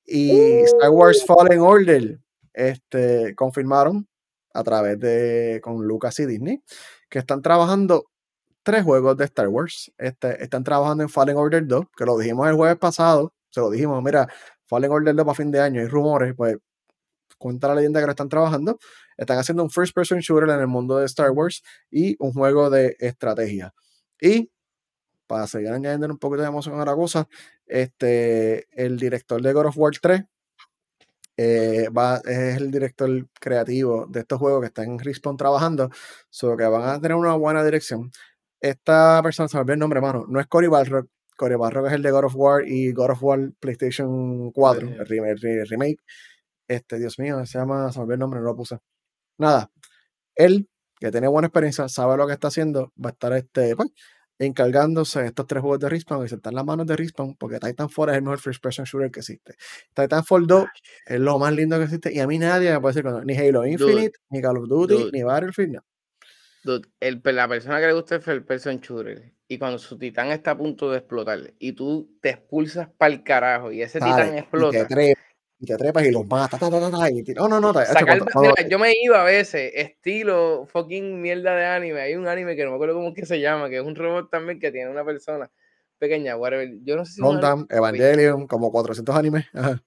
y 0.06 0.60
Star 0.62 0.90
Wars 0.90 1.26
Fallen 1.26 1.60
Order, 1.60 2.20
este, 2.54 3.34
confirmaron 3.36 4.08
a 4.54 4.64
través 4.64 5.00
de 5.00 5.60
con 5.64 5.88
Lucas 5.88 6.20
y 6.20 6.26
Disney 6.26 6.62
que 7.10 7.20
están 7.20 7.42
trabajando 7.42 8.11
tres 8.64 8.84
juegos 8.84 9.18
de 9.18 9.26
Star 9.26 9.48
Wars. 9.48 9.92
Este, 9.98 10.44
están 10.44 10.64
trabajando 10.64 11.04
en 11.04 11.10
Fallen 11.10 11.38
Order 11.38 11.66
2, 11.68 11.86
que 11.96 12.06
lo 12.06 12.18
dijimos 12.18 12.48
el 12.48 12.56
jueves 12.56 12.78
pasado. 12.78 13.34
Se 13.50 13.60
lo 13.62 13.70
dijimos, 13.70 14.02
mira, 14.04 14.28
Fallen 14.68 14.92
Order 14.92 15.16
2 15.16 15.26
para 15.26 15.36
fin 15.36 15.52
de 15.52 15.60
año, 15.60 15.82
hay 15.82 15.88
rumores, 15.88 16.34
pues 16.36 16.58
cuenta 17.38 17.68
la 17.68 17.76
leyenda 17.76 18.00
que 18.00 18.06
lo 18.06 18.12
están 18.12 18.30
trabajando. 18.30 18.80
Están 19.18 19.40
haciendo 19.40 19.64
un 19.64 19.70
first 19.70 19.94
person 19.94 20.20
shooter 20.20 20.50
en 20.50 20.60
el 20.60 20.68
mundo 20.68 20.98
de 20.98 21.06
Star 21.06 21.32
Wars 21.32 21.64
y 21.90 22.16
un 22.20 22.34
juego 22.34 22.70
de 22.70 22.96
estrategia. 23.00 23.74
Y 24.20 24.52
para 25.28 25.48
seguir 25.48 25.70
añadiendo 25.70 26.08
un 26.08 26.18
poquito 26.18 26.42
de 26.44 26.50
emoción 26.50 26.80
a 26.80 26.86
la 26.86 26.96
cosa, 26.96 27.28
este, 27.66 28.68
el 28.72 28.98
director 28.98 29.42
de 29.42 29.54
God 29.54 29.68
of 29.68 29.78
War 29.78 29.94
3 30.00 30.24
eh, 31.38 31.88
va, 31.90 32.18
es 32.26 32.58
el 32.58 32.70
director 32.70 33.10
creativo 33.40 34.06
de 34.08 34.20
estos 34.20 34.38
juegos 34.40 34.62
que 34.62 34.68
está 34.68 34.84
en 34.84 35.00
Respawn 35.00 35.38
trabajando, 35.38 35.90
so 36.30 36.56
que 36.58 36.66
van 36.66 36.84
a 36.84 37.02
tener 37.02 37.16
una 37.16 37.34
buena 37.34 37.64
dirección. 37.64 38.12
Esta 38.62 39.20
persona, 39.24 39.48
se 39.50 39.58
me 39.58 39.62
olvidó 39.62 39.74
el 39.74 39.80
nombre, 39.80 40.02
mano, 40.02 40.26
no 40.30 40.40
es 40.40 40.48
Cory 40.48 40.68
Balrog, 40.68 41.08
Cory 41.36 41.56
Balrog 41.56 41.88
es 41.88 41.94
el 41.94 42.04
de 42.04 42.12
God 42.12 42.26
of 42.26 42.36
War 42.36 42.64
y 42.68 42.92
God 42.94 43.12
of 43.12 43.24
War 43.24 43.52
PlayStation 43.60 44.52
4, 44.52 44.88
el, 44.88 45.08
rem- 45.08 45.28
el 45.28 45.40
re- 45.42 45.66
remake. 45.66 45.98
Este, 46.68 47.00
Dios 47.00 47.18
mío, 47.20 47.44
se 47.46 47.58
llama, 47.58 47.92
se 47.92 47.98
me 48.00 48.04
olvidó 48.04 48.14
el 48.14 48.20
nombre, 48.20 48.40
no 48.40 48.46
lo 48.46 48.56
puse. 48.56 48.78
Nada, 49.40 49.72
él, 50.36 50.70
que 51.00 51.12
tiene 51.12 51.28
buena 51.28 51.48
experiencia, 51.48 51.90
sabe 51.90 52.16
lo 52.18 52.28
que 52.28 52.34
está 52.34 52.50
haciendo, 52.50 52.94
va 53.04 53.10
a 53.10 53.14
estar 53.14 53.34
este, 53.34 53.76
pues, 53.76 53.90
encargándose 54.38 55.22
de 55.22 55.28
estos 55.28 55.46
tres 55.48 55.62
juegos 55.62 55.80
de 55.80 55.90
Respawn 55.90 56.26
y 56.26 56.30
se 56.30 56.36
están 56.36 56.52
en 56.54 56.56
las 56.58 56.66
manos 56.66 56.86
de 56.88 56.96
Respawn 56.96 57.36
porque 57.36 57.60
Titanfall 57.60 58.10
es 58.10 58.16
el 58.16 58.22
mejor 58.24 58.40
first 58.40 58.62
person 58.62 58.86
shooter 58.86 59.12
que 59.12 59.20
existe. 59.20 59.56
Titanfall 59.94 60.48
2 60.48 60.66
es 61.06 61.20
lo 61.20 61.38
más 61.40 61.54
lindo 61.54 61.78
que 61.78 61.84
existe 61.86 62.12
y 62.14 62.20
a 62.20 62.28
mí 62.28 62.38
nadie 62.40 62.72
me 62.72 62.80
puede 62.80 62.94
decir 62.94 63.04
que 63.04 63.12
no, 63.12 63.24
ni 63.24 63.36
Halo 63.38 63.66
Infinite, 63.66 64.14
ni 64.30 64.42
Call 64.42 64.58
of 64.58 64.68
Duty, 64.68 64.94
dude. 64.96 65.12
ni 65.14 65.24
Battlefield, 65.24 65.74
no. 65.74 65.82
Dude, 66.64 66.88
el, 67.00 67.22
la 67.24 67.48
persona 67.48 67.80
que 67.80 67.88
le 67.88 67.94
gusta 67.94 68.16
el 68.16 68.22
first 68.22 68.46
person 68.48 68.80
shooter 68.80 69.34
y 69.48 69.58
cuando 69.58 69.80
su 69.80 69.98
titán 69.98 70.32
está 70.32 70.52
a 70.52 70.58
punto 70.58 70.92
de 70.92 71.00
explotar 71.00 71.54
y 71.60 71.74
tú 71.74 72.18
te 72.22 72.30
expulsas 72.30 72.88
para 72.98 73.14
el 73.14 73.24
carajo 73.24 73.72
y 73.72 73.82
ese 73.82 74.00
titán 74.00 74.30
y 74.30 74.32
te 74.32 74.40
explota. 74.40 74.88
trepas, 74.88 75.24
y 75.60 75.66
te 75.66 75.76
trepas 75.76 76.06
y 76.06 76.12
los 76.12 76.26
matas, 76.28 76.60
ta, 76.60 76.70
ta, 76.70 76.80
ta, 76.80 76.92
ta, 76.92 77.10
y 77.10 77.24
te- 77.24 77.34
no, 77.34 77.48
no, 77.48 77.60
no, 77.60 77.74
Sacar, 77.74 78.20
cuando- 78.32 78.54
yo 78.70 78.80
me 78.80 78.94
iba 79.02 79.22
a 79.22 79.26
veces, 79.26 79.72
estilo 79.76 80.68
fucking 80.68 81.20
mierda 81.22 81.56
de 81.56 81.66
anime. 81.66 82.02
Hay 82.02 82.16
un 82.16 82.28
anime 82.28 82.56
que 82.56 82.64
no 82.64 82.70
me 82.70 82.76
acuerdo 82.76 82.96
cómo 82.96 83.10
es 83.10 83.16
que 83.16 83.26
se 83.26 83.40
llama, 83.40 83.70
que 83.70 83.78
es 83.78 83.84
un 83.84 83.96
robot 83.96 84.30
también 84.30 84.60
que 84.60 84.72
tiene 84.72 84.90
una 84.90 85.04
persona 85.04 85.52
pequeña, 85.98 86.38
whatever. 86.38 86.70
Yo 86.84 86.96
no 86.96 87.06
sé 87.06 87.14
si 87.14 87.22
es 87.22 87.26
un 87.28 87.34
Gundam, 87.34 87.68
Evangelion, 87.70 88.48
como 88.48 88.72
400 88.72 89.16
animes. 89.16 89.46
ajá. 89.54 89.82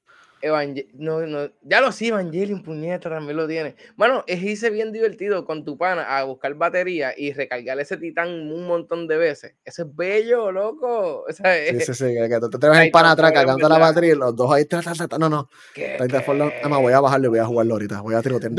Evangel- 0.45 0.89
no, 0.95 1.21
no, 1.27 1.51
ya 1.63 1.81
lo 1.81 1.91
sí, 1.93 2.09
Evangelion, 2.09 2.63
puñeta, 2.63 3.09
también 3.11 3.37
lo 3.37 3.49
tiene. 3.49 3.75
Bueno, 3.97 4.23
es 4.27 4.43
irse 4.43 4.71
bien 4.71 4.93
divertido 4.93 5.45
con 5.45 5.65
tu 5.65 5.77
pana 5.79 6.19
a 6.19 6.25
buscar 6.25 6.55
batería 6.55 7.13
y 7.17 7.33
recargar 7.33 7.79
ese 7.81 7.97
titán 7.97 8.29
un 8.29 8.67
montón 8.67 9.07
de 9.09 9.17
veces. 9.17 9.55
Eso 9.65 9.83
es 9.83 9.97
bello, 9.97 10.53
loco. 10.53 11.25
O 11.29 11.33
sea, 11.33 11.55
Sí, 11.57 11.81
sí, 11.81 11.95
sí, 11.95 12.05
que 12.29 12.39
tú 12.41 12.51
te 12.51 12.59
traes 12.59 12.85
el 12.87 12.91
pan 12.91 13.03
Titanfall, 13.03 13.07
atrás 13.07 13.29
en 13.31 13.35
cargando 13.35 13.69
la 13.69 13.79
batería 13.79 14.13
y 14.13 14.17
los 14.17 14.37
dos 14.37 14.53
ahí. 14.53 14.65
ta, 14.67 14.83
ta, 14.83 15.09
ta, 15.09 15.19
No, 15.19 15.29
no. 15.29 15.49
¿qué- 15.75 15.97
Titanfall, 16.01 16.39
no, 16.39 16.49
qué? 16.51 16.57
nada 16.57 16.69
más 16.69 16.81
voy 16.81 16.93
a 16.93 17.01
bajarlo 17.01 17.27
y 17.27 17.31
voy 17.31 17.39
a 17.39 17.47
jugarlo 17.47 17.75
ahorita. 17.75 18.01
Voy 18.03 18.15
a 18.15 18.23
tirotear 18.23 18.53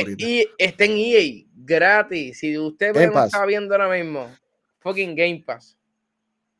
ahorita. 0.00 0.24
y 0.24 0.48
está 0.58 0.84
en 0.84 0.92
EA, 0.96 1.44
gratis. 1.56 2.38
Si 2.38 2.56
usted 2.58 2.92
Pass. 3.12 3.26
está 3.26 3.44
viendo 3.46 3.74
ahora 3.74 3.88
mismo, 3.88 4.28
fucking 4.80 5.14
Game 5.16 5.42
Pass. 5.46 5.76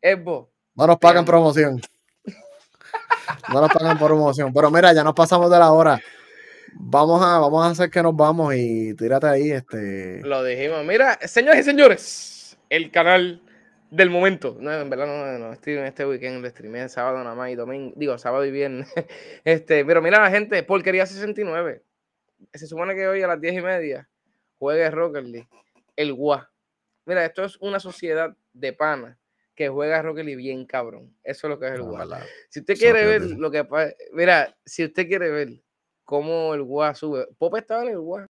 Xbox. 0.02 0.50
No 0.74 0.86
nos 0.86 0.98
pagan 0.98 1.24
promoción. 1.24 1.80
No 3.52 3.60
nos 3.60 3.70
pagan 3.72 3.98
por 3.98 4.08
promoción. 4.08 4.52
Pero 4.52 4.70
mira, 4.70 4.92
ya 4.92 5.04
nos 5.04 5.14
pasamos 5.14 5.50
de 5.50 5.58
la 5.58 5.72
hora. 5.72 6.00
Vamos 6.74 7.22
a, 7.22 7.38
vamos 7.38 7.64
a 7.64 7.70
hacer 7.70 7.90
que 7.90 8.02
nos 8.02 8.16
vamos 8.16 8.54
y 8.54 8.94
tírate 8.94 9.26
ahí. 9.26 9.50
Este... 9.50 10.20
Lo 10.22 10.42
dijimos. 10.42 10.84
Mira, 10.84 11.18
señores 11.24 11.60
y 11.60 11.64
señores, 11.64 12.58
el 12.70 12.90
canal 12.90 13.42
del 13.90 14.10
momento. 14.10 14.56
No, 14.58 14.72
en 14.72 14.88
verdad 14.88 15.06
no, 15.06 15.38
no 15.38 15.52
estoy 15.52 15.74
en 15.74 15.84
este 15.84 16.06
weekend, 16.06 16.42
lo 16.42 16.48
streamé 16.48 16.88
sábado 16.88 17.18
nada 17.22 17.34
más 17.34 17.50
y 17.50 17.54
domingo. 17.54 17.92
Digo, 17.96 18.16
sábado 18.18 18.44
y 18.44 18.50
viernes. 18.50 18.92
Este, 19.44 19.84
pero 19.84 20.00
mira, 20.00 20.20
la 20.20 20.30
gente, 20.30 20.62
porquería 20.62 21.04
69. 21.06 21.82
Se 22.54 22.66
supone 22.66 22.94
que 22.94 23.06
hoy 23.06 23.22
a 23.22 23.26
las 23.26 23.40
10 23.40 23.54
y 23.54 23.60
media 23.60 24.08
juegue 24.58 24.90
Rocket 24.90 25.24
League. 25.24 25.48
El 25.94 26.14
GUA. 26.14 26.50
Mira, 27.04 27.24
esto 27.24 27.44
es 27.44 27.58
una 27.60 27.80
sociedad 27.80 28.34
de 28.52 28.72
pana 28.72 29.18
que 29.54 29.68
juega 29.68 30.02
Rocket 30.02 30.24
League 30.24 30.36
bien 30.36 30.66
cabrón. 30.66 31.16
Eso 31.22 31.46
es 31.46 31.50
lo 31.50 31.58
que 31.58 31.66
es 31.66 31.72
el 31.72 31.82
GUA. 31.82 32.24
Si 32.48 32.60
usted 32.60 32.76
quiere 32.76 33.04
ver 33.06 33.22
lo 33.22 33.50
que 33.50 33.66
mira, 34.12 34.56
si 34.64 34.84
usted 34.84 35.06
quiere 35.06 35.30
ver 35.30 35.62
cómo 36.04 36.54
el 36.54 36.62
GUA 36.62 36.94
sube, 36.94 37.28
Pop 37.38 37.56
estaba 37.56 37.82
en 37.82 37.90
el 37.90 37.98
GUA. 37.98 38.26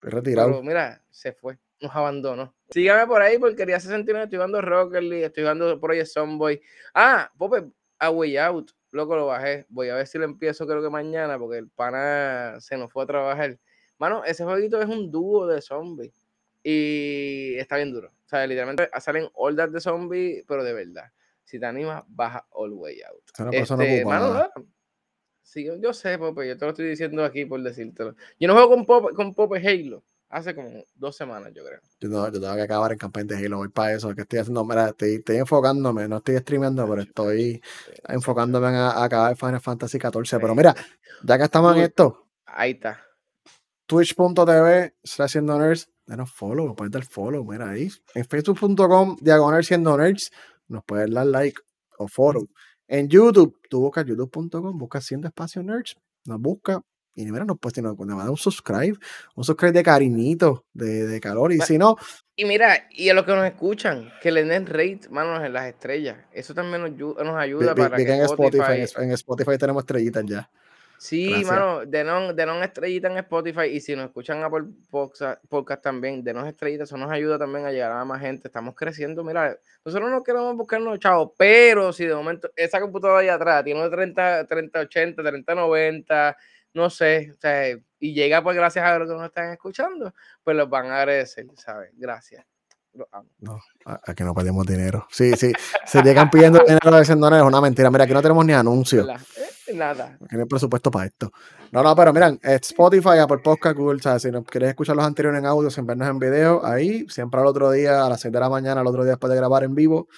Retirado. 0.00 0.50
Pero 0.50 0.62
mira, 0.62 1.04
se 1.10 1.32
fue 1.32 1.58
nos 1.80 1.94
abandonó. 1.94 2.54
Sígame 2.70 3.06
por 3.06 3.22
ahí 3.22 3.38
porque 3.38 3.56
quería 3.56 3.78
69, 3.78 4.24
estoy 4.24 4.38
jugando 4.38 4.60
Rocket 4.60 5.02
League, 5.02 5.26
estoy 5.26 5.44
jugando 5.44 5.78
Project 5.80 6.06
Zomboy. 6.06 6.60
Ah, 6.94 7.30
Pope, 7.36 7.70
a 7.98 8.10
Way 8.10 8.36
Out, 8.38 8.70
loco, 8.92 9.16
lo 9.16 9.26
bajé. 9.26 9.66
Voy 9.68 9.88
a 9.88 9.94
ver 9.94 10.06
si 10.06 10.18
lo 10.18 10.24
empiezo 10.24 10.66
creo 10.66 10.82
que 10.82 10.90
mañana 10.90 11.38
porque 11.38 11.58
el 11.58 11.68
pana 11.68 12.56
se 12.60 12.76
nos 12.76 12.90
fue 12.92 13.04
a 13.04 13.06
trabajar. 13.06 13.58
Mano, 13.98 14.24
ese 14.24 14.44
jueguito 14.44 14.80
es 14.80 14.88
un 14.88 15.10
dúo 15.10 15.46
de 15.46 15.60
zombies 15.60 16.25
y 16.68 17.54
está 17.58 17.76
bien 17.76 17.92
duro. 17.92 18.08
O 18.08 18.28
sea, 18.28 18.44
literalmente 18.44 18.90
salen 18.98 19.28
hordas 19.34 19.70
de 19.70 19.80
zombies, 19.80 20.44
pero 20.48 20.64
de 20.64 20.72
verdad. 20.72 21.12
Si 21.44 21.60
te 21.60 21.66
animas, 21.66 22.02
baja 22.08 22.44
All 22.50 22.72
Way 22.72 23.02
Out. 23.02 23.52
Este, 23.52 24.04
mano, 24.04 24.50
sí, 25.42 25.64
yo 25.80 25.92
sé, 25.92 26.18
Pope, 26.18 26.48
yo 26.48 26.58
te 26.58 26.64
lo 26.64 26.72
estoy 26.72 26.88
diciendo 26.88 27.24
aquí 27.24 27.44
por 27.44 27.62
decírtelo. 27.62 28.16
Yo 28.40 28.48
no 28.48 28.54
juego 28.54 28.70
con 28.70 28.84
Pope, 28.84 29.14
con 29.14 29.32
Pope 29.32 29.58
Halo 29.58 30.02
hace 30.28 30.56
como 30.56 30.82
dos 30.96 31.16
semanas, 31.16 31.52
yo 31.54 31.64
creo. 31.64 31.78
Yo, 32.00 32.08
no, 32.08 32.26
yo 32.32 32.40
tengo 32.40 32.56
que 32.56 32.62
acabar 32.62 32.90
el 32.90 32.98
campaña 32.98 33.36
de 33.36 33.46
Halo, 33.46 33.58
voy 33.58 33.68
para 33.68 33.92
eso, 33.92 34.12
que 34.12 34.22
estoy 34.22 34.40
haciendo, 34.40 34.64
mira, 34.64 34.88
estoy, 34.88 35.22
enfocándome, 35.36 36.08
no 36.08 36.16
estoy 36.16 36.36
streamando, 36.38 36.84
pero 36.88 37.02
estoy 37.02 37.62
enfocándome 38.08 38.66
a, 38.66 39.04
acabar 39.04 39.36
Final 39.36 39.60
Fantasy 39.60 40.00
XIV. 40.00 40.40
Pero 40.40 40.56
mira, 40.56 40.74
ya 41.22 41.38
que 41.38 41.44
estamos 41.44 41.76
en 41.76 41.84
esto. 41.84 42.26
Ahí 42.44 42.72
está. 42.72 43.00
Twitch.tv 43.86 44.96
slash 45.04 45.36
denos 46.06 46.32
follow, 46.32 46.74
puedes 46.74 46.92
dar 46.92 47.04
follow, 47.04 47.44
mira 47.44 47.70
ahí. 47.70 47.88
En 48.14 48.24
facebook.com, 48.24 49.16
diagonal 49.20 49.64
siendo 49.64 49.96
nerds, 49.96 50.30
nos 50.68 50.84
puedes 50.84 51.12
dar 51.12 51.26
like 51.26 51.60
o 51.98 52.08
follow. 52.08 52.48
En 52.88 53.08
YouTube, 53.08 53.58
tú 53.68 53.80
buscas 53.80 54.06
youtube.com, 54.06 54.78
buscas 54.78 55.04
siendo 55.04 55.28
espacio 55.28 55.62
nerds, 55.62 55.96
nos 56.24 56.40
busca, 56.40 56.82
y 57.18 57.24
mira, 57.24 57.46
no, 57.46 57.56
pues 57.56 57.72
si 57.74 57.80
nos, 57.80 57.96
va 57.96 58.14
a 58.14 58.16
dar 58.18 58.30
un 58.30 58.36
subscribe, 58.36 58.98
un 59.34 59.42
subscribe 59.42 59.72
de 59.72 59.82
cariñito, 59.82 60.66
de, 60.74 61.06
de 61.06 61.18
calor. 61.18 61.50
Y 61.50 61.60
si 61.60 61.78
no. 61.78 61.96
Y 62.36 62.44
mira, 62.44 62.88
y 62.90 63.08
a 63.08 63.14
los 63.14 63.24
que 63.24 63.32
nos 63.32 63.46
escuchan, 63.46 64.12
que 64.20 64.30
le 64.30 64.44
den 64.44 64.66
rate, 64.66 65.08
manos 65.08 65.42
en 65.42 65.54
las 65.54 65.66
estrellas. 65.66 66.18
Eso 66.30 66.52
también 66.52 66.82
nos, 66.82 67.16
nos 67.16 67.36
ayuda 67.36 67.74
para 67.74 67.96
que 67.96 68.02
en 68.02 68.20
Spotify, 68.20 68.84
en 68.98 69.12
Spotify 69.12 69.56
tenemos 69.56 69.82
estrellitas 69.84 70.24
ya. 70.26 70.50
Sí, 70.98 71.44
mano, 71.44 71.84
denos, 71.84 72.34
denos 72.34 72.62
estrellitas 72.62 73.10
en 73.12 73.18
Spotify 73.18 73.66
y 73.66 73.80
si 73.80 73.94
nos 73.94 74.06
escuchan 74.06 74.42
a 74.42 74.50
Podcast, 74.90 75.44
podcast 75.48 75.82
también, 75.82 76.24
denos 76.24 76.48
estrellitas, 76.48 76.88
eso 76.88 76.96
nos 76.96 77.10
ayuda 77.10 77.38
también 77.38 77.66
a 77.66 77.70
llegar 77.70 77.92
a 77.92 78.04
más 78.04 78.20
gente. 78.20 78.48
Estamos 78.48 78.74
creciendo, 78.74 79.22
mira, 79.22 79.58
nosotros 79.84 80.10
no 80.10 80.22
queremos 80.22 80.56
buscarnos 80.56 80.98
chavos, 80.98 81.32
pero 81.36 81.92
si 81.92 82.06
de 82.06 82.14
momento 82.14 82.50
esa 82.56 82.80
computadora 82.80 83.20
ahí 83.20 83.28
atrás 83.28 83.62
tiene 83.64 83.88
30, 83.88 84.46
30, 84.46 84.80
80, 84.80 85.22
30, 85.22 85.54
90 85.54 86.36
no 86.76 86.90
sé, 86.90 87.32
o 87.32 87.40
sea, 87.40 87.70
y 87.98 88.12
llega 88.12 88.42
pues 88.42 88.54
gracias 88.54 88.84
a 88.84 88.98
los 88.98 89.08
que 89.08 89.14
nos 89.14 89.24
están 89.24 89.50
escuchando, 89.50 90.14
pues 90.44 90.56
los 90.56 90.68
van 90.68 90.86
a 90.90 90.98
agradecer, 90.98 91.46
¿sabes? 91.56 91.90
Gracias. 91.96 92.44
No, 93.40 93.60
aquí 94.06 94.24
no 94.24 94.34
pedimos 94.34 94.66
dinero. 94.66 95.06
Sí, 95.10 95.32
sí, 95.36 95.52
se 95.86 96.02
llegan 96.02 96.30
pidiendo 96.30 96.60
dinero 96.60 96.98
diciendo 96.98 97.28
no 97.28 97.36
es 97.36 97.42
una 97.42 97.60
mentira. 97.60 97.90
Mira, 97.90 98.04
aquí 98.04 98.12
no 98.12 98.22
tenemos 98.22 98.44
ni 98.44 98.52
anuncios. 98.52 99.06
Eh, 99.66 99.74
nada. 99.74 100.16
No 100.20 100.40
hay 100.40 100.46
presupuesto 100.46 100.90
para 100.90 101.06
esto. 101.06 101.30
No, 101.72 101.82
no, 101.82 101.94
pero 101.96 102.12
miren, 102.12 102.38
Spotify, 102.42 103.18
Apple 103.18 103.38
Podcast, 103.38 103.76
Google, 103.76 104.00
¿sabes? 104.00 104.22
si 104.22 104.30
no 104.30 104.44
quieres 104.44 104.70
escuchar 104.70 104.96
los 104.96 105.04
anteriores 105.04 105.40
en 105.40 105.46
audio 105.46 105.70
sin 105.70 105.86
vernos 105.86 106.08
en 106.08 106.18
video, 106.18 106.64
ahí, 106.64 107.06
siempre 107.08 107.40
al 107.40 107.46
otro 107.46 107.70
día, 107.70 108.04
a 108.04 108.08
las 108.08 108.20
6 108.20 108.32
de 108.32 108.40
la 108.40 108.48
mañana, 108.48 108.80
al 108.80 108.86
otro 108.86 109.02
día 109.02 109.12
después 109.12 109.30
de 109.30 109.36
grabar 109.36 109.64
en 109.64 109.74
vivo, 109.74 110.08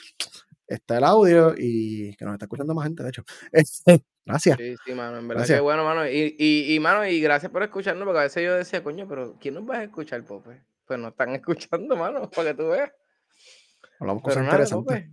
está 0.66 0.98
el 0.98 1.04
audio 1.04 1.54
y 1.56 2.14
que 2.16 2.24
nos 2.24 2.34
está 2.34 2.44
escuchando 2.44 2.74
más 2.74 2.84
gente, 2.84 3.02
de 3.02 3.08
hecho. 3.08 3.24
Este, 3.52 4.04
Gracias. 4.28 4.58
Sí, 4.58 4.76
sí, 4.84 4.92
mano, 4.92 5.18
en 5.18 5.26
verdad 5.26 5.46
que 5.46 5.58
bueno, 5.60 5.84
mano. 5.84 6.06
Y, 6.06 6.36
y, 6.38 6.74
y, 6.74 6.80
mano, 6.80 7.06
y 7.06 7.18
gracias 7.18 7.50
por 7.50 7.62
escucharnos, 7.62 8.04
porque 8.04 8.18
a 8.18 8.24
veces 8.24 8.44
yo 8.44 8.54
decía, 8.54 8.84
coño, 8.84 9.08
pero 9.08 9.36
¿quién 9.40 9.54
nos 9.54 9.68
va 9.68 9.78
a 9.78 9.84
escuchar, 9.84 10.22
Pope? 10.22 10.60
Pues 10.86 11.00
nos 11.00 11.12
están 11.12 11.30
escuchando, 11.34 11.96
mano, 11.96 12.30
para 12.30 12.50
que 12.50 12.54
tú 12.54 12.68
veas. 12.68 12.92
Hablamos 13.98 14.22
cosas 14.22 14.44
interesantes. 14.44 15.06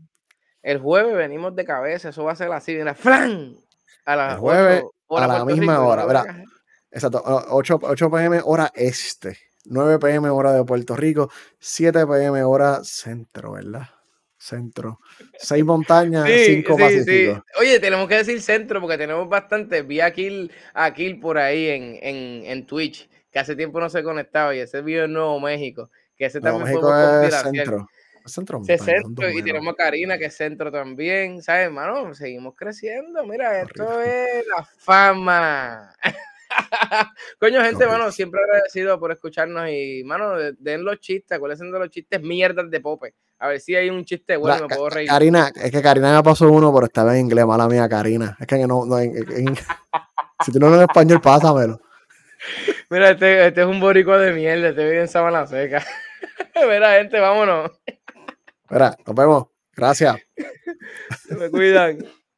El 0.62 0.80
jueves 0.80 1.16
venimos 1.16 1.56
de 1.56 1.64
cabeza, 1.64 2.10
eso 2.10 2.26
va 2.26 2.34
a 2.34 2.36
ser 2.36 2.52
así, 2.52 2.74
mira, 2.74 2.94
¡flan! 2.94 3.56
A 4.06 4.16
la, 4.16 4.38
jueves, 4.38 4.84
a 5.10 5.28
la 5.28 5.46
misma 5.46 5.82
hora, 5.82 6.06
Exacto, 6.92 7.22
8, 7.26 7.80
8 7.82 8.12
pm 8.12 8.42
hora 8.46 8.72
este, 8.74 9.38
9 9.66 10.00
pm 10.00 10.30
hora 10.30 10.54
de 10.54 10.64
Puerto 10.64 10.96
Rico, 10.96 11.30
7 11.60 12.06
pm 12.08 12.44
hora 12.44 12.84
centro, 12.84 13.52
¿verdad? 13.52 13.90
Centro. 14.38 15.00
Seis 15.38 15.66
montañas, 15.66 16.26
cinco 16.46 16.78
sí, 16.78 17.34
Oye, 17.60 17.80
tenemos 17.80 18.08
que 18.08 18.16
decir 18.16 18.42
centro 18.42 18.80
porque 18.80 18.98
tenemos 18.98 19.28
bastante. 19.28 19.82
Vi 19.82 20.00
a 20.00 20.14
Kill, 20.14 20.52
a 20.74 20.94
por 21.20 21.38
ahí 21.38 21.68
en, 21.70 21.98
en, 22.02 22.46
en, 22.46 22.66
Twitch, 22.66 23.10
que 23.32 23.40
hace 23.40 23.56
tiempo 23.56 23.80
no 23.80 23.90
se 23.90 24.04
conectaba 24.04 24.56
y 24.56 24.60
ese 24.60 24.82
video 24.82 25.06
en 25.06 25.14
Nuevo 25.14 25.40
México, 25.40 25.90
que 26.16 26.26
ese 26.26 26.40
también 26.40 26.64
México 26.64 26.88
fue 26.88 27.28
es 27.28 27.36
centro. 27.36 27.88
Centro, 28.26 28.64
centro 28.64 29.30
y 29.30 29.44
tenemos 29.44 29.74
a 29.74 29.78
Karina, 29.78 30.18
que 30.18 30.26
es 30.26 30.36
centro 30.36 30.72
también. 30.72 31.42
¿Sabes, 31.42 31.66
hermano? 31.66 32.14
Seguimos 32.14 32.56
creciendo. 32.56 33.26
Mira, 33.26 33.62
esto 33.62 34.02
es 34.02 34.46
la 34.48 34.64
fama. 34.78 35.94
Coño, 37.40 37.62
gente, 37.62 37.86
mano, 37.86 38.12
siempre 38.12 38.42
agradecido 38.42 39.00
por 39.00 39.12
escucharnos 39.12 39.70
y, 39.70 40.04
mano, 40.04 40.38
den 40.58 40.84
los 40.84 41.00
chistes, 41.00 41.40
¿cuáles 41.40 41.60
son 41.60 41.72
los 41.72 41.90
chistes 41.90 42.22
mierdas 42.22 42.70
de 42.70 42.80
Pope? 42.80 43.14
A 43.40 43.50
ver 43.50 43.60
si 43.60 43.76
hay 43.76 43.90
un 43.90 44.06
chiste 44.06 44.38
bueno, 44.38 44.68
me 44.68 44.76
puedo 44.76 44.90
reír. 44.90 45.10
Karina, 45.10 45.52
es 45.54 45.72
que 45.72 45.82
Karina 45.82 46.16
me 46.16 46.24
pasó 46.24 46.50
uno, 46.50 46.74
pero 46.74 46.86
estaba 46.86 47.14
en 47.16 47.26
inglés, 47.26 47.46
mala 47.46 47.68
mía, 47.68 47.88
Karina. 47.90 48.38
Es 48.40 48.48
que 48.48 48.66
no, 48.66 48.86
no 48.86 48.98
si 50.46 50.52
tú 50.52 50.60
no 50.60 50.68
hablas 50.68 50.82
en 50.82 50.90
español, 50.90 51.22
pásamelo. 51.22 51.82
Mira, 52.90 53.12
este, 53.12 53.48
este, 53.48 53.62
es 53.62 53.68
un 53.68 53.80
boricua 53.80 54.18
de 54.20 54.32
mierda, 54.34 54.70
este 54.70 54.84
vive 54.84 55.02
en 55.02 55.08
Sabana 55.08 55.46
Seca. 55.48 55.84
Mira, 56.56 56.94
gente, 56.98 57.20
vámonos. 57.20 57.72
Mira, 58.70 58.98
nos 59.06 59.16
vemos. 59.16 59.48
Gracias. 59.76 60.18
Se 61.28 61.36
me 61.36 61.50
cuidan. 61.50 62.00